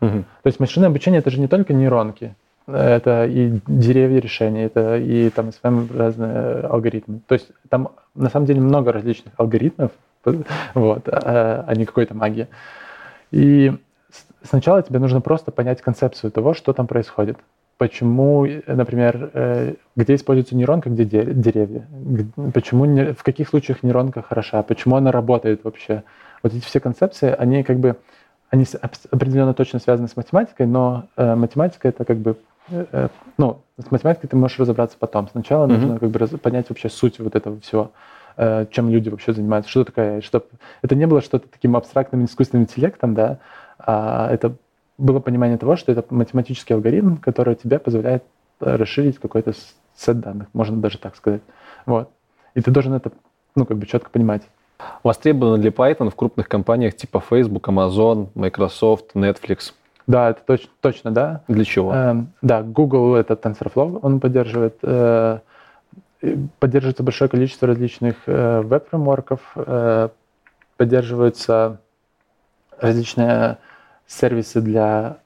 Угу. 0.00 0.24
То 0.42 0.46
есть 0.46 0.60
машинное 0.60 0.88
обучение 0.88 1.20
это 1.20 1.30
же 1.30 1.40
не 1.40 1.48
только 1.48 1.72
нейронки, 1.72 2.34
это 2.66 3.26
и 3.26 3.60
деревья 3.66 4.20
решения, 4.20 4.64
это 4.64 4.96
и 4.96 5.30
там 5.30 5.52
своим 5.52 5.88
разные 5.94 6.60
алгоритмы. 6.60 7.20
То 7.26 7.34
есть 7.34 7.48
там 7.68 7.90
на 8.14 8.28
самом 8.28 8.46
деле 8.46 8.60
много 8.60 8.92
различных 8.92 9.34
алгоритмов, 9.36 9.92
вот, 10.74 11.08
а, 11.08 11.64
а 11.66 11.74
не 11.74 11.84
какой-то 11.84 12.14
магии. 12.14 12.48
И 13.30 13.72
сначала 14.42 14.82
тебе 14.82 14.98
нужно 14.98 15.20
просто 15.20 15.52
понять 15.52 15.80
концепцию 15.80 16.30
того, 16.30 16.54
что 16.54 16.72
там 16.72 16.86
происходит. 16.86 17.38
Почему, 17.78 18.46
например, 18.66 19.30
э, 19.34 19.74
где 19.96 20.14
используется 20.14 20.56
нейронка, 20.56 20.88
где 20.88 21.04
деревья? 21.04 21.86
Почему, 22.54 23.12
в 23.12 23.22
каких 23.22 23.48
случаях 23.48 23.82
нейронка 23.82 24.22
хороша? 24.22 24.62
Почему 24.62 24.96
она 24.96 25.12
работает 25.12 25.62
вообще? 25.62 26.02
Вот 26.42 26.54
эти 26.54 26.64
все 26.64 26.80
концепции, 26.80 27.34
они 27.36 27.62
как 27.62 27.78
бы 27.78 27.96
они 28.56 28.66
определенно 29.10 29.54
точно 29.54 29.78
связаны 29.78 30.08
с 30.08 30.16
математикой, 30.16 30.66
но 30.66 31.06
э, 31.16 31.34
математика 31.34 31.88
это 31.88 32.04
как 32.04 32.16
бы, 32.18 32.36
э, 32.70 32.86
э, 32.90 33.08
ну, 33.38 33.60
с 33.78 33.90
математикой 33.90 34.28
ты 34.28 34.36
можешь 34.36 34.58
разобраться 34.58 34.96
потом. 34.98 35.28
Сначала 35.28 35.66
mm-hmm. 35.66 35.76
нужно 35.76 35.98
как 35.98 36.10
бы 36.10 36.18
раз, 36.18 36.30
понять 36.30 36.68
вообще 36.68 36.88
суть 36.88 37.18
вот 37.18 37.36
этого 37.36 37.60
всего, 37.60 37.92
э, 38.36 38.66
чем 38.70 38.88
люди 38.88 39.08
вообще 39.08 39.32
занимаются, 39.32 39.70
что 39.70 39.84
такое, 39.84 40.20
чтобы 40.22 40.46
это 40.82 40.94
не 40.94 41.06
было 41.06 41.20
что-то 41.20 41.48
таким 41.48 41.76
абстрактным 41.76 42.24
искусственным 42.24 42.64
интеллектом, 42.64 43.14
да, 43.14 43.38
а 43.78 44.28
это 44.30 44.54
было 44.98 45.20
понимание 45.20 45.58
того, 45.58 45.76
что 45.76 45.92
это 45.92 46.04
математический 46.08 46.74
алгоритм, 46.74 47.16
который 47.16 47.54
тебе 47.54 47.78
позволяет 47.78 48.24
э, 48.60 48.76
расширить 48.76 49.18
какой-то 49.18 49.52
сет 49.94 50.20
данных, 50.20 50.48
можно 50.54 50.78
даже 50.78 50.98
так 50.98 51.16
сказать. 51.16 51.42
Вот. 51.84 52.10
И 52.54 52.62
ты 52.62 52.70
должен 52.70 52.94
это, 52.94 53.12
ну, 53.54 53.66
как 53.66 53.76
бы 53.76 53.86
четко 53.86 54.08
понимать. 54.10 54.42
Востребован 55.02 55.60
ли 55.60 55.70
Python 55.70 56.10
в 56.10 56.14
крупных 56.14 56.48
компаниях 56.48 56.96
типа 56.96 57.20
Facebook, 57.20 57.68
Amazon, 57.68 58.28
Microsoft, 58.34 59.14
Netflix? 59.14 59.72
Да, 60.06 60.30
это 60.30 60.40
точ, 60.46 60.68
точно, 60.80 61.10
да. 61.10 61.42
Для 61.48 61.64
чего? 61.64 61.92
Э, 61.94 62.14
да, 62.42 62.62
Google 62.62 63.16
это 63.16 63.34
TensorFlow, 63.34 63.98
он 64.02 64.20
поддерживает. 64.20 64.78
Э, 64.82 65.40
поддерживается 66.58 67.02
большое 67.02 67.28
количество 67.28 67.68
различных 67.68 68.16
э, 68.26 68.60
веб-фреймворков, 68.62 69.40
э, 69.56 70.08
поддерживаются 70.76 71.80
различные 72.80 73.58
сервисы 74.06 74.60
для 74.60 75.18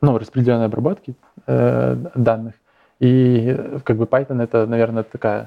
ну, 0.00 0.18
распределенной 0.18 0.66
обработки 0.66 1.14
э, 1.46 1.96
данных. 2.14 2.54
И 3.00 3.56
как 3.84 3.96
бы 3.96 4.04
Python 4.04 4.42
это, 4.42 4.66
наверное, 4.66 5.02
такая 5.02 5.42
э, 5.42 5.46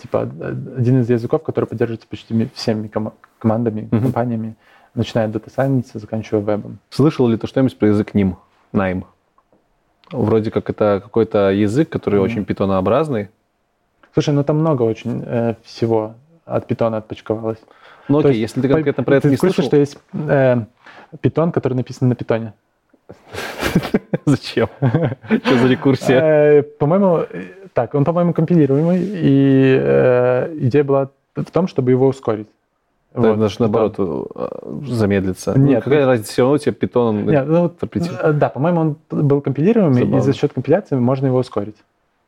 типа 0.00 0.28
э, 0.40 0.54
один 0.78 1.00
из 1.00 1.10
языков, 1.10 1.42
который 1.42 1.66
поддерживается 1.66 2.06
почти 2.08 2.48
всеми 2.54 2.88
ком- 2.88 3.12
командами, 3.38 3.88
Мгм. 3.90 4.02
компаниями, 4.02 4.54
начиная 4.94 5.26
от 5.28 5.34
Data 5.34 5.50
Science, 5.54 5.86
заканчивая 5.94 6.42
вебом. 6.42 6.78
Слышал 6.90 7.26
ли 7.28 7.36
ты 7.36 7.46
что-нибудь 7.46 7.76
про 7.78 7.88
язык 7.88 8.14
NIM? 8.14 8.36
Найм. 8.72 9.04
Вроде 10.12 10.50
как 10.50 10.70
это 10.70 11.00
какой-то 11.02 11.50
язык, 11.50 11.88
который 11.88 12.16
Мгм. 12.20 12.24
очень 12.24 12.44
питонообразный. 12.44 13.28
Слушай, 14.12 14.34
ну 14.34 14.44
там 14.44 14.58
много 14.58 14.82
очень 14.82 15.22
э, 15.26 15.54
всего 15.64 16.14
от 16.44 16.66
питона 16.66 16.98
отпочковалось. 16.98 17.58
Ну 18.08 18.20
То 18.20 18.28
окей, 18.28 18.40
есть 18.40 18.54
если 18.54 18.60
ты 18.68 18.72
конкретно 18.72 19.02
про 19.02 19.16
это 19.16 19.22
ты 19.28 19.30
не 19.30 19.36
слышал, 19.36 19.64
что 19.64 19.76
есть 19.76 19.98
э, 20.12 20.64
питон, 21.20 21.50
который 21.52 21.74
написан 21.74 22.08
на 22.08 22.14
питоне? 22.14 22.52
зачем? 24.26 24.68
Что 25.44 25.58
за 25.58 25.66
рекурсия? 25.68 26.20
Э, 26.20 26.62
По-моему, 26.62 27.24
так, 27.74 27.94
он, 27.94 28.04
по-моему, 28.04 28.32
компилируемый, 28.32 29.00
и 29.02 29.78
э, 29.80 30.56
идея 30.60 30.84
была 30.84 31.10
в 31.34 31.50
том, 31.50 31.66
чтобы 31.66 31.90
его 31.90 32.06
ускорить. 32.06 32.48
Вот, 33.12 33.38
Даже 33.38 33.56
наоборот 33.58 33.94
э, 33.98 34.24
замедлится. 34.86 35.54
Ну, 35.56 35.66
Нет. 35.66 35.84
какая 35.84 36.06
разница, 36.06 36.32
все 36.32 36.42
равно 36.42 36.54
у 36.54 36.58
тебя 36.58 36.72
питон... 36.72 37.26
Нет, 37.26 37.46
ну, 37.46 37.62
вот, 37.62 37.76
э, 37.82 38.32
да, 38.32 38.48
по-моему, 38.48 38.80
он 38.80 38.96
был 39.10 39.40
компилируемый, 39.40 40.00
Забавно. 40.00 40.16
и 40.16 40.20
за 40.20 40.32
счет 40.32 40.52
компиляции 40.52 40.96
можно 40.96 41.26
его 41.26 41.38
ускорить. 41.38 41.76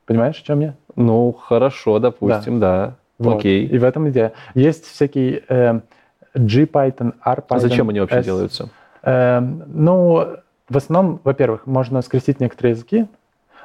Понимаешь, 0.04 0.40
о 0.40 0.46
чем 0.46 0.60
я? 0.60 0.74
Ну, 0.94 1.32
хорошо, 1.32 1.98
допустим, 1.98 2.60
да. 2.60 2.94
Вот. 3.18 3.38
Окей. 3.38 3.66
И 3.66 3.78
в 3.78 3.84
этом 3.84 4.08
идея. 4.10 4.32
Есть 4.54 4.84
всякие 4.84 5.42
э, 5.48 5.80
G-Python, 6.34 7.14
R-Python. 7.24 7.44
А 7.48 7.58
зачем 7.58 7.88
они 7.88 8.00
вообще 8.00 8.18
S. 8.18 8.24
делаются? 8.24 8.68
Э, 9.02 9.40
ну, 9.40 10.26
в 10.68 10.76
основном, 10.76 11.20
во-первых, 11.24 11.66
можно 11.66 12.02
скрестить 12.02 12.40
некоторые 12.40 12.72
языки, 12.72 13.06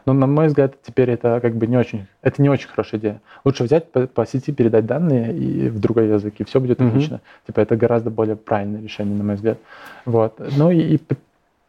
но, 0.06 0.14
на 0.14 0.28
мой 0.28 0.48
взгляд, 0.48 0.76
теперь 0.82 1.10
это 1.12 1.40
как 1.42 1.56
бы 1.56 1.68
не 1.68 1.78
очень, 1.78 2.08
это 2.22 2.42
не 2.42 2.50
очень 2.50 2.68
хорошая 2.70 3.00
идея. 3.00 3.22
Лучше 3.46 3.64
взять 3.64 3.92
по, 3.92 4.08
по 4.08 4.26
сети, 4.26 4.52
передать 4.52 4.86
данные 4.86 5.34
и 5.36 5.70
в 5.70 5.80
другой 5.80 6.08
язык, 6.08 6.36
и 6.40 6.44
все 6.44 6.60
будет 6.60 6.80
Мгм. 6.80 6.90
отлично. 6.90 7.22
Типа 7.48 7.60
это 7.60 7.76
гораздо 7.76 8.10
более 8.10 8.36
правильное 8.36 8.82
решение, 8.82 9.16
на 9.16 9.24
мой 9.24 9.36
взгляд. 9.36 9.58
Вот. 10.06 10.42
Ну 10.58 10.72
и, 10.72 10.96
и 10.96 11.02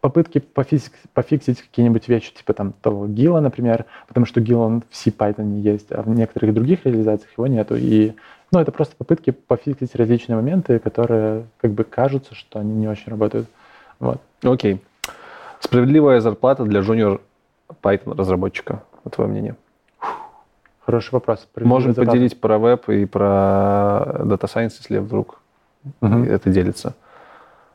попытки 0.00 0.40
пофиксить, 0.40 0.92
пофиксить 1.14 1.62
какие-нибудь 1.62 2.08
вещи, 2.08 2.34
типа 2.34 2.52
там 2.54 2.72
того 2.82 3.06
Гила, 3.06 3.40
например, 3.40 3.84
потому 4.08 4.26
что 4.26 4.40
Гил, 4.40 4.60
он 4.60 4.82
в 4.90 4.96
C-Python 4.96 5.60
есть, 5.60 5.92
а 5.92 6.02
в 6.02 6.08
некоторых 6.08 6.52
других 6.54 6.84
реализациях 6.84 7.30
его 7.36 7.46
нету. 7.46 7.76
И, 7.76 8.12
ну, 8.50 8.58
это 8.58 8.72
просто 8.72 8.96
попытки 8.96 9.30
пофиксить 9.30 9.94
различные 9.94 10.36
моменты, 10.36 10.80
которые 10.80 11.44
как 11.60 11.70
бы 11.70 11.84
кажутся, 11.84 12.34
что 12.34 12.58
они 12.58 12.74
не 12.74 12.88
очень 12.88 13.10
работают. 13.10 13.46
Вот. 14.00 14.20
Окей. 14.42 14.82
Справедливая 15.60 16.20
зарплата 16.20 16.64
для 16.64 16.80
junior 16.80 17.20
Python 17.82 18.16
разработчика, 18.16 18.82
по 19.04 19.10
твое 19.10 19.30
мнение? 19.30 19.54
Хороший 20.84 21.12
вопрос. 21.12 21.46
Можем 21.56 21.92
Зарплата. 21.94 22.10
поделить 22.10 22.40
про 22.40 22.58
веб 22.58 22.88
и 22.88 23.04
про 23.06 23.22
Data 24.24 24.48
Science, 24.52 24.72
если 24.80 24.98
вдруг 24.98 25.40
Мгм. 26.00 26.24
это 26.24 26.50
делится. 26.50 26.94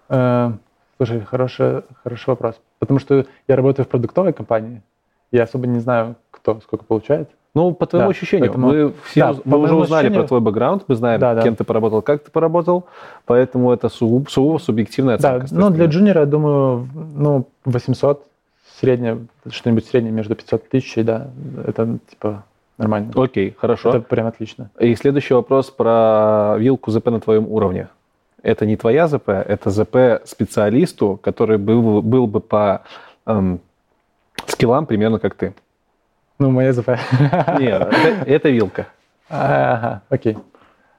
Э, 0.10 0.52
Слушай, 0.98 1.22
хороший, 1.22 1.84
хороший 2.04 2.30
вопрос. 2.30 2.60
Потому 2.80 3.00
что 3.00 3.26
я 3.48 3.56
работаю 3.56 3.86
в 3.86 3.88
продуктовой 3.90 4.34
компании, 4.34 4.82
я 5.32 5.44
особо 5.44 5.68
не 5.68 5.80
знаю, 5.80 6.16
кто 6.32 6.60
сколько 6.62 6.86
получает. 6.86 7.30
Ну, 7.54 7.72
по 7.74 7.86
твоему 7.86 8.08
Да, 8.08 8.12
ощущению, 8.12 8.48
поэтому- 8.52 8.68
мы, 8.68 8.94
все, 9.06 9.20
да, 9.20 9.36
мы 9.46 9.58
уже 9.60 9.76
узнали 9.76 10.08
про 10.08 10.08
ощущению- 10.08 10.28
твой 10.28 10.40
бэкграунд, 10.42 10.84
мы 10.88 10.96
знаем, 10.96 11.20
Да, 11.20 11.36
да. 11.36 11.42
кем 11.44 11.56
ты 11.56 11.64
поработал, 11.64 12.02
как 12.02 12.24
ты 12.24 12.32
поработал, 12.32 12.86
поэтому 13.26 13.72
это 13.72 13.90
сугубо, 13.90 14.58
субъективная 14.60 15.18
Да, 15.20 15.30
оценка. 15.36 15.48
с 15.48 15.52
ну 15.52 15.70
для 15.70 15.86
джуниора, 15.86 16.22
я 16.22 16.26
думаю, 16.26 16.88
ну, 17.16 17.46
800, 17.66 18.26
среднее, 18.80 19.26
что-нибудь 19.50 19.86
среднее 19.86 20.12
между 20.12 20.36
500 20.36 20.64
и 20.64 20.68
1000, 20.68 21.04
да, 21.04 21.28
это 21.66 21.98
типа 22.10 22.44
нормально. 22.78 23.12
Окей, 23.16 23.56
хорошо. 23.58 23.90
Это 23.90 24.02
прям 24.02 24.28
отлично. 24.28 24.70
И 24.80 24.96
следующий 24.96 25.34
вопрос 25.34 25.70
про 25.72 26.56
вилку 26.58 26.92
ЗП 26.92 27.08
на 27.08 27.20
твоем 27.20 27.48
уровне. 27.48 27.88
Это 28.44 28.66
не 28.66 28.78
твоя 28.78 29.08
ЗП, 29.08 29.30
это 29.30 29.72
ЗП 29.72 30.26
специалисту, 30.26 31.20
который 31.22 31.58
был, 31.58 32.02
был 32.02 32.28
бы 32.28 32.40
по 32.40 32.84
эм, 33.26 33.60
скиллам 34.46 34.86
примерно 34.86 35.20
как 35.20 35.36
ты. 35.36 35.54
Ну, 36.40 36.52
моя 36.52 36.72
ЗП. 36.72 36.90
Нет, 37.60 37.82
это, 37.82 38.24
это 38.26 38.50
вилка. 38.50 38.88
Ага, 39.30 40.02
окей. 40.10 40.38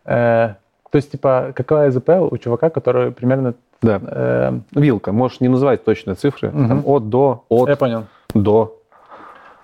Э, 0.05 0.55
То 0.90 0.96
есть, 0.96 1.12
типа, 1.12 1.52
какая 1.55 1.90
ЗП 1.90 2.10
у 2.30 2.36
чувака, 2.38 2.70
который 2.70 3.12
примерно... 3.12 3.55
Да. 3.82 4.00
э, 4.02 4.60
Вилка. 4.72 5.12
Можешь 5.12 5.40
не 5.40 5.48
называть 5.48 5.84
точные 5.84 6.14
цифры. 6.14 6.50
Мгм. 6.50 6.68
Там 6.68 6.82
от, 6.86 7.09
до, 7.09 7.44
от, 7.48 7.68
Я 7.68 7.76
понял. 7.76 8.05
до. 8.34 8.80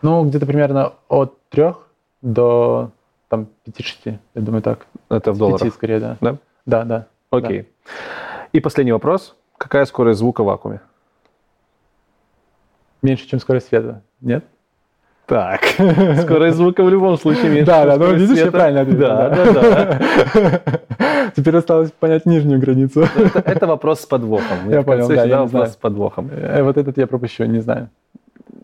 Ну, 0.03 0.24
где-то 0.24 0.47
примерно 0.47 0.93
от 1.09 1.35
3 1.49 1.74
до 2.23 2.91
там 3.28 3.49
5-6, 3.66 4.19
я 4.35 4.43
думаю, 4.43 4.62
так. 4.62 4.86
Это 5.09 5.32
в 5.32 5.35
5 5.35 5.39
долларах. 5.39 5.74
скорее, 5.74 5.99
да. 6.01 6.16
Да? 6.20 6.36
Да, 6.66 6.85
да. 6.85 7.07
Окей. 7.31 7.69
И 8.53 8.61
последний 8.61 8.93
вопрос. 8.93 9.35
Какая 9.59 9.85
скорость 9.86 10.19
звука 10.20 10.43
в 10.43 10.47
вакууме? 10.47 10.81
Меньше, 13.03 13.27
чем 13.28 13.41
скорость 13.41 13.69
света. 13.69 14.03
Нет? 14.20 14.45
Так, 15.27 15.62
скорость 16.23 16.57
звука 16.57 16.85
в 16.85 16.91
любом 16.91 17.16
случае 17.16 17.49
меньше. 17.49 17.66
Да, 17.66 17.86
да, 17.86 17.97
ну 17.97 18.12
видишь, 18.15 18.39
я 18.39 18.51
правильно 18.51 18.82
ответил. 18.82 19.01
Да, 19.01 19.28
да, 19.31 19.53
да. 19.53 20.81
Теперь 21.36 21.57
осталось 21.57 21.91
понять 21.93 22.27
нижнюю 22.27 22.61
границу. 22.61 23.03
Это, 23.16 23.39
это 23.41 23.66
вопрос 23.66 24.01
с 24.01 24.07
подвохом. 24.07 24.69
Я 24.69 24.81
В 24.81 24.85
конце 24.85 25.07
понял, 25.07 25.09
да, 25.09 25.24
я 25.24 25.43
вопрос 25.43 25.73
с 25.73 25.77
подвохом. 25.77 26.31
Э, 26.32 26.62
Вот 26.62 26.77
этот 26.77 26.97
я 26.99 27.07
пропущу, 27.07 27.45
не 27.45 27.61
знаю. 27.61 27.89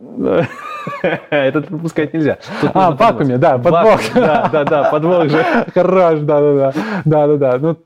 Этот 1.30 1.66
пропускать 1.68 2.14
нельзя. 2.14 2.38
Тут 2.60 2.70
А, 2.74 2.90
в 2.92 2.96
вакууме, 2.96 3.36
да, 3.38 3.58
подвох. 3.58 4.00
Да, 4.14 4.48
да, 4.50 4.64
да, 4.64 4.90
подвох 4.90 5.28
же. 5.28 5.44
Хорош, 5.74 6.20
да-да-да. 6.20 6.72
Да-да-да. 7.04 7.58
Ну, 7.58 7.76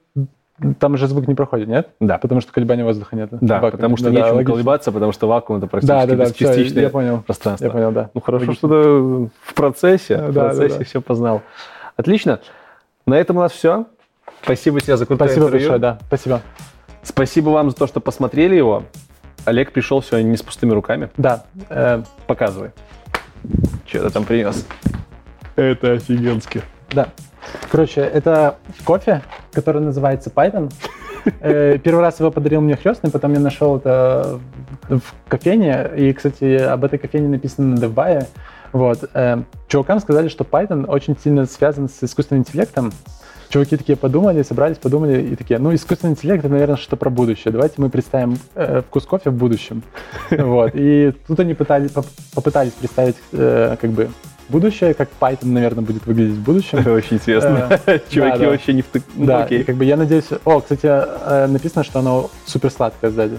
там 0.79 0.97
же 0.97 1.09
звук 1.09 1.27
не 1.27 1.35
проходит, 1.35 1.67
нет? 1.69 1.89
Да, 2.01 2.19
Потому 2.19 2.41
что 2.41 2.53
колебания 2.53 2.85
воздуха 2.85 3.17
нет. 3.17 3.29
да, 3.33 3.59
потому 3.59 3.97
что 3.97 4.11
нечем 4.11 4.45
колебаться, 4.45 4.93
потому 4.93 5.11
что 5.13 5.27
вакуум 5.27 5.59
это 5.59 5.67
практически 5.67 6.07
Да-да-да, 6.07 6.25
всё, 6.27 6.33
бесчастичное 6.33 6.83
я 6.85 6.91
понял. 6.91 7.23
пространство. 7.27 7.65
Я 7.67 7.71
понял, 7.73 7.91
да. 7.91 8.11
Ну 8.15 8.21
хорошо, 8.21 8.47
Логично. 8.47 8.69
что 8.69 8.83
ты 8.83 9.31
в 9.51 9.55
процессе, 9.55 10.17
в 10.17 10.21
Да, 10.21 10.31
да, 10.33 10.41
процессе 10.51 10.79
да. 10.79 10.85
все 10.85 11.01
познал. 11.01 11.43
Отлично. 11.97 12.39
На 13.07 13.15
этом 13.19 13.37
у 13.37 13.41
нас 13.41 13.53
все. 13.53 13.87
Спасибо 14.45 14.81
тебе 14.81 14.97
за 14.97 15.07
крутое 15.07 15.29
Спасибо 15.31 15.47
интервью. 15.47 15.69
большое, 15.71 15.81
да. 15.81 15.99
Спасибо. 16.07 16.43
Спасибо 17.03 17.49
вам 17.51 17.71
за 17.71 17.77
то, 17.77 17.87
что 17.87 18.01
посмотрели 18.01 18.55
его. 18.55 18.85
Олег 19.45 19.73
пришел 19.73 20.03
сегодня 20.03 20.29
не 20.29 20.37
с 20.37 20.43
пустыми 20.43 20.73
руками. 20.73 21.11
Да. 21.17 21.45
э, 21.69 22.03
Показывай. 22.27 22.71
Что 23.87 24.05
ты 24.05 24.11
там 24.11 24.25
принес? 24.25 24.67
Это 25.57 25.93
офигенски. 25.93 26.63
Да. 26.91 27.09
Короче, 27.71 28.01
это 28.01 28.57
кофе, 28.85 29.23
который 29.53 29.83
называется 29.83 30.31
Python. 30.31 30.73
Э, 31.41 31.79
Первый 31.79 32.01
раз 32.01 32.21
его 32.21 32.31
подарил 32.31 32.61
мне 32.61 32.77
хрестный, 32.77 33.11
потом 33.11 33.33
я 33.35 33.41
нашел 33.41 33.77
это 33.79 34.41
в 34.89 35.03
кофейне. 35.29 35.91
И, 35.97 36.13
кстати, 36.13 36.57
об 36.57 36.85
этой 36.85 36.99
кофейне 36.99 37.29
написано 37.29 37.77
на 37.77 37.79
DevBuy. 37.79 38.27
Вот. 38.73 39.09
Э, 39.15 39.43
Чувакам 39.69 40.01
сказали, 40.01 40.29
что 40.29 40.45
Python 40.45 40.87
очень 40.87 41.17
сильно 41.19 41.47
связан 41.47 41.89
с 41.89 42.03
искусственным 42.03 42.43
интеллектом. 42.43 42.93
Чуваки 43.55 43.77
такие 43.77 43.95
подумали, 43.95 44.43
собрались, 44.43 44.79
подумали 44.79 45.23
и 45.23 45.37
такие, 45.37 45.61
ну, 45.61 45.73
искусственный 45.73 46.15
интеллект, 46.15 46.45
это, 46.45 46.53
наверное, 46.53 46.75
что-то 46.75 46.97
про 46.97 47.09
будущее. 47.09 47.53
Давайте 47.53 47.75
мы 47.77 47.89
представим 47.89 48.37
э, 48.57 48.83
вкус 48.83 49.07
кофе 49.07 49.31
в 49.31 49.35
будущем. 49.35 49.85
Вот. 50.31 50.73
И 50.75 51.13
тут 51.29 51.39
они 51.39 51.55
пытались, 51.55 51.93
поп- 51.93 52.09
попытались 52.35 52.73
представить 52.73 53.15
э, 53.31 53.77
как 53.81 53.91
бы 53.93 54.11
будущее, 54.49 54.93
как 54.95 55.09
Python, 55.21 55.47
наверное, 55.47 55.85
будет 55.85 56.05
выглядеть 56.05 56.35
в 56.35 56.43
будущем. 56.43 56.79
Это 56.79 56.93
очень 56.95 57.19
интересно. 57.19 57.79
Чуваки 58.11 58.39
да, 58.39 58.45
да. 58.45 58.51
вообще 58.51 58.73
не 58.73 58.83
в 58.83 58.87
Ну, 59.15 59.25
Да, 59.25 59.43
и 59.43 59.45
окей. 59.45 59.63
как 59.63 59.77
бы 59.77 59.85
я 59.85 59.97
надеюсь... 59.97 60.27
О, 60.45 60.59
кстати, 60.59 60.87
э, 60.87 61.47
написано, 61.47 61.85
что 61.85 62.01
оно 62.01 62.31
супер 62.47 62.73
сладкое 62.73 63.13
сзади. 63.13 63.39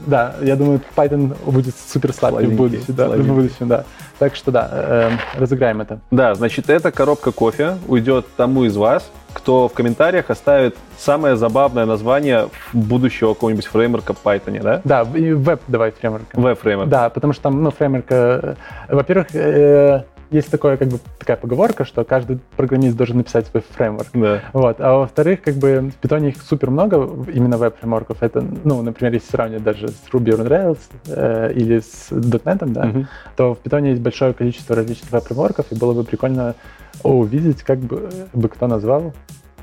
Да, 0.00 0.34
я 0.42 0.56
думаю, 0.56 0.80
Python 0.96 1.36
будет 1.50 1.74
супер 1.76 2.12
сладкий 2.12 2.46
в 2.46 2.54
будущем, 2.54 2.84
да, 2.88 3.08
в 3.08 3.26
будущем, 3.26 3.68
да. 3.68 3.84
Так 4.18 4.34
что 4.34 4.50
да, 4.50 4.68
э, 4.72 5.10
разыграем 5.38 5.80
это. 5.80 6.00
Да, 6.10 6.34
значит, 6.34 6.70
эта 6.70 6.90
коробка 6.90 7.32
кофе 7.32 7.78
уйдет 7.86 8.26
тому 8.36 8.64
из 8.64 8.76
вас, 8.76 9.10
кто 9.32 9.68
в 9.68 9.72
комментариях 9.72 10.30
оставит 10.30 10.76
самое 10.98 11.36
забавное 11.36 11.86
название 11.86 12.48
будущего 12.72 13.34
какого-нибудь 13.34 13.66
фреймворка 13.66 14.14
в 14.14 14.24
Python, 14.24 14.60
да? 14.62 14.80
Да, 14.84 15.06
и 15.14 15.32
веб 15.32 15.60
давай 15.68 15.92
фреймворк. 15.92 16.24
Веб-фреймворк. 16.32 16.88
Да, 16.88 17.10
потому 17.10 17.32
что 17.32 17.42
там, 17.44 17.62
ну, 17.62 17.70
фреймворк, 17.70 18.06
э, 18.08 18.54
во-первых, 18.88 19.34
э, 19.34 20.02
есть 20.30 20.50
такое, 20.50 20.76
как 20.76 20.88
бы, 20.88 20.98
такая 21.18 21.36
поговорка, 21.36 21.84
что 21.84 22.04
каждый 22.04 22.38
программист 22.56 22.96
должен 22.96 23.16
написать 23.16 23.46
свой 23.46 23.62
фреймворк. 23.62 24.08
Да. 24.14 24.42
Вот. 24.52 24.76
А 24.80 24.98
во-вторых, 24.98 25.42
как 25.42 25.54
бы 25.54 25.90
в 25.94 26.00
питоне 26.00 26.30
их 26.30 26.42
супер 26.42 26.70
много, 26.70 27.08
именно 27.32 27.56
веб-фреймворков. 27.56 28.22
Это, 28.22 28.44
ну, 28.64 28.82
например, 28.82 29.14
если 29.14 29.30
сравнивать 29.30 29.64
даже 29.64 29.88
с 29.88 30.02
Ruby 30.12 30.36
on 30.36 30.46
Rails 30.48 30.78
э, 31.06 31.52
или 31.54 31.80
с 31.80 32.10
.NET, 32.10 32.66
да, 32.66 32.84
Мгм. 32.84 33.08
то 33.36 33.54
в 33.54 33.58
питоне 33.58 33.90
есть 33.90 34.02
большое 34.02 34.32
количество 34.34 34.76
различных 34.76 35.10
веб-фреймворков, 35.12 35.66
и 35.70 35.74
было 35.74 35.92
бы 35.92 36.04
прикольно 36.04 36.54
увидеть, 37.02 37.62
как 37.62 37.78
бы, 37.78 38.10
бы 38.32 38.48
кто 38.48 38.66
назвал. 38.66 39.12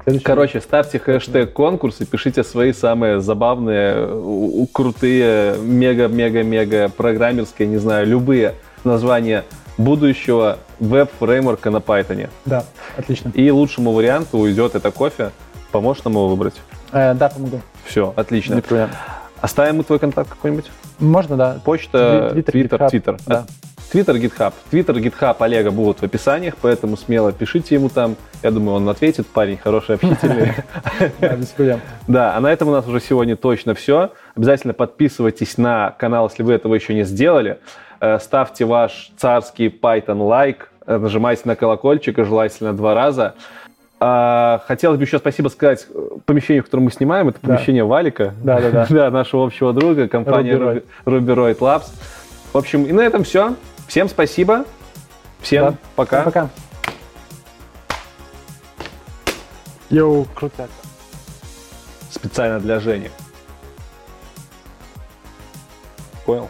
Следующий. 0.03 0.25
Короче, 0.25 0.61
ставьте 0.61 0.99
хэштег 0.99 1.53
конкурс 1.53 1.99
и 2.01 2.05
пишите 2.05 2.43
свои 2.43 2.73
самые 2.73 3.21
забавные, 3.21 4.67
крутые, 4.71 5.57
мега-мега-мега 5.57 6.89
программерские, 6.89 7.67
не 7.67 7.77
знаю, 7.77 8.05
любые 8.05 8.53
названия 8.83 9.43
будущего 9.77 10.59
веб-фреймворка 10.79 11.69
на 11.69 11.77
Python. 11.77 12.29
Да, 12.45 12.63
отлично. 12.97 13.31
И 13.33 13.49
лучшему 13.49 13.91
варианту 13.91 14.39
уйдет 14.39 14.75
это 14.75 14.91
кофе. 14.91 15.31
Поможешь 15.71 16.03
нам 16.03 16.13
его 16.13 16.29
выбрать? 16.29 16.55
Э, 16.91 17.13
да, 17.13 17.29
помогу. 17.29 17.61
Все, 17.85 18.13
отлично. 18.15 18.55
Не 18.55 18.61
проблема. 18.61 18.91
Оставим 19.41 19.77
мы 19.77 19.83
твой 19.83 19.99
контакт 19.99 20.29
какой-нибудь? 20.29 20.71
Можно, 20.99 21.35
да. 21.35 21.59
Почта, 21.63 22.29
Твиттер, 22.31 22.51
Твиттер, 22.51 22.81
GitHub, 22.81 22.89
Твиттер. 22.89 23.17
Да. 23.27 23.45
Твиттер, 23.91 24.15
GitHub. 24.15 24.53
Твиттер, 24.69 24.97
GitHub 24.97 25.35
Олега 25.39 25.71
будут 25.71 25.99
в 25.99 26.03
описаниях, 26.03 26.55
поэтому 26.61 26.97
смело 26.97 27.31
пишите 27.31 27.75
ему 27.75 27.89
там. 27.89 28.15
Я 28.41 28.51
думаю, 28.51 28.77
он 28.77 28.89
ответит. 28.89 29.27
Парень 29.27 29.57
хороший, 29.57 29.95
общительный. 29.95 30.53
Да, 31.19 31.35
без 31.35 31.47
проблем. 31.47 31.81
Да, 32.07 32.35
а 32.35 32.39
на 32.39 32.51
этом 32.51 32.69
у 32.69 32.71
нас 32.71 32.87
уже 32.87 32.99
сегодня 32.99 33.35
точно 33.35 33.75
все. 33.75 34.11
Обязательно 34.35 34.73
подписывайтесь 34.73 35.57
на 35.57 35.91
канал, 35.97 36.29
если 36.29 36.43
вы 36.43 36.53
этого 36.53 36.73
еще 36.73 36.93
не 36.93 37.03
сделали. 37.03 37.59
Э, 37.99 38.19
Ставьте 38.19 38.65
ваш 38.65 39.11
царский 39.17 39.67
Python 39.69 40.21
лайк, 40.25 40.71
э, 40.85 40.97
нажимайте 40.97 41.43
на 41.45 41.55
колокольчик 41.55 42.19
и 42.19 42.23
желательно 42.23 42.73
два 42.73 42.93
раза. 42.93 43.35
А, 43.99 44.61
Хотелось 44.67 44.97
бы 44.97 45.05
еще 45.05 45.17
спасибо 45.19 45.47
сказать 45.47 45.87
э, 45.89 46.07
помещению, 46.25 46.63
в 46.63 46.65
котором 46.65 46.83
мы 46.85 46.91
снимаем. 46.91 47.29
Это 47.29 47.39
Да. 47.41 47.47
помещение 47.47 47.83
Валика. 47.85 48.33
Да, 48.43 48.59
да, 48.59 48.71
да. 48.71 48.85
Да, 48.89 49.09
нашего 49.11 49.45
общего 49.45 49.71
друга, 49.73 50.07
компания 50.07 50.51
Ruby 50.53 50.83
Ruby 51.05 51.25
Ruby 51.25 51.35
Roid 51.35 51.57
Labs. 51.59 51.89
В 52.53 52.57
общем, 52.57 52.83
и 52.85 52.91
на 52.91 53.01
этом 53.01 53.23
все. 53.23 53.55
Всем 53.87 54.09
спасибо. 54.09 54.65
Всем 55.41 55.65
Да. 55.65 55.73
пока. 55.95 56.23
Пока. 56.23 56.49
Йоу, 59.89 60.25
крутяк. 60.35 60.69
Специально 62.11 62.59
для 62.59 62.79
Жени. 62.79 63.09
Понял? 66.25 66.49